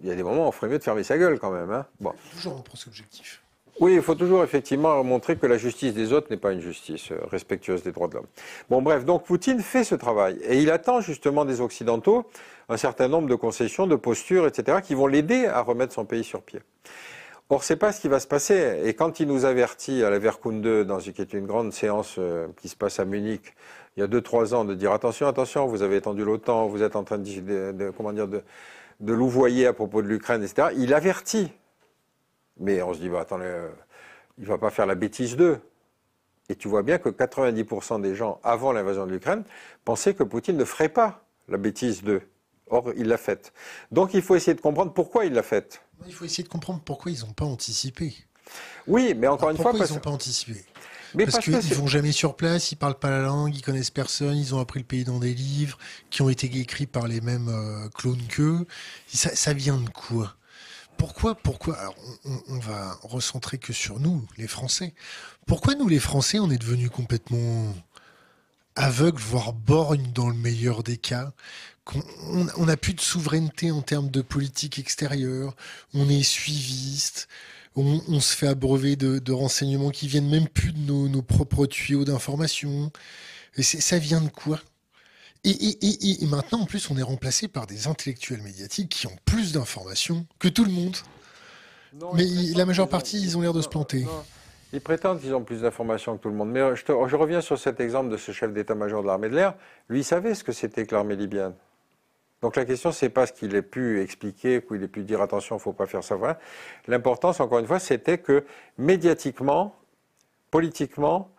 il 0.00 0.08
y 0.08 0.12
a 0.12 0.14
des 0.14 0.22
moments 0.22 0.44
où 0.44 0.48
on 0.48 0.52
ferait 0.52 0.68
mieux 0.68 0.78
de 0.78 0.84
fermer 0.84 1.02
sa 1.02 1.18
gueule 1.18 1.38
quand 1.38 1.50
même. 1.50 1.70
Hein. 1.70 1.86
bon. 2.00 2.12
Toujours 2.34 2.56
un 2.58 2.62
procès 2.62 2.88
objectif. 2.88 3.42
Oui, 3.80 3.94
il 3.94 4.02
faut 4.02 4.16
toujours 4.16 4.42
effectivement 4.42 5.04
montrer 5.04 5.36
que 5.36 5.46
la 5.46 5.56
justice 5.56 5.94
des 5.94 6.12
autres 6.12 6.28
n'est 6.30 6.36
pas 6.36 6.52
une 6.52 6.60
justice 6.60 7.12
euh, 7.12 7.20
respectueuse 7.30 7.84
des 7.84 7.92
droits 7.92 8.08
de 8.08 8.14
l'homme. 8.14 8.26
Bon, 8.68 8.82
bref, 8.82 9.04
donc 9.04 9.24
Poutine 9.24 9.60
fait 9.60 9.84
ce 9.84 9.94
travail 9.94 10.36
et 10.42 10.60
il 10.60 10.70
attend 10.72 11.00
justement 11.00 11.44
des 11.44 11.60
Occidentaux 11.60 12.28
un 12.68 12.76
certain 12.76 13.06
nombre 13.06 13.28
de 13.28 13.36
concessions, 13.36 13.86
de 13.86 13.94
postures, 13.94 14.48
etc., 14.48 14.78
qui 14.82 14.94
vont 14.94 15.06
l'aider 15.06 15.46
à 15.46 15.60
remettre 15.60 15.92
son 15.92 16.04
pays 16.04 16.24
sur 16.24 16.42
pied. 16.42 16.60
Or, 17.50 17.64
c'est 17.64 17.76
pas 17.76 17.92
ce 17.92 18.00
qui 18.00 18.08
va 18.08 18.20
se 18.20 18.26
passer. 18.26 18.82
Et 18.84 18.92
quand 18.92 19.20
il 19.20 19.28
nous 19.28 19.46
avertit 19.46 20.04
à 20.04 20.10
la 20.10 20.18
Verkunde, 20.18 20.84
dans 20.84 20.98
qui 20.98 21.10
est 21.18 21.32
une 21.32 21.46
grande 21.46 21.72
séance 21.72 22.16
euh, 22.18 22.46
qui 22.58 22.68
se 22.68 22.76
passe 22.76 23.00
à 23.00 23.06
Munich, 23.06 23.54
il 23.96 24.00
y 24.00 24.02
a 24.02 24.06
deux 24.06 24.20
trois 24.20 24.54
ans, 24.54 24.66
de 24.66 24.74
dire 24.74 24.92
attention, 24.92 25.26
attention, 25.26 25.66
vous 25.66 25.82
avez 25.82 25.96
étendu 25.96 26.24
l'OTAN, 26.24 26.66
vous 26.66 26.82
êtes 26.82 26.94
en 26.94 27.04
train 27.04 27.16
de, 27.18 27.92
louvoyer 29.00 29.66
à 29.66 29.72
propos 29.72 30.02
de 30.02 30.08
l'Ukraine, 30.08 30.42
etc., 30.42 30.68
il 30.76 30.92
avertit. 30.92 31.50
Mais 32.60 32.82
on 32.82 32.92
se 32.92 33.00
dit, 33.00 33.08
bah, 33.08 33.20
attendez, 33.20 33.50
il 34.36 34.44
ne 34.44 34.48
va 34.48 34.58
pas 34.58 34.70
faire 34.70 34.86
la 34.86 34.94
bêtise 34.94 35.36
d'eux. 35.36 35.58
Et 36.50 36.54
tu 36.54 36.68
vois 36.68 36.82
bien 36.82 36.98
que 36.98 37.08
90% 37.08 38.00
des 38.02 38.14
gens, 38.14 38.40
avant 38.44 38.72
l'invasion 38.72 39.06
de 39.06 39.12
l'Ukraine, 39.12 39.44
pensaient 39.84 40.14
que 40.14 40.22
Poutine 40.22 40.56
ne 40.56 40.64
ferait 40.64 40.88
pas 40.88 41.24
la 41.48 41.56
bêtise 41.56 42.02
d'eux. 42.02 42.22
Or, 42.70 42.92
il 42.96 43.08
l'a 43.08 43.16
faite. 43.16 43.54
Donc, 43.90 44.12
il 44.12 44.20
faut 44.20 44.36
essayer 44.36 44.54
de 44.54 44.60
comprendre 44.60 44.92
pourquoi 44.92 45.24
il 45.24 45.32
l'a 45.32 45.42
faite. 45.42 45.82
Il 46.06 46.12
faut 46.12 46.24
essayer 46.24 46.44
de 46.44 46.48
comprendre 46.48 46.80
pourquoi 46.84 47.10
ils 47.12 47.20
n'ont 47.20 47.32
pas 47.32 47.44
anticipé. 47.44 48.14
Oui, 48.86 49.14
mais 49.14 49.26
encore 49.26 49.50
une 49.50 49.56
fois... 49.56 49.70
Pourquoi 49.70 49.86
ils 49.86 49.92
n'ont 49.92 50.00
pas 50.00 50.10
anticipé? 50.10 50.64
Parce, 51.16 51.38
qu'ils 51.38 51.54
ne 51.54 51.74
vont 51.74 51.86
jamais 51.86 52.12
sur 52.12 52.36
place, 52.36 52.70
ils 52.70 52.76
parlent 52.76 52.98
pas 52.98 53.10
la 53.10 53.22
langue, 53.22 53.54
ils 53.54 53.62
connaissent 53.62 53.90
personne, 53.90 54.36
ils 54.36 54.54
ont 54.54 54.60
appris 54.60 54.80
le 54.80 54.84
pays 54.84 55.04
dans 55.04 55.18
des 55.18 55.32
livres 55.32 55.78
qui 56.10 56.20
ont 56.22 56.28
été 56.28 56.46
écrits 56.46 56.86
par 56.86 57.08
les 57.08 57.20
mêmes 57.20 57.48
euh, 57.48 57.88
clones 57.90 58.26
qu'eux. 58.28 58.66
Ça, 59.06 59.34
ça 59.34 59.54
vient 59.54 59.78
de 59.78 59.88
quoi? 59.88 60.34
Pourquoi, 60.98 61.34
pourquoi 61.34 61.76
Alors, 61.78 61.94
on, 62.24 62.40
on, 62.48 62.58
va 62.58 62.98
recentrer 63.02 63.58
que 63.58 63.72
sur 63.72 64.00
nous, 64.00 64.26
les 64.36 64.48
Français. 64.48 64.94
Pourquoi 65.46 65.74
nous, 65.76 65.88
les 65.88 66.00
Français, 66.00 66.40
on 66.40 66.50
est 66.50 66.58
devenus 66.58 66.90
complètement 66.90 67.72
aveugles, 68.76 69.20
voire 69.20 69.52
borgnes 69.52 70.12
dans 70.12 70.28
le 70.28 70.34
meilleur 70.34 70.82
des 70.82 70.98
cas? 70.98 71.32
On 72.56 72.66
n'a 72.66 72.76
plus 72.76 72.94
de 72.94 73.00
souveraineté 73.00 73.70
en 73.70 73.82
termes 73.82 74.10
de 74.10 74.20
politique 74.20 74.78
extérieure. 74.78 75.56
On 75.94 76.08
est 76.08 76.22
suiviste 76.22 77.28
on, 77.78 78.20
se 78.20 78.36
fait 78.36 78.48
abreuver 78.48 78.96
de, 78.96 79.32
renseignements 79.32 79.90
qui 79.90 80.08
viennent 80.08 80.28
même 80.28 80.48
plus 80.48 80.72
de 80.72 80.80
nos, 80.80 81.22
propres 81.22 81.66
tuyaux 81.66 82.04
d'information. 82.04 82.90
Et 83.56 83.62
ça 83.62 83.98
vient 83.98 84.20
de 84.20 84.28
quoi? 84.28 84.60
Et, 85.44 86.26
maintenant, 86.26 86.60
en 86.60 86.64
plus, 86.66 86.90
on 86.90 86.96
est 86.96 87.02
remplacé 87.02 87.48
par 87.48 87.66
des 87.66 87.86
intellectuels 87.86 88.42
médiatiques 88.42 88.88
qui 88.90 89.06
ont 89.06 89.16
plus 89.24 89.52
d'informations 89.52 90.26
que 90.38 90.48
tout 90.48 90.64
le 90.64 90.72
monde. 90.72 90.96
Mais 92.14 92.24
la 92.54 92.66
majeure 92.66 92.88
partie, 92.88 93.20
ils 93.22 93.36
ont 93.36 93.40
l'air 93.40 93.52
de 93.52 93.62
se 93.62 93.68
planter. 93.68 94.06
Ils 94.72 94.82
prétendent 94.82 95.20
qu'ils 95.20 95.34
ont 95.34 95.44
plus 95.44 95.62
d'informations 95.62 96.18
que 96.18 96.22
tout 96.22 96.28
le 96.28 96.34
monde. 96.34 96.50
Mais 96.50 96.60
je, 96.76 96.82
je 96.84 97.16
reviens 97.16 97.40
sur 97.40 97.58
cet 97.58 97.80
exemple 97.80 98.10
de 98.10 98.18
ce 98.18 98.32
chef 98.32 98.52
d'état-major 98.52 99.02
de 99.02 99.06
l'armée 99.06 99.30
de 99.30 99.34
l'air. 99.34 99.54
Lui, 99.88 100.00
il 100.00 100.04
savait 100.04 100.34
ce 100.34 100.44
que 100.44 100.52
c'était 100.52 100.84
que 100.84 100.94
l'armée 100.94 101.16
libyenne. 101.16 101.54
Donc 102.40 102.54
la 102.54 102.64
question, 102.64 102.92
c'est 102.92 103.08
pas 103.08 103.26
ce 103.26 103.32
qu'il 103.32 103.54
ait 103.56 103.62
pu 103.62 104.00
expliquer, 104.00 104.62
qu'il 104.62 104.82
ait 104.82 104.88
pu 104.88 105.02
dire 105.02 105.20
attention, 105.20 105.56
il 105.56 105.58
ne 105.58 105.62
faut 105.62 105.72
pas 105.72 105.86
faire 105.86 106.04
ça. 106.04 106.16
L'importance, 106.86 107.40
encore 107.40 107.58
une 107.58 107.66
fois, 107.66 107.80
c'était 107.80 108.18
que 108.18 108.44
médiatiquement, 108.76 109.74
politiquement, 110.50 111.30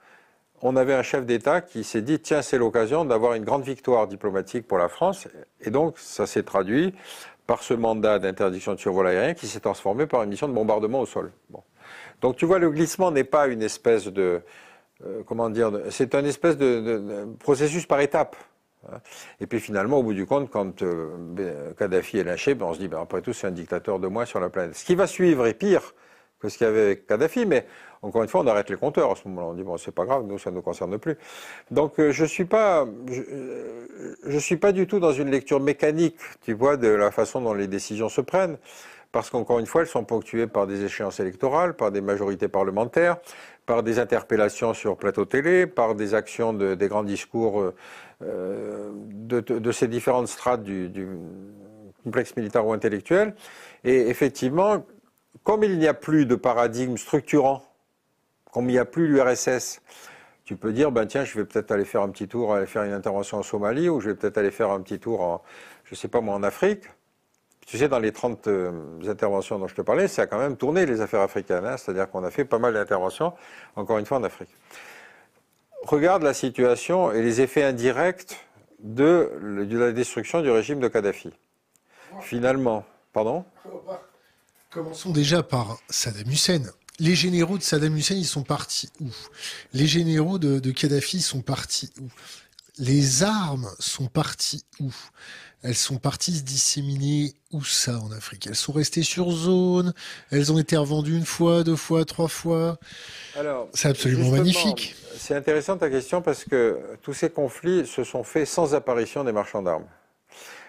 on 0.62 0.76
avait 0.76 0.94
un 0.94 1.04
chef 1.04 1.26
d'État 1.26 1.62
qui 1.62 1.86
s'est 1.86 2.02
dit 2.02 2.20
tiens, 2.20 2.42
c'est 2.42 2.58
l'occasion 2.58 3.06
d'avoir 3.06 3.34
une 3.34 3.46
grande 3.46 3.64
victoire 3.64 4.08
diplomatique 4.08 4.68
pour 4.68 4.78
la 4.78 4.90
France. 4.90 5.30
Et 5.62 5.70
donc, 5.70 5.98
ça 5.98 6.28
s'est 6.28 6.44
traduit 6.44 6.94
par 7.48 7.64
ce 7.64 7.74
mandat 7.74 8.20
d'interdiction 8.20 8.74
de 8.74 8.80
survol 8.80 9.08
aérien 9.08 9.34
qui 9.34 9.48
s'est 9.48 9.62
transformé 9.62 10.06
par 10.06 10.24
une 10.24 10.30
mission 10.30 10.50
de 10.50 10.54
bombardement 10.54 11.00
au 11.00 11.06
sol. 11.06 11.32
Donc, 12.22 12.36
tu 12.36 12.46
vois, 12.46 12.60
le 12.60 12.70
glissement 12.70 13.10
n'est 13.12 13.24
pas 13.24 13.48
une 13.48 13.64
espèce 13.64 14.08
de. 14.08 14.42
Euh, 15.06 15.24
comment 15.26 15.50
dire 15.50 15.72
C'est 15.92 16.14
un 16.14 16.26
espèce 16.26 16.58
de 16.58 17.26
processus 17.40 17.86
par 17.86 18.02
étapes. 18.02 18.36
Et 19.40 19.48
puis 19.48 19.60
finalement, 19.60 19.98
au 19.98 20.04
bout 20.04 20.14
du 20.14 20.26
compte, 20.26 20.50
quand 20.50 20.82
euh, 20.84 21.16
ben, 21.18 21.74
Kadhafi 21.78 22.20
est 22.20 22.24
lâché, 22.24 22.56
ben, 22.56 22.68
on 22.68 22.74
se 22.74 22.80
dit, 22.80 22.88
ben, 22.88 23.02
après 23.02 23.22
tout, 23.22 23.34
c'est 23.34 23.48
un 23.48 23.52
dictateur 23.52 24.00
de 24.00 24.08
moins 24.08 24.26
sur 24.26 24.40
la 24.40 24.50
planète. 24.50 24.76
Ce 24.76 24.86
qui 24.86 24.96
va 24.96 25.08
suivre 25.08 25.46
est 25.48 25.54
pire 25.54 25.94
que 26.40 26.48
ce 26.48 26.58
qu'il 26.58 26.66
y 26.66 26.70
avait 26.70 26.84
avec 26.84 27.08
Kadhafi, 27.08 27.46
mais 27.46 27.66
encore 28.02 28.24
une 28.24 28.30
fois, 28.30 28.42
on 28.42 28.48
arrête 28.48 28.70
les 28.70 28.78
compteurs 28.78 29.12
à 29.12 29.16
ce 29.16 29.28
moment-là. 29.28 29.48
On 29.48 29.54
dit, 29.54 29.64
bon, 29.64 29.78
c'est 29.78 29.92
pas 29.92 30.06
grave, 30.06 30.24
nous, 30.26 30.40
ça 30.40 30.52
ne 30.52 30.56
nous 30.56 30.62
concerne 30.62 30.98
plus. 30.98 31.18
Donc, 31.70 32.00
euh, 32.00 32.12
je 32.12 32.24
suis 32.24 32.48
euh, 32.54 32.86
je, 34.26 34.40
suis 34.40 34.56
pas 34.56 34.72
du 34.72 34.88
tout 34.88 35.00
dans 35.00 35.12
une 35.12 35.30
lecture 35.30 35.60
mécanique, 35.60 36.16
tu 36.42 36.54
vois, 36.54 36.78
de 36.78 36.88
la 36.88 37.12
façon 37.12 37.42
dont 37.42 37.54
les 37.54 37.68
décisions 37.68 38.10
se 38.10 38.22
prennent 38.22 38.58
parce 39.12 39.32
qu'encore 39.32 39.58
une 39.58 39.66
fois, 39.66 39.82
elles 39.82 39.88
sont 39.88 40.04
ponctuées 40.04 40.46
par 40.46 40.68
des 40.68 40.84
échéances 40.84 41.20
électorales, 41.20 41.76
par 41.76 41.92
des 41.92 42.00
majorités 42.00 42.48
parlementaires, 42.48 43.18
par 43.66 43.82
des 43.82 43.98
interpellations 43.98 44.76
sur 44.76 44.98
plateau 44.98 45.26
télé, 45.26 45.66
par 45.66 45.96
des 45.96 46.14
actions 46.14 46.54
de, 46.54 46.76
des 46.76 46.88
grands 46.88 47.04
discours 47.04 47.74
euh, 48.24 48.92
de, 48.94 49.72
ces 49.72 49.88
différentes 49.88 50.28
strates 50.28 50.64
du, 50.64 50.90
du 50.90 51.08
complexe 52.04 52.36
militaire 52.36 52.66
ou 52.66 52.74
intellectuel. 52.74 53.36
Et 53.84 54.10
effectivement, 54.10 54.86
comme 55.44 55.64
il 55.64 55.78
n'y 55.78 55.88
a 55.88 55.94
plus 55.94 56.26
de 56.26 56.36
paradigme 56.36 56.98
structurant, 56.98 57.64
comme 58.52 58.70
il 58.70 58.74
n'y 58.74 58.80
a 58.80 58.86
plus 58.86 59.08
l'URSS, 59.08 59.82
tu 60.44 60.56
peux 60.56 60.74
dire, 60.74 60.92
ben 60.92 61.06
tiens, 61.06 61.24
je 61.24 61.38
vais 61.38 61.46
peut-être 61.46 61.72
aller 61.72 61.86
faire 61.86 62.02
un 62.02 62.10
petit 62.10 62.28
tour, 62.28 62.54
aller 62.56 62.66
faire 62.66 62.84
une 62.84 62.94
intervention 62.94 63.38
en 63.38 63.44
Somalie, 63.44 63.88
ou 63.88 64.00
je 64.00 64.10
vais 64.10 64.16
peut-être 64.16 64.38
aller 64.40 64.52
faire 64.52 64.72
un 64.72 64.82
petit 64.82 65.00
tour 65.00 65.22
en, 65.22 65.44
je 65.84 65.94
sais 65.94 66.08
pas 66.08 66.22
moi, 66.22 66.34
en 66.34 66.44
Afrique. 66.44 66.86
Tu 67.68 67.78
sais, 67.78 67.88
dans 67.88 68.00
les 68.00 68.12
30 68.12 68.48
euh, 68.48 68.72
interventions 69.08 69.60
dont 69.60 69.68
je 69.68 69.76
te 69.76 69.82
parlais, 69.84 70.08
ça 70.08 70.24
a 70.24 70.26
quand 70.26 70.40
même 70.40 70.58
tourné 70.58 70.88
les 70.88 71.02
affaires 71.02 71.22
africaines. 71.22 71.66
Hein. 71.66 71.78
C'est-à-dire 71.78 72.10
qu'on 72.10 72.24
a 72.24 72.32
fait 72.32 72.46
pas 72.46 72.58
mal 72.58 72.74
d'interventions, 72.74 73.34
encore 73.76 74.00
une 74.00 74.08
fois, 74.08 74.18
en 74.18 74.24
Afrique. 74.24 74.50
Regarde 75.90 76.22
la 76.22 76.36
situation 76.36 77.12
et 77.12 77.24
les 77.24 77.42
effets 77.42 77.64
indirects 77.64 78.38
de, 78.78 79.32
la 79.72 79.92
destruction 79.92 80.44
du 80.44 80.52
régime 80.52 80.80
de 80.80 80.88
Kadhafi. 80.88 81.32
Finalement, 82.22 82.86
pardon 83.12 83.44
Commençons 84.70 85.10
déjà 85.10 85.42
par 85.42 85.80
Saddam 85.90 86.30
Hussein. 86.30 86.62
Les 87.00 87.16
généraux 87.16 87.58
de 87.58 87.64
Saddam 87.64 87.98
Hussein, 87.98 88.14
ils 88.14 88.28
sont 88.28 88.44
partis 88.44 88.92
où? 89.02 89.08
Les 89.74 89.88
généraux 89.88 90.38
de, 90.38 90.60
de 90.60 90.70
Kadhafi 90.70 91.22
sont 91.22 91.42
partis 91.42 91.90
où? 92.00 92.06
Les 92.80 93.24
armes 93.24 93.68
sont 93.80 94.08
parties 94.08 94.66
où? 94.80 94.92
Elles 95.62 95.76
sont 95.76 95.98
parties 95.98 96.38
se 96.38 96.44
disséminer 96.44 97.34
où 97.52 97.62
ça 97.64 98.00
en 98.00 98.12
Afrique? 98.12 98.48
Elles 98.48 98.56
sont 98.56 98.72
restées 98.72 99.04
sur 99.04 99.30
zone, 99.30 99.94
elles 100.32 100.54
ont 100.54 100.58
été 100.58 100.78
revendues 100.78 101.18
une 101.18 101.26
fois, 101.26 101.64
deux 101.64 101.76
fois, 101.76 102.06
trois 102.06 102.30
fois? 102.30 102.78
c'est 103.74 103.90
absolument 103.90 104.32
magnifique. 104.32 104.96
C'est 105.18 105.36
intéressant 105.36 105.76
ta 105.78 105.90
question 105.90 106.22
parce 106.22 106.46
que 106.46 106.80
tous 107.02 107.14
ces 107.14 107.30
conflits 107.30 107.86
se 107.86 108.06
sont 108.06 108.24
faits 108.24 108.48
sans 108.48 108.74
apparition 108.74 109.26
des 109.26 109.34
marchands 109.34 109.62
d'armes. 109.62 109.88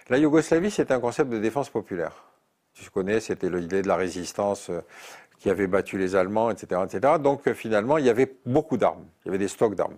La 0.09 0.19
Yougoslavie, 0.19 0.73
c'est 0.73 0.91
un 0.91 0.99
concept 0.99 1.31
de 1.31 1.39
défense 1.39 1.71
populaire. 1.71 2.25
Tu 2.75 2.91
connais, 2.91 3.21
c'était 3.21 3.49
l'idée 3.49 3.83
de 3.83 3.89
la 3.89 3.97
résistance 3.97 4.71
euh, 4.71 4.81
qui 5.39 5.51
avait 5.51 5.69
battu 5.69 5.99
les 5.99 6.17
Allemands, 6.17 6.51
etc., 6.51 6.81
etc. 6.85 7.15
Donc 7.23 7.47
euh, 7.47 7.55
finalement, 7.55 7.97
il 7.99 8.07
y 8.07 8.11
avait 8.11 8.33
beaucoup 8.45 8.77
d'armes, 8.77 9.05
il 9.25 9.29
y 9.29 9.31
avait 9.31 9.39
des 9.39 9.49
stocks 9.49 9.77
d'armes. 9.77 9.97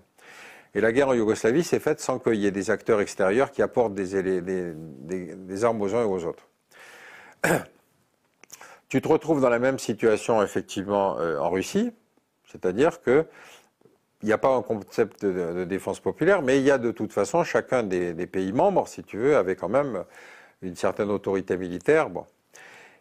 Et 0.75 0.81
la 0.81 0.93
guerre 0.93 1.09
en 1.09 1.15
Yougoslavie 1.15 1.65
s'est 1.65 1.81
faite 1.81 2.01
sans 2.01 2.19
qu'il 2.19 2.37
y 2.37 2.47
ait 2.47 2.51
des 2.51 2.71
acteurs 2.71 3.01
extérieurs 3.01 3.51
qui 3.51 3.63
apportent 3.63 3.95
des, 3.95 5.65
armes 5.65 5.83
aux 5.83 5.95
uns 5.95 6.03
et 6.03 6.07
aux 6.07 6.25
autres. 6.25 6.49
Tu 8.89 9.01
te 9.01 9.09
retrouves 9.09 9.41
dans 9.41 9.49
la 9.49 9.59
même 9.59 9.79
situation 9.79 10.43
effectivement 10.43 11.17
en 11.17 11.49
Russie, 11.49 11.93
c'est-à-dire 12.47 13.01
que 13.01 13.25
il 14.23 14.27
n'y 14.27 14.33
a 14.33 14.39
pas 14.39 14.55
un 14.55 14.63
concept 14.63 15.25
de, 15.25 15.65
défense 15.65 16.01
populaire, 16.01 16.43
mais 16.43 16.59
il 16.59 16.65
y 16.65 16.71
a 16.71 16.79
de 16.79 16.93
toute 16.93 17.13
façon 17.13 17.43
chacun 17.43 17.83
des, 17.83 18.27
pays 18.27 18.53
membres, 18.53 18.87
si 18.87 19.03
tu 19.03 19.19
veux, 19.19 19.37
avait 19.37 19.57
quand 19.57 19.69
même 19.69 20.05
une 20.63 20.77
certaine 20.77 21.11
autorité 21.11 21.57
militaire. 21.57 22.09
Bon. 22.09 22.25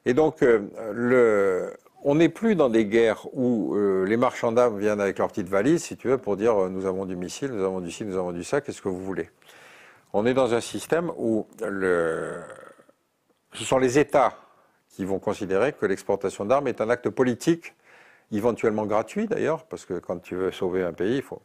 Et 0.06 0.16
donc, 0.16 0.42
euh, 0.42 0.68
le, 0.94 1.74
on 2.04 2.16
n'est 2.16 2.30
plus 2.30 2.56
dans 2.56 2.70
des 2.70 2.86
guerres 2.86 3.28
où 3.34 3.76
euh, 3.76 4.06
les 4.06 4.18
marchands 4.18 4.52
d'armes 4.52 4.80
viennent 4.80 5.02
avec 5.02 5.18
leur 5.20 5.28
petite 5.28 5.50
valise, 5.50 5.84
si 5.84 5.98
tu 5.98 6.08
veux, 6.08 6.18
pour 6.18 6.38
dire 6.38 6.64
euh, 6.64 6.70
nous 6.70 6.86
avons 6.86 7.06
du 7.06 7.16
missile, 7.16 7.52
nous 7.52 7.64
avons 7.64 7.80
du 7.80 7.92
ci, 7.92 8.06
nous 8.06 8.18
avons 8.18 8.32
du 8.32 8.44
ça, 8.44 8.62
qu'est-ce 8.62 8.82
que 8.82 8.90
vous 8.90 9.04
voulez? 9.04 9.30
On 10.14 10.26
est 10.26 10.34
dans 10.34 10.54
un 10.54 10.62
système 10.62 11.12
où 11.18 11.48
ce 11.60 12.44
sont 13.64 13.78
les 13.78 13.98
États 13.98 14.36
qui 14.90 15.06
vont 15.06 15.20
considérer 15.20 15.74
que 15.74 15.86
l'exportation 15.86 16.44
d'armes 16.44 16.68
est 16.68 16.82
un 16.82 16.90
acte 16.90 17.10
politique 17.10 17.74
éventuellement 18.34 18.86
gratuit 18.86 19.28
d'ailleurs, 19.28 19.64
parce 19.66 19.86
que 19.86 20.00
quand 20.00 20.20
tu 20.20 20.36
veux 20.36 20.52
sauver 20.52 20.84
un 20.84 20.94
pays, 20.94 21.18
il 21.18 21.22
faut. 21.22 21.42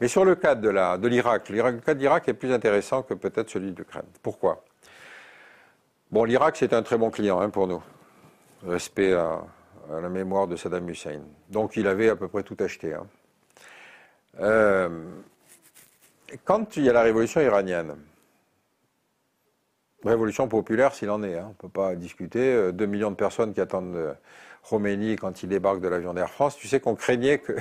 Mais 0.00 0.08
sur 0.08 0.24
le 0.24 0.34
cas 0.34 0.54
de 0.54 0.68
l'Irak, 1.08 1.50
de 1.50 1.54
le 1.62 1.80
cas 1.80 1.94
d'Irak 1.94 2.28
est 2.28 2.34
plus 2.34 2.52
intéressant 2.52 3.02
que 3.02 3.14
peut-être 3.14 3.50
celui 3.50 3.72
d'Ukraine. 3.72 4.04
Pourquoi? 4.22 4.64
Bon, 6.10 6.24
l'Irak, 6.24 6.56
c'est 6.56 6.74
un 6.74 6.82
très 6.82 6.98
bon 6.98 7.10
client 7.10 7.40
hein, 7.40 7.48
pour 7.48 7.66
nous. 7.66 7.82
Respect 8.66 9.14
à, 9.14 9.42
la 9.90 10.08
mémoire 10.08 10.46
de 10.48 10.56
Saddam 10.56 10.88
Hussein. 10.88 11.20
Donc, 11.50 11.76
il 11.76 11.86
avait 11.86 12.08
à 12.08 12.16
peu 12.16 12.28
près 12.28 12.42
tout 12.42 12.56
acheté. 12.60 12.94
Hein. 12.94 13.06
Euh, 14.40 15.04
quand 16.44 16.76
il 16.76 16.84
y 16.84 16.88
a 16.88 16.92
la 16.92 17.02
révolution 17.02 17.40
iranienne, 17.40 17.96
révolution 20.04 20.48
populaire 20.48 20.94
s'il 20.94 21.10
en 21.10 21.22
est, 21.22 21.36
hein, 21.36 21.46
on 21.46 21.50
ne 21.50 21.54
peut 21.54 21.68
pas 21.68 21.94
discuter, 21.94 22.72
2 22.72 22.84
euh, 22.84 22.86
millions 22.86 23.10
de 23.10 23.16
personnes 23.16 23.52
qui 23.52 23.60
attendent 23.60 23.94
euh, 23.94 24.14
Khomeini 24.68 25.16
quand 25.16 25.42
il 25.42 25.48
débarque 25.48 25.80
de 25.80 25.88
l'avion 25.88 26.14
d'Air 26.14 26.30
France, 26.30 26.56
tu 26.56 26.68
sais 26.68 26.80
qu'on 26.80 26.94
craignait 26.94 27.38
que 27.38 27.52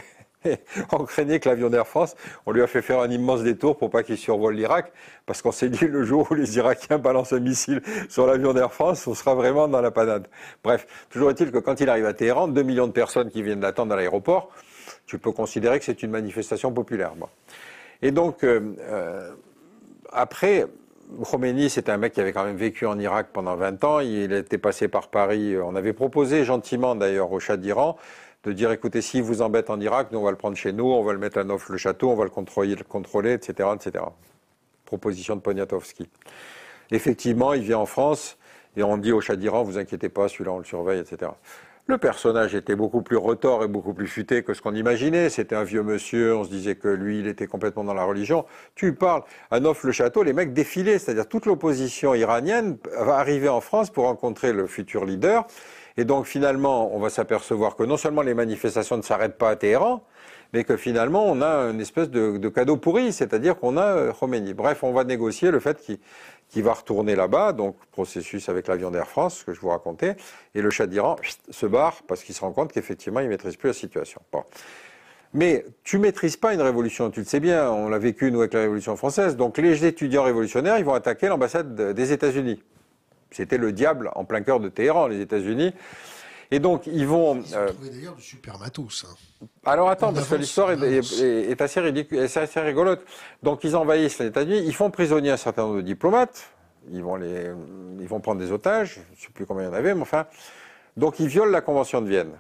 on 0.92 1.04
craignait 1.06 1.40
que 1.40 1.50
l'avion 1.50 1.70
d'Air 1.70 1.88
France, 1.88 2.16
on 2.46 2.52
lui 2.52 2.62
a 2.62 2.68
fait 2.68 2.82
faire 2.82 3.00
un 3.00 3.10
immense 3.10 3.44
détour 3.44 3.78
pour 3.78 3.90
pas 3.90 4.04
qu'il 4.04 4.18
survole 4.18 4.56
l'Irak, 4.56 4.92
parce 5.26 5.42
qu'on 5.42 5.52
s'est 5.52 5.70
dit 5.70 5.88
le 5.88 6.04
jour 6.04 6.28
où 6.32 6.34
les 6.34 6.58
Irakiens 6.58 6.98
balancent 7.00 7.34
un 7.34 7.40
missile 7.40 7.82
sur 8.10 8.26
l'avion 8.28 8.54
d'Air 8.54 8.74
France, 8.74 9.06
on 9.08 9.14
sera 9.14 9.36
vraiment 9.36 9.68
dans 9.68 9.82
la 9.82 9.92
panade. 9.92 10.28
Bref, 10.64 10.88
toujours 11.10 11.30
est-il 11.32 11.52
que 11.52 11.60
quand 11.60 11.80
il 11.80 11.90
arrive 11.90 12.06
à 12.06 12.14
Téhéran, 12.14 12.48
2 12.48 12.64
millions 12.64 12.88
de 12.88 12.92
personnes 12.92 13.30
qui 13.30 13.44
viennent 13.44 13.62
l'attendre 13.62 13.94
à 13.94 13.96
l'aéroport, 13.96 14.50
tu 15.06 15.20
peux 15.20 15.32
considérer 15.32 15.80
que 15.80 15.86
c'est 15.86 16.04
une 16.04 16.12
manifestation 16.12 16.72
populaire. 16.72 17.14
Et 18.02 18.12
donc, 18.12 18.44
euh, 18.44 18.76
euh, 18.80 19.32
après, 20.12 20.68
Khomeini, 21.30 21.70
c'était 21.70 21.92
un 21.92 21.98
mec 21.98 22.14
qui 22.14 22.22
avait 22.22 22.32
quand 22.32 22.46
même 22.46 22.56
vécu 22.56 22.86
en 22.86 22.98
Irak 23.00 23.28
pendant 23.34 23.56
20 23.56 23.84
ans. 23.84 24.00
Il 24.00 24.32
était 24.34 24.58
passé 24.58 24.88
par 24.88 25.10
Paris. 25.10 25.56
On 25.62 25.76
avait 25.76 25.94
proposé 25.94 26.46
gentiment, 26.46 26.96
d'ailleurs, 26.96 27.32
au 27.32 27.40
Shah 27.40 27.58
d'Iran, 27.58 27.98
de 28.44 28.54
dire, 28.54 28.72
écoutez, 28.72 29.02
s'il 29.02 29.24
vous 29.24 29.42
embête 29.42 29.70
en 29.70 29.80
Irak, 29.80 30.08
nous, 30.12 30.20
on 30.20 30.24
va 30.24 30.32
le 30.32 30.38
prendre 30.38 30.58
chez 30.58 30.74
nous, 30.74 30.86
on 30.86 31.04
va 31.04 31.14
le 31.14 31.20
mettre 31.20 31.38
à 31.38 31.44
Neuf 31.44 31.70
le 31.70 31.78
château, 31.78 32.10
on 32.10 32.16
va 32.16 32.24
le 32.24 32.30
contrôler, 32.30 32.76
le 32.76 32.84
contrôler 32.84 33.34
etc., 33.34 33.70
etc. 33.76 34.04
Proposition 34.86 35.36
de 35.36 35.42
Poniatowski. 35.42 36.10
Effectivement, 36.90 37.54
il 37.54 37.64
vient 37.64 37.78
en 37.78 37.86
France 37.86 38.38
et 38.76 38.84
on 38.84 38.98
dit 38.98 39.12
au 39.12 39.22
Shah 39.22 39.36
d'Iran, 39.36 39.64
vous 39.64 39.78
inquiétez 39.78 40.10
pas, 40.10 40.28
celui-là, 40.28 40.52
on 40.52 40.58
le 40.58 40.64
surveille, 40.64 41.00
etc. 41.00 41.32
Le 41.88 41.98
personnage 41.98 42.56
était 42.56 42.76
beaucoup 42.76 43.02
plus 43.02 43.18
retors 43.18 43.64
et 43.64 43.68
beaucoup 43.68 43.94
plus 43.94 44.08
futé 44.08 44.44
que 44.44 44.54
ce 44.54 44.62
qu'on 44.62 44.76
imaginait. 44.76 45.30
C'était 45.30 45.56
un 45.56 45.64
vieux 45.64 45.84
monsieur, 45.84 46.36
on 46.36 46.44
se 46.44 46.50
disait 46.50 46.76
que 46.76 46.88
lui, 46.88 47.20
il 47.20 47.28
était 47.28 47.48
complètement 47.48 47.84
dans 47.84 47.94
la 47.94 48.04
religion. 48.04 48.46
Tu 48.76 48.94
parles, 48.94 49.24
à 49.50 49.60
Neuf-le-Château, 49.60 50.24
les 50.24 50.34
mecs 50.34 50.54
défilaient, 50.54 51.00
c'est-à-dire 51.00 51.28
toute 51.28 51.46
l'opposition 51.46 52.14
iranienne 52.14 52.78
va 52.98 53.18
arriver 53.18 53.50
en 53.50 53.62
France 53.62 53.90
pour 53.90 54.06
rencontrer 54.06 54.54
le 54.54 54.68
futur 54.68 55.06
leader. 55.06 55.46
Et 55.98 56.06
donc 56.06 56.26
finalement, 56.26 56.94
on 56.96 57.00
va 57.00 57.10
s'apercevoir 57.10 57.76
que 57.76 57.84
non 57.84 57.98
seulement 57.98 58.22
les 58.22 58.34
manifestations 58.34 58.98
ne 58.98 59.02
s'arrêtent 59.02 59.38
pas 59.38 59.50
à 59.50 59.56
Téhéran, 59.56 60.04
mais 60.54 60.64
que 60.64 60.78
finalement 60.78 61.26
on 61.26 61.42
a 61.42 61.70
une 61.70 61.82
espèce 61.82 62.10
de, 62.10 62.50
cadeau 62.50 62.78
pourri, 62.78 63.14
c'est-à-dire 63.14 63.58
qu'on 63.58 63.78
a 63.78 63.86
euh, 63.86 64.12
Khomeini. 64.12 64.54
Bref, 64.54 64.84
on 64.84 64.92
va 64.92 65.04
négocier 65.04 65.52
le 65.52 65.60
fait 65.60 65.82
qu'il 66.50 66.64
va 66.64 66.74
retourner 66.74 67.16
là-bas, 67.16 67.54
donc 67.54 67.76
processus 67.92 68.50
avec 68.50 68.68
l'avion 68.68 68.92
d'Air 68.92 69.08
France, 69.08 69.40
ce 69.40 69.46
que 69.46 69.54
je 69.54 69.62
vous 69.62 69.70
racontais, 69.70 70.16
et 70.56 70.62
le 70.62 70.70
chat 70.70 70.88
d'Iran 70.88 71.16
se 71.50 71.66
barre 71.66 72.02
parce 72.08 72.24
qu'il 72.24 72.36
se 72.36 72.42
rend 72.42 72.52
compte 72.52 72.72
qu'effectivement 72.72 73.20
il 73.20 73.30
maîtrise 73.30 73.56
plus 73.56 73.68
la 73.68 73.74
situation. 73.74 74.22
Mais 75.34 75.66
tu 75.84 75.98
maîtrises 75.98 76.36
pas 76.36 76.54
une 76.54 76.62
révolution, 76.62 77.10
tu 77.10 77.22
le 77.22 77.26
sais 77.26 77.40
bien, 77.40 77.72
on 77.72 77.88
l'a 77.88 78.00
vécu 78.00 78.32
nous 78.32 78.40
avec 78.40 78.54
la 78.54 78.62
Révolution 78.62 78.98
française. 78.98 79.38
Donc 79.38 79.58
les 79.58 79.86
étudiants 79.86 80.24
révolutionnaires, 80.24 80.78
ils 80.78 80.84
vont 80.84 80.94
attaquer 80.94 81.28
l'ambassade 81.28 81.94
des 81.94 82.12
États-Unis. 82.12 82.62
C'était 83.32 83.58
le 83.58 83.72
diable 83.72 84.12
en 84.16 84.26
plein 84.26 84.42
cœur 84.42 84.60
de 84.60 84.70
Téhéran, 84.70 85.08
les 85.08 85.22
États-Unis. 85.22 85.74
Et 86.52 86.60
donc, 86.60 86.86
ils 86.86 87.08
vont. 87.08 87.42
Ils 87.42 87.56
ont 87.56 87.60
euh, 87.60 87.72
d'ailleurs 87.90 88.16
du 88.16 88.22
super 88.22 88.60
matos. 88.60 89.06
Hein. 89.10 89.48
Alors 89.66 89.90
attends, 89.90 90.14
parce 90.14 90.28
que 90.28 90.36
l'histoire 90.36 90.72
est, 90.72 91.62
assez 91.62 91.80
ridicule, 91.80 92.20
assez 92.20 92.60
rigolote. 92.60 93.06
Donc, 93.42 93.64
ils 93.64 93.76
envahissent 93.76 94.20
les 94.20 94.28
États-Unis, 94.28 94.62
ils 94.66 94.76
font 94.76 94.92
prisonnier 94.92 95.32
un 95.32 95.38
certain 95.38 95.64
nombre 95.64 95.78
de 95.78 95.82
diplomates, 95.82 96.52
ils 96.92 97.02
vont, 97.02 97.16
les, 97.16 97.52
ils 98.02 98.08
vont 98.08 98.20
prendre 98.20 98.42
des 98.42 98.52
otages, 98.52 98.96
je 98.96 99.00
ne 99.00 99.16
sais 99.16 99.30
plus 99.34 99.46
combien 99.46 99.64
il 99.64 99.68
y 99.68 99.70
en 99.70 99.74
avait, 99.74 99.96
mais 99.96 100.02
enfin. 100.02 100.26
Donc, 100.98 101.22
ils 101.22 101.28
violent 101.28 101.52
la 101.52 101.62
Convention 101.62 102.02
de 102.02 102.10
Vienne, 102.10 102.34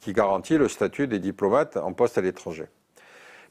qui 0.00 0.14
garantit 0.14 0.56
le 0.56 0.68
statut 0.68 1.06
des 1.06 1.18
diplomates 1.18 1.76
en 1.76 1.92
poste 1.92 2.16
à 2.16 2.22
l'étranger. 2.22 2.64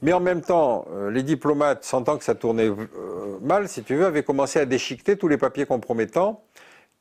Mais 0.01 0.11
en 0.11 0.19
même 0.19 0.41
temps, 0.41 0.86
euh, 0.91 1.11
les 1.11 1.21
diplomates, 1.21 1.84
sentant 1.84 2.17
que 2.17 2.24
ça 2.24 2.34
tournait 2.34 2.67
euh, 2.67 3.38
mal, 3.41 3.69
si 3.69 3.84
tu 3.84 3.95
veux, 3.95 4.05
avaient 4.05 4.24
commencé 4.24 4.59
à 4.59 4.65
déchiqueter 4.65 5.17
tous 5.17 5.28
les 5.28 5.38
papiers 5.38 5.67
compromettants 5.67 6.43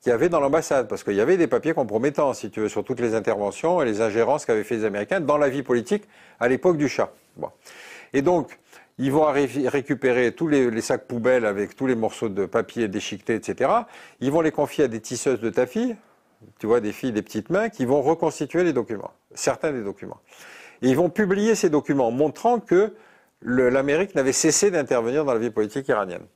qu'il 0.03 0.11
y 0.11 0.12
avait 0.12 0.28
dans 0.28 0.40
l'ambassade, 0.40 0.88
parce 0.88 1.05
qu'il 1.05 1.14
y 1.14 1.20
avait 1.20 1.36
des 1.36 1.46
papiers 1.46 1.74
compromettants, 1.74 2.34
si 2.34 2.50
tu 2.50 2.61
veux, 2.61 2.68
sur 2.68 2.82
toutes 2.84 2.98
les 2.98 3.14
interventions 3.14 3.80
et 3.80 3.84
les 3.84 4.00
ingérences 4.00 4.44
qu'avaient 4.44 4.64
fait 4.64 4.76
les 4.76 4.84
Américains 4.84 5.20
dans 5.20 5.38
la 5.38 5.48
vie 5.48 5.62
politique 5.62 6.05
à 6.40 6.48
l'époque 6.48 6.76
du 6.76 6.88
chat. 6.88 7.12
Et 8.12 8.20
donc, 8.20 8.59
ils 8.98 9.12
vont 9.12 9.24
récupérer 9.24 10.32
tous 10.32 10.48
les, 10.48 10.80
sacs 10.80 11.07
poubelles 11.07 11.46
avec 11.46 11.76
tous 11.76 11.86
les 11.86 11.94
morceaux 11.94 12.28
de 12.28 12.46
papier 12.46 12.88
déchiquetés, 12.88 13.36
etc. 13.36 13.70
Ils 14.20 14.32
vont 14.32 14.40
les 14.40 14.50
confier 14.50 14.84
à 14.84 14.88
des 14.88 15.00
tisseuses 15.00 15.40
de 15.40 15.50
ta 15.50 15.66
fille, 15.66 15.96
tu 16.59 16.66
vois, 16.66 16.80
des 16.80 16.92
filles, 16.92 17.12
des 17.12 17.22
petites 17.22 17.48
mains, 17.48 17.68
qui 17.68 17.84
vont 17.84 18.03
reconstituer 18.03 18.64
les 18.64 18.72
documents, 18.72 19.12
certains 19.34 19.70
des 19.70 19.82
documents. 19.82 20.20
Et 20.82 20.88
ils 20.88 20.96
vont 20.96 21.11
publier 21.11 21.55
ces 21.55 21.70
documents, 21.70 22.11
montrant 22.11 22.59
que 22.59 22.92
l'Amérique 23.40 24.16
n'avait 24.16 24.32
cessé 24.32 24.72
d'intervenir 24.72 25.24
dans 25.24 25.32
la 25.32 25.38
vie 25.38 25.50
politique 25.50 25.86
iranienne. 25.86 26.26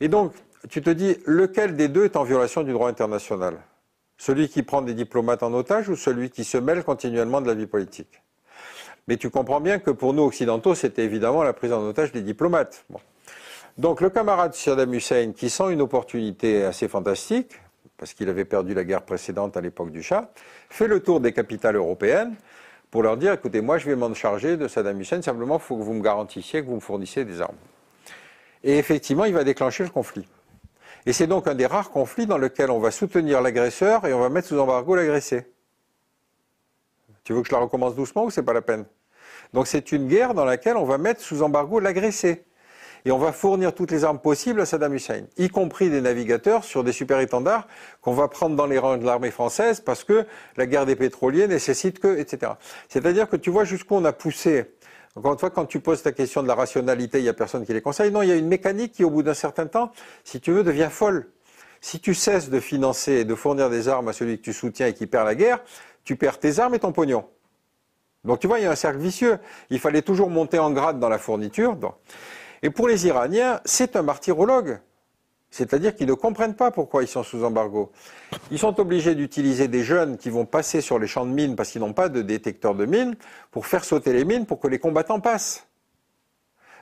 Et 0.00 0.08
donc, 0.08 0.32
tu 0.68 0.82
te 0.82 0.90
dis, 0.90 1.16
lequel 1.26 1.76
des 1.76 1.88
deux 1.88 2.04
est 2.04 2.16
en 2.16 2.24
violation 2.24 2.62
du 2.62 2.72
droit 2.72 2.88
international? 2.88 3.58
Celui 4.18 4.48
qui 4.48 4.62
prend 4.62 4.82
des 4.82 4.94
diplomates 4.94 5.42
en 5.42 5.52
otage 5.52 5.88
ou 5.88 5.96
celui 5.96 6.30
qui 6.30 6.44
se 6.44 6.58
mêle 6.58 6.82
continuellement 6.82 7.40
de 7.40 7.46
la 7.46 7.54
vie 7.54 7.66
politique? 7.66 8.22
Mais 9.08 9.16
tu 9.16 9.30
comprends 9.30 9.60
bien 9.60 9.78
que 9.78 9.90
pour 9.90 10.14
nous 10.14 10.22
occidentaux, 10.22 10.74
c'était 10.74 11.04
évidemment 11.04 11.42
la 11.42 11.52
prise 11.52 11.72
en 11.72 11.86
otage 11.86 12.12
des 12.12 12.22
diplomates. 12.22 12.84
Donc 13.78 14.00
le 14.00 14.10
camarade 14.10 14.54
Saddam 14.54 14.92
Hussein, 14.94 15.32
qui 15.32 15.50
sent 15.50 15.70
une 15.70 15.82
opportunité 15.82 16.64
assez 16.64 16.88
fantastique, 16.88 17.52
parce 17.98 18.14
qu'il 18.14 18.28
avait 18.28 18.44
perdu 18.44 18.74
la 18.74 18.84
guerre 18.84 19.02
précédente 19.02 19.56
à 19.56 19.60
l'époque 19.60 19.90
du 19.90 20.02
Shah, 20.02 20.30
fait 20.70 20.88
le 20.88 21.00
tour 21.00 21.20
des 21.20 21.32
capitales 21.32 21.76
européennes 21.76 22.34
pour 22.90 23.02
leur 23.02 23.16
dire, 23.16 23.32
écoutez, 23.32 23.60
moi 23.60 23.78
je 23.78 23.86
vais 23.86 23.96
m'en 23.96 24.12
charger 24.14 24.56
de 24.56 24.66
Saddam 24.66 25.00
Hussein, 25.00 25.20
simplement 25.22 25.56
il 25.56 25.62
faut 25.62 25.76
que 25.76 25.82
vous 25.82 25.92
me 25.92 26.02
garantissiez 26.02 26.62
que 26.62 26.66
vous 26.66 26.76
me 26.76 26.80
fournissiez 26.80 27.24
des 27.24 27.40
armes. 27.40 27.56
Et 28.64 28.78
effectivement, 28.78 29.26
il 29.26 29.34
va 29.34 29.44
déclencher 29.44 29.84
le 29.84 29.90
conflit. 29.90 30.26
Et 31.06 31.12
c'est 31.12 31.28
donc 31.28 31.46
un 31.46 31.54
des 31.54 31.66
rares 31.66 31.90
conflits 31.90 32.26
dans 32.26 32.36
lequel 32.36 32.70
on 32.70 32.80
va 32.80 32.90
soutenir 32.90 33.40
l'agresseur 33.40 34.04
et 34.06 34.12
on 34.12 34.18
va 34.18 34.28
mettre 34.28 34.48
sous 34.48 34.58
embargo 34.58 34.96
l'agressé. 34.96 35.46
Tu 37.22 37.32
veux 37.32 37.42
que 37.42 37.48
je 37.48 37.52
la 37.52 37.60
recommence 37.60 37.94
doucement 37.94 38.24
ou 38.24 38.30
c'est 38.30 38.42
pas 38.42 38.52
la 38.52 38.62
peine? 38.62 38.84
Donc 39.52 39.68
c'est 39.68 39.92
une 39.92 40.08
guerre 40.08 40.34
dans 40.34 40.44
laquelle 40.44 40.76
on 40.76 40.84
va 40.84 40.98
mettre 40.98 41.20
sous 41.20 41.42
embargo 41.42 41.78
l'agressé. 41.78 42.44
Et 43.04 43.12
on 43.12 43.18
va 43.18 43.30
fournir 43.30 43.72
toutes 43.72 43.92
les 43.92 44.02
armes 44.02 44.18
possibles 44.18 44.60
à 44.60 44.66
Saddam 44.66 44.92
Hussein, 44.92 45.26
y 45.36 45.48
compris 45.48 45.90
des 45.90 46.00
navigateurs 46.00 46.64
sur 46.64 46.82
des 46.82 46.90
super-étendards 46.90 47.68
qu'on 48.00 48.14
va 48.14 48.26
prendre 48.26 48.56
dans 48.56 48.66
les 48.66 48.78
rangs 48.78 48.96
de 48.96 49.04
l'armée 49.04 49.30
française 49.30 49.80
parce 49.80 50.02
que 50.02 50.26
la 50.56 50.66
guerre 50.66 50.86
des 50.86 50.96
pétroliers 50.96 51.46
nécessite 51.46 52.00
que, 52.00 52.18
etc. 52.18 52.54
C'est-à-dire 52.88 53.28
que 53.28 53.36
tu 53.36 53.48
vois 53.48 53.62
jusqu'où 53.62 53.94
on 53.94 54.04
a 54.04 54.12
poussé 54.12 54.74
encore 55.16 55.32
une 55.32 55.38
fois, 55.38 55.48
quand 55.50 55.64
tu 55.64 55.80
poses 55.80 56.02
ta 56.02 56.12
question 56.12 56.42
de 56.42 56.48
la 56.48 56.54
rationalité, 56.54 57.18
il 57.18 57.22
n'y 57.22 57.30
a 57.30 57.34
personne 57.34 57.64
qui 57.64 57.72
les 57.72 57.80
conseille. 57.80 58.12
Non, 58.12 58.20
il 58.20 58.28
y 58.28 58.32
a 58.32 58.36
une 58.36 58.48
mécanique 58.48 58.92
qui, 58.92 59.02
au 59.02 59.08
bout 59.08 59.22
d'un 59.22 59.34
certain 59.34 59.66
temps, 59.66 59.90
si 60.24 60.40
tu 60.40 60.52
veux, 60.52 60.62
devient 60.62 60.88
folle. 60.90 61.30
Si 61.80 62.00
tu 62.00 62.14
cesses 62.14 62.50
de 62.50 62.60
financer 62.60 63.12
et 63.12 63.24
de 63.24 63.34
fournir 63.34 63.70
des 63.70 63.88
armes 63.88 64.08
à 64.08 64.12
celui 64.12 64.36
que 64.38 64.42
tu 64.42 64.52
soutiens 64.52 64.88
et 64.88 64.94
qui 64.94 65.06
perd 65.06 65.24
la 65.24 65.34
guerre, 65.34 65.60
tu 66.04 66.16
perds 66.16 66.38
tes 66.38 66.58
armes 66.58 66.74
et 66.74 66.78
ton 66.78 66.92
pognon. 66.92 67.24
Donc 68.24 68.40
tu 68.40 68.46
vois, 68.46 68.58
il 68.58 68.64
y 68.64 68.66
a 68.66 68.70
un 68.70 68.76
cercle 68.76 68.98
vicieux. 68.98 69.38
Il 69.70 69.80
fallait 69.80 70.02
toujours 70.02 70.28
monter 70.28 70.58
en 70.58 70.70
grade 70.70 71.00
dans 71.00 71.08
la 71.08 71.18
fourniture. 71.18 71.78
Et 72.62 72.70
pour 72.70 72.86
les 72.86 73.06
Iraniens, 73.06 73.60
c'est 73.64 73.96
un 73.96 74.02
martyrologue. 74.02 74.80
C'est-à-dire 75.56 75.94
qu'ils 75.94 76.06
ne 76.06 76.12
comprennent 76.12 76.54
pas 76.54 76.70
pourquoi 76.70 77.02
ils 77.02 77.08
sont 77.08 77.22
sous 77.22 77.42
embargo. 77.42 77.90
Ils 78.50 78.58
sont 78.58 78.78
obligés 78.78 79.14
d'utiliser 79.14 79.68
des 79.68 79.82
jeunes 79.82 80.18
qui 80.18 80.28
vont 80.28 80.44
passer 80.44 80.82
sur 80.82 80.98
les 80.98 81.06
champs 81.06 81.24
de 81.24 81.30
mines 81.30 81.56
parce 81.56 81.70
qu'ils 81.70 81.80
n'ont 81.80 81.94
pas 81.94 82.10
de 82.10 82.20
détecteur 82.20 82.74
de 82.74 82.84
mines 82.84 83.16
pour 83.50 83.66
faire 83.66 83.82
sauter 83.82 84.12
les 84.12 84.26
mines 84.26 84.44
pour 84.44 84.60
que 84.60 84.68
les 84.68 84.78
combattants 84.78 85.20
passent. 85.20 85.66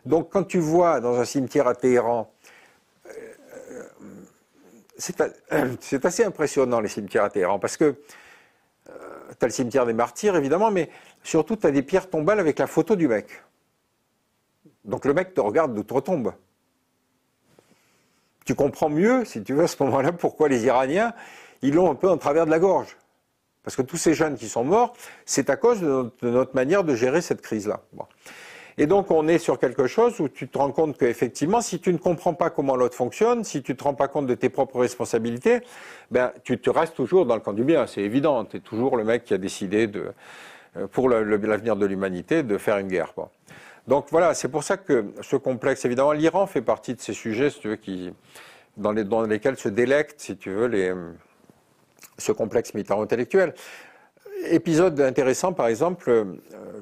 Donc 0.05 0.33
quand 0.33 0.43
tu 0.43 0.59
vois 0.59 0.99
dans 1.01 1.21
un 1.21 1.25
cimetière 1.25 1.69
à 1.69 1.77
Téhéran, 1.77 2.33
euh, 3.07 3.83
c'est 4.99 6.05
assez 6.05 6.25
impressionnant 6.25 6.81
les 6.81 6.89
cimetières 6.89 7.23
à 7.23 7.31
Téhéran 7.31 7.61
parce 7.61 7.77
que 7.77 7.95
tu 9.39 9.45
as 9.45 9.47
le 9.47 9.53
cimetière 9.53 9.87
des 9.87 9.93
martyrs, 9.93 10.37
évidemment, 10.37 10.71
mais 10.71 10.91
surtout, 11.23 11.57
tu 11.57 11.67
as 11.67 11.71
des 11.71 11.83
pierres 11.83 12.11
tombales 12.11 12.41
avec 12.41 12.59
la 12.59 12.67
photo 12.67 12.97
du 12.97 13.09
mec. 13.09 13.43
Donc 14.85 15.05
le 15.05 15.15
mec 15.15 15.33
te 15.33 15.41
regarde 15.41 15.75
d'outre-tombe. 15.75 16.33
Tu 18.45 18.55
comprends 18.55 18.89
mieux, 18.89 19.25
si 19.25 19.43
tu 19.43 19.55
veux, 19.55 19.65
à 19.65 19.69
ce 19.69 19.83
moment-là, 19.83 20.12
pourquoi 20.12 20.49
les 20.49 20.65
Iraniens, 20.65 21.12
ils 21.62 21.75
l'ont 21.75 21.91
un 21.91 21.95
peu 21.95 22.11
en 22.11 22.19
travers 22.19 22.47
de 22.47 22.51
la 22.51 22.59
gorge. 22.59 22.97
Parce 23.62 23.77
que 23.77 23.83
tous 23.83 23.97
ces 23.97 24.12
jeunes 24.12 24.37
qui 24.37 24.49
sont 24.49 24.65
morts, 24.65 24.93
c'est 25.25 25.49
à 25.49 25.57
cause 25.57 25.81
de 25.81 26.11
notre, 26.23 26.55
manière 26.55 26.85
de 26.85 26.95
gérer 26.95 27.23
cette 27.23 27.41
crise-là. 27.41 27.81
Et 28.77 28.87
donc 28.87 29.11
on 29.11 29.27
est 29.27 29.39
sur 29.39 29.59
quelque 29.59 29.87
chose 29.87 30.21
où 30.21 30.29
tu 30.29 30.49
te 30.49 30.59
rends 30.59 30.71
compte 30.71 30.99
qu'effectivement, 30.99 31.62
si 31.62 31.81
tu 31.81 31.93
ne 31.93 31.97
comprends 31.97 32.35
pas 32.35 32.51
comment 32.51 32.77
l'autre 32.77 32.97
fonctionne, 32.97 33.45
si 33.45 33.62
tu 33.62 33.73
ne 33.73 33.77
te 33.77 33.85
rends 33.85 33.95
pas 33.95 34.09
compte 34.09 34.27
de 34.27 34.35
tes 34.35 34.51
propres 34.51 34.81
responsabilités, 34.81 35.61
ben, 36.11 36.33
tu 36.43 36.59
te 36.59 36.69
restes 36.69 36.95
toujours 36.95 37.25
dans 37.25 37.37
le 37.37 37.41
camp 37.41 37.55
du 37.55 37.65
bien, 37.65 37.87
c'est 37.87 38.03
évident. 38.03 38.45
Tu 38.45 38.59
es 38.59 38.61
toujours 38.61 38.97
le 38.97 39.05
mec 39.05 39.25
qui 39.25 39.33
a 39.33 39.39
décidé, 39.39 39.87
de, 39.87 40.12
euh, 40.77 40.87
pour 40.89 41.09
l'avenir 41.09 41.77
de 41.77 41.87
l'humanité, 41.87 42.43
de 42.43 42.59
faire 42.59 42.79
une 42.79 42.89
guerre. 42.89 43.15
Donc 43.86 44.06
voilà, 44.11 44.35
c'est 44.35 44.48
pour 44.48 44.65
ça 44.65 44.77
que 44.77 45.12
ce 45.20 45.36
complexe, 45.36 45.85
évidemment, 45.85 46.12
l'Iran 46.12 46.47
fait 46.47 46.62
partie 46.62 46.94
de 46.94 47.01
ces 47.01 47.12
sujets, 47.12 47.51
si 47.51 47.61
tu 47.61 47.69
veux, 47.69 47.78
dans, 48.77 48.93
les, 48.93 49.05
dans 49.05 49.23
lesquels 49.23 49.59
se 49.59 49.69
délectent, 49.69 50.20
si 50.20 50.36
tu 50.36 50.51
veux, 50.51 50.66
les, 50.66 50.94
ce 52.19 52.32
complexe 52.32 52.74
militaro-intellectuel. 52.74 53.55
Épisode 54.47 55.01
intéressant, 55.01 55.52
par 55.52 55.69
exemple, 55.69 56.11
euh, 56.11 56.24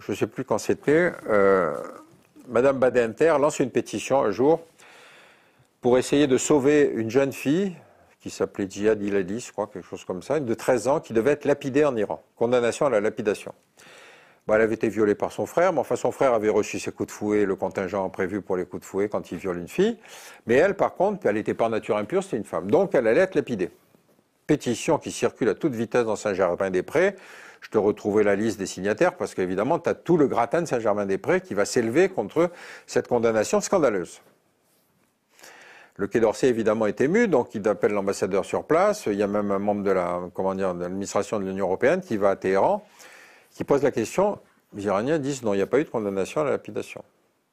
je 0.01 0.13
ne 0.13 0.17
sais 0.17 0.27
plus 0.27 0.45
quand 0.45 0.59
c'était, 0.59 1.13
euh, 1.29 1.75
Madame 2.49 2.79
Badinter 2.79 3.37
lance 3.41 3.61
une 3.61 3.71
pétition 3.71 4.23
un 4.23 4.31
jour 4.31 4.61
pour 5.81 5.99
essayer 5.99 6.27
de 6.27 6.37
sauver 6.37 6.91
une 6.95 7.11
jeune 7.11 7.33
fille 7.33 7.75
qui 8.21 8.31
s'appelait 8.31 8.69
Djihad 8.71 9.03
Iladi, 9.03 9.41
je 9.41 9.51
crois, 9.53 9.67
quelque 9.67 9.87
chose 9.87 10.05
comme 10.05 10.23
ça, 10.23 10.39
de 10.39 10.55
13 10.55 10.89
ans, 10.89 11.01
qui 11.01 11.13
devait 11.13 11.33
être 11.33 11.45
lapidée 11.45 11.85
en 11.85 11.97
Iran. 11.97 12.23
Condamnation 12.37 12.87
à 12.87 12.91
la 12.91 13.01
lapidation. 13.01 13.53
Elle 14.49 14.61
avait 14.61 14.75
été 14.75 14.89
violée 14.89 15.15
par 15.15 15.33
son 15.33 15.47
frère, 15.47 15.73
mais 15.73 15.79
enfin 15.79 15.97
son 15.97 16.11
frère 16.11 16.35
avait 16.35 16.49
reçu 16.49 16.79
ses 16.79 16.91
coups 16.93 17.09
de 17.09 17.13
fouet, 17.13 17.45
le 17.45 17.57
contingent 17.57 18.09
prévu 18.11 18.43
pour 18.43 18.57
les 18.57 18.65
coups 18.65 18.83
de 18.83 18.87
fouet 18.87 19.09
quand 19.09 19.33
il 19.33 19.39
viole 19.39 19.59
une 19.59 19.69
fille. 19.69 19.99
Mais 20.47 20.55
elle, 20.55 20.75
par 20.75 20.95
contre, 20.95 21.27
elle 21.27 21.37
n'était 21.37 21.55
pas 21.55 21.69
nature 21.69 21.97
impure, 21.97 22.23
c'était 22.23 22.39
une 22.39 22.45
femme. 22.45 22.71
Donc 22.71 22.95
elle 22.95 23.07
allait 23.07 23.21
être 23.21 23.35
lapidée. 23.35 23.71
Pétition 24.47 24.99
qui 24.99 25.13
circule 25.13 25.49
à 25.49 25.55
toute 25.55 25.75
vitesse 25.75 26.05
dans 26.05 26.17
Saint-Germain-des-Prés 26.17 27.15
je 27.63 27.71
te 27.71 27.79
retrouvais 27.79 28.25
la 28.25 28.35
liste 28.35 28.59
des 28.59 28.67
signataires 28.67 29.17
parce 29.17 29.35
qu'évidemment, 29.35 29.79
tu 29.79 29.89
as 29.89 29.95
tout 29.95 30.17
le 30.17 30.27
gratin 30.27 30.61
de 30.61 30.67
Saint-Germain-des-Prés 30.67 31.41
qui 31.41 31.55
va 31.55 31.65
s'élever 31.65 32.09
contre 32.09 32.51
cette 32.87 33.09
condamnation 33.09 33.61
scandaleuse. 33.61 34.21
Le 35.97 36.07
Quai 36.09 36.21
d'Orsay, 36.21 36.49
évidemment, 36.49 36.87
est 36.87 37.01
ému, 37.01 37.29
donc 37.29 37.55
il 37.55 37.67
appelle 37.69 37.93
l'ambassadeur 37.93 38.45
sur 38.45 38.65
place. 38.65 39.05
Il 39.07 39.15
y 39.15 39.23
a 39.23 39.27
même 39.27 39.51
un 39.51 39.59
membre 39.59 39.85
de 39.85 39.91
la, 39.91 40.21
de 40.35 40.81
l'administration 40.83 41.39
de 41.39 41.45
l'Union 41.45 41.67
européenne 41.67 42.01
qui 42.01 42.17
va 42.17 42.31
à 42.31 42.37
Téhéran, 42.37 42.85
qui 43.53 43.65
pose 43.65 43.83
la 43.83 43.91
question. 43.91 44.39
Les 44.75 44.85
Iraniens 44.85 45.19
disent 45.19 45.43
non, 45.43 45.55
il 45.55 45.59
n'y 45.59 45.63
a 45.63 45.67
pas 45.67 45.79
eu 45.79 45.85
de 45.85 45.91
condamnation 45.91 46.41
à 46.41 46.45
la 46.45 46.51
lapidation. 46.51 47.05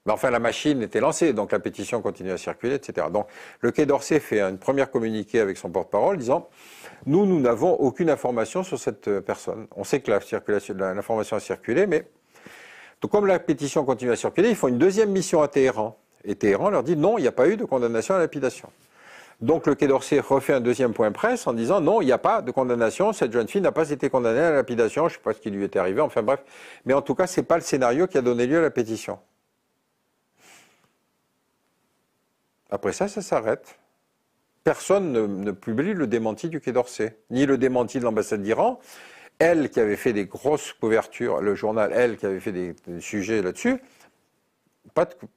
Mais 0.06 0.14
enfin, 0.14 0.30
la 0.30 0.40
machine 0.40 0.82
était 0.82 1.02
lancée, 1.02 1.34
donc 1.34 1.52
la 1.52 1.60
pétition 1.60 2.02
continue 2.02 2.32
à 2.32 2.38
circuler, 2.38 2.76
etc. 2.76 3.08
Donc, 3.12 3.28
le 3.60 3.72
Quai 3.72 3.86
d'Orsay 3.86 4.20
fait 4.20 4.42
une 4.42 4.58
première 4.58 4.90
communiqué 4.90 5.40
avec 5.40 5.58
son 5.58 5.70
porte-parole 5.70 6.18
disant 6.18 6.50
nous, 7.06 7.26
nous 7.26 7.40
n'avons 7.40 7.74
aucune 7.74 8.10
information 8.10 8.64
sur 8.64 8.80
cette 8.80 9.08
euh, 9.08 9.22
personne. 9.22 9.68
On 9.76 9.84
sait 9.84 10.00
que 10.02 10.12
l'information 10.12 11.38
a 11.38 11.40
circulé, 11.40 11.86
mais 11.86 12.06
donc, 13.02 13.12
comme 13.12 13.26
la 13.26 13.40
pétition 13.40 13.86
continue 13.86 14.12
à 14.12 14.16
circuler, 14.16 14.50
ils 14.50 14.56
font 14.56 14.68
une 14.68 14.78
deuxième 14.78 15.12
mission 15.12 15.42
à 15.42 15.48
Téhéran. 15.48 15.98
Et 16.26 16.36
Téhéran 16.36 16.70
leur 16.70 16.84
dit 16.84 16.98
non, 16.98 17.18
il 17.18 17.22
n'y 17.22 17.28
a 17.28 17.32
pas 17.32 17.48
eu 17.48 17.56
de 17.56 17.64
condamnation 17.64 18.16
à 18.16 18.18
la 18.18 18.24
lapidation. 18.26 18.70
Donc 19.42 19.68
le 19.68 19.76
Quai 19.76 19.88
d'Orsay 19.88 20.20
refait 20.20 20.54
un 20.54 20.60
deuxième 20.60 20.94
point 20.94 21.12
presse 21.12 21.48
en 21.48 21.54
disant 21.54 21.80
non, 21.80 22.02
il 22.02 22.06
n'y 22.06 22.12
a 22.12 22.18
pas 22.18 22.42
de 22.42 22.52
condamnation, 22.52 23.14
cette 23.14 23.32
jeune 23.32 23.48
fille 23.48 23.62
n'a 23.62 23.72
pas 23.72 23.90
été 23.90 24.10
condamnée 24.10 24.40
à 24.40 24.50
la 24.50 24.56
lapidation, 24.58 25.08
je 25.08 25.14
ne 25.14 25.18
sais 25.18 25.24
pas 25.24 25.34
ce 25.34 25.40
qui 25.40 25.50
lui 25.50 25.64
est 25.64 25.76
arrivé, 25.78 26.02
enfin 26.02 26.22
bref. 26.22 26.44
Mais 26.86 26.94
en 26.94 27.02
tout 27.02 27.16
cas, 27.16 27.26
ce 27.26 27.40
n'est 27.40 27.46
pas 27.46 27.56
le 27.56 27.62
scénario 27.62 28.08
qui 28.08 28.18
a 28.18 28.22
donné 28.22 28.48
lieu 28.48 28.58
à 28.58 28.62
la 28.62 28.72
pétition. 28.72 29.20
Après 32.70 32.92
ça, 32.92 33.08
ça 33.08 33.22
s'arrête 33.22 33.80
personne 34.64 35.14
ne, 35.44 35.52
publie 35.52 35.94
le 35.94 36.06
démenti 36.06 36.48
du 36.48 36.62
Quai 36.62 36.72
d'Orsay, 36.72 37.18
ni 37.32 37.48
le 37.48 37.58
démenti 37.58 37.98
de 37.98 38.04
l'ambassade 38.04 38.44
d'Iran. 38.44 38.80
Elle 39.40 39.70
qui 39.70 39.80
avait 39.80 39.96
fait 39.96 40.14
des 40.14 40.26
grosses 40.26 40.74
couvertures, 40.74 41.42
le 41.42 41.56
journal, 41.56 41.92
elle 41.92 42.18
qui 42.18 42.28
avait 42.28 42.40
fait 42.40 42.52
des, 42.52 42.76
sujets 43.00 43.42
là-dessus, 43.42 43.82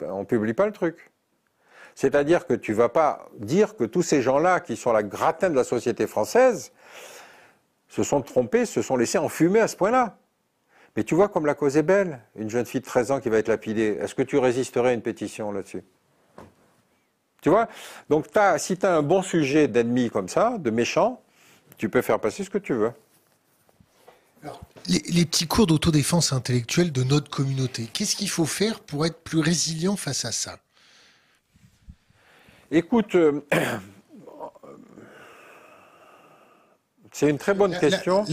on 0.01 0.21
ne 0.21 0.25
publie 0.25 0.53
pas 0.53 0.67
le 0.67 0.73
truc. 0.73 1.12
C'est-à-dire 1.95 2.47
que 2.47 2.55
tu 2.55 2.73
ne 2.73 2.77
vas 2.77 2.89
pas 2.89 3.29
dire 3.39 3.77
que 3.77 3.85
tous 3.85 4.03
ces 4.03 4.23
gens-là, 4.23 4.61
qui 4.61 4.77
sont 4.77 4.93
la 4.93 5.03
gratin 5.03 5.51
de 5.51 5.57
la 5.57 5.65
société 5.65 6.07
française, 6.07 6.73
se 7.89 8.03
sont 8.03 8.23
trompés, 8.23 8.65
se 8.65 8.81
sont 8.83 8.97
laissés 8.97 9.19
enfumer 9.19 9.61
à 9.61 9.69
ce 9.69 9.77
point-là. 9.77 10.17
Mais 10.97 11.05
tu 11.05 11.15
vois 11.15 11.29
comme 11.29 11.47
la 11.47 11.55
cause 11.55 11.77
est 11.77 11.83
belle, 11.83 12.21
une 12.37 12.51
jeune 12.51 12.67
fille 12.67 12.81
de 12.81 12.87
13 12.87 13.13
ans 13.13 13.21
qui 13.21 13.29
va 13.29 13.39
être 13.39 13.49
lapidée. 13.49 13.99
Est-ce 14.01 14.15
que 14.15 14.23
tu 14.23 14.39
résisterais 14.39 14.91
à 14.91 14.93
une 14.93 15.03
pétition 15.03 15.53
là-dessus? 15.53 15.83
Tu 17.41 17.49
vois? 17.49 17.69
Donc, 18.09 18.27
si 18.59 18.77
tu 18.77 18.87
as 18.87 18.95
un 18.95 19.03
bon 19.03 19.23
sujet 19.23 19.69
d'ennemi 19.69 20.11
comme 20.11 20.29
ça, 20.29 20.59
de 20.59 20.71
méchant, 20.71 21.21
tu 21.77 21.89
peux 21.89 22.03
faire 22.03 22.21
passer 22.21 22.45
ce 22.45 22.51
que 22.51 22.59
tu 22.59 22.75
veux. 22.75 22.93
les, 24.87 25.25
petits 25.25 25.47
cours 25.47 25.67
d'autodéfense 25.67 26.33
intellectuelle 26.33 26.93
de 26.93 27.03
notre 27.03 27.31
communauté, 27.31 27.89
qu'est-ce 27.93 28.15
qu'il 28.15 28.31
faut 28.31 28.47
faire 28.47 28.81
pour 28.81 29.05
être 29.07 29.19
plus 29.23 29.41
résilient 29.41 29.97
face 29.97 30.25
à 30.25 30.33
ça? 30.33 30.59
Écoute, 32.73 33.15
euh, 33.15 33.43
c'est 37.13 37.29
une 37.29 37.37
très 37.37 37.53
bonne 37.53 37.79
question. 37.79 38.25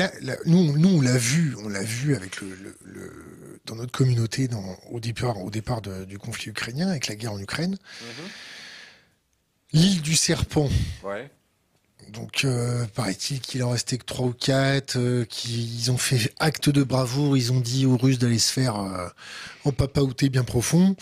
nous, 0.45 0.77
nous, 0.77 0.97
on 0.97 1.01
l'a 1.01 1.17
vu, 1.17 1.55
on 1.61 1.67
l'a 1.67 1.83
vu 1.83 2.15
avec 2.15 2.39
le, 2.41 2.47
dans 3.65 3.75
notre 3.75 3.91
communauté 3.91 4.47
au 4.89 5.01
départ, 5.01 5.37
au 5.43 5.49
départ 5.49 5.81
du 5.81 6.17
conflit 6.17 6.51
ukrainien, 6.51 6.87
avec 6.87 7.07
la 7.07 7.15
guerre 7.15 7.33
en 7.33 7.39
Ukraine. 7.39 7.77
Mhm. 8.01 8.29
L'île 9.73 10.01
du 10.01 10.15
Serpent. 10.15 10.69
Ouais. 11.03 11.29
Donc, 12.07 12.43
euh, 12.43 12.85
paraît-il 12.95 13.39
qu'il 13.41 13.61
en 13.63 13.71
restait 13.71 13.97
que 13.97 14.05
trois 14.05 14.27
ou 14.27 14.33
quatre, 14.33 14.97
euh, 14.97 15.25
qu'ils 15.25 15.91
ont 15.91 15.97
fait 15.97 16.33
acte 16.39 16.69
de 16.69 16.81
bravoure, 16.81 17.37
ils 17.37 17.51
ont 17.51 17.59
dit 17.59 17.85
aux 17.85 17.97
Russes 17.97 18.17
d'aller 18.17 18.39
se 18.39 18.51
faire 18.51 18.79
euh, 18.79 19.07
en 19.65 19.71
papaouté 19.71 20.29
bien 20.29 20.43
profond. 20.43 20.95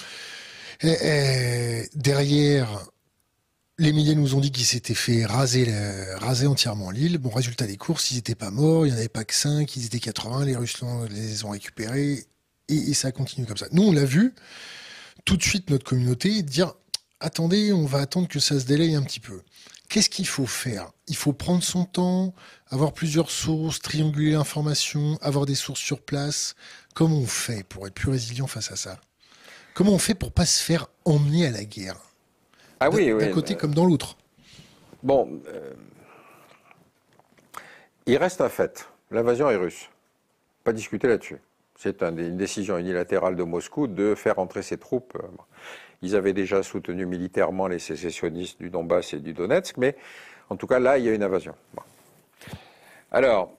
Et, 0.81 1.87
derrière, 1.95 2.67
les 3.79 3.93
milliers 3.93 4.15
nous 4.15 4.35
ont 4.35 4.39
dit 4.39 4.51
qu'ils 4.51 4.65
s'étaient 4.65 4.95
fait 4.95 5.25
raser, 5.25 5.67
entièrement 6.47 6.89
l'île. 6.89 7.17
Bon, 7.19 7.29
résultat 7.29 7.67
des 7.67 7.77
courses, 7.77 8.11
ils 8.11 8.15
n'étaient 8.15 8.35
pas 8.35 8.49
morts, 8.49 8.85
il 8.85 8.89
n'y 8.89 8.95
en 8.95 8.99
avait 8.99 9.09
pas 9.09 9.23
que 9.23 9.35
cinq, 9.35 9.75
ils 9.75 9.85
étaient 9.85 9.99
80, 9.99 10.45
les 10.45 10.55
Russes 10.55 10.81
les 11.11 11.43
ont 11.45 11.51
récupérés, 11.51 12.25
et, 12.69 12.75
et 12.75 12.93
ça 12.93 13.11
continue 13.11 13.45
comme 13.45 13.57
ça. 13.57 13.67
Nous, 13.71 13.83
on 13.83 13.91
l'a 13.91 14.05
vu, 14.05 14.33
tout 15.25 15.37
de 15.37 15.43
suite, 15.43 15.69
notre 15.69 15.85
communauté, 15.85 16.41
dire 16.41 16.73
attendez, 17.19 17.71
on 17.71 17.85
va 17.85 17.99
attendre 17.99 18.27
que 18.27 18.39
ça 18.39 18.59
se 18.59 18.65
délaye 18.65 18.95
un 18.95 19.03
petit 19.03 19.19
peu. 19.19 19.41
Qu'est-ce 19.89 20.09
qu'il 20.09 20.27
faut 20.27 20.47
faire? 20.47 20.91
Il 21.07 21.15
faut 21.15 21.31
prendre 21.31 21.63
son 21.63 21.85
temps, 21.85 22.33
avoir 22.69 22.93
plusieurs 22.93 23.31
sources, 23.31 23.79
trianguler 23.79 24.31
l'information, 24.31 25.17
avoir 25.21 25.45
des 25.45 25.55
sources 25.55 25.79
sur 25.79 26.01
place. 26.01 26.55
Comment 26.93 27.19
on 27.19 27.27
fait 27.27 27.63
pour 27.63 27.87
être 27.87 27.93
plus 27.93 28.09
résilient 28.09 28.47
face 28.47 28.71
à 28.71 28.75
ça? 28.75 28.99
Comment 29.73 29.93
on 29.93 29.99
fait 29.99 30.15
pour 30.15 30.33
pas 30.33 30.45
se 30.45 30.61
faire 30.61 30.87
emmener 31.05 31.45
à 31.45 31.51
la 31.51 31.63
guerre? 31.63 32.06
Ah 32.79 32.89
oui, 32.89 33.13
D'un 33.13 33.31
côté 33.31 33.55
comme 33.55 33.73
dans 33.73 33.85
l'autre. 33.85 34.17
Bon, 35.03 35.41
euh, 35.47 35.73
il 38.05 38.17
reste 38.17 38.41
un 38.41 38.49
fait. 38.49 38.87
L'invasion 39.11 39.49
est 39.49 39.55
russe. 39.55 39.89
Pas 40.63 40.73
discuter 40.73 41.07
là-dessus. 41.07 41.37
C'est 41.75 42.01
une 42.01 42.37
décision 42.37 42.77
unilatérale 42.77 43.35
de 43.35 43.43
Moscou 43.43 43.87
de 43.87 44.15
faire 44.15 44.39
entrer 44.39 44.61
ses 44.61 44.77
troupes. 44.77 45.15
Euh, 45.15 45.27
ils 46.01 46.15
avaient 46.15 46.33
déjà 46.33 46.61
soutenu 46.63 47.05
militairement 47.05 47.67
les 47.67 47.79
sécessionnistes 47.79 48.59
du 48.59 48.69
Donbass 48.69 49.13
et 49.13 49.19
du 49.19 49.33
Donetsk, 49.33 49.77
mais 49.77 49.95
en 50.49 50.55
tout 50.55 50.67
cas 50.67 50.79
là, 50.79 50.97
il 50.97 51.05
y 51.05 51.09
a 51.09 51.13
une 51.13 51.23
invasion. 51.23 51.55
Alors, 53.11 53.51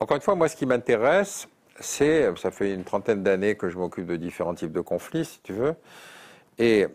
encore 0.00 0.16
une 0.16 0.22
fois, 0.22 0.34
moi, 0.34 0.48
ce 0.48 0.56
qui 0.56 0.66
m'intéresse, 0.66 1.48
c'est, 1.80 2.34
ça 2.36 2.50
fait 2.50 2.72
une 2.72 2.84
trentaine 2.84 3.22
d'années 3.22 3.56
que 3.56 3.68
je 3.68 3.78
m'occupe 3.78 4.06
de 4.06 4.16
différents 4.16 4.54
types 4.54 4.72
de 4.72 4.80
conflits, 4.80 5.24
si 5.24 5.40
tu 5.42 5.52
veux, 5.52 5.74
et 6.58 6.86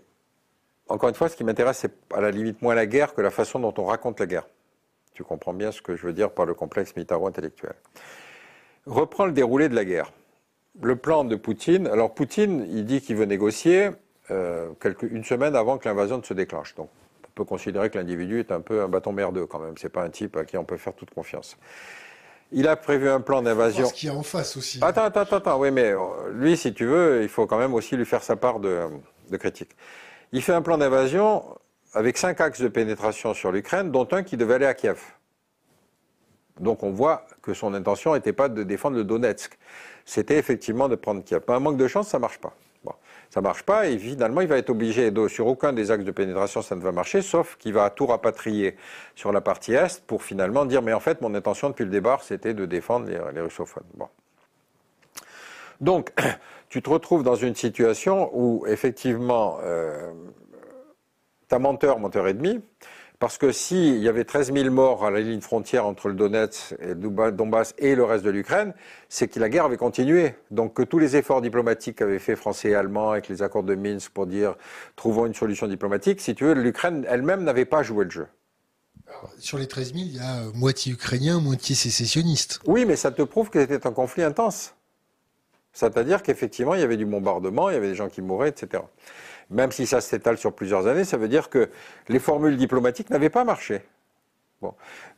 encore 0.88 1.10
une 1.10 1.16
fois, 1.16 1.30
ce 1.30 1.36
qui 1.36 1.44
m'intéresse, 1.44 1.78
c'est 1.78 1.94
à 2.14 2.20
la 2.20 2.32
limite 2.32 2.62
moins 2.62 2.76
la 2.76 2.86
guerre 2.86 3.14
que 3.14 3.22
la 3.22 3.32
façon 3.32 3.60
dont 3.60 3.74
on 3.78 3.86
raconte 3.86 4.20
la 4.20 4.26
guerre. 4.26 4.48
Tu 5.14 5.24
comprends 5.24 5.54
bien 5.54 5.72
ce 5.72 5.82
que 5.82 5.96
je 5.96 6.06
veux 6.06 6.14
dire 6.14 6.32
par 6.32 6.46
le 6.46 6.54
complexe 6.54 6.96
militaro-intellectuel. 6.96 7.74
Reprends 8.86 9.26
le 9.26 9.32
déroulé 9.32 9.70
de 9.70 9.76
la 9.76 9.86
guerre 9.86 10.12
le 10.80 10.96
plan 10.96 11.24
de 11.24 11.36
Poutine. 11.36 11.88
Alors 11.88 12.14
Poutine, 12.14 12.66
il 12.70 12.86
dit 12.86 13.02
qu'il 13.02 13.16
veut 13.16 13.26
négocier 13.26 13.90
euh, 14.30 14.70
une 15.02 15.24
semaine 15.24 15.56
avant 15.56 15.78
que 15.78 15.88
l'invasion 15.88 16.18
ne 16.18 16.24
se 16.24 16.34
déclenche. 16.34 16.76
Donc 16.76 16.90
on 17.28 17.32
peut 17.36 17.44
considérer 17.44 17.90
que 17.90 17.98
l'individu 17.98 18.40
est 18.40 18.52
un 18.52 18.62
peu 18.62 18.82
un 18.82 18.88
bâton 18.88 19.12
merdeux 19.12 19.46
quand 19.46 19.60
même. 19.60 19.78
C'est 19.78 19.90
pas 19.90 20.04
un 20.04 20.10
type 20.10 20.38
à 20.38 20.46
qui 20.46 20.58
on 20.58 20.64
peut 20.64 20.78
faire 20.78 20.94
toute 20.94 21.12
confiance. 21.12 21.58
Il 22.52 22.68
a 22.68 22.76
prévu 22.76 23.10
un 23.10 23.22
plan 23.22 23.42
d'invasion. 23.42 23.88
Ce 23.88 23.94
qu'il 23.94 24.10
y 24.10 24.12
a 24.12 24.16
en 24.16 24.24
face 24.24 24.58
aussi. 24.58 24.80
Attends, 24.82 25.04
attends, 25.04 25.22
attends, 25.22 25.60
oui, 25.60 25.72
mais 25.72 25.92
euh, 25.92 26.00
lui, 26.34 26.58
si 26.58 26.74
tu 26.74 26.86
veux, 26.86 27.24
il 27.24 27.30
faut 27.30 27.48
quand 27.48 27.58
même 27.58 27.74
aussi 27.74 27.96
lui 27.96 28.06
faire 28.06 28.24
sa 28.24 28.36
part 28.36 28.60
de, 28.60 28.82
de 29.30 29.38
critique. 29.38 29.72
Il 30.34 30.42
fait 30.42 30.54
un 30.54 30.62
plan 30.62 30.78
d'invasion 30.78 31.44
avec 31.94 32.18
cinq 32.18 32.42
axes 32.42 32.62
de 32.62 32.68
pénétration 32.68 33.34
sur 33.34 33.52
l'Ukraine, 33.52 33.92
dont 33.92 34.08
un 34.12 34.24
qui 34.24 34.38
devait 34.38 34.56
aller 34.56 34.66
à 34.66 34.74
Kiev. 34.74 35.00
Donc 36.60 36.84
on 36.84 36.92
voit 36.92 37.26
que 37.42 37.54
son 37.54 37.74
intention 37.74 38.14
n'était 38.14 38.34
pas 38.34 38.50
de 38.50 38.64
défendre 38.64 38.98
le 38.98 39.04
Donetsk, 39.04 39.58
c'était 40.06 40.38
effectivement 40.38 40.88
de 40.90 40.96
prendre 40.96 41.24
Kiev. 41.24 41.42
Un 41.48 41.60
manque 41.60 41.78
de 41.78 41.88
chance, 41.88 42.10
ça 42.10 42.20
marche 42.20 42.40
pas. 42.40 42.54
Ça 43.32 43.40
marche 43.40 43.64
pas 43.64 43.88
et 43.88 43.98
finalement 43.98 44.42
il 44.42 44.48
va 44.50 44.58
être 44.58 44.70
obligé, 44.70 45.10
sur 45.30 45.48
aucun 45.48 45.72
des 45.72 45.90
axes 45.90 46.04
de 46.04 46.12
pénétration 46.12 46.62
ça 46.62 46.76
ne 46.76 46.82
va 46.82 46.92
marcher, 46.92 47.22
sauf 47.22 47.56
qu'il 47.56 47.72
va 47.72 47.90
tout 47.90 48.06
rapatrier 48.06 48.76
sur 49.16 49.32
la 49.32 49.40
partie 49.40 49.74
est 49.74 50.04
pour 50.06 50.22
finalement 50.22 50.66
dire 50.66 50.82
mais 50.82 50.92
en 50.92 51.00
fait 51.00 51.22
mon 51.22 51.34
intention 51.34 51.70
depuis 51.70 51.86
le 51.86 51.92
départ 51.92 52.24
c'était 52.24 52.54
de 52.54 52.66
défendre 52.66 53.08
les, 53.08 53.42
russophones. 53.42 53.86
Bon. 53.94 54.10
Donc 55.80 56.12
tu 56.70 56.82
te 56.82 56.90
retrouves 56.90 57.24
dans 57.24 57.36
une 57.36 57.56
situation 57.56 58.30
où 58.34 58.66
effectivement 58.68 59.60
euh, 59.64 60.12
ta 61.48 61.58
menteur, 61.58 62.00
menteur 62.00 62.28
et 62.28 62.34
demi, 62.34 62.62
parce 63.22 63.38
que 63.38 63.52
s'il 63.52 64.00
y 64.00 64.10
avait 64.10 64.24
13 64.24 64.52
000 64.52 64.72
morts 64.72 65.06
à 65.06 65.12
la 65.12 65.20
ligne 65.20 65.42
frontière 65.42 65.86
entre 65.86 66.08
le 66.10 66.16
Donetsk 66.16 66.74
et 66.80 66.96
le 66.96 67.32
Donbass 67.32 67.76
et 67.78 67.94
le 67.94 68.04
reste 68.04 68.26
de 68.26 68.32
l'Ukraine, 68.32 68.74
c'est 69.10 69.28
que 69.28 69.40
la 69.40 69.48
guerre 69.48 69.66
avait 69.66 69.78
continué. 69.78 70.34
Donc 70.50 70.74
que 70.74 70.82
tous 70.82 70.98
les 70.98 71.16
efforts 71.16 71.40
diplomatiques 71.40 71.98
qu'avaient 71.98 72.18
fait 72.18 72.36
Français 72.36 72.70
et 72.70 72.76
Allemands 72.76 73.12
avec 73.12 73.30
les 73.30 73.44
accords 73.44 73.62
de 73.62 73.76
Minsk 73.76 74.12
pour 74.12 74.26
dire 74.26 74.56
trouvons 74.96 75.28
une 75.28 75.36
solution 75.36 75.68
diplomatique, 75.68 76.20
si 76.20 76.34
tu 76.34 76.46
veux, 76.46 76.54
l'Ukraine 76.54 77.06
elle-même 77.08 77.44
n'avait 77.44 77.66
pas 77.66 77.84
joué 77.84 78.06
le 78.06 78.10
jeu. 78.10 78.28
sur 79.38 79.60
les 79.60 79.68
13 79.68 79.94
000, 79.94 79.98
il 80.08 80.16
y 80.16 80.20
a 80.20 80.40
euh, 80.40 80.52
moitié 80.56 80.92
ukrainien, 80.92 81.40
moitié 81.40 81.76
sécessionniste. 81.76 82.60
Oui, 82.66 82.86
mais 82.86 82.96
ça 82.96 83.12
te 83.12 83.22
prouve 83.22 83.52
que 83.52 83.60
c'était 83.60 83.86
un 83.86 83.94
conflit 83.94 84.24
intense. 84.24 84.74
C'est-à-dire 85.74 86.24
qu'effectivement, 86.24 86.74
il 86.74 86.82
y 86.82 86.84
avait 86.84 86.98
du 86.98 87.06
bombardement, 87.06 87.70
il 87.70 87.74
y 87.74 87.78
avait 87.78 87.90
des 87.90 87.96
gens 87.96 88.10
qui 88.10 88.24
mouraient, 88.24 88.50
etc 88.50 88.82
même 89.52 89.72
si 89.72 89.86
ça 89.86 90.02
s'étale 90.02 90.38
sur 90.38 90.54
plusieurs 90.54 90.88
années, 90.88 91.04
ça 91.04 91.18
veut 91.18 91.28
dire 91.28 91.50
que 91.50 91.70
les 92.08 92.20
formules 92.20 92.58
diplomatiques 92.58 93.10
n'avaient 93.10 93.30
pas 93.30 93.44
marché. 93.44 93.82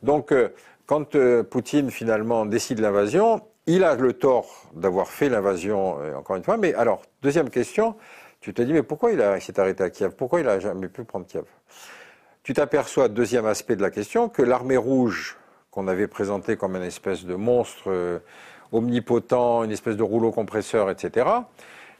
Donc, 0.02 0.32
euh, 0.32 0.48
quand 0.86 1.14
euh, 1.14 1.42
Poutine 1.42 1.90
finalement 1.90 2.46
décide 2.46 2.80
l'invasion, 2.80 3.42
il 3.66 3.84
a 3.84 3.94
le 3.94 4.12
tort 4.12 4.70
d'avoir 4.74 5.08
fait 5.08 5.28
l'invasion, 5.28 5.98
euh, 6.00 6.14
encore 6.14 6.36
une 6.36 6.44
fois. 6.44 6.56
Mais 6.56 6.74
alors, 6.74 7.02
deuxième 7.22 7.50
question, 7.50 7.96
tu 8.40 8.52
te 8.52 8.62
dis, 8.62 8.72
mais 8.72 8.82
pourquoi 8.82 9.12
il, 9.12 9.22
s'est 9.40 9.58
arrêté 9.60 9.82
à 9.82 9.90
Kiev? 9.90 10.14
Pourquoi 10.16 10.40
il 10.40 10.46
n'a 10.46 10.60
jamais 10.60 10.88
pu 10.88 11.04
prendre 11.04 11.26
Kiev? 11.26 11.44
Tu 12.42 12.52
t'aperçois, 12.52 13.08
deuxième 13.08 13.46
aspect 13.46 13.76
de 13.76 13.82
la 13.82 13.90
question, 13.90 14.28
que 14.28 14.42
l'armée 14.42 14.76
rouge, 14.76 15.38
qu'on 15.70 15.88
avait 15.88 16.08
présentée 16.08 16.56
comme 16.56 16.76
une 16.76 16.82
espèce 16.82 17.24
de 17.24 17.34
monstre 17.34 18.20
omnipotent, 18.70 19.64
une 19.64 19.70
espèce 19.70 19.96
de 19.96 20.02
rouleau 20.02 20.30
compresseur, 20.30 20.90
etc., 20.90 21.26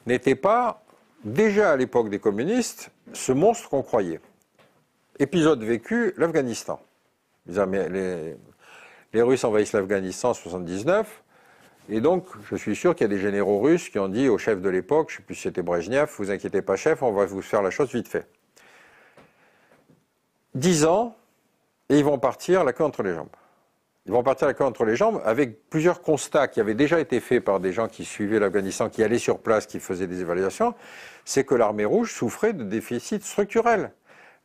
n'était 0.06 0.34
pas 0.34 0.83
déjà 1.24 1.72
à 1.72 1.76
l'époque 1.76 2.10
des 2.10 2.18
communistes, 2.18 2.90
ce 3.12 3.32
monstre 3.32 3.68
qu'on 3.68 3.82
croyait. 3.82 4.20
Épisode 5.18 5.62
vécu, 5.62 6.12
l'Afghanistan. 6.16 6.80
Les, 7.46 8.36
Russes 9.14 9.44
envahissent 9.44 9.72
l'Afghanistan 9.72 10.30
en 10.30 10.34
79. 10.34 11.22
Et 11.88 12.00
donc, 12.00 12.26
je 12.50 12.56
suis 12.56 12.74
sûr 12.74 12.94
qu'il 12.94 13.04
y 13.04 13.10
a 13.10 13.14
des 13.14 13.20
généraux 13.20 13.60
russes 13.60 13.90
qui 13.90 13.98
ont 13.98 14.08
dit 14.08 14.28
au 14.28 14.38
chef 14.38 14.60
de 14.60 14.68
l'époque, 14.68 15.10
je 15.10 15.16
ne 15.16 15.18
sais 15.18 15.22
plus 15.24 15.34
si 15.34 15.42
c'était 15.42 15.62
Brezhnev, 15.62 16.10
vous 16.16 16.30
inquiétez 16.30 16.62
pas 16.62 16.76
chef, 16.76 17.02
on 17.02 17.12
va 17.12 17.26
vous 17.26 17.42
faire 17.42 17.62
la 17.62 17.70
chose 17.70 17.92
vite 17.92 18.08
fait. 18.08 18.26
Dix 20.54 20.86
ans, 20.86 21.14
et 21.90 21.98
ils 21.98 22.04
vont 22.04 22.18
partir 22.18 22.64
la 22.64 22.72
queue 22.72 22.84
entre 22.84 23.02
les 23.02 23.14
jambes. 23.14 23.28
Ils 24.06 24.12
vont 24.12 24.22
partir 24.22 24.46
la 24.46 24.54
queue 24.54 24.64
entre 24.64 24.84
les 24.84 24.96
jambes 24.96 25.22
avec 25.24 25.68
plusieurs 25.70 26.02
constats 26.02 26.48
qui 26.48 26.60
avaient 26.60 26.74
déjà 26.74 27.00
été 27.00 27.20
faits 27.20 27.42
par 27.42 27.60
des 27.60 27.72
gens 27.72 27.88
qui 27.88 28.04
suivaient 28.04 28.38
l'Afghanistan, 28.38 28.90
qui 28.90 29.02
allaient 29.02 29.18
sur 29.18 29.38
place, 29.38 29.66
qui 29.66 29.80
faisaient 29.80 30.06
des 30.06 30.20
évaluations. 30.20 30.74
C'est 31.24 31.44
que 31.44 31.54
l'armée 31.54 31.84
rouge 31.84 32.12
souffrait 32.12 32.52
de 32.52 32.64
déficits 32.64 33.20
structurels, 33.22 33.92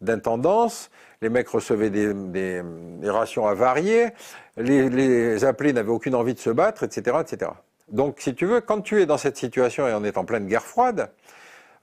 d'intendance. 0.02 0.90
Les 1.22 1.30
mecs 1.30 1.50
recevaient 1.50 1.90
des, 1.90 2.64
rations 3.04 3.48
avariées. 3.48 4.10
Les, 4.58 4.90
les 4.90 5.44
appelés 5.44 5.74
n'avaient 5.74 5.90
aucune 5.92 6.16
envie 6.16 6.34
de 6.34 6.40
se 6.40 6.50
battre, 6.50 6.84
etc., 6.84 7.18
etc. 7.22 7.52
Donc, 7.90 8.18
si 8.20 8.36
tu 8.36 8.46
veux, 8.46 8.62
quand 8.62 8.82
tu 8.82 9.02
es 9.02 9.06
dans 9.06 9.18
cette 9.18 9.38
situation 9.38 9.88
et 9.88 9.94
on 9.94 10.04
est 10.04 10.18
en 10.18 10.26
pleine 10.26 10.48
guerre 10.48 10.66
froide, 10.66 11.12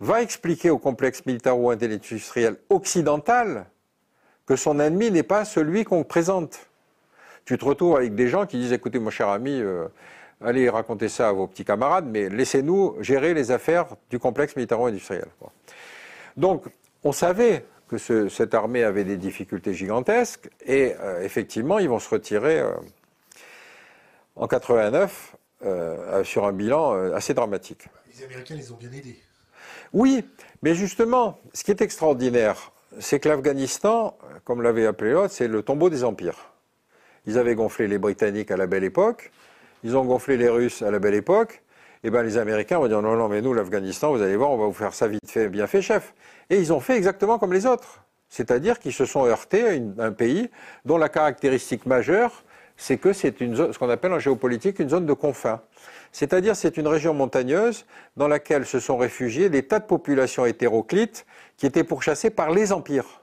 va 0.01 0.23
expliquer 0.23 0.70
au 0.70 0.78
complexe 0.78 1.24
militaro-intellectuel 1.27 2.56
occidental 2.70 3.66
que 4.47 4.56
son 4.56 4.78
ennemi 4.78 5.10
n'est 5.10 5.23
pas 5.23 5.44
celui 5.44 5.85
qu'on 5.85 6.05
présente 6.05 6.68
tu 7.47 7.56
te 7.56 7.64
retrouves 7.64 7.97
avec 7.97 8.14
des 8.14 8.28
gens 8.28 8.44
qui 8.44 8.59
disent 8.59 8.73
écoutez, 8.73 8.98
mon 8.98 9.10
cher 9.10 9.28
ami, 9.28 9.60
euh, 9.60 9.86
allez 10.40 10.68
raconter 10.68 11.08
ça 11.08 11.28
à 11.28 11.32
vos 11.32 11.46
petits 11.46 11.64
camarades, 11.64 12.06
mais 12.06 12.28
laissez-nous 12.28 12.96
gérer 13.00 13.34
les 13.34 13.50
affaires 13.50 13.86
du 14.10 14.18
complexe 14.18 14.56
militaro-industriel. 14.56 15.26
Donc, 16.36 16.64
on 17.04 17.12
savait 17.12 17.64
que 17.88 17.98
cette 17.98 18.54
armée 18.54 18.82
avait 18.82 19.04
des 19.04 19.16
difficultés 19.16 19.72
gigantesques, 19.72 20.50
et 20.64 20.94
euh, 21.00 21.22
effectivement, 21.22 21.78
ils 21.78 21.88
vont 21.88 22.00
se 22.00 22.08
retirer 22.08 22.58
euh, 22.58 22.72
en 24.34 24.46
89 24.46 25.36
sur 26.24 26.44
un 26.44 26.52
bilan 26.52 26.92
assez 27.14 27.34
dramatique. 27.34 27.88
Les 28.14 28.24
Américains 28.24 28.54
les 28.54 28.70
ont 28.70 28.76
bien 28.76 28.92
aidés. 28.92 29.18
Oui, 29.92 30.24
mais 30.62 30.74
justement, 30.74 31.40
ce 31.54 31.64
qui 31.64 31.70
est 31.70 31.80
extraordinaire, 31.80 32.72
c'est 33.00 33.20
que 33.20 33.28
l'Afghanistan, 33.28 34.16
comme 34.44 34.62
l'avait 34.62 34.86
appelé 34.86 35.12
l'autre, 35.12 35.32
c'est 35.32 35.48
le 35.48 35.62
tombeau 35.62 35.90
des 35.90 36.04
empires. 36.04 36.52
Ils 37.26 37.38
avaient 37.38 37.54
gonflé 37.54 37.88
les 37.88 37.98
Britanniques 37.98 38.50
à 38.50 38.56
la 38.56 38.66
belle 38.66 38.84
époque, 38.84 39.32
ils 39.86 39.96
ont 39.96 40.04
gonflé 40.04 40.36
les 40.36 40.48
Russes 40.48 40.82
à 40.82 40.90
la 40.90 40.98
belle 40.98 41.14
époque, 41.14 41.62
et 42.02 42.10
bien 42.10 42.24
les 42.24 42.38
Américains 42.38 42.80
vont 42.80 42.88
dire 42.88 43.00
non, 43.00 43.14
non, 43.14 43.28
mais 43.28 43.40
nous, 43.40 43.54
l'Afghanistan, 43.54 44.10
vous 44.10 44.20
allez 44.20 44.34
voir, 44.34 44.50
on 44.50 44.56
va 44.56 44.66
vous 44.66 44.72
faire 44.72 44.92
ça 44.92 45.06
vite 45.06 45.30
fait, 45.30 45.48
bien 45.48 45.68
fait, 45.68 45.80
chef. 45.80 46.12
Et 46.50 46.58
ils 46.58 46.72
ont 46.72 46.80
fait 46.80 46.96
exactement 46.96 47.38
comme 47.38 47.52
les 47.52 47.66
autres. 47.66 48.02
C'est-à-dire 48.28 48.80
qu'ils 48.80 48.92
se 48.92 49.04
sont 49.04 49.26
heurtés 49.26 49.62
à 49.62 50.04
un 50.04 50.10
pays 50.10 50.50
dont 50.84 50.98
la 50.98 51.08
caractéristique 51.08 51.86
majeure, 51.86 52.42
c'est 52.76 52.96
que 52.96 53.12
c'est 53.12 53.38
ce 53.38 53.78
qu'on 53.78 53.88
appelle 53.88 54.12
en 54.12 54.18
géopolitique 54.18 54.80
une 54.80 54.88
zone 54.88 55.06
de 55.06 55.12
confins. 55.12 55.60
C'est-à-dire 56.10 56.56
c'est 56.56 56.76
une 56.76 56.88
région 56.88 57.14
montagneuse 57.14 57.86
dans 58.16 58.26
laquelle 58.26 58.66
se 58.66 58.80
sont 58.80 58.96
réfugiés 58.96 59.50
des 59.50 59.62
tas 59.62 59.78
de 59.78 59.84
populations 59.84 60.46
hétéroclites 60.46 61.26
qui 61.56 61.64
étaient 61.64 61.84
pourchassées 61.84 62.30
par 62.30 62.50
les 62.50 62.72
empires. 62.72 63.22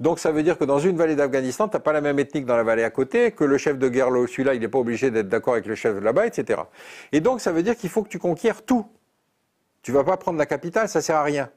Donc 0.00 0.18
ça 0.18 0.32
veut 0.32 0.42
dire 0.42 0.58
que 0.58 0.64
dans 0.64 0.78
une 0.78 0.96
vallée 0.96 1.16
d'Afghanistan, 1.16 1.68
tu 1.68 1.76
n'as 1.76 1.80
pas 1.80 1.92
la 1.92 2.00
même 2.00 2.18
ethnique 2.18 2.46
dans 2.46 2.56
la 2.56 2.62
vallée 2.62 2.84
à 2.84 2.90
côté, 2.90 3.32
que 3.32 3.44
le 3.44 3.58
chef 3.58 3.78
de 3.78 3.88
guerre, 3.88 4.08
celui-là, 4.08 4.54
il 4.54 4.60
n'est 4.60 4.68
pas 4.68 4.78
obligé 4.78 5.10
d'être 5.10 5.28
d'accord 5.28 5.54
avec 5.54 5.66
le 5.66 5.74
chef 5.74 5.94
de 5.94 6.00
là-bas, 6.00 6.26
etc. 6.26 6.62
Et 7.12 7.20
donc 7.20 7.40
ça 7.40 7.52
veut 7.52 7.62
dire 7.62 7.76
qu'il 7.76 7.90
faut 7.90 8.02
que 8.02 8.08
tu 8.08 8.18
conquières 8.18 8.62
tout. 8.62 8.86
Tu 9.82 9.92
vas 9.92 10.04
pas 10.04 10.16
prendre 10.16 10.38
la 10.38 10.46
capitale, 10.46 10.88
ça 10.88 11.00
sert 11.00 11.16
à 11.16 11.24
rien. 11.24 11.50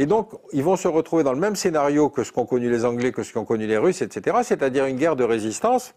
Et 0.00 0.06
donc, 0.06 0.30
ils 0.52 0.62
vont 0.62 0.76
se 0.76 0.86
retrouver 0.86 1.24
dans 1.24 1.32
le 1.32 1.40
même 1.40 1.56
scénario 1.56 2.08
que 2.08 2.22
ce 2.22 2.30
qu'ont 2.30 2.46
connu 2.46 2.70
les 2.70 2.84
Anglais, 2.84 3.10
que 3.10 3.24
ce 3.24 3.32
qu'ont 3.32 3.44
connu 3.44 3.66
les 3.66 3.76
Russes, 3.76 4.00
etc., 4.00 4.38
c'est-à-dire 4.44 4.86
une 4.86 4.96
guerre 4.96 5.16
de 5.16 5.24
résistance. 5.24 5.94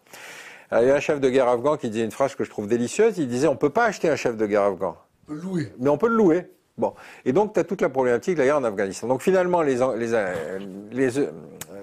Il 0.72 0.88
y 0.88 0.90
a 0.90 0.96
un 0.96 1.00
chef 1.00 1.20
de 1.20 1.28
guerre 1.28 1.48
afghan 1.48 1.76
qui 1.76 1.88
disait 1.88 2.04
une 2.04 2.10
phrase 2.10 2.34
que 2.34 2.44
je 2.44 2.50
trouve 2.50 2.66
délicieuse, 2.66 3.18
il 3.18 3.28
disait 3.28 3.46
on 3.46 3.52
ne 3.52 3.58
peut 3.58 3.70
pas 3.70 3.84
acheter 3.84 4.08
un 4.08 4.16
chef 4.16 4.36
de 4.36 4.46
guerre 4.46 4.62
afghan. 4.62 4.96
On 5.24 5.26
peut 5.26 5.34
le 5.34 5.40
louer. 5.40 5.72
Mais 5.78 5.88
on 5.88 5.98
peut 5.98 6.08
le 6.08 6.16
louer. 6.16 6.46
Bon. 6.78 6.94
Et 7.24 7.32
donc, 7.32 7.52
tu 7.54 7.60
as 7.60 7.64
toute 7.64 7.82
la 7.82 7.88
problématique 7.88 8.36
de 8.36 8.42
la 8.42 8.56
en 8.56 8.64
Afghanistan. 8.64 9.06
Donc, 9.06 9.22
finalement, 9.22 9.62
les, 9.62 9.82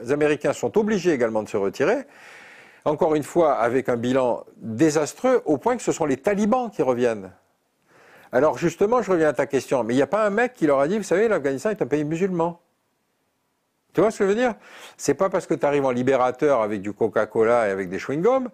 Américains 0.09 0.53
sont 0.53 0.77
obligés 0.77 1.11
également 1.11 1.43
de 1.43 1.49
se 1.49 1.57
retirer. 1.57 2.05
Encore 2.85 3.15
une 3.15 3.23
fois, 3.23 3.53
avec 3.53 3.89
un 3.89 3.97
bilan 3.97 4.45
désastreux, 4.57 5.41
au 5.45 5.57
point 5.57 5.77
que 5.77 5.83
ce 5.83 5.91
sont 5.91 6.05
les 6.05 6.17
talibans 6.17 6.71
qui 6.71 6.81
reviennent. 6.81 7.31
Alors, 8.31 8.57
justement, 8.57 9.01
je 9.01 9.11
reviens 9.11 9.29
à 9.29 9.33
ta 9.33 9.45
question. 9.45 9.83
Mais 9.83 9.93
il 9.93 9.97
n'y 9.97 10.03
a 10.03 10.07
pas 10.07 10.25
un 10.25 10.29
mec 10.29 10.53
qui 10.53 10.65
leur 10.65 10.79
a 10.79 10.87
dit, 10.87 10.97
vous 10.97 11.03
savez, 11.03 11.27
l'Afghanistan 11.27 11.71
est 11.71 11.81
un 11.81 11.87
pays 11.87 12.03
musulman. 12.03 12.59
Tu 13.93 14.01
vois 14.01 14.11
ce 14.11 14.19
que 14.19 14.23
je 14.23 14.29
veux 14.29 14.35
dire? 14.35 14.53
C'est 14.97 15.15
pas 15.15 15.29
parce 15.29 15.47
que 15.47 15.55
tu 15.55 15.65
arrives 15.65 15.85
en 15.85 15.91
libérateur 15.91 16.61
avec 16.61 16.81
du 16.81 16.93
Coca-Cola 16.93 17.67
et 17.67 17.71
avec 17.71 17.89
des 17.89 17.97
chewing-gums 17.97 18.47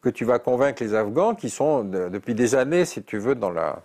que 0.00 0.08
tu 0.08 0.24
vas 0.24 0.38
convaincre 0.38 0.82
les 0.82 0.94
Afghans 0.94 1.34
qui 1.34 1.50
sont 1.50 1.82
depuis 1.82 2.34
des 2.34 2.54
années, 2.54 2.84
si 2.84 3.02
tu 3.02 3.18
veux, 3.18 3.34
dans 3.34 3.50
la, 3.50 3.82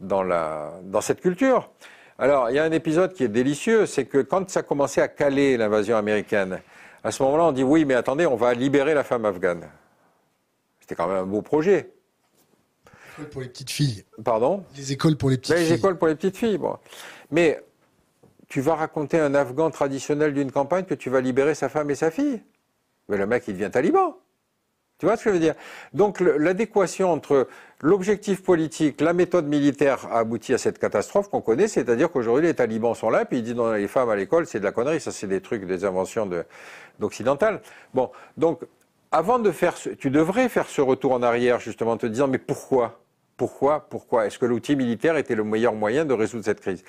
dans, 0.00 0.22
la, 0.22 0.74
dans 0.82 1.00
cette 1.00 1.20
culture. 1.20 1.70
Alors, 2.18 2.50
il 2.50 2.56
y 2.56 2.58
a 2.58 2.64
un 2.64 2.72
épisode 2.72 3.12
qui 3.12 3.24
est 3.24 3.28
délicieux, 3.28 3.86
c'est 3.86 4.04
que 4.04 4.18
quand 4.18 4.48
ça 4.48 4.62
commençait 4.62 5.00
à 5.00 5.08
caler 5.08 5.56
l'invasion 5.56 5.96
américaine, 5.96 6.60
à 7.02 7.10
ce 7.10 7.22
moment-là, 7.24 7.44
on 7.44 7.52
dit 7.52 7.64
oui, 7.64 7.84
mais 7.84 7.94
attendez, 7.94 8.26
on 8.26 8.36
va 8.36 8.54
libérer 8.54 8.94
la 8.94 9.04
femme 9.04 9.24
afghane. 9.24 9.68
C'était 10.80 10.94
quand 10.94 11.08
même 11.08 11.16
un 11.16 11.26
beau 11.26 11.42
projet. 11.42 11.90
Écoles 13.14 13.30
pour 13.30 13.40
les 13.42 13.48
petites 13.48 13.70
filles. 13.70 14.04
Pardon? 14.24 14.64
Les 14.76 14.92
écoles 14.92 15.16
pour 15.16 15.30
les 15.30 15.38
petites 15.38 15.56
filles. 15.56 15.68
Les 15.68 15.72
écoles 15.72 15.98
pour 15.98 16.08
les 16.08 16.14
petites 16.14 16.36
filles, 16.36 16.58
bon. 16.58 16.76
Mais 17.30 17.62
tu 18.48 18.60
vas 18.60 18.74
raconter 18.74 19.18
un 19.18 19.34
Afghan 19.34 19.70
traditionnel 19.70 20.34
d'une 20.34 20.52
campagne 20.52 20.84
que 20.84 20.94
tu 20.94 21.10
vas 21.10 21.20
libérer 21.20 21.54
sa 21.54 21.68
femme 21.68 21.90
et 21.90 21.94
sa 21.94 22.10
fille? 22.10 22.42
Mais 23.08 23.16
le 23.16 23.26
mec, 23.26 23.44
il 23.48 23.54
devient 23.54 23.70
taliban. 23.70 24.16
Tu 25.04 25.08
vois 25.08 25.18
ce 25.18 25.24
que 25.24 25.30
je 25.30 25.34
veux 25.34 25.40
dire? 25.40 25.54
Donc 25.92 26.18
l'adéquation 26.18 27.12
entre 27.12 27.46
l'objectif 27.82 28.42
politique, 28.42 29.02
la 29.02 29.12
méthode 29.12 29.46
militaire 29.46 30.06
a 30.10 30.20
abouti 30.20 30.54
à 30.54 30.56
cette 30.56 30.78
catastrophe 30.78 31.28
qu'on 31.28 31.42
connaît, 31.42 31.68
c'est-à-dire 31.68 32.10
qu'aujourd'hui 32.10 32.46
les 32.46 32.54
talibans 32.54 32.94
sont 32.94 33.10
là, 33.10 33.26
puis 33.26 33.40
ils 33.40 33.42
disent 33.42 33.54
non, 33.54 33.70
les 33.72 33.86
femmes 33.86 34.08
à 34.08 34.16
l'école, 34.16 34.46
c'est 34.46 34.60
de 34.60 34.64
la 34.64 34.72
connerie, 34.72 35.00
ça 35.00 35.12
c'est 35.12 35.26
des 35.26 35.42
trucs, 35.42 35.66
des 35.66 35.84
inventions 35.84 36.26
d'occidentales. 36.98 37.60
Bon, 37.92 38.10
donc 38.38 38.62
avant 39.12 39.38
de 39.38 39.50
faire, 39.50 39.76
ce, 39.76 39.90
tu 39.90 40.08
devrais 40.08 40.48
faire 40.48 40.68
ce 40.68 40.80
retour 40.80 41.12
en 41.12 41.22
arrière 41.22 41.60
justement, 41.60 41.90
en 41.90 41.96
te 41.98 42.06
disant 42.06 42.26
mais 42.26 42.38
pourquoi? 42.38 43.03
Pourquoi 43.36 43.86
Pourquoi 43.90 44.26
Est-ce 44.26 44.38
que 44.38 44.46
l'outil 44.46 44.76
militaire 44.76 45.16
était 45.16 45.34
le 45.34 45.44
meilleur 45.44 45.74
moyen 45.74 46.04
de 46.04 46.14
résoudre 46.14 46.44
cette 46.44 46.60
crise? 46.60 46.84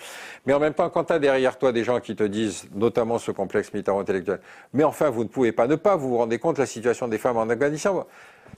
Mais 0.45 0.53
en 0.53 0.59
même 0.59 0.73
temps, 0.73 0.89
quand 0.89 1.05
tu 1.05 1.13
as 1.13 1.19
derrière 1.19 1.57
toi 1.57 1.71
des 1.71 1.83
gens 1.83 1.99
qui 1.99 2.15
te 2.15 2.23
disent, 2.23 2.67
notamment 2.73 3.17
ce 3.17 3.31
complexe 3.31 3.73
militaire 3.73 3.95
intellectuel 3.95 4.39
mais 4.73 4.83
enfin, 4.83 5.09
vous 5.09 5.23
ne 5.23 5.29
pouvez 5.29 5.51
pas 5.51 5.67
ne 5.67 5.75
pas, 5.75 5.95
vous 5.95 6.09
vous 6.09 6.17
rendez 6.17 6.39
compte 6.39 6.57
de 6.57 6.61
la 6.61 6.67
situation 6.67 7.07
des 7.07 7.17
femmes 7.17 7.37
en 7.37 7.49
Afghanistan 7.49 8.05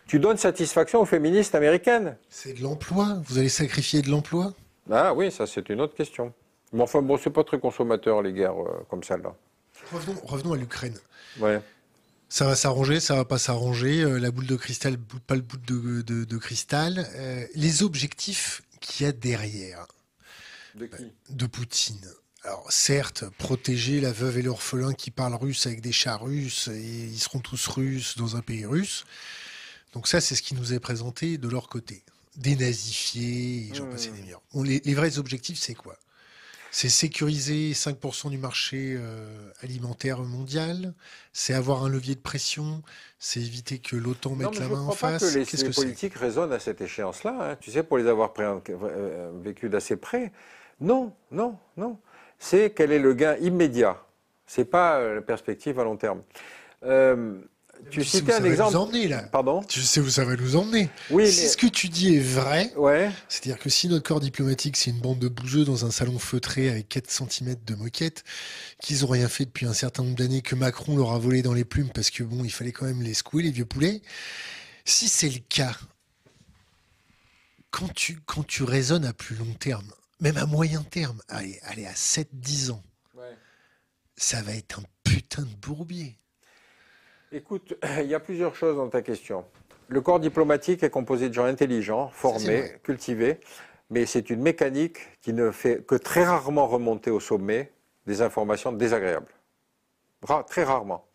tu 0.06 0.20
donnes 0.20 0.38
satisfaction 0.38 1.02
aux 1.02 1.06
féministes 1.06 1.56
américaines. 1.56 2.18
C'est 2.30 2.54
de 2.54 2.64
l'emploi. 2.64 3.18
Vous 3.26 3.38
allez 3.38 3.50
sacrifier 3.50 4.02
de 4.02 4.10
l'emploi? 4.10 4.54
Ah 4.90 5.14
oui, 5.14 5.32
ça 5.32 5.46
c'est 5.46 5.70
une 5.70 5.82
autre 5.82 5.96
question. 5.96 6.34
Mais 6.74 6.82
enfin, 6.82 7.02
bon, 7.02 7.18
c'est 7.18 7.30
pas 7.30 7.44
très 7.44 7.60
consommateur 7.60 8.22
les 8.22 8.34
guerres 8.34 8.62
euh, 8.62 8.86
comme 8.90 9.04
celle-là. 9.04 9.34
Revenons, 9.92 10.20
revenons 10.24 10.54
à 10.54 10.58
l'Ukraine. 10.58 10.96
Ouais. 11.40 11.60
Ça 12.30 12.46
va 12.46 12.56
s'arranger, 12.56 13.00
ça 13.00 13.16
va 13.16 13.26
pas 13.26 13.38
s'arranger. 13.38 14.02
Euh, 14.02 14.20
la 14.20 14.32
boule 14.32 14.46
de 14.48 14.56
cristal, 14.56 14.98
pas 14.98 15.36
le 15.36 15.42
bout 15.42 15.58
de, 15.58 16.02
de- 16.02 16.24
de 16.26 16.38
cristal. 16.38 17.08
Euh, 17.16 17.46
les 17.56 17.84
objectifs 17.84 18.62
qu'il 18.82 19.06
y 19.06 19.10
a 19.10 19.12
derrière 19.14 19.88
De 20.76 20.86
qui 20.88 21.12
de 21.30 21.46
Poutine. 21.46 22.06
Alors 22.44 22.72
certes, 22.72 23.26
protéger 23.38 24.00
la 24.02 24.12
veuve 24.12 24.38
et 24.38 24.42
l'orphelin 24.42 24.94
qui 24.94 25.12
parlent 25.12 25.36
russe 25.36 25.66
avec 25.66 25.82
des 25.82 25.92
chats 25.92 26.16
russes 26.18 26.68
et 26.70 27.06
ils 27.06 27.20
seront 27.20 27.40
tous 27.40 27.68
russes 27.68 28.18
dans 28.18 28.36
un 28.36 28.42
pays 28.42 28.66
russe. 28.66 29.06
Donc 29.94 30.08
ça, 30.08 30.22
c'est 30.22 30.36
ce 30.36 30.42
qui 30.42 30.54
nous 30.54 30.74
est 30.74 30.80
présenté 30.80 31.38
de 31.38 31.48
leur 31.50 31.70
côté. 31.70 32.04
Dénazifier, 32.36 33.70
et 33.70 33.72
j'en 33.74 33.86
Mmh. 33.86 33.90
passe 33.90 34.04
des 34.04 34.12
meilleurs. 34.12 34.42
Bon, 34.54 34.64
les, 34.64 34.82
les 34.86 34.94
vrais 34.94 35.18
objectifs, 35.18 35.60
c'est 35.60 35.74
quoi? 35.74 35.98
C'est 36.80 36.90
sécuriser 36.90 37.72
5% 37.74 38.30
du 38.30 38.38
marché 38.38 38.94
euh, 38.96 39.50
alimentaire 39.64 40.20
mondial, 40.20 40.94
c'est 41.34 41.56
avoir 41.56 41.84
un 41.84 41.90
levier 41.90 42.14
de 42.14 42.20
pression, 42.20 42.84
c'est 43.18 43.40
éviter 43.40 43.80
que 43.80 43.96
l'OTAN 43.96 44.36
mette 44.36 44.52
mais 44.52 44.60
la 44.60 44.66
je 44.66 44.70
main 44.70 44.82
en 44.82 44.90
crois 44.90 45.10
pas 45.10 45.18
face. 45.18 45.34
que 45.34 45.40
les, 45.40 45.46
Qu'est-ce 45.48 45.64
les 45.64 45.70
que 45.70 45.74
c'est 45.74 45.82
politiques 45.82 46.14
raisonnent 46.14 46.54
à 46.54 46.60
cette 46.60 46.80
échéance-là. 46.80 47.36
hein. 47.54 47.56
Tu 47.60 47.72
sais, 47.72 47.82
pour 47.82 47.98
les 47.98 48.06
avoir 48.06 48.32
pré- 48.32 48.44
euh, 48.70 49.32
vécu 49.42 49.70
d'assez 49.70 49.96
près. 49.96 50.32
Non, 50.80 51.16
non, 51.32 51.58
non. 51.78 51.98
C'est 52.38 52.70
quel 52.76 52.92
est 52.92 53.00
le 53.00 53.16
gain 53.16 53.38
immédiat. 53.38 53.98
C'est 54.46 54.66
pas 54.66 55.00
euh, 55.00 55.16
la 55.16 55.22
perspective 55.24 55.80
à 55.80 55.84
long 55.84 55.98
terme. 55.98 56.22
Euh, 56.84 57.40
tu 57.90 58.04
sais 58.04 58.18
où 58.18 58.20
citais 58.20 58.32
ça 58.32 58.38
un 58.38 58.42
va 58.42 58.48
exemple. 58.50 58.74
nous 58.74 58.80
emmener, 58.80 59.08
là. 59.08 59.24
Pardon 59.24 59.64
Tu 59.64 59.82
sais 59.82 60.00
où 60.00 60.10
ça 60.10 60.26
va 60.26 60.36
nous 60.36 60.56
emmener. 60.56 60.90
Oui, 61.10 61.32
Si 61.32 61.42
mais 61.42 61.48
ce 61.48 61.58
que 61.58 61.68
tu 61.68 61.90
dis 61.90 62.16
est 62.16 62.20
vrai, 62.20 62.74
ouais. 62.76 63.12
C'est-à-dire 63.30 63.60
que 63.60 63.70
si 63.70 63.88
notre 63.88 64.08
corps 64.08 64.20
diplomatique, 64.20 64.78
c'est 64.78 64.90
une 64.92 65.00
bande 65.00 65.20
de 65.20 65.28
bouseux 65.28 65.66
dans 65.66 65.86
un 65.86 65.92
salon 65.92 66.20
feutré 66.20 66.70
avec 66.70 66.90
4 66.90 67.10
cm 67.10 67.56
de 67.66 67.76
moquette, 67.76 68.24
qu'ils 68.82 69.06
ont 69.06 69.10
rien 69.10 69.30
fait 69.30 69.46
depuis 69.46 69.66
un 69.66 69.74
certain 69.74 70.04
nombre 70.04 70.16
d'années, 70.16 70.42
que 70.42 70.56
Macron 70.56 70.98
leur 70.98 71.12
a 71.12 71.20
volé 71.20 71.42
dans 71.42 71.54
les 71.54 71.66
plumes 71.66 71.90
parce 71.94 72.10
que 72.10 72.24
bon, 72.24 72.44
il 72.44 72.52
fallait 72.52 72.72
quand 72.72 72.86
même 72.86 73.02
les 73.02 73.14
secouer, 73.14 73.44
les 73.44 73.52
vieux 73.52 73.66
poulets. 73.66 74.02
Si 74.86 75.08
c'est 75.10 75.30
le 75.30 75.40
cas, 75.50 75.76
quand 77.72 77.94
tu, 77.94 78.20
quand 78.26 78.46
tu 78.46 78.64
raisonnes 78.64 79.06
à 79.06 79.14
plus 79.14 79.36
long 79.36 79.54
terme, 79.60 79.92
même 80.20 80.38
à 80.38 80.46
moyen 80.46 80.84
terme, 80.84 81.22
allez, 81.28 81.60
allez 81.64 81.86
à 81.86 81.94
7-10 81.94 82.72
ans, 82.72 82.84
ça 84.16 84.42
va 84.42 84.54
être 84.54 84.80
un 84.80 84.84
putain 85.04 85.44
de 85.44 85.56
bourbier. 85.56 86.18
Écoute, 87.32 87.76
il 88.00 88.08
y 88.08 88.16
a 88.16 88.20
plusieurs 88.20 88.56
choses 88.56 88.78
dans 88.78 88.90
ta 88.90 89.02
question. 89.02 89.46
Le 89.90 90.02
corps 90.02 90.20
diplomatique 90.20 90.84
est 90.84 90.90
composé 90.90 91.30
de 91.30 91.34
gens 91.34 91.46
intelligents, 91.46 92.10
formés, 92.10 92.64
cultivés, 92.84 93.40
mais 93.90 94.06
c'est 94.06 94.30
une 94.30 94.42
mécanique 94.42 95.00
qui 95.22 95.34
ne 95.34 95.52
fait 95.52 95.86
que 95.86 95.96
très 95.96 96.26
rarement 96.26 96.68
remonter 96.68 97.10
au 97.10 97.20
sommet 97.20 97.72
des 98.06 98.22
informations 98.22 98.72
désagréables. 98.72 99.32
Ra- 100.24 100.44
très 100.44 100.64
rarement. 100.64 101.06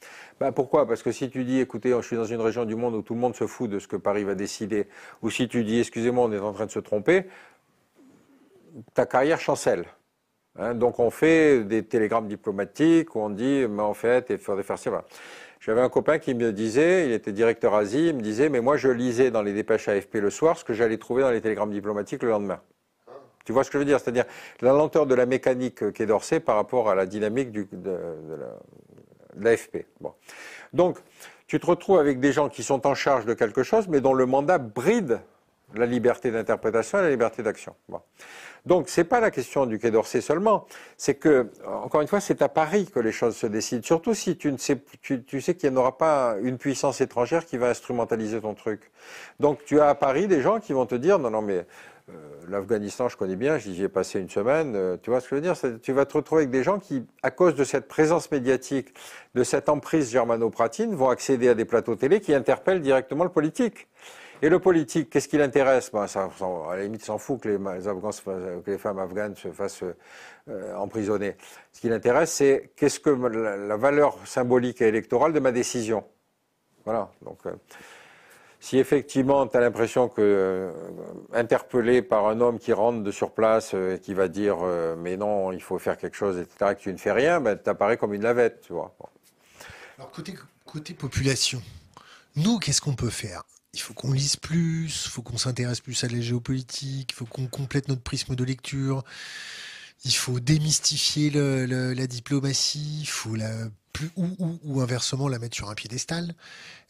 Ben, 0.41 0.53
pourquoi? 0.53 0.87
Parce 0.87 1.03
que 1.03 1.13
si 1.13 1.29
tu 1.29 1.45
dis, 1.45 1.61
écoutez, 1.61 1.91
je 1.91 2.07
suis 2.07 2.17
dans 2.17 2.25
une 2.25 2.41
région 2.41 2.65
du 2.65 2.77
monde 2.77 2.95
où 2.95 3.03
tout 3.03 3.15
le 3.15 3.21
monde 3.21 3.35
se 3.35 3.47
fout 3.47 3.69
de 3.69 3.79
ce 3.79 3.89
que 3.89 3.97
Paris 3.97 4.25
va 4.25 4.35
décider, 4.35 4.87
ou 5.23 5.31
si 5.31 5.49
tu 5.49 5.65
dis, 5.65 5.81
excusez-moi, 5.81 6.25
on 6.27 6.33
est 6.33 6.39
en 6.39 6.53
train 6.53 6.67
de 6.67 6.71
se 6.71 6.79
tromper, 6.79 7.25
ta 8.95 9.05
carrière 9.05 9.41
chancelle. 9.41 9.85
Hein, 10.59 10.75
donc 10.75 10.99
on 10.99 11.11
fait 11.11 11.65
des 11.65 11.85
télégrammes 11.85 12.29
diplomatiques 12.29 13.15
où 13.17 13.21
on 13.21 13.31
dit, 13.31 13.67
mais 13.69 13.83
en 13.83 13.95
fait, 13.95 14.27
il 14.31 14.39
faudrait 14.39 14.63
faire 14.63 14.79
ça. 14.79 15.05
J'avais 15.65 15.81
un 15.81 15.89
copain 15.89 16.19
qui 16.19 16.35
me 16.35 16.53
disait, 16.53 17.07
il 17.07 17.13
était 17.13 17.31
directeur 17.31 17.77
Asie, 17.77 18.09
il 18.09 18.17
me 18.17 18.21
disait, 18.21 18.49
mais 18.49 18.61
moi 18.61 18.77
je 18.77 18.89
lisais 18.89 19.31
dans 19.31 19.43
les 19.43 19.53
dépêches 19.53 19.87
AFP 19.87 20.17
le 20.17 20.29
soir 20.29 20.59
ce 20.59 20.65
que 20.65 20.73
j'allais 20.73 20.99
trouver 20.99 21.23
dans 21.23 21.31
les 21.31 21.41
télégrammes 21.41 21.71
diplomatiques 21.71 22.25
le 22.25 22.31
lendemain. 22.31 22.61
Tu 23.45 23.53
vois 23.53 23.63
ce 23.63 23.71
que 23.71 23.75
je 23.75 23.79
veux 23.79 23.85
dire? 23.85 24.01
C'est-à-dire 24.01 24.25
la 24.61 24.73
lenteur 24.73 25.07
de 25.07 25.15
la 25.15 25.25
mécanique 25.25 25.93
Quai 25.93 26.05
d'Orsay 26.05 26.41
par 26.41 26.57
rapport 26.57 26.91
à 26.91 26.97
la 26.97 27.07
dynamique 27.07 27.53
de 27.53 27.69
l'AFP. 29.37 29.87
Bon. 30.01 30.15
Donc, 30.73 30.99
tu 31.47 31.61
te 31.61 31.67
retrouves 31.67 32.01
avec 32.01 32.19
des 32.19 32.33
gens 32.33 32.49
qui 32.49 32.65
sont 32.65 32.85
en 32.85 32.97
charge 32.97 33.25
de 33.25 33.35
quelque 33.35 33.63
chose, 33.63 33.87
mais 33.87 34.01
dont 34.01 34.15
le 34.15 34.27
mandat 34.27 34.59
bride 34.59 35.21
la 35.75 35.87
liberté 35.87 36.33
d'interprétation 36.33 36.99
et 36.99 37.03
la 37.03 37.11
liberté 37.11 37.45
d'action. 37.45 37.77
Bon. 37.89 38.01
Donc, 38.65 38.89
c'est 38.89 39.05
pas 39.05 39.21
la 39.21 39.31
question 39.31 39.67
du 39.67 39.79
Quai 39.79 39.91
d'Orsay 39.91 40.21
seulement. 40.21 40.67
C'est 40.97 41.15
que, 41.15 41.51
encore 41.67 42.01
une 42.01 42.07
fois, 42.07 42.21
c'est 42.21 42.43
à 42.43 42.49
Paris 42.49 42.89
que 42.93 43.01
les 43.01 43.13
choses 43.13 43.37
se 43.37 43.47
décident. 43.47 43.83
Surtout 43.83 44.15
si 44.15 44.37
tu 44.37 44.53
ne 44.53 44.57
sais, 44.57 44.79
tu, 45.01 45.41
sais 45.41 45.55
qu'il 45.55 45.71
n'y 45.71 45.77
aura 45.77 45.99
pas 45.99 46.37
une 46.43 46.59
puissance 46.59 47.01
étrangère 47.01 47.45
qui 47.45 47.57
va 47.57 47.69
instrumentaliser 47.71 48.41
ton 48.41 48.55
truc. 48.55 48.91
Donc, 49.41 49.65
tu 49.65 49.81
as 49.81 49.89
à 49.89 49.95
Paris 49.95 50.29
des 50.29 50.43
gens 50.43 50.61
qui 50.61 50.73
vont 50.73 50.87
te 50.87 50.95
dire, 50.95 51.19
non, 51.19 51.31
non, 51.31 51.43
mais 51.43 51.67
euh, 52.09 52.13
l'Afghanistan, 52.49 53.09
je 53.09 53.17
connais 53.17 53.37
bien, 53.37 53.59
j'y 53.59 53.83
ai 53.83 53.89
passé 53.89 54.21
une 54.21 54.31
semaine. 54.31 54.75
euh, 54.77 54.97
tu 55.03 55.11
vois 55.11 55.21
ce 55.21 55.29
que 55.29 55.37
je 55.37 55.41
veux 55.41 55.41
dire? 55.41 55.81
Tu 55.83 55.93
vas 55.93 56.05
te 56.07 56.15
retrouver 56.15 56.43
avec 56.43 56.51
des 56.51 56.63
gens 56.63 56.79
qui, 56.79 57.05
à 57.25 57.33
cause 57.33 57.57
de 57.57 57.65
cette 57.65 57.89
présence 57.89 58.31
médiatique, 58.31 58.95
de 59.35 59.43
cette 59.43 59.69
emprise 59.69 60.11
germano-pratine, 60.11 60.95
vont 60.95 61.09
accéder 61.09 61.49
à 61.49 61.55
des 61.55 61.65
plateaux 61.65 61.97
télé 61.97 62.21
qui 62.21 62.33
interpellent 62.33 62.81
directement 62.81 63.25
le 63.25 63.31
politique. 63.31 63.89
Et 64.45 64.49
le 64.49 64.59
politique, 64.59 65.09
qu'est-ce 65.09 65.29
qui 65.29 65.39
l'intéresse? 65.39 65.93
Ben, 65.93 66.05
À 66.05 66.77
la 66.77 66.83
limite, 66.83 67.05
s'en 67.05 67.17
fout 67.17 67.41
que 67.41 67.49
les, 68.67 68.79
femmes 68.79 68.99
afghanes 68.99 69.37
se 69.37 69.53
fassent 69.53 69.85
euh, 70.49 70.75
emprisonner. 70.75 71.37
Ce 71.73 71.81
qui 71.81 71.89
l'intéresse, 71.89 72.33
c'est 72.33 72.73
qu'est-ce 72.75 72.99
que 72.99 73.11
la, 73.11 73.77
valeur 73.77 74.19
symbolique 74.27 74.83
et 74.83 74.89
électorale 74.89 75.33
de 75.33 75.39
ma 75.39 75.53
décision. 75.53 76.05
Voilà. 76.85 77.13
Donc, 77.23 77.39
euh, 77.47 77.53
si 78.59 78.79
effectivement 78.79 79.47
tu 79.47 79.57
as 79.57 79.61
l'impression 79.61 80.09
que 80.09 80.21
euh, 80.21 80.73
interpellé 81.33 82.03
par 82.03 82.27
un 82.27 82.41
homme 82.41 82.59
qui 82.59 82.73
rentre 82.73 83.05
de 83.05 83.13
sur 83.13 83.31
place 83.31 83.75
et 83.75 84.01
qui 84.03 84.13
va 84.13 84.27
dire 84.27 84.59
mais 84.99 85.17
non, 85.17 85.53
il 85.53 85.63
faut 85.63 85.79
faire 85.79 85.97
quelque 85.97 86.17
chose, 86.17 86.39
etc., 86.39 86.75
que 86.75 86.81
tu 86.81 86.93
ne 86.93 86.99
fais 86.99 87.13
rien, 87.13 87.41
ben, 87.41 87.57
tu 87.57 87.71
apparais 87.71 87.97
comme 87.97 88.13
une 88.13 88.23
lavette, 88.23 88.63
tu 88.63 88.73
vois. 88.73 88.93
Alors 89.99 90.11
côté 90.65 90.95
population, 90.95 91.63
nous, 92.35 92.59
qu'est-ce 92.59 92.81
qu'on 92.81 92.95
peut 92.95 93.11
faire? 93.11 93.43
Il 93.75 93.81
faut 93.81 93.95
qu'on 93.95 94.13
lise 94.13 94.37
plus, 94.37 95.07
il 95.07 95.11
faut 95.11 95.23
qu'on 95.23 95.39
s'intéresse 95.39 95.81
plus 95.81 96.05
à 96.05 96.09
la 96.09 96.21
géopolitique, 96.21 97.13
il 97.13 97.15
faut 97.15 97.25
qu'on 97.25 97.47
complète 97.47 97.89
notre 97.89 98.03
prisme 98.03 98.35
de 98.35 98.45
lecture, 98.45 99.03
il 100.05 100.15
faut 100.15 100.41
démystifier 100.41 101.31
la 101.31 102.07
diplomatie, 102.07 103.01
il 103.01 103.09
faut 103.09 103.35
la 103.35 103.69
ou, 104.17 104.81
inversement 104.81 105.29
la 105.29 105.39
mettre 105.39 105.57
sur 105.57 105.71
un 105.71 105.75
piédestal. 105.75 106.35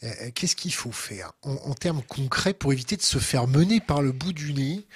Euh, 0.02 0.06
euh, 0.06 0.30
Qu'est-ce 0.34 0.56
qu'il 0.56 0.72
faut 0.72 0.92
faire 0.92 1.32
en 1.42 1.74
termes 1.74 2.02
concrets 2.02 2.54
pour 2.54 2.72
éviter 2.72 2.96
de 2.96 3.02
se 3.02 3.18
faire 3.18 3.46
mener 3.46 3.80
par 3.80 4.02
le 4.02 4.12
bout 4.12 4.32
du 4.32 4.54
nez 4.54 4.86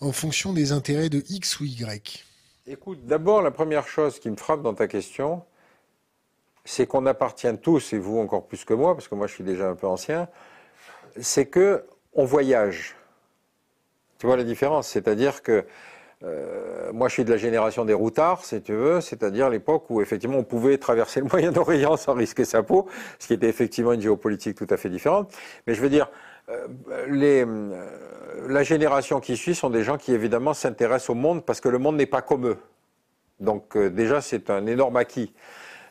en 0.00 0.12
fonction 0.12 0.52
des 0.52 0.72
intérêts 0.72 1.08
de 1.08 1.22
X 1.28 1.60
ou 1.60 1.64
Y? 1.64 2.24
Écoute, 2.66 3.06
d'abord, 3.06 3.42
la 3.42 3.50
première 3.50 3.88
chose 3.88 4.18
qui 4.18 4.30
me 4.30 4.36
frappe 4.36 4.62
dans 4.62 4.74
ta 4.74 4.86
question, 4.86 5.42
c'est 6.64 6.86
qu'on 6.86 7.06
appartient 7.06 7.48
tous, 7.62 7.92
et 7.92 7.98
vous 7.98 8.18
encore 8.18 8.46
plus 8.46 8.64
que 8.64 8.74
moi, 8.74 8.94
parce 8.94 9.08
que 9.08 9.14
moi 9.14 9.26
je 9.26 9.34
suis 9.34 9.44
déjà 9.44 9.68
un 9.68 9.74
peu 9.74 9.86
ancien, 9.86 10.28
c'est 11.20 11.46
que 11.46 11.84
on 12.14 12.24
voyage. 12.24 12.96
Tu 14.18 14.26
vois 14.26 14.36
la 14.36 14.44
différence? 14.44 14.88
C'est-à-dire 14.88 15.42
que 15.42 15.64
euh, 16.24 16.92
moi 16.92 17.08
je 17.08 17.14
suis 17.14 17.24
de 17.24 17.30
la 17.30 17.36
génération 17.36 17.84
des 17.84 17.94
routards, 17.94 18.44
si 18.44 18.60
tu 18.60 18.72
veux, 18.72 19.00
c'est-à-dire 19.00 19.48
l'époque 19.48 19.88
où 19.88 20.02
effectivement 20.02 20.38
on 20.38 20.44
pouvait 20.44 20.76
traverser 20.78 21.20
le 21.20 21.26
Moyen-Orient 21.30 21.96
sans 21.96 22.14
risquer 22.14 22.44
sa 22.44 22.62
peau, 22.62 22.88
ce 23.20 23.28
qui 23.28 23.34
était 23.34 23.48
effectivement 23.48 23.92
une 23.92 24.00
géopolitique 24.00 24.56
tout 24.56 24.66
à 24.70 24.76
fait 24.76 24.90
différente. 24.90 25.32
Mais 25.66 25.74
je 25.74 25.80
veux 25.80 25.88
dire, 25.88 26.10
euh, 26.48 26.66
euh, 26.90 28.48
la 28.48 28.62
génération 28.64 29.20
qui 29.20 29.36
suit 29.36 29.54
sont 29.54 29.70
des 29.70 29.84
gens 29.84 29.96
qui 29.96 30.12
évidemment 30.12 30.54
s'intéressent 30.54 31.10
au 31.10 31.14
monde 31.14 31.44
parce 31.44 31.60
que 31.60 31.68
le 31.68 31.78
monde 31.78 31.96
n'est 31.96 32.06
pas 32.06 32.22
comme 32.22 32.48
eux. 32.48 32.58
Donc 33.38 33.78
déjà 33.78 34.20
c'est 34.20 34.50
un 34.50 34.66
énorme 34.66 34.96
acquis. 34.96 35.32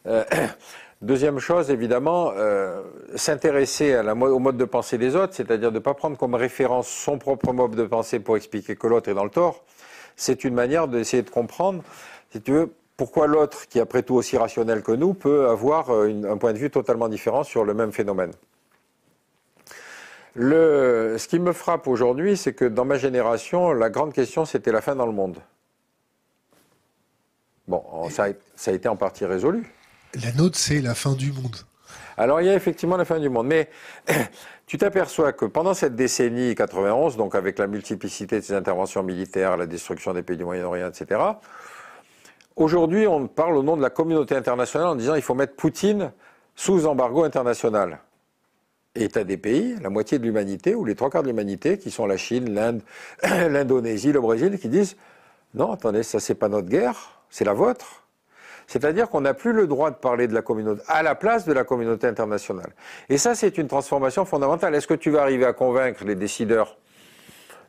Deuxième 1.02 1.38
chose, 1.38 1.70
évidemment, 1.70 2.32
euh, 2.36 2.82
s'intéresser 3.16 3.96
au 4.00 4.40
mode 4.40 4.58
de 4.58 4.66
pensée 4.66 4.98
des 4.98 5.16
autres, 5.16 5.36
c'est-à-dire 5.36 5.72
de 5.72 5.76
ne 5.76 5.80
pas 5.80 5.94
prendre 5.94 6.18
comme 6.18 6.34
référence 6.34 6.88
son 6.88 7.20
propre 7.20 7.54
mode 7.54 7.76
de 7.76 7.84
pensée 7.84 8.20
pour 8.20 8.36
expliquer 8.36 8.76
que 8.76 8.88
l'autre 8.88 9.08
est 9.08 9.14
dans 9.14 9.24
le 9.24 9.30
tort. 9.30 9.64
C'est 10.16 10.44
une 10.44 10.56
manière 10.56 10.88
d'essayer 10.88 11.22
de 11.22 11.30
comprendre, 11.30 11.84
si 12.32 12.42
tu 12.42 12.52
veux, 12.52 12.74
pourquoi 12.96 13.28
l'autre, 13.28 13.68
qui 13.68 13.78
est 13.78 13.82
après 13.82 14.02
tout 14.02 14.16
aussi 14.16 14.38
rationnel 14.38 14.82
que 14.82 14.92
nous, 14.92 15.14
peut 15.14 15.50
avoir 15.50 15.92
euh, 15.92 16.12
un 16.28 16.38
point 16.38 16.52
de 16.54 16.58
vue 16.58 16.72
totalement 16.72 17.10
différent 17.10 17.44
sur 17.44 17.64
le 17.64 17.76
même 17.76 17.92
phénomène. 17.92 18.32
Ce 20.36 21.28
qui 21.28 21.38
me 21.38 21.52
frappe 21.52 21.88
aujourd'hui, 21.88 22.38
c'est 22.38 22.54
que 22.54 22.66
dans 22.66 22.86
ma 22.86 22.98
génération, 22.98 23.72
la 23.72 23.92
grande 23.92 24.14
question, 24.14 24.46
c'était 24.46 24.72
la 24.72 24.82
fin 24.82 24.96
dans 24.96 25.06
le 25.06 25.12
monde. 25.12 25.38
Bon, 27.68 27.84
ça 28.10 28.30
a 28.66 28.72
été 28.72 28.88
en 28.88 28.96
partie 28.96 29.26
résolu. 29.26 29.64
La 30.16 30.32
nôtre, 30.32 30.58
c'est 30.58 30.82
la 30.82 30.96
fin 30.96 31.14
du 31.14 31.32
monde. 31.32 31.56
Alors 32.18 32.42
il 32.42 32.48
y 32.48 32.50
a 32.50 32.56
effectivement 32.56 32.98
la 32.98 33.06
fin 33.06 33.20
du 33.20 33.30
monde, 33.30 33.48
mais 33.48 33.70
tu 34.66 34.78
t'aperçois 34.78 35.34
que 35.34 35.46
pendant 35.46 35.76
cette 35.76 35.96
décennie 35.96 36.56
91, 36.56 37.16
donc 37.16 37.36
avec 37.36 37.60
la 37.60 37.68
multiplicité 37.68 38.40
de 38.40 38.44
ces 38.44 38.54
interventions 38.54 39.04
militaires, 39.04 39.56
la 39.56 39.68
destruction 39.68 40.14
des 40.14 40.24
pays 40.24 40.38
du 40.38 40.44
Moyen-Orient, 40.44 40.88
etc., 40.88 41.22
aujourd'hui 42.56 43.06
on 43.06 43.28
parle 43.28 43.56
au 43.56 43.64
nom 43.64 43.78
de 43.78 43.84
la 43.84 43.92
communauté 43.92 44.36
internationale 44.36 44.88
en 44.88 44.96
disant 44.96 45.14
il 45.14 45.22
faut 45.22 45.36
mettre 45.36 45.56
Poutine 45.56 46.12
sous 46.56 46.88
embargo 46.88 47.24
international. 47.24 48.00
Et 48.96 49.10
tu 49.10 49.20
as 49.20 49.24
des 49.24 49.38
pays, 49.38 49.76
la 49.80 49.92
moitié 49.92 50.18
de 50.18 50.24
l'humanité, 50.24 50.74
ou 50.74 50.84
les 50.84 50.96
trois 50.96 51.12
quarts 51.12 51.22
de 51.22 51.28
l'humanité, 51.28 51.78
qui 51.78 51.92
sont 51.92 52.08
la 52.08 52.18
Chine, 52.18 52.52
l'Inde, 52.52 52.82
l'Indonésie, 53.24 54.12
le 54.12 54.22
Brésil, 54.22 54.58
qui 54.58 54.70
disent 54.70 54.98
Non, 55.54 55.72
attendez, 55.72 56.02
ça 56.02 56.20
c'est 56.20 56.34
pas 56.34 56.50
notre 56.50 56.68
guerre, 56.68 57.22
c'est 57.30 57.46
la 57.46 57.54
vôtre. 57.54 58.07
C'est-à-dire 58.68 59.10
qu'on 59.10 59.22
n'a 59.22 59.34
plus 59.34 59.54
le 59.54 59.66
droit 59.66 59.92
de 59.92 59.96
parler 59.96 60.28
de 60.28 60.34
la 60.34 60.42
communauté 60.42 60.84
à 60.88 61.02
la 61.02 61.16
place 61.16 61.46
de 61.46 61.54
la 61.54 61.64
communauté 61.64 62.06
internationale. 62.06 62.74
Et 63.10 63.18
ça, 63.18 63.34
c'est 63.34 63.58
une 63.58 63.68
transformation 63.68 64.26
fondamentale. 64.26 64.76
Est-ce 64.76 64.88
que 64.88 64.94
tu 64.94 65.10
vas 65.10 65.22
arriver 65.22 65.46
à 65.46 65.54
convaincre 65.54 66.04
les 66.04 66.16
décideurs? 66.16 66.78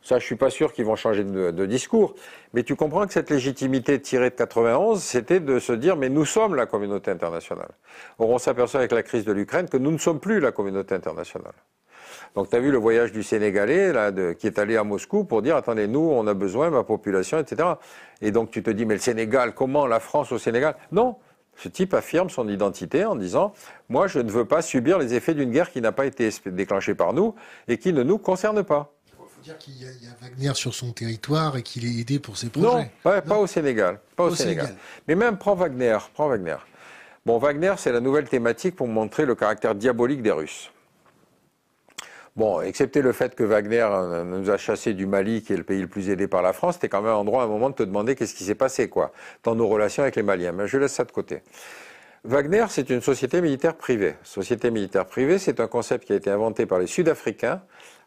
Ça, 0.02 0.18
je 0.18 0.24
suis 0.24 0.36
pas 0.36 0.50
sûr 0.50 0.72
qu'ils 0.72 0.84
vont 0.84 0.96
changer 0.96 1.24
de, 1.24 1.66
discours. 1.66 2.14
Mais 2.54 2.62
tu 2.62 2.76
comprends 2.76 3.06
que 3.06 3.12
cette 3.12 3.30
légitimité 3.30 4.00
tirée 4.00 4.30
de 4.30 4.34
91, 4.34 5.02
c'était 5.02 5.40
de 5.40 5.58
se 5.58 5.72
dire, 5.72 5.96
mais 5.96 6.08
nous 6.08 6.24
sommes 6.24 6.54
la 6.54 6.66
communauté 6.66 7.10
internationale. 7.10 7.70
Or, 8.18 8.30
on 8.30 8.38
s'aperçoit 8.38 8.80
avec 8.80 8.92
la 8.92 9.02
crise 9.02 9.24
de 9.24 9.32
l'Ukraine 9.32 9.68
que 9.68 9.76
nous 9.76 9.90
ne 9.90 9.98
sommes 9.98 10.20
plus 10.20 10.40
la 10.40 10.50
communauté 10.50 10.94
internationale. 10.94 11.52
Donc, 12.34 12.50
tu 12.50 12.56
as 12.56 12.60
vu 12.60 12.70
le 12.70 12.78
voyage 12.78 13.12
du 13.12 13.22
Sénégalais, 13.22 13.92
là, 13.92 14.12
qui 14.34 14.46
est 14.46 14.58
allé 14.58 14.76
à 14.76 14.84
Moscou 14.84 15.24
pour 15.24 15.42
dire, 15.42 15.56
attendez, 15.56 15.88
nous, 15.88 16.00
on 16.00 16.26
a 16.26 16.34
besoin, 16.34 16.70
ma 16.70 16.84
population, 16.84 17.38
etc. 17.38 17.68
Et 18.20 18.30
donc, 18.30 18.50
tu 18.50 18.62
te 18.62 18.70
dis, 18.70 18.86
mais 18.86 18.94
le 18.94 19.00
Sénégal, 19.00 19.54
comment 19.54 19.86
la 19.86 20.00
France 20.00 20.32
au 20.32 20.38
Sénégal? 20.38 20.76
Non. 20.92 21.16
Ce 21.56 21.68
type 21.68 21.92
affirme 21.92 22.30
son 22.30 22.48
identité 22.48 23.04
en 23.04 23.16
disant, 23.16 23.52
moi, 23.88 24.06
je 24.06 24.20
ne 24.20 24.30
veux 24.30 24.44
pas 24.44 24.62
subir 24.62 24.98
les 24.98 25.14
effets 25.14 25.34
d'une 25.34 25.50
guerre 25.50 25.72
qui 25.72 25.80
n'a 25.80 25.90
pas 25.90 26.06
été 26.06 26.30
déclenchée 26.46 26.94
par 26.94 27.12
nous 27.12 27.34
et 27.66 27.78
qui 27.78 27.92
ne 27.92 28.04
nous 28.04 28.18
concerne 28.18 28.62
pas. 28.62 28.92
Il 29.08 29.16
faut 29.16 29.42
dire 29.42 29.58
qu'il 29.58 29.74
y, 29.76 29.84
a 29.84 29.90
Wagner 30.20 30.54
sur 30.54 30.72
son 30.72 30.92
territoire 30.92 31.56
et 31.56 31.62
qu'il 31.62 31.84
est 31.84 32.00
aidé 32.00 32.20
pour 32.20 32.36
ses 32.36 32.48
projets. 32.48 32.66
Non, 32.66 32.86
pas 33.02 33.38
au 33.38 33.48
Sénégal. 33.48 33.98
Pas 34.14 34.24
au, 34.24 34.34
Sénégal. 34.34 34.74
Mais 35.08 35.16
même, 35.16 35.36
prends 35.36 35.54
Wagner. 35.56 35.98
Prends 36.14 36.28
Wagner. 36.28 36.56
Bon, 37.26 37.38
Wagner, 37.38 37.74
c'est 37.76 37.92
la 37.92 38.00
nouvelle 38.00 38.28
thématique 38.28 38.76
pour 38.76 38.86
montrer 38.86 39.26
le 39.26 39.34
caractère 39.34 39.74
diabolique 39.74 40.22
des 40.22 40.30
Russes. 40.30 40.70
Bon, 42.38 42.60
excepté 42.60 43.02
le 43.02 43.10
fait 43.10 43.34
que 43.34 43.42
Wagner 43.42 43.84
euh, 43.90 44.22
nous 44.22 44.48
a 44.48 44.56
chassés 44.56 44.94
du 44.94 45.06
Mali, 45.06 45.42
qui 45.42 45.54
est 45.54 45.56
le 45.56 45.64
pays 45.64 45.80
le 45.80 45.88
plus 45.88 46.08
aidé 46.08 46.28
par 46.28 46.40
la 46.40 46.52
France, 46.52 46.74
c'était 46.74 46.88
quand 46.88 47.02
même 47.02 47.10
un 47.10 47.16
endroit 47.16 47.42
à 47.42 47.46
un 47.46 47.48
moment 47.48 47.68
de 47.68 47.74
te 47.74 47.82
demander 47.82 48.14
qu'est-ce 48.14 48.32
qui 48.32 48.44
s'est 48.44 48.54
passé, 48.54 48.88
quoi, 48.88 49.10
dans 49.42 49.56
nos 49.56 49.66
relations 49.66 50.04
avec 50.04 50.14
les 50.14 50.22
Maliens. 50.22 50.52
Mais 50.52 50.68
je 50.68 50.78
laisse 50.78 50.92
ça 50.92 51.02
de 51.02 51.10
côté. 51.10 51.42
Wagner, 52.22 52.66
c'est 52.68 52.90
une 52.90 53.00
société 53.00 53.40
militaire 53.40 53.74
privée. 53.74 54.14
Société 54.22 54.70
militaire 54.70 55.06
privée, 55.06 55.38
c'est 55.38 55.58
un 55.58 55.66
concept 55.66 56.04
qui 56.04 56.12
a 56.12 56.16
été 56.16 56.30
inventé 56.30 56.64
par 56.64 56.78
les 56.78 56.86
Sud-Africains 56.86 57.60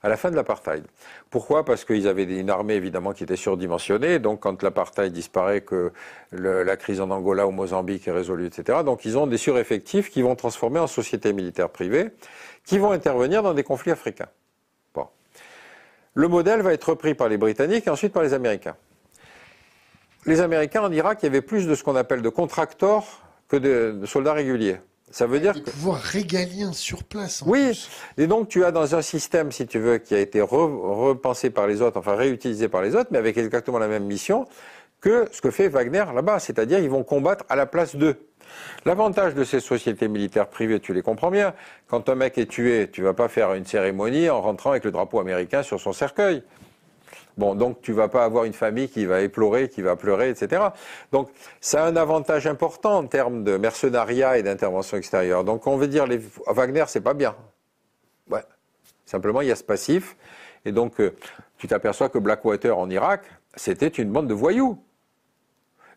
à 0.04 0.10
la 0.10 0.18
fin 0.18 0.32
de 0.32 0.36
l'apartheid. 0.36 0.84
Pourquoi? 1.30 1.64
Parce 1.66 1.86
qu'ils 1.86 2.08
avaient 2.08 2.24
une 2.24 2.50
armée 2.50 2.76
évidemment 2.76 3.12
qui 3.12 3.24
était 3.24 3.36
surdimensionnée. 3.36 4.20
Donc 4.20 4.42
quand 4.42 4.64
l'apartheid 4.64 5.12
disparaît, 5.12 5.62
que 5.62 5.92
la 6.32 6.78
crise 6.78 7.02
en 7.02 7.10
Angola 7.12 7.48
ou 7.48 7.52
Mozambique 7.52 8.08
est 8.08 8.12
résolue, 8.12 8.48
etc. 8.48 8.80
Donc 8.84 9.06
ils 9.06 9.18
ont 9.18 9.28
des 9.28 9.38
sureffectifs 9.38 10.10
qui 10.10 10.22
vont 10.22 10.36
transformer 10.36 10.80
en 10.80 10.88
société 10.88 11.34
militaire 11.34 11.70
privée 11.70 12.12
qui 12.66 12.78
vont 12.78 12.92
intervenir 12.92 13.44
dans 13.44 13.54
des 13.54 13.64
conflits 13.64 13.92
africains. 13.92 14.30
Bon. 14.94 15.08
Le 16.14 16.28
modèle 16.28 16.62
va 16.62 16.74
être 16.74 16.90
repris 16.90 17.16
par 17.16 17.30
les 17.30 17.38
Britanniques 17.38 17.88
et 17.88 17.90
ensuite 17.90 18.14
par 18.14 18.24
les 18.24 18.34
Américains. 18.34 18.76
Les 20.26 20.42
Américains 20.42 20.84
en 20.84 20.92
Irak, 20.92 21.20
il 21.22 21.26
y 21.26 21.30
avait 21.30 21.42
plus 21.42 21.68
de 21.68 21.74
ce 21.74 21.84
qu'on 21.84 21.96
appelle 21.96 22.22
de 22.22 22.30
contractors 22.30 23.22
que 23.48 23.58
de, 23.58 24.06
soldats 24.06 24.34
réguliers. 24.34 24.78
Ça 25.10 25.26
veut 25.26 25.40
dire 25.40 25.54
des 25.54 25.62
que... 25.62 25.72
pouvoirs 25.72 26.00
régaliens 26.00 26.72
sur 26.72 27.04
place. 27.04 27.44
oui, 27.46 27.86
et 28.18 28.28
donc 28.28 28.48
tu 28.48 28.64
as 28.64 28.72
dans 28.72 28.96
un 28.96 29.02
système, 29.02 29.52
si 29.52 29.68
tu 29.68 29.80
veux, 29.80 29.98
qui 29.98 30.16
a 30.16 30.20
été 30.20 30.40
repensé 30.40 31.50
par 31.50 31.68
les 31.68 31.82
autres, 31.82 31.98
enfin 31.98 32.16
réutilisé 32.16 32.70
par 32.70 32.82
les 32.82 32.96
autres, 32.96 33.10
mais 33.12 33.18
avec 33.18 33.38
exactement 33.38 33.80
la 33.80 33.90
même 33.90 34.06
mission 34.06 34.48
que 35.02 35.28
ce 35.32 35.42
que 35.42 35.52
fait 35.52 35.68
Wagner 35.68 36.06
là-bas, 36.14 36.40
c'est-à-dire 36.40 36.80
ils 36.80 36.90
vont 36.90 37.04
combattre 37.04 37.44
à 37.50 37.56
la 37.56 37.66
place 37.66 37.96
d'eux. 37.96 38.16
L'avantage 38.86 39.36
de 39.36 39.44
ces 39.44 39.60
sociétés 39.60 40.08
militaires 40.08 40.48
privées, 40.48 40.80
tu 40.80 40.94
les 40.94 41.02
comprends 41.02 41.32
bien. 41.32 41.54
Quand 41.88 42.10
un 42.10 42.16
mec 42.16 42.38
est 42.38 42.48
tué, 42.48 42.90
tu 42.92 43.02
vas 43.02 43.14
pas 43.14 43.28
faire 43.28 43.54
une 43.54 43.66
cérémonie 43.66 44.30
en 44.30 44.42
rentrant 44.42 44.72
avec 44.72 44.84
le 44.84 44.92
drapeau 44.92 45.20
américain 45.20 45.64
sur 45.64 45.80
son 45.80 45.94
cercueil. 45.94 46.44
Bon, 47.38 47.56
donc 47.56 47.82
tu 47.82 47.94
vas 47.94 48.08
pas 48.08 48.26
avoir 48.26 48.44
une 48.44 48.54
famille 48.54 48.90
qui 48.90 49.06
va 49.06 49.22
éplorer, 49.22 49.70
qui 49.70 49.82
va 49.82 49.96
pleurer, 49.96 50.30
etc. 50.30 50.62
Donc 51.12 51.30
ça 51.62 51.84
a 51.84 51.88
un 51.88 51.96
avantage 51.96 52.46
important 52.46 52.98
en 52.98 53.08
termes 53.08 53.44
de 53.44 53.58
mercenariat 53.58 54.38
et 54.38 54.44
d'intervention 54.44 54.98
extérieure. 54.98 55.44
Donc 55.44 55.66
on 55.68 55.78
veut 55.78 55.88
dire 55.88 56.08
les 56.08 56.20
Wagner, 56.48 56.84
c'est 56.88 57.02
pas 57.02 57.14
bien. 57.14 57.36
Ouais. 58.30 58.44
Simplement, 59.06 59.42
il 59.42 59.48
y 59.48 59.52
a 59.52 59.56
ce 59.56 59.64
passif. 59.64 60.16
Et 60.66 60.72
donc, 60.72 61.00
euh, 61.00 61.16
tu 61.58 61.68
t'aperçois 61.68 62.10
que 62.10 62.18
Blackwater 62.18 62.78
en 62.78 62.90
Irak, 62.90 63.24
c'était 63.56 63.88
une 63.88 64.12
bande 64.12 64.28
de 64.28 64.34
voyous. 64.34 64.82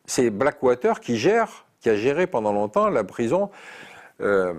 C'est 0.06 0.30
Blackwater 0.30 1.00
qui 1.00 1.16
gère 1.16 1.63
qui 1.84 1.90
a 1.90 1.96
géré 1.96 2.26
pendant 2.26 2.54
longtemps 2.54 2.88
la 2.88 3.04
prison 3.04 3.50
euh, 4.22 4.54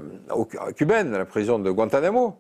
cubaine, 0.76 1.11
la 1.11 1.26
prison 1.26 1.57
de 1.57 1.72
Guantanamo. 1.72 2.39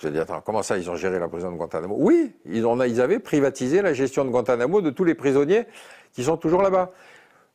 Je 0.00 0.08
dis, 0.08 0.18
attends, 0.18 0.40
comment 0.40 0.64
ça, 0.64 0.78
ils 0.78 0.90
ont 0.90 0.96
géré 0.96 1.20
la 1.20 1.28
prison 1.28 1.52
de 1.52 1.56
Guantanamo? 1.56 1.94
Oui, 1.96 2.34
ils, 2.44 2.66
ils 2.88 3.00
avaient 3.00 3.20
privatisé 3.20 3.82
la 3.82 3.92
gestion 3.94 4.24
de 4.24 4.30
Guantanamo 4.30 4.80
de 4.80 4.90
tous 4.90 5.04
les 5.04 5.14
prisonniers 5.14 5.64
qui 6.12 6.24
sont 6.24 6.36
toujours 6.36 6.60
là-bas. 6.60 6.90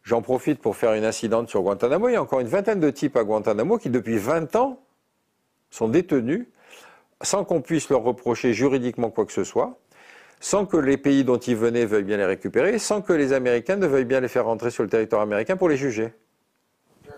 J'en 0.03 0.21
profite 0.21 0.61
pour 0.61 0.77
faire 0.77 0.93
une 0.93 1.03
incidente 1.03 1.49
sur 1.49 1.61
Guantanamo. 1.61 2.07
Il 2.07 2.13
y 2.13 2.15
a 2.15 2.21
encore 2.21 2.39
une 2.39 2.47
vingtaine 2.47 2.79
de 2.79 2.89
types 2.89 3.17
à 3.17 3.25
Guantanamo 3.25 3.77
qui, 3.77 3.89
depuis 3.89 4.17
20 4.17 4.55
ans, 4.55 4.79
sont 5.71 5.89
détenus 5.89 6.47
sans 7.21 7.43
qu'on 7.43 7.59
puisse 7.59 7.89
leur 7.89 8.01
reprocher 8.01 8.53
juridiquement 8.53 9.09
quoi 9.09 9.25
que 9.25 9.33
ce 9.33 9.43
soit 9.43 9.77
sans 10.39 10.65
que 10.65 10.77
les 10.77 10.97
pays 10.97 11.23
dont 11.23 11.37
ils 11.37 11.55
venaient 11.55 11.85
veuillent 11.85 12.03
bien 12.03 12.17
les 12.17 12.25
récupérer, 12.25 12.79
sans 12.79 13.01
que 13.01 13.13
les 13.13 13.33
Américains 13.33 13.75
ne 13.75 13.87
veuillent 13.87 14.05
bien 14.05 14.19
les 14.19 14.27
faire 14.27 14.45
rentrer 14.45 14.71
sur 14.71 14.83
le 14.83 14.89
territoire 14.89 15.21
américain 15.21 15.57
pour 15.57 15.69
les 15.69 15.77
juger. 15.77 16.13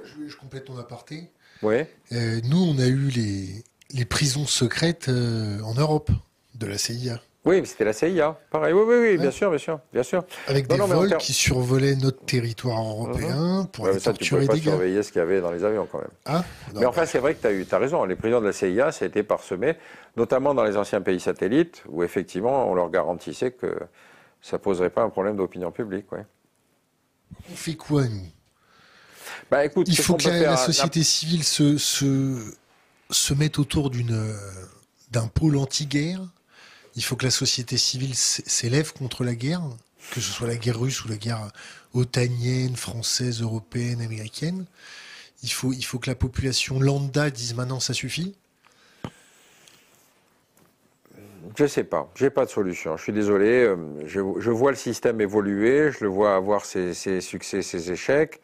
Je, 0.04 0.36
complète 0.38 0.66
ton 0.66 0.78
aparté. 0.78 1.32
Oui. 1.62 1.76
Euh, 2.12 2.40
nous, 2.46 2.58
on 2.58 2.80
a 2.80 2.88
eu 2.88 3.10
les, 3.10 4.06
prisons 4.06 4.46
secrètes 4.46 5.10
euh, 5.10 5.60
en 5.62 5.74
Europe 5.74 6.12
de 6.56 6.66
la 6.66 6.78
CIA. 6.78 7.22
Oui, 7.45 7.66
c'était 7.66 7.86
la 7.86 7.94
CIA. 7.94 8.38
Pareil, 8.52 8.74
oui, 8.74 8.84
oui, 8.86 8.95
oui, 9.02 9.18
bien 9.18 9.32
sûr, 9.32 9.49
bien 9.49 9.57
sûr, 9.57 9.80
bien 9.94 10.03
sûr. 10.03 10.26
Avec 10.48 10.68
des 10.68 10.76
vols 10.78 11.18
qui 11.18 11.32
survolaient 11.32 11.95
notre 11.95 12.26
territoire 12.26 12.82
européen 12.82 13.61
mhm. 13.61 13.68
pour 13.68 13.88
aller 13.88 13.99
ça, 13.99 14.11
torturer 14.11 14.41
tu 14.41 14.48
pas 14.48 14.53
des 14.56 14.60
gars. 14.60 14.72
surveiller 14.72 15.03
ce 15.03 15.11
qu'il 15.11 15.20
y 15.20 15.22
avait 15.22 15.40
dans 15.40 15.52
les 15.52 15.64
avions 15.64 15.88
quand 15.90 15.99
même. 15.99 16.11
Ah, 16.26 16.44
mais 16.76 16.86
enfin, 16.86 17.06
c'est 17.06 17.20
vrai 17.20 17.36
que 17.36 17.41
tu 17.41 17.48
as, 17.48 17.52
eu, 17.52 17.66
as 17.72 17.78
raison. 17.78 18.03
Les 18.03 18.18
prisons 18.18 18.41
de 18.41 18.45
la 18.45 18.52
CIA, 18.52 18.91
ça 18.91 19.06
a 19.06 19.07
été 19.07 19.24
parsemé, 19.24 19.76
notamment 20.18 20.53
dans 20.53 20.66
les 20.66 20.76
anciens 20.76 21.02
pays 21.02 21.22
satellites, 21.22 21.84
où 21.88 22.03
effectivement, 22.03 22.70
on 22.70 22.76
leur 22.76 22.90
garantissait 22.90 23.52
que 23.52 23.74
ça 24.41 24.57
ne 24.57 24.61
poserait 24.61 24.90
pas 24.90 25.03
un 25.03 25.10
problème 25.10 25.38
d'opinion 25.38 25.72
publique. 25.72 26.11
Ouais. 26.11 26.26
On 27.49 27.56
fait 27.56 27.76
quoi, 27.76 28.03
nous? 28.03 28.28
Bah, 29.49 29.64
écoute, 29.64 29.88
Il 29.88 29.98
faut 29.98 30.16
que 30.16 30.28
la, 30.28 30.57
société 30.57 31.03
civile 31.03 31.44
se, 31.45 31.78
se, 31.78 32.38
se 33.10 33.34
mette 33.34 33.60
autour 33.60 33.91
d'un 35.10 35.28
pôle 35.28 35.56
anti-guerre? 35.56 36.20
Il 37.00 37.02
faut 37.02 37.16
que 37.16 37.24
la 37.24 37.32
société 37.32 37.78
civile 37.78 38.14
s'élève 38.14 38.92
contre 38.92 39.24
la 39.24 39.34
guerre, 39.34 39.62
que 40.12 40.20
ce 40.20 40.34
soit 40.34 40.48
la 40.48 40.58
guerre 40.58 40.78
russe 40.78 41.06
ou 41.06 41.08
la 41.08 41.16
guerre 41.16 41.50
otanienne, 41.94 42.76
française, 42.76 43.42
européenne, 43.42 44.02
américaine. 44.02 44.66
Il 45.42 45.50
faut, 45.50 45.72
il 45.72 45.86
faut 45.86 45.98
que 45.98 46.10
la 46.10 46.16
population 46.16 46.78
lambda 46.78 47.30
dise 47.30 47.56
maintenant 47.56 47.80
ça 47.80 47.94
suffit. 47.94 48.36
Je 51.58 51.68
sais 51.68 51.86
pas, 51.86 52.12
j'ai 52.16 52.30
pas 52.30 52.44
de 52.44 52.50
solution. 52.50 52.98
Je 52.98 53.04
suis 53.04 53.14
désolé. 53.14 53.64
Euh, 53.64 53.78
je, 54.06 54.20
vois 54.52 54.72
le 54.72 54.78
système 54.78 55.22
évoluer, 55.22 55.94
je 55.94 56.04
le 56.04 56.10
vois 56.10 56.36
avoir 56.36 56.66
ses, 56.66 56.94
succès, 57.22 57.62
ses 57.62 57.94
échecs. 57.94 58.42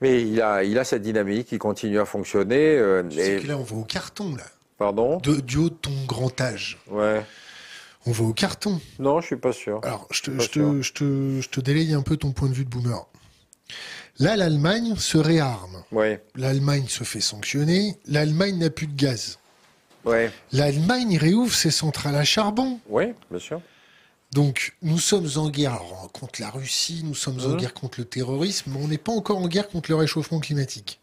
Mais 0.00 0.22
il 0.22 0.40
a, 0.40 0.64
il 0.64 0.78
a 0.78 0.84
cette 0.84 1.02
dynamique, 1.02 1.52
il 1.52 1.58
continue 1.58 2.00
à 2.00 2.06
fonctionner. 2.06 2.78
Euh, 2.78 3.02
que 3.02 3.46
là, 3.46 3.58
on 3.58 3.62
va 3.62 3.76
au 3.76 3.84
carton, 3.84 4.34
là. 4.36 4.44
Pardon 4.80 5.18
de, 5.18 5.40
Du 5.40 5.58
haut 5.58 5.68
de 5.68 5.74
ton 5.74 5.92
grand 6.06 6.40
âge. 6.40 6.78
Ouais. 6.88 7.22
On 8.06 8.12
va 8.12 8.24
au 8.24 8.32
carton. 8.32 8.80
Non, 8.98 9.20
je 9.20 9.26
suis 9.26 9.36
pas 9.36 9.52
sûr. 9.52 9.78
Alors, 9.84 10.08
je 10.10 10.22
te, 10.22 10.40
je, 10.40 10.48
te, 10.48 10.80
je, 10.80 10.92
te, 10.94 11.40
je 11.42 11.48
te 11.50 11.60
délaye 11.60 11.92
un 11.92 12.00
peu 12.00 12.16
ton 12.16 12.32
point 12.32 12.48
de 12.48 12.54
vue 12.54 12.64
de 12.64 12.70
boomer. 12.70 13.06
Là, 14.18 14.36
l'Allemagne 14.36 14.96
se 14.96 15.18
réarme. 15.18 15.84
Ouais. 15.92 16.24
L'Allemagne 16.34 16.86
se 16.88 17.04
fait 17.04 17.20
sanctionner. 17.20 17.98
L'Allemagne 18.06 18.56
n'a 18.56 18.70
plus 18.70 18.86
de 18.86 18.96
gaz. 18.96 19.38
Ouais. 20.06 20.32
L'Allemagne 20.50 21.18
réouvre 21.18 21.54
ses 21.54 21.70
centrales 21.70 22.16
à 22.16 22.24
charbon. 22.24 22.80
Oui, 22.88 23.12
bien 23.30 23.38
sûr. 23.38 23.60
Donc, 24.32 24.74
nous 24.80 24.98
sommes 24.98 25.28
en 25.36 25.50
guerre 25.50 25.82
contre 26.14 26.40
la 26.40 26.48
Russie, 26.48 27.02
nous 27.04 27.14
sommes 27.14 27.40
en 27.40 27.50
mmh. 27.50 27.56
guerre 27.58 27.74
contre 27.74 28.00
le 28.00 28.06
terrorisme, 28.06 28.72
mais 28.72 28.82
on 28.82 28.88
n'est 28.88 28.96
pas 28.96 29.12
encore 29.12 29.36
en 29.36 29.48
guerre 29.48 29.68
contre 29.68 29.90
le 29.90 29.96
réchauffement 29.96 30.40
climatique. 30.40 31.00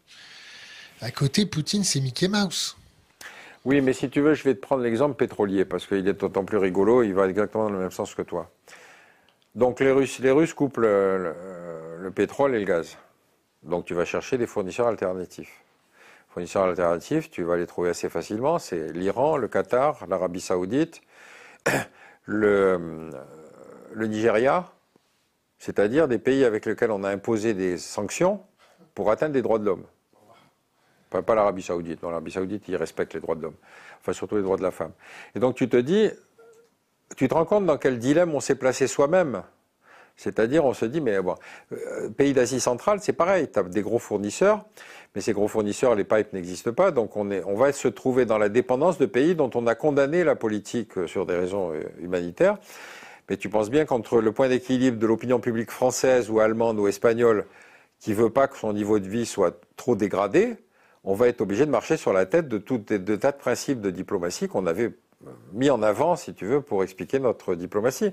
À 1.00 1.12
côté, 1.12 1.46
Poutine, 1.46 1.84
c'est 1.84 2.00
Mickey 2.00 2.26
Mouse. 2.26 2.77
Oui, 3.64 3.80
mais 3.80 3.92
si 3.92 4.08
tu 4.08 4.20
veux, 4.20 4.34
je 4.34 4.44
vais 4.44 4.54
te 4.54 4.60
prendre 4.60 4.82
l'exemple 4.82 5.16
pétrolier, 5.16 5.64
parce 5.64 5.86
qu'il 5.86 6.06
est 6.06 6.12
d'autant 6.12 6.44
plus 6.44 6.58
rigolo, 6.58 7.02
il 7.02 7.14
va 7.14 7.28
exactement 7.28 7.64
dans 7.64 7.72
le 7.72 7.78
même 7.78 7.90
sens 7.90 8.14
que 8.14 8.22
toi. 8.22 8.50
Donc 9.54 9.80
les 9.80 9.90
Russes, 9.90 10.20
les 10.20 10.30
Russes 10.30 10.54
coupent 10.54 10.78
le, 10.78 11.34
pétrole 12.14 12.54
et 12.54 12.60
le 12.60 12.64
gaz. 12.64 12.96
Donc 13.64 13.84
tu 13.84 13.94
vas 13.94 14.04
chercher 14.04 14.38
des 14.38 14.46
fournisseurs 14.46 14.86
alternatifs. 14.86 15.64
Fournisseurs 16.28 16.64
alternatifs, 16.64 17.30
tu 17.30 17.42
vas 17.42 17.56
les 17.56 17.66
trouver 17.66 17.90
assez 17.90 18.08
facilement, 18.08 18.58
c'est 18.58 18.92
l'Iran, 18.92 19.36
le 19.36 19.48
Qatar, 19.48 20.06
l'Arabie 20.08 20.40
saoudite, 20.40 21.00
le, 22.26 23.10
le 23.92 24.06
Nigeria, 24.06 24.70
c'est-à-dire 25.58 26.06
des 26.06 26.18
pays 26.18 26.44
avec 26.44 26.66
lesquels 26.66 26.92
on 26.92 27.02
a 27.02 27.10
imposé 27.10 27.54
des 27.54 27.78
sanctions 27.78 28.40
pour 28.94 29.10
atteindre 29.10 29.32
des 29.32 29.42
droits 29.42 29.58
de 29.58 29.64
l'homme. 29.64 29.84
Pas 31.10 31.34
l'Arabie 31.34 31.62
Saoudite. 31.62 32.00
Dans 32.02 32.10
l'Arabie 32.10 32.32
Saoudite, 32.32 32.64
ils 32.68 32.76
respectent 32.76 33.14
les 33.14 33.20
droits 33.20 33.34
de 33.34 33.42
l'homme. 33.42 33.56
Enfin, 34.00 34.12
surtout 34.12 34.36
les 34.36 34.42
droits 34.42 34.56
de 34.56 34.62
la 34.62 34.70
femme. 34.70 34.92
Et 35.34 35.40
donc, 35.40 35.54
tu 35.54 35.68
te 35.68 35.76
dis, 35.76 36.10
tu 37.16 37.28
te 37.28 37.34
rends 37.34 37.44
compte 37.44 37.66
dans 37.66 37.78
quel 37.78 37.98
dilemme 37.98 38.34
on 38.34 38.40
s'est 38.40 38.56
placé 38.56 38.86
soi-même. 38.86 39.42
C'est-à-dire, 40.16 40.64
on 40.64 40.74
se 40.74 40.84
dit, 40.84 41.00
mais 41.00 41.20
bon, 41.22 41.36
euh, 41.72 42.10
pays 42.10 42.32
d'Asie 42.32 42.60
centrale, 42.60 42.98
c'est 43.00 43.12
pareil. 43.12 43.48
Tu 43.52 43.58
as 43.58 43.62
des 43.62 43.82
gros 43.82 44.00
fournisseurs, 44.00 44.64
mais 45.14 45.20
ces 45.20 45.32
gros 45.32 45.46
fournisseurs, 45.46 45.94
les 45.94 46.02
pipes 46.02 46.32
n'existent 46.32 46.72
pas. 46.72 46.90
Donc, 46.90 47.16
on, 47.16 47.30
est, 47.30 47.44
on 47.44 47.54
va 47.54 47.72
se 47.72 47.86
trouver 47.86 48.26
dans 48.26 48.36
la 48.36 48.48
dépendance 48.48 48.98
de 48.98 49.06
pays 49.06 49.36
dont 49.36 49.50
on 49.54 49.66
a 49.68 49.76
condamné 49.76 50.24
la 50.24 50.34
politique 50.34 50.98
euh, 50.98 51.06
sur 51.06 51.24
des 51.24 51.36
raisons 51.36 51.72
euh, 51.72 51.82
humanitaires. 52.00 52.58
Mais 53.30 53.36
tu 53.36 53.48
penses 53.48 53.70
bien 53.70 53.84
qu'entre 53.84 54.20
le 54.20 54.32
point 54.32 54.48
d'équilibre 54.48 54.98
de 54.98 55.06
l'opinion 55.06 55.38
publique 55.38 55.70
française 55.70 56.30
ou 56.30 56.40
allemande 56.40 56.80
ou 56.80 56.88
espagnole, 56.88 57.44
qui 58.00 58.12
veut 58.12 58.30
pas 58.30 58.48
que 58.48 58.56
son 58.56 58.72
niveau 58.72 58.98
de 58.98 59.08
vie 59.08 59.26
soit 59.26 59.60
trop 59.76 59.94
dégradé, 59.94 60.56
on 61.04 61.14
va 61.14 61.28
être 61.28 61.40
obligé 61.40 61.66
de 61.66 61.70
marcher 61.70 61.96
sur 61.96 62.12
la 62.12 62.26
tête 62.26 62.48
de 62.48 62.58
tout 62.58 62.78
de 62.78 63.16
tas 63.16 63.32
de 63.32 63.36
principes 63.36 63.80
de 63.80 63.90
diplomatie 63.90 64.48
qu'on 64.48 64.66
avait 64.66 64.92
mis 65.52 65.70
en 65.70 65.82
avant, 65.82 66.16
si 66.16 66.34
tu 66.34 66.46
veux, 66.46 66.60
pour 66.60 66.82
expliquer 66.82 67.18
notre 67.18 67.54
diplomatie. 67.54 68.12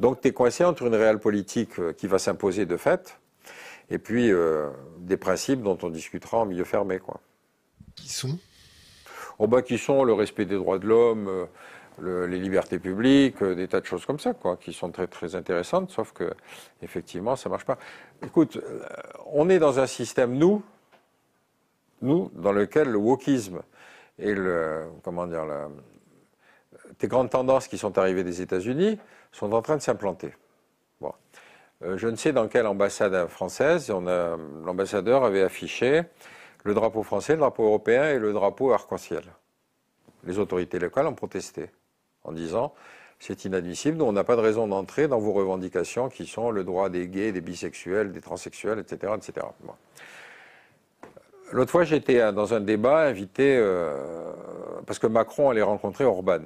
Donc 0.00 0.20
tu 0.20 0.28
es 0.28 0.32
coincé 0.32 0.64
entre 0.64 0.84
une 0.84 0.94
réelle 0.94 1.18
politique 1.18 1.78
euh, 1.78 1.92
qui 1.92 2.06
va 2.06 2.18
s'imposer 2.18 2.66
de 2.66 2.76
fait, 2.76 3.18
et 3.90 3.98
puis 3.98 4.30
euh, 4.30 4.68
des 4.98 5.16
principes 5.16 5.62
dont 5.62 5.78
on 5.82 5.90
discutera 5.90 6.38
en 6.38 6.46
milieu 6.46 6.64
fermé. 6.64 6.98
Quoi. 6.98 7.20
Qui 7.94 8.08
sont? 8.08 8.38
Oh 9.38 9.46
bah, 9.46 9.62
Qui 9.62 9.78
sont 9.78 10.04
le 10.04 10.12
respect 10.12 10.44
des 10.44 10.56
droits 10.56 10.78
de 10.78 10.86
l'homme, 10.86 11.46
euh, 12.02 12.26
les 12.26 12.38
libertés 12.38 12.78
publiques, 12.78 13.44
des 13.44 13.68
tas 13.68 13.80
de 13.80 13.86
choses 13.86 14.06
comme 14.06 14.18
ça, 14.18 14.32
quoi, 14.32 14.56
qui 14.56 14.72
sont 14.72 14.90
très 14.90 15.06
très 15.06 15.34
intéressantes, 15.34 15.90
sauf 15.90 16.12
que 16.12 16.32
effectivement 16.82 17.36
ça 17.36 17.50
marche 17.50 17.66
pas. 17.66 17.78
Écoute, 18.24 18.58
on 19.26 19.50
est 19.50 19.58
dans 19.58 19.78
un 19.78 19.86
système, 19.86 20.34
nous, 20.36 20.62
nous, 22.02 22.30
dans 22.34 22.52
lequel 22.52 22.88
le 22.88 22.98
wokisme 22.98 23.62
et 24.18 24.34
le, 24.34 24.86
comment 25.02 25.26
dire, 25.26 25.44
la, 25.44 25.68
des 26.98 27.08
grandes 27.08 27.30
tendances 27.30 27.68
qui 27.68 27.78
sont 27.78 27.98
arrivées 27.98 28.24
des 28.24 28.42
États-Unis 28.42 28.98
sont 29.32 29.52
en 29.52 29.62
train 29.62 29.76
de 29.76 29.82
s'implanter. 29.82 30.34
Bon. 31.00 31.12
Euh, 31.82 31.96
je 31.96 32.08
ne 32.08 32.16
sais 32.16 32.32
dans 32.32 32.48
quelle 32.48 32.66
ambassade 32.66 33.26
française, 33.28 33.90
l'ambassadeur 33.90 35.24
avait 35.24 35.42
affiché 35.42 36.02
le 36.64 36.74
drapeau 36.74 37.02
français, 37.02 37.32
le 37.32 37.40
drapeau 37.40 37.64
européen 37.64 38.10
et 38.10 38.18
le 38.18 38.32
drapeau 38.32 38.72
arc-en-ciel. 38.72 39.24
Les 40.24 40.38
autorités 40.38 40.78
locales 40.78 41.06
ont 41.06 41.14
protesté 41.14 41.70
en 42.24 42.32
disant 42.32 42.72
c'est 43.18 43.44
inadmissible, 43.44 43.98
nous 43.98 44.04
on 44.04 44.12
n'a 44.12 44.24
pas 44.24 44.36
de 44.36 44.40
raison 44.40 44.66
d'entrer 44.66 45.06
dans 45.06 45.18
vos 45.18 45.32
revendications 45.32 46.08
qui 46.08 46.26
sont 46.26 46.50
le 46.50 46.64
droit 46.64 46.88
des 46.88 47.08
gays, 47.08 47.32
des 47.32 47.40
bisexuels, 47.40 48.12
des 48.12 48.20
transsexuels, 48.20 48.80
etc. 48.80 49.12
etc. 49.16 49.46
L'autre 51.52 51.70
fois, 51.70 51.84
j'étais 51.84 52.32
dans 52.32 52.54
un 52.54 52.60
débat 52.60 53.00
invité 53.00 53.56
euh, 53.58 53.94
parce 54.86 54.98
que 54.98 55.06
Macron 55.06 55.50
allait 55.50 55.60
rencontrer 55.62 56.04
Orban. 56.04 56.40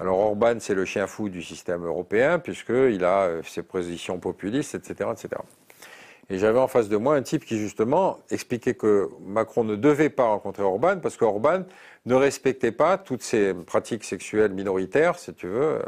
Alors 0.00 0.18
Orban, 0.18 0.56
c'est 0.58 0.74
le 0.74 0.84
chien 0.84 1.06
fou 1.06 1.28
du 1.28 1.40
système 1.40 1.84
européen 1.84 2.40
puisqu'il 2.40 3.04
a 3.04 3.26
euh, 3.26 3.42
ses 3.44 3.62
positions 3.62 4.18
populistes, 4.18 4.74
etc., 4.74 5.10
etc. 5.12 5.40
Et 6.30 6.38
j'avais 6.38 6.58
en 6.58 6.66
face 6.66 6.88
de 6.88 6.96
moi 6.96 7.14
un 7.14 7.22
type 7.22 7.44
qui 7.44 7.58
justement 7.58 8.18
expliquait 8.30 8.74
que 8.74 9.08
Macron 9.24 9.62
ne 9.62 9.76
devait 9.76 10.10
pas 10.10 10.24
rencontrer 10.24 10.64
Orban 10.64 10.98
parce 10.98 11.16
qu'Orban 11.16 11.62
ne 12.06 12.14
respectait 12.14 12.72
pas 12.72 12.98
toutes 12.98 13.22
ces 13.22 13.54
pratiques 13.54 14.02
sexuelles 14.02 14.52
minoritaires, 14.52 15.16
si 15.16 15.32
tu 15.32 15.46
veux. 15.46 15.78
Euh, 15.78 15.82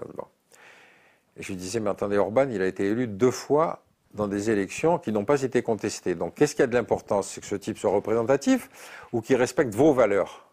Et 1.37 1.43
je 1.43 1.49
lui 1.49 1.57
disais, 1.57 1.81
mais 1.81 1.91
attendez, 1.91 2.19
Orban, 2.19 2.49
il 2.49 2.63
a 2.63 2.67
été 2.67 2.87
élu 2.87 3.09
deux 3.09 3.33
fois 3.33 3.83
dans 4.15 4.29
des 4.29 4.51
élections 4.51 4.99
qui 4.99 5.13
n'ont 5.13 5.25
pas 5.25 5.43
été 5.43 5.63
contestées. 5.63 6.15
Donc 6.15 6.35
qu'est-ce 6.35 6.55
qui 6.55 6.63
a 6.63 6.67
de 6.67 6.75
l'importance 6.75 7.31
C'est 7.31 7.41
que 7.41 7.47
ce 7.47 7.57
type 7.57 7.79
soit 7.79 7.91
représentatif 7.91 8.69
ou 9.13 9.21
qu'il 9.21 9.37
respecte 9.37 9.75
vos 9.75 9.93
valeurs? 9.93 10.47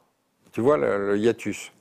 Tu 0.52 0.62
vois 0.62 0.78
le, 0.78 1.18
hiatus. 1.18 1.72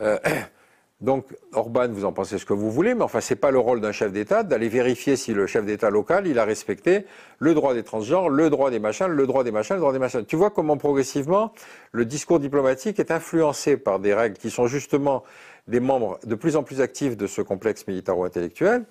Euh, 0.00 0.18
donc 1.00 1.26
Orban, 1.52 1.88
vous 1.88 2.04
en 2.04 2.12
pensez 2.12 2.38
ce 2.38 2.46
que 2.46 2.54
vous 2.54 2.70
voulez, 2.70 2.94
mais 2.94 3.04
enfin 3.04 3.20
c'est 3.20 3.36
pas 3.36 3.50
le 3.50 3.58
rôle 3.58 3.80
d'un 3.80 3.92
chef 3.92 4.12
d'État 4.12 4.42
d'aller 4.42 4.68
vérifier 4.68 5.16
si 5.16 5.32
le 5.32 5.46
chef 5.46 5.64
d'État 5.64 5.90
local 5.90 6.26
il 6.26 6.38
a 6.38 6.44
respecté 6.44 7.04
le 7.38 7.54
droit 7.54 7.74
des 7.74 7.82
transgenres, 7.82 8.30
le 8.30 8.50
droit 8.50 8.70
des 8.70 8.80
machins, 8.80 9.06
le 9.06 9.26
droit 9.26 9.44
des 9.44 9.52
machins, 9.52 9.76
le 9.76 9.80
droit 9.80 9.92
des 9.92 9.98
machins. 9.98 10.24
Tu 10.24 10.36
vois 10.36 10.50
comment 10.50 10.76
progressivement 10.76 11.52
le 11.92 12.04
discours 12.04 12.40
diplomatique 12.40 12.98
est 12.98 13.10
influencé 13.10 13.76
par 13.76 14.00
des 14.00 14.14
règles 14.14 14.38
qui 14.38 14.50
sont 14.50 14.66
justement 14.66 15.22
des 15.68 15.80
membres 15.80 16.18
de 16.24 16.34
plus 16.34 16.56
en 16.56 16.62
plus 16.62 16.80
actifs 16.80 17.16
de 17.16 17.26
ce 17.26 17.42
complexe 17.42 17.86
militaro-intellectuel 17.86 18.84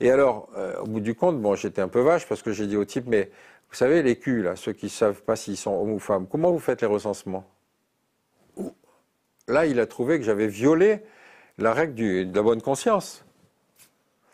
et 0.00 0.10
alors, 0.10 0.48
euh, 0.56 0.80
au 0.80 0.84
bout 0.84 1.00
du 1.00 1.14
compte, 1.14 1.40
bon, 1.40 1.54
j'étais 1.54 1.80
un 1.80 1.88
peu 1.88 2.00
vache 2.00 2.26
parce 2.26 2.42
que 2.42 2.52
j'ai 2.52 2.66
dit 2.66 2.76
au 2.76 2.84
type, 2.84 3.06
mais 3.06 3.30
vous 3.70 3.76
savez, 3.76 4.02
les 4.02 4.16
culs, 4.16 4.50
ceux 4.56 4.72
qui 4.72 4.86
ne 4.86 4.90
savent 4.90 5.22
pas 5.22 5.36
s'ils 5.36 5.56
sont 5.56 5.72
hommes 5.72 5.92
ou 5.92 5.98
femmes, 5.98 6.26
comment 6.26 6.50
vous 6.50 6.58
faites 6.58 6.80
les 6.80 6.86
recensements? 6.86 7.44
Là, 9.48 9.66
il 9.66 9.80
a 9.80 9.86
trouvé 9.86 10.18
que 10.18 10.24
j'avais 10.24 10.46
violé 10.46 11.00
la 11.56 11.72
règle 11.72 11.94
de 12.30 12.36
la 12.36 12.42
bonne 12.42 12.62
conscience. 12.62 13.24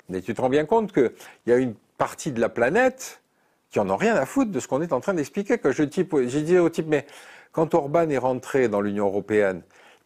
Mais 0.09 0.20
tu 0.20 0.35
te 0.35 0.41
rends 0.41 0.51
bien 0.51 0.66
compte 0.66 0.93
qu'il 0.93 1.12
y 1.47 1.53
a 1.53 1.57
une 1.57 1.74
partie 1.97 2.32
de 2.32 2.41
la 2.41 2.49
planète 2.49 3.23
qui 3.70 3.81
en 3.81 3.89
a 3.89 3.97
rien 3.97 4.15
à 4.16 4.27
foutre 4.27 4.51
de 4.51 4.61
ce 4.61 4.69
qu'on 4.69 4.82
est 4.82 4.93
en 4.93 5.01
train 5.01 5.15
d'expliquer. 5.15 5.59
J'ai 5.73 6.43
dit 6.43 6.59
au 6.59 6.69
type, 6.69 6.86
mais 6.89 7.07
quand 7.53 7.74
Orban 7.74 8.09
est 8.11 8.19
rentré 8.19 8.69
dans 8.69 8.81
l'Union 8.81 9.07
européenne, 9.07 9.62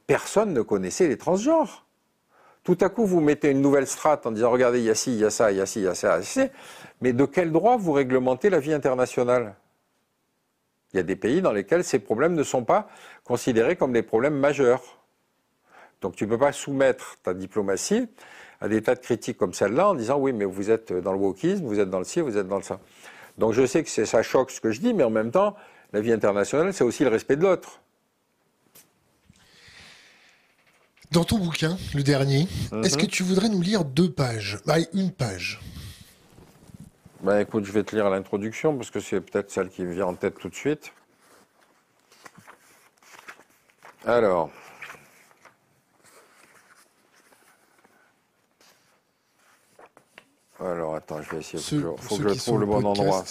personne 0.06 0.52
ne 0.52 0.62
connaissait 0.62 1.08
les 1.08 1.18
transgenres. 1.18 1.87
Tout 2.68 2.76
à 2.82 2.90
coup, 2.90 3.06
vous 3.06 3.22
mettez 3.22 3.48
une 3.48 3.62
nouvelle 3.62 3.86
strate 3.86 4.26
en 4.26 4.30
disant 4.30 4.50
regardez, 4.50 4.78
il 4.80 4.84
y 4.84 4.90
a 4.90 4.94
ci, 4.94 5.14
il 5.14 5.20
y 5.20 5.24
a 5.24 5.30
ça, 5.30 5.50
il 5.50 5.56
y 5.56 5.60
a 5.62 5.64
ci, 5.64 5.80
il 5.80 5.84
y 5.84 5.86
a 5.86 5.94
ça, 5.94 6.20
il 6.20 6.40
y 6.40 6.44
a 6.44 6.50
Mais 7.00 7.14
de 7.14 7.24
quel 7.24 7.50
droit 7.50 7.78
vous 7.78 7.92
réglementez 7.92 8.50
la 8.50 8.60
vie 8.60 8.74
internationale? 8.74 9.54
Il 10.92 10.98
y 10.98 11.00
a 11.00 11.02
des 11.02 11.16
pays 11.16 11.40
dans 11.40 11.52
lesquels 11.52 11.82
ces 11.82 11.98
problèmes 11.98 12.34
ne 12.34 12.42
sont 12.42 12.64
pas 12.64 12.86
considérés 13.24 13.76
comme 13.76 13.94
des 13.94 14.02
problèmes 14.02 14.34
majeurs. 14.34 14.82
Donc 16.02 16.14
tu 16.14 16.24
ne 16.24 16.28
peux 16.28 16.36
pas 16.36 16.52
soumettre 16.52 17.16
ta 17.22 17.32
diplomatie 17.32 18.06
à 18.60 18.68
des 18.68 18.82
tas 18.82 18.96
de 18.96 19.00
critiques 19.00 19.38
comme 19.38 19.54
celle-là 19.54 19.88
en 19.88 19.94
disant 19.94 20.18
oui, 20.18 20.34
mais 20.34 20.44
vous 20.44 20.70
êtes 20.70 20.92
dans 20.92 21.14
le 21.14 21.18
wokisme, 21.18 21.64
vous 21.64 21.80
êtes 21.80 21.88
dans 21.88 22.00
le 22.00 22.04
ci, 22.04 22.20
vous 22.20 22.36
êtes 22.36 22.48
dans 22.48 22.58
le 22.58 22.62
ça. 22.62 22.80
Donc 23.38 23.54
je 23.54 23.64
sais 23.64 23.82
que 23.82 23.88
ça 23.88 24.22
choque 24.22 24.50
ce 24.50 24.60
que 24.60 24.72
je 24.72 24.82
dis, 24.82 24.92
mais 24.92 25.04
en 25.04 25.10
même 25.10 25.30
temps, 25.30 25.56
la 25.94 26.02
vie 26.02 26.12
internationale, 26.12 26.74
c'est 26.74 26.84
aussi 26.84 27.02
le 27.02 27.08
respect 27.08 27.36
de 27.36 27.44
l'autre. 27.44 27.80
Dans 31.10 31.24
ton 31.24 31.38
bouquin, 31.38 31.78
le 31.94 32.02
dernier, 32.02 32.46
est-ce 32.84 32.96
mhm. 32.96 33.02
que 33.02 33.06
tu 33.06 33.22
voudrais 33.22 33.48
nous 33.48 33.62
lire 33.62 33.84
deux 33.84 34.10
pages? 34.10 34.58
Bah, 34.66 34.76
Une 34.92 35.10
page. 35.10 35.60
Bah 37.22 37.40
écoute, 37.40 37.64
je 37.64 37.72
vais 37.72 37.82
te 37.82 37.96
lire 37.96 38.08
l'introduction 38.10 38.76
parce 38.76 38.90
que 38.90 39.00
c'est 39.00 39.20
peut-être 39.20 39.50
celle 39.50 39.70
qui 39.70 39.82
me 39.82 39.92
vient 39.92 40.06
en 40.06 40.14
tête 40.14 40.38
tout 40.38 40.48
de 40.48 40.54
suite. 40.54 40.92
Alors. 44.06 44.50
Alors 50.60 50.94
attends, 50.94 51.22
je 51.22 51.30
vais 51.30 51.38
essayer. 51.38 51.58
Il 51.72 51.82
faut 51.98 52.18
que 52.18 52.28
je 52.28 52.38
trouve 52.38 52.60
le 52.60 52.66
bon 52.66 52.84
endroit. 52.84 53.24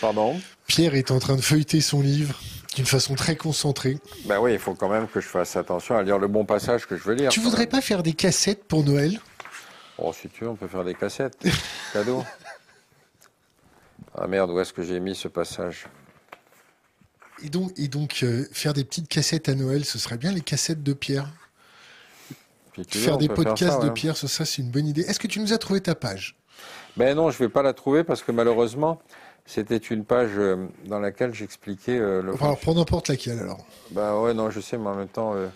Pardon? 0.00 0.38
Pierre 0.66 0.94
est 0.94 1.10
en 1.10 1.18
train 1.18 1.36
de 1.36 1.40
feuilleter 1.40 1.80
son 1.80 2.00
livre 2.00 2.38
d'une 2.80 2.86
façon 2.86 3.14
très 3.14 3.36
concentrée. 3.36 3.98
Ben 4.24 4.40
oui, 4.40 4.54
il 4.54 4.58
faut 4.58 4.72
quand 4.72 4.88
même 4.88 5.06
que 5.06 5.20
je 5.20 5.28
fasse 5.28 5.54
attention 5.54 5.98
à 5.98 6.02
lire 6.02 6.18
le 6.18 6.28
bon 6.28 6.46
passage 6.46 6.86
que 6.86 6.96
je 6.96 7.02
veux 7.02 7.12
lire. 7.12 7.28
Tu 7.28 7.38
voudrais 7.40 7.66
pas 7.66 7.82
faire 7.82 8.02
des 8.02 8.14
cassettes 8.14 8.64
pour 8.64 8.84
Noël? 8.84 9.20
Oh, 9.98 10.14
si 10.14 10.30
tu 10.30 10.44
veux, 10.44 10.50
on 10.50 10.56
peut 10.56 10.66
faire 10.66 10.84
des 10.84 10.94
cassettes. 10.94 11.36
Cadeau. 11.92 12.24
Ah 14.16 14.26
merde, 14.26 14.50
où 14.50 14.58
est-ce 14.60 14.72
que 14.72 14.82
j'ai 14.82 14.98
mis 14.98 15.14
ce 15.14 15.28
passage? 15.28 15.88
Et 17.44 17.50
donc, 17.50 17.70
et 17.76 17.88
donc 17.88 18.20
euh, 18.22 18.46
faire 18.50 18.72
des 18.72 18.84
petites 18.84 19.08
cassettes 19.08 19.50
à 19.50 19.54
Noël, 19.54 19.84
ce 19.84 19.98
serait 19.98 20.16
bien 20.16 20.32
les 20.32 20.40
cassettes 20.40 20.82
de 20.82 20.94
Pierre 20.94 21.30
Faire 22.88 23.18
des 23.18 23.28
podcasts 23.28 23.82
de 23.82 23.90
Pierre, 23.90 24.16
ça, 24.16 24.46
c'est 24.46 24.62
une 24.62 24.70
bonne 24.70 24.86
idée. 24.86 25.02
Est-ce 25.02 25.20
que 25.20 25.26
tu 25.26 25.38
nous 25.38 25.52
as 25.52 25.58
trouvé 25.58 25.82
ta 25.82 25.94
page? 25.94 26.34
Ben 26.96 27.14
non, 27.14 27.30
je 27.30 27.38
vais 27.38 27.50
pas 27.50 27.62
la 27.62 27.74
trouver 27.74 28.04
parce 28.04 28.22
que 28.22 28.32
malheureusement, 28.32 29.02
c'était 29.46 29.76
une 29.76 30.04
page 30.04 30.30
euh, 30.36 30.66
dans 30.86 31.00
laquelle 31.00 31.34
j'expliquais 31.34 31.98
euh, 31.98 32.22
le. 32.22 32.34
alors, 32.40 32.58
prends 32.58 32.74
n'importe 32.74 33.08
laquelle 33.08 33.38
alors. 33.38 33.64
Bah 33.90 34.20
ouais, 34.20 34.34
non, 34.34 34.50
je 34.50 34.60
sais, 34.60 34.78
mais 34.78 34.88
en 34.88 34.94
même 34.94 35.08
temps, 35.08 35.34
euh, 35.34 35.48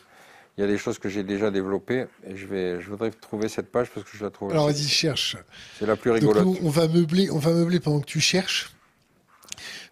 il 0.57 0.63
y 0.63 0.65
a 0.65 0.67
des 0.67 0.79
choses 0.79 0.99
que 0.99 1.09
j'ai 1.09 1.23
déjà 1.23 1.51
développées 1.51 2.07
et 2.27 2.37
je 2.37 2.47
vais, 2.47 2.81
je 2.81 2.91
voudrais 2.91 3.11
trouver 3.11 3.49
cette 3.49 3.71
page 3.71 3.91
parce 3.95 4.11
que 4.11 4.17
je 4.17 4.25
la 4.25 4.31
trouve. 4.31 4.51
Alors 4.51 4.67
vas-y, 4.67 4.89
cherche. 4.89 5.37
C'est 5.79 5.87
la 5.87 5.97
plus 5.97 6.11
rigolote. 6.11 6.45
Donc, 6.45 6.59
on 6.63 6.71
va 6.71 6.89
meubler, 6.89 7.31
on 7.31 7.39
va 7.39 7.53
meubler 7.53 7.81
pendant 7.81 8.01
que 8.01 8.07
tu 8.07 8.21
cherches. 8.21 8.73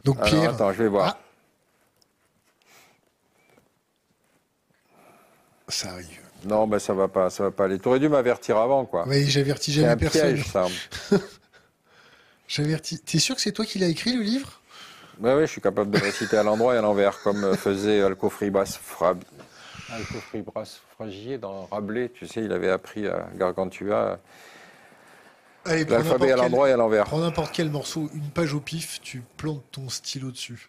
Donc 0.04 0.20
Pierre. 0.24 0.54
Attends, 0.54 0.72
je 0.72 0.82
vais 0.82 0.88
voir. 0.88 1.16
Ah. 1.16 1.22
Ça 5.68 5.90
arrive. 5.92 6.18
Non, 6.44 6.66
ben 6.66 6.78
ça 6.78 6.92
va 6.92 7.08
pas, 7.08 7.30
ça 7.30 7.44
va 7.44 7.50
pas 7.50 7.64
aller. 7.64 7.78
T'aurais 7.78 8.00
dû 8.00 8.08
m'avertir 8.08 8.56
avant, 8.56 8.84
quoi. 8.84 9.04
Oui, 9.06 9.28
j'avertis 9.28 9.72
jamais 9.72 9.96
personne. 9.96 10.34
Piège, 10.34 10.46
ça. 10.46 10.66
J'avertis. 12.54 12.98
T'es 12.98 13.18
sûr 13.18 13.34
que 13.34 13.40
c'est 13.40 13.52
toi 13.52 13.64
qui 13.64 13.78
l'as 13.78 13.88
écrit, 13.88 14.12
le 14.12 14.20
livre? 14.22 14.60
Oui, 15.20 15.30
oui, 15.30 15.40
je 15.40 15.46
suis 15.46 15.62
capable 15.62 15.90
de 15.90 15.98
réciter 15.98 16.36
à 16.36 16.42
l'endroit 16.42 16.74
et 16.74 16.78
à 16.78 16.82
l'envers, 16.82 17.18
comme 17.22 17.56
faisait 17.56 18.02
Alcofribas 18.02 18.78
Fragier 20.94 21.38
dans 21.38 21.64
Rabelais. 21.70 22.10
Tu 22.10 22.26
sais, 22.26 22.44
il 22.44 22.52
avait 22.52 22.68
appris 22.68 23.08
à 23.08 23.26
Gargantua 23.38 24.18
l'alphabet 25.64 26.32
à 26.32 26.36
l'endroit 26.36 26.68
et 26.68 26.72
à 26.72 26.76
l'envers. 26.76 27.04
Prends 27.04 27.20
n'importe 27.20 27.54
quel 27.54 27.70
morceau, 27.70 28.10
une 28.12 28.28
page 28.28 28.52
au 28.52 28.60
pif, 28.60 29.00
tu 29.00 29.22
plantes 29.38 29.64
ton 29.72 29.88
stylo 29.88 30.30
dessus. 30.30 30.68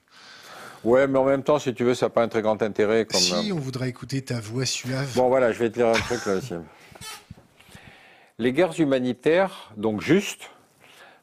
Ouais, 0.85 1.05
mais 1.05 1.19
en 1.19 1.25
même 1.25 1.43
temps, 1.43 1.59
si 1.59 1.73
tu 1.73 1.83
veux, 1.83 1.95
ça 1.95 2.05
n'a 2.05 2.11
pas 2.11 2.23
un 2.23 2.29
très 2.29 2.41
grand 2.41 2.61
intérêt. 2.63 3.03
Comme... 3.05 3.19
Si, 3.19 3.51
on 3.51 3.59
voudrait 3.59 3.89
écouter 3.89 4.21
ta 4.21 4.39
voix 4.39 4.65
suave. 4.65 5.13
Bon, 5.15 5.27
voilà, 5.27 5.51
je 5.51 5.59
vais 5.59 5.69
te 5.69 5.79
lire 5.79 5.87
un 5.89 5.99
truc 5.99 6.25
là 6.25 6.35
aussi. 6.35 6.53
Les 8.39 8.53
guerres 8.53 8.79
humanitaires, 8.79 9.73
donc 9.75 9.99
justes, 10.01 10.49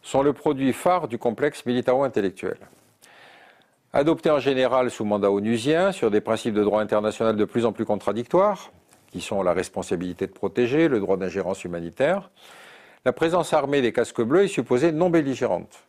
sont 0.03 0.23
le 0.23 0.33
produit 0.33 0.73
phare 0.73 1.09
du 1.09 1.19
complexe 1.19 1.67
militaro-intellectuel. 1.67 2.59
Adoptées 3.93 4.31
en 4.31 4.39
général 4.39 4.91
sous 4.91 5.05
mandat 5.05 5.31
onusien 5.31 5.93
sur 5.93 6.11
des 6.11 6.21
principes 6.21 6.55
de 6.55 6.63
droit 6.63 6.81
international 6.81 7.37
de 7.37 7.45
plus 7.45 7.67
en 7.67 7.73
plus 7.73 7.85
contradictoires, 7.85 8.71
qui 9.11 9.21
sont 9.21 9.43
la 9.43 9.53
responsabilité 9.53 10.27
de 10.27 10.33
protéger, 10.33 10.89
le 10.89 11.01
droit 11.01 11.17
d'ingérence 11.17 11.65
humanitaire, 11.65 12.31
la 13.05 13.13
présence 13.13 13.53
armée 13.53 13.83
des 13.83 13.93
casques 13.93 14.23
bleus 14.23 14.45
est 14.45 14.49
supposée 14.49 14.93
non 14.93 15.11
belligérante. 15.11 15.85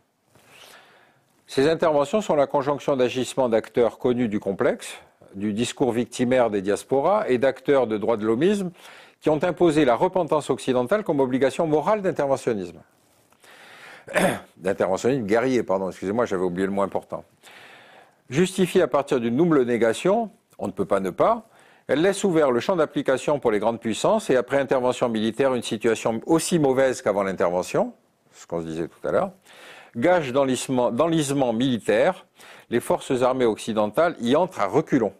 Ces 1.46 1.70
interventions 1.70 2.22
sont 2.22 2.36
la 2.36 2.48
conjonction 2.48 2.96
d'agissements 2.96 3.50
d'acteurs 3.50 4.00
connus 4.00 4.30
du 4.30 4.40
complexe, 4.40 4.98
du 5.36 5.54
discours 5.54 5.92
victimaire 5.92 6.50
des 6.50 6.62
diasporas 6.62 7.26
et 7.28 7.38
d'acteurs 7.38 7.88
de 7.88 7.98
droit 7.98 8.18
de 8.18 8.26
l'homisme 8.26 8.72
qui 9.20 9.30
ont 9.30 9.44
imposé 9.44 9.86
la 9.86 9.96
repentance 9.96 10.50
occidentale 10.50 11.04
comme 11.04 11.20
obligation 11.20 11.68
morale 11.68 12.02
d'interventionnisme. 12.02 12.80
d'interventionnisme 14.57 15.26
guerrier, 15.26 15.64
pardon, 15.64 15.90
excusez-moi, 15.90 16.26
j'avais 16.26 16.44
oublié 16.44 16.65
le 16.65 16.73
mot 16.73 16.82
important. 16.82 17.23
Justifiée 18.30 18.82
à 18.82 18.88
partir 18.88 19.19
d'une 19.19 19.36
double 19.36 19.64
négation, 19.65 20.32
on 20.57 20.68
ne 20.68 20.72
peut 20.72 20.86
pas 20.86 20.99
ne 20.99 21.10
pas, 21.10 21.48
elle 21.88 22.02
laisse 22.02 22.23
ouvert 22.23 22.52
le 22.52 22.60
champ 22.60 22.76
d'application 22.76 23.40
pour 23.40 23.52
les 23.52 23.60
grandes 23.60 23.80
puissances 23.80 24.30
et 24.30 24.36
après 24.36 24.60
intervention 24.60 25.10
militaire, 25.10 25.53
une 25.53 25.64
situation 25.64 26.22
aussi 26.26 26.60
mauvaise 26.60 27.02
qu'avant 27.02 27.23
l'intervention, 27.23 27.94
ce 28.34 28.48
qu'on 28.48 28.61
se 28.61 28.68
disait 28.68 28.88
tout 28.88 29.07
à 29.07 29.11
l'heure, 29.11 29.32
gage 29.95 30.32
d'enlisement 30.32 31.53
militaire, 31.53 32.26
les 32.69 32.80
forces 32.80 33.22
armées 33.22 33.45
occidentales 33.45 34.15
y 34.22 34.36
entrent 34.36 34.61
à 34.61 34.68
reculons. 34.68 35.14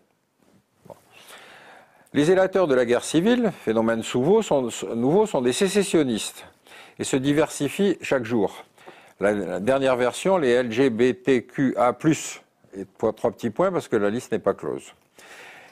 Les 2.14 2.30
élateurs 2.30 2.68
de 2.68 2.76
la 2.76 2.86
guerre 2.86 3.06
civile, 3.06 3.52
phénomène 3.64 4.04
nouveau, 4.14 4.42
sont, 4.42 5.42
des 5.42 5.54
sécessionnistes 5.54 6.46
et 7.00 7.04
se 7.04 7.16
diversifient 7.16 7.98
chaque 8.02 8.26
jour. 8.26 8.66
La, 9.22 9.60
dernière 9.60 9.96
version, 9.96 10.38
les 10.38 10.64
LGBTQA+, 10.64 11.98
et 12.74 12.86
trois 12.98 13.32
petits 13.32 13.50
points 13.50 13.72
parce 13.72 13.88
que 13.88 13.96
la 13.96 14.10
liste 14.10 14.32
n'est 14.32 14.40
pas 14.40 14.54
close 14.54 14.94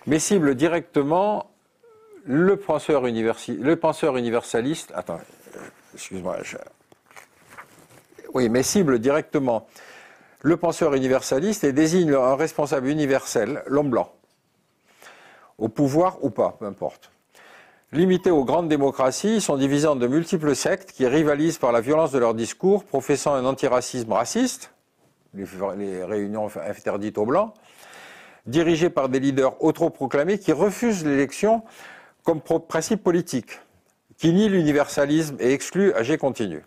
mais 0.09 0.19
cible 0.19 0.55
directement 0.55 1.51
le 2.25 2.57
penseur, 2.57 3.03
le 3.03 3.75
penseur 3.75 4.17
universaliste. 4.17 4.91
Attends, 4.95 5.19
excuse-moi. 5.93 6.37
Oui, 8.33 8.49
mais 8.49 8.63
cible 8.63 8.99
directement 8.99 9.67
le 10.41 10.57
penseur 10.57 10.93
universaliste 10.93 11.63
et 11.63 11.73
désigne 11.73 12.13
un 12.13 12.35
responsable 12.35 12.87
universel, 12.87 13.63
l'homme 13.67 13.89
blanc. 13.89 14.11
Au 15.57 15.67
pouvoir 15.67 16.23
ou 16.23 16.29
pas, 16.29 16.55
peu 16.59 16.65
importe. 16.65 17.11
Limités 17.91 18.29
aux 18.29 18.45
grandes 18.45 18.69
démocraties, 18.69 19.35
ils 19.35 19.41
sont 19.41 19.57
divisés 19.57 19.87
en 19.87 19.95
de 19.95 20.05
multiples 20.05 20.55
sectes 20.55 20.91
qui 20.91 21.07
rivalisent 21.07 21.57
par 21.57 21.71
la 21.71 21.81
violence 21.81 22.11
de 22.11 22.19
leur 22.19 22.35
discours, 22.35 22.83
professant 22.83 23.33
un 23.33 23.45
antiracisme 23.45 24.13
raciste, 24.13 24.71
les 25.33 26.03
réunions 26.03 26.49
interdites 26.55 27.17
aux 27.17 27.25
blancs, 27.25 27.51
dirigés 28.45 28.91
par 28.91 29.09
des 29.09 29.19
leaders 29.19 29.63
autoproclamés 29.63 30.37
qui 30.37 30.51
refusent 30.51 31.03
l'élection 31.03 31.63
comme 32.23 32.41
principe 32.41 33.03
politique, 33.03 33.59
qui 34.17 34.33
nient 34.33 34.49
l'universalisme 34.49 35.37
et 35.39 35.51
excluent 35.51 35.93
AG 35.93 36.15
continu. 36.17 36.63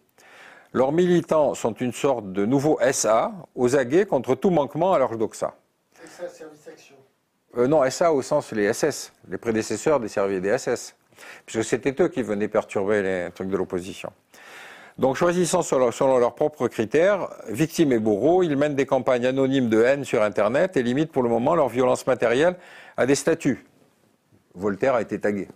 Leurs 0.73 0.90
militants 0.90 1.55
sont 1.55 1.74
une 1.74 1.93
sorte 1.93 2.32
de 2.32 2.44
nouveau 2.44 2.81
SA, 2.90 3.31
aux 3.55 3.77
aguets 3.77 4.07
contre 4.07 4.35
tout 4.35 4.51
manquement 4.51 4.93
à 4.93 4.99
leur 4.99 5.16
doxa. 5.16 5.55
SA, 6.05 6.28
service 6.28 6.66
action 6.66 6.97
euh, 7.59 7.69
Non, 7.69 7.89
SA 7.89 8.12
au 8.12 8.23
sens 8.23 8.51
les 8.51 8.73
SS, 8.73 9.12
les 9.28 9.39
prédécesseurs 9.39 10.01
des 10.01 10.09
services 10.09 10.40
des 10.40 10.59
SS, 10.59 10.97
puisque 11.47 11.64
c'était 11.64 11.94
eux 12.02 12.09
qui 12.09 12.22
venaient 12.22 12.48
perturber 12.48 13.02
les 13.02 13.28
trucs 13.34 13.48
de 13.48 13.56
l'opposition. 13.56 14.12
Donc 14.98 15.16
choisissant 15.16 15.62
selon, 15.62 16.18
leurs 16.18 16.34
propres 16.34 16.68
critères, 16.68 17.28
victimes 17.48 17.93
et 17.93 17.98
bourreaux, 17.98 18.43
ils 18.43 18.56
mènent 18.56 18.74
des 18.74 18.86
campagnes 18.86 19.26
anonymes 19.26 19.68
de 19.68 19.82
haine 19.82 20.05
sur 20.05 20.22
Internet 20.22 20.76
et 20.76 20.82
limitent 20.82 21.12
pour 21.12 21.22
le 21.22 21.30
moment 21.30 21.55
leur 21.55 21.68
violence 21.68 22.06
matérielle 22.06 22.56
à 22.97 23.06
des 23.06 23.14
statuts. 23.14 23.64
Voltaire 24.55 24.94
a 24.94 25.02
été 25.02 25.18
tagué. 25.18 25.48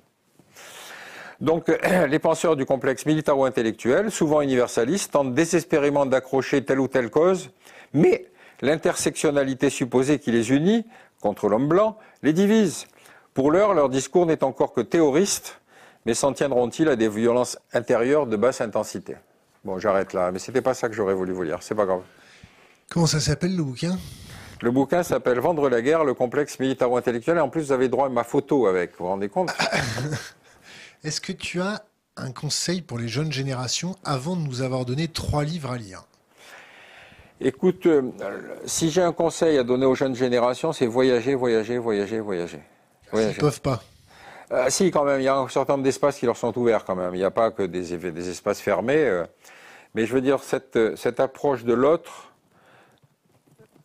Donc 1.40 1.70
les 2.08 2.18
penseurs 2.18 2.56
du 2.56 2.64
complexe 2.64 3.04
militaro-intellectuel, 3.04 4.10
souvent 4.10 4.40
universalistes, 4.40 5.12
tentent 5.12 5.34
désespérément 5.34 6.06
d'accrocher 6.06 6.64
telle 6.64 6.80
ou 6.80 6.88
telle 6.88 7.10
cause, 7.10 7.50
mais 7.92 8.26
l'intersectionnalité 8.62 9.68
supposée 9.68 10.18
qui 10.18 10.32
les 10.32 10.50
unit 10.50 10.86
contre 11.20 11.48
l'homme 11.48 11.68
blanc 11.68 11.98
les 12.22 12.32
divise. 12.32 12.86
Pour 13.36 13.50
l'heure, 13.50 13.74
leur 13.74 13.90
discours 13.90 14.24
n'est 14.24 14.42
encore 14.42 14.72
que 14.72 14.80
théoriste 14.80 15.60
mais 16.06 16.14
s'en 16.14 16.32
tiendront-ils 16.32 16.88
à 16.88 16.96
des 16.96 17.10
violences 17.10 17.58
intérieures 17.74 18.26
de 18.26 18.36
basse 18.36 18.62
intensité? 18.62 19.16
Bon, 19.62 19.78
j'arrête 19.78 20.14
là, 20.14 20.32
mais 20.32 20.38
c'était 20.38 20.62
pas 20.62 20.72
ça 20.72 20.88
que 20.88 20.94
j'aurais 20.94 21.12
voulu 21.12 21.34
vous 21.34 21.42
lire, 21.42 21.58
c'est 21.60 21.74
pas 21.74 21.84
grave. 21.84 22.00
Comment 22.90 23.06
ça 23.06 23.20
s'appelle 23.20 23.54
le 23.54 23.62
bouquin? 23.62 23.98
Le 24.62 24.70
bouquin 24.70 25.02
s'appelle 25.02 25.38
Vendre 25.38 25.68
la 25.68 25.82
guerre, 25.82 26.04
le 26.04 26.14
complexe 26.14 26.58
militaro-intellectuel, 26.60 27.36
et 27.36 27.40
en 27.40 27.50
plus 27.50 27.64
vous 27.64 27.72
avez 27.72 27.90
droit 27.90 28.06
à 28.06 28.08
ma 28.08 28.24
photo 28.24 28.68
avec, 28.68 28.92
vous 28.92 29.04
vous 29.04 29.10
rendez 29.10 29.28
compte? 29.28 29.52
Est-ce 31.04 31.20
que 31.20 31.32
tu 31.32 31.60
as 31.60 31.84
un 32.16 32.32
conseil 32.32 32.80
pour 32.80 32.96
les 32.96 33.08
jeunes 33.08 33.32
générations 33.32 33.96
avant 34.02 34.34
de 34.36 34.40
nous 34.40 34.62
avoir 34.62 34.86
donné 34.86 35.08
trois 35.08 35.44
livres 35.44 35.72
à 35.72 35.76
lire? 35.76 36.04
Écoute, 37.42 37.84
euh, 37.84 38.02
si 38.64 38.90
j'ai 38.90 39.02
un 39.02 39.12
conseil 39.12 39.58
à 39.58 39.62
donner 39.62 39.84
aux 39.84 39.94
jeunes 39.94 40.16
générations, 40.16 40.72
c'est 40.72 40.86
voyager, 40.86 41.34
voyager, 41.34 41.76
voyager, 41.76 42.20
voyager. 42.20 42.60
Voyager. 43.12 43.32
Ils 43.32 43.36
ne 43.36 43.40
peuvent 43.40 43.60
pas. 43.60 43.82
Euh, 44.52 44.66
si, 44.68 44.90
quand 44.90 45.04
même, 45.04 45.20
il 45.20 45.24
y 45.24 45.28
a 45.28 45.36
un 45.36 45.48
certain 45.48 45.74
nombre 45.74 45.84
d'espaces 45.84 46.18
qui 46.18 46.26
leur 46.26 46.36
sont 46.36 46.56
ouverts 46.56 46.84
quand 46.84 46.94
même. 46.94 47.14
Il 47.14 47.18
n'y 47.18 47.24
a 47.24 47.30
pas 47.30 47.50
que 47.50 47.64
des, 47.64 47.96
des 47.96 48.28
espaces 48.28 48.60
fermés. 48.60 49.04
Euh. 49.04 49.24
mais 49.94 50.06
je 50.06 50.14
veux 50.14 50.20
dire, 50.20 50.42
cette, 50.42 50.96
cette 50.96 51.18
approche 51.18 51.64
de 51.64 51.72
l'autre, 51.72 52.32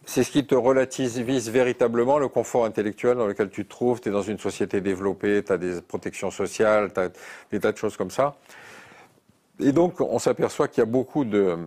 c'est 0.06 0.23
ce 0.23 0.31
qui 0.31 0.45
te 0.45 0.56
relativise 0.56 1.49
véritablement 1.49 2.19
le 2.19 2.27
confort 2.27 2.65
intellectuel 2.65 3.18
dans 3.18 3.27
lequel 3.27 3.49
tu 3.49 3.65
te 3.65 3.69
trouves. 3.69 4.02
Tu 4.02 4.10
es 4.10 4.11
dans 4.11 4.22
une 4.22 4.38
société 4.38 4.81
développée, 4.81 5.43
tu 5.43 5.52
as 5.52 5.57
des 5.57 5.81
protections 5.81 6.30
sociales, 6.30 6.91
tu 6.93 6.99
as 6.99 7.10
des 7.52 7.60
tas 7.60 7.72
de 7.72 7.77
choses 7.77 7.98
comme 7.98 8.11
ça. 8.11 8.35
Et 9.60 9.72
donc, 9.72 9.99
on 9.99 10.19
s'aperçoit 10.19 10.68
qu'il 10.68 10.81
y 10.81 10.84
a 10.84 10.89
beaucoup 10.89 11.23
de, 11.23 11.57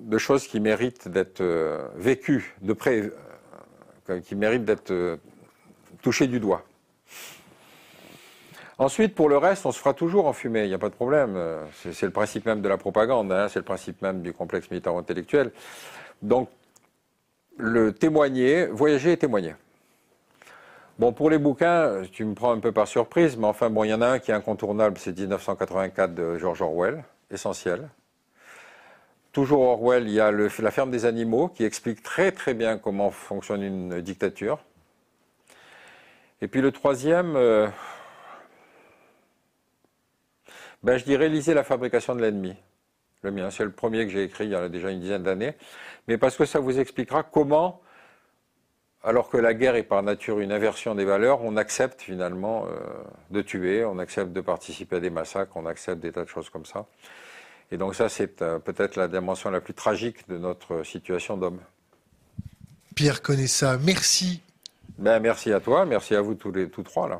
de, 0.00 0.18
choses 0.18 0.46
qui 0.46 0.60
méritent 0.60 1.08
d'être 1.08 1.40
euh, 1.40 1.88
vécues 1.96 2.54
de 2.62 2.72
près, 2.72 3.10
qui 4.24 4.36
méritent 4.36 4.64
d'être 4.64 5.18
touchées 6.02 6.28
du 6.28 6.38
doigt. 6.38 6.62
Ensuite, 8.78 9.14
pour 9.14 9.30
le 9.30 9.38
reste, 9.38 9.64
on 9.64 9.72
se 9.72 9.78
fera 9.78 9.94
toujours 9.94 10.26
enfumer, 10.26 10.64
il 10.64 10.68
n'y 10.68 10.74
a 10.74 10.78
pas 10.78 10.90
de 10.90 10.94
problème. 10.94 11.34
Euh, 11.36 11.64
c'est 11.92 12.04
le 12.06 12.12
principe 12.12 12.44
même 12.44 12.60
de 12.60 12.68
la 12.68 12.76
propagande, 12.76 13.32
hein, 13.32 13.48
c'est 13.48 13.58
le 13.58 13.64
principe 13.64 14.02
même 14.02 14.20
du 14.20 14.34
complexe 14.34 14.70
militaro-intellectuel. 14.70 15.50
Donc, 16.20 16.50
le 17.56 17.92
témoigner, 17.92 18.66
voyager 18.66 19.12
et 19.12 19.16
témoigner. 19.16 19.54
Bon, 20.98 21.12
pour 21.12 21.30
les 21.30 21.38
bouquins, 21.38 22.02
tu 22.12 22.24
me 22.26 22.34
prends 22.34 22.52
un 22.52 22.60
peu 22.60 22.72
par 22.72 22.86
surprise, 22.86 23.36
mais 23.38 23.46
enfin, 23.46 23.70
bon, 23.70 23.84
il 23.84 23.88
y 23.88 23.94
en 23.94 24.02
a 24.02 24.08
un 24.08 24.18
qui 24.18 24.30
est 24.30 24.34
incontournable, 24.34 24.98
c'est 24.98 25.18
1984 25.18 26.14
de 26.14 26.36
George 26.36 26.60
Orwell, 26.60 27.04
essentiel. 27.30 27.88
Toujours 29.32 29.60
Orwell, 29.60 30.04
il 30.08 30.14
y 30.14 30.20
a 30.20 30.30
La 30.30 30.70
ferme 30.70 30.90
des 30.90 31.06
animaux, 31.06 31.48
qui 31.48 31.64
explique 31.64 32.02
très 32.02 32.30
très 32.32 32.52
bien 32.52 32.76
comment 32.76 33.10
fonctionne 33.10 33.62
une 33.62 34.00
dictature. 34.00 34.58
Et 36.42 36.48
puis 36.48 36.60
le 36.60 36.72
troisième, 36.72 37.36
euh, 37.36 37.68
ben, 40.86 40.98
Je 40.98 41.04
dirais 41.04 41.28
lisez 41.28 41.52
La 41.52 41.64
fabrication 41.64 42.14
de 42.14 42.22
l'ennemi. 42.22 42.54
Le 43.22 43.32
mien, 43.32 43.50
c'est 43.50 43.64
le 43.64 43.72
premier 43.72 44.06
que 44.06 44.12
j'ai 44.12 44.22
écrit 44.22 44.44
il 44.44 44.52
y 44.52 44.54
a 44.54 44.68
déjà 44.68 44.90
une 44.90 45.00
dizaine 45.00 45.24
d'années. 45.24 45.54
Mais 46.06 46.16
parce 46.16 46.36
que 46.36 46.44
ça 46.44 46.60
vous 46.60 46.78
expliquera 46.78 47.24
comment, 47.24 47.80
alors 49.02 49.28
que 49.28 49.36
la 49.36 49.52
guerre 49.52 49.74
est 49.74 49.82
par 49.82 50.02
nature 50.04 50.38
une 50.38 50.52
inversion 50.52 50.94
des 50.94 51.04
valeurs, 51.04 51.42
on 51.42 51.56
accepte 51.56 52.02
finalement 52.02 52.66
euh, 52.66 52.78
de 53.32 53.42
tuer, 53.42 53.84
on 53.84 53.98
accepte 53.98 54.32
de 54.32 54.40
participer 54.40 54.96
à 54.96 55.00
des 55.00 55.10
massacres, 55.10 55.56
on 55.56 55.66
accepte 55.66 56.00
des 56.00 56.12
tas 56.12 56.22
de 56.22 56.28
choses 56.28 56.50
comme 56.50 56.66
ça. 56.66 56.86
Et 57.72 57.78
donc 57.78 57.96
ça, 57.96 58.08
c'est 58.08 58.40
euh, 58.42 58.60
peut-être 58.60 58.94
la 58.94 59.08
dimension 59.08 59.50
la 59.50 59.60
plus 59.60 59.74
tragique 59.74 60.28
de 60.28 60.38
notre 60.38 60.84
situation 60.84 61.36
d'homme. 61.36 61.58
Pierre 62.94 63.22
connaît 63.22 63.48
ça. 63.48 63.76
Merci. 63.78 64.40
Ben, 64.98 65.18
merci 65.18 65.52
à 65.52 65.58
toi, 65.58 65.84
merci 65.84 66.14
à 66.14 66.20
vous 66.20 66.34
tous 66.34 66.52
les 66.52 66.70
tous 66.70 66.84
trois 66.84 67.08
là. 67.08 67.18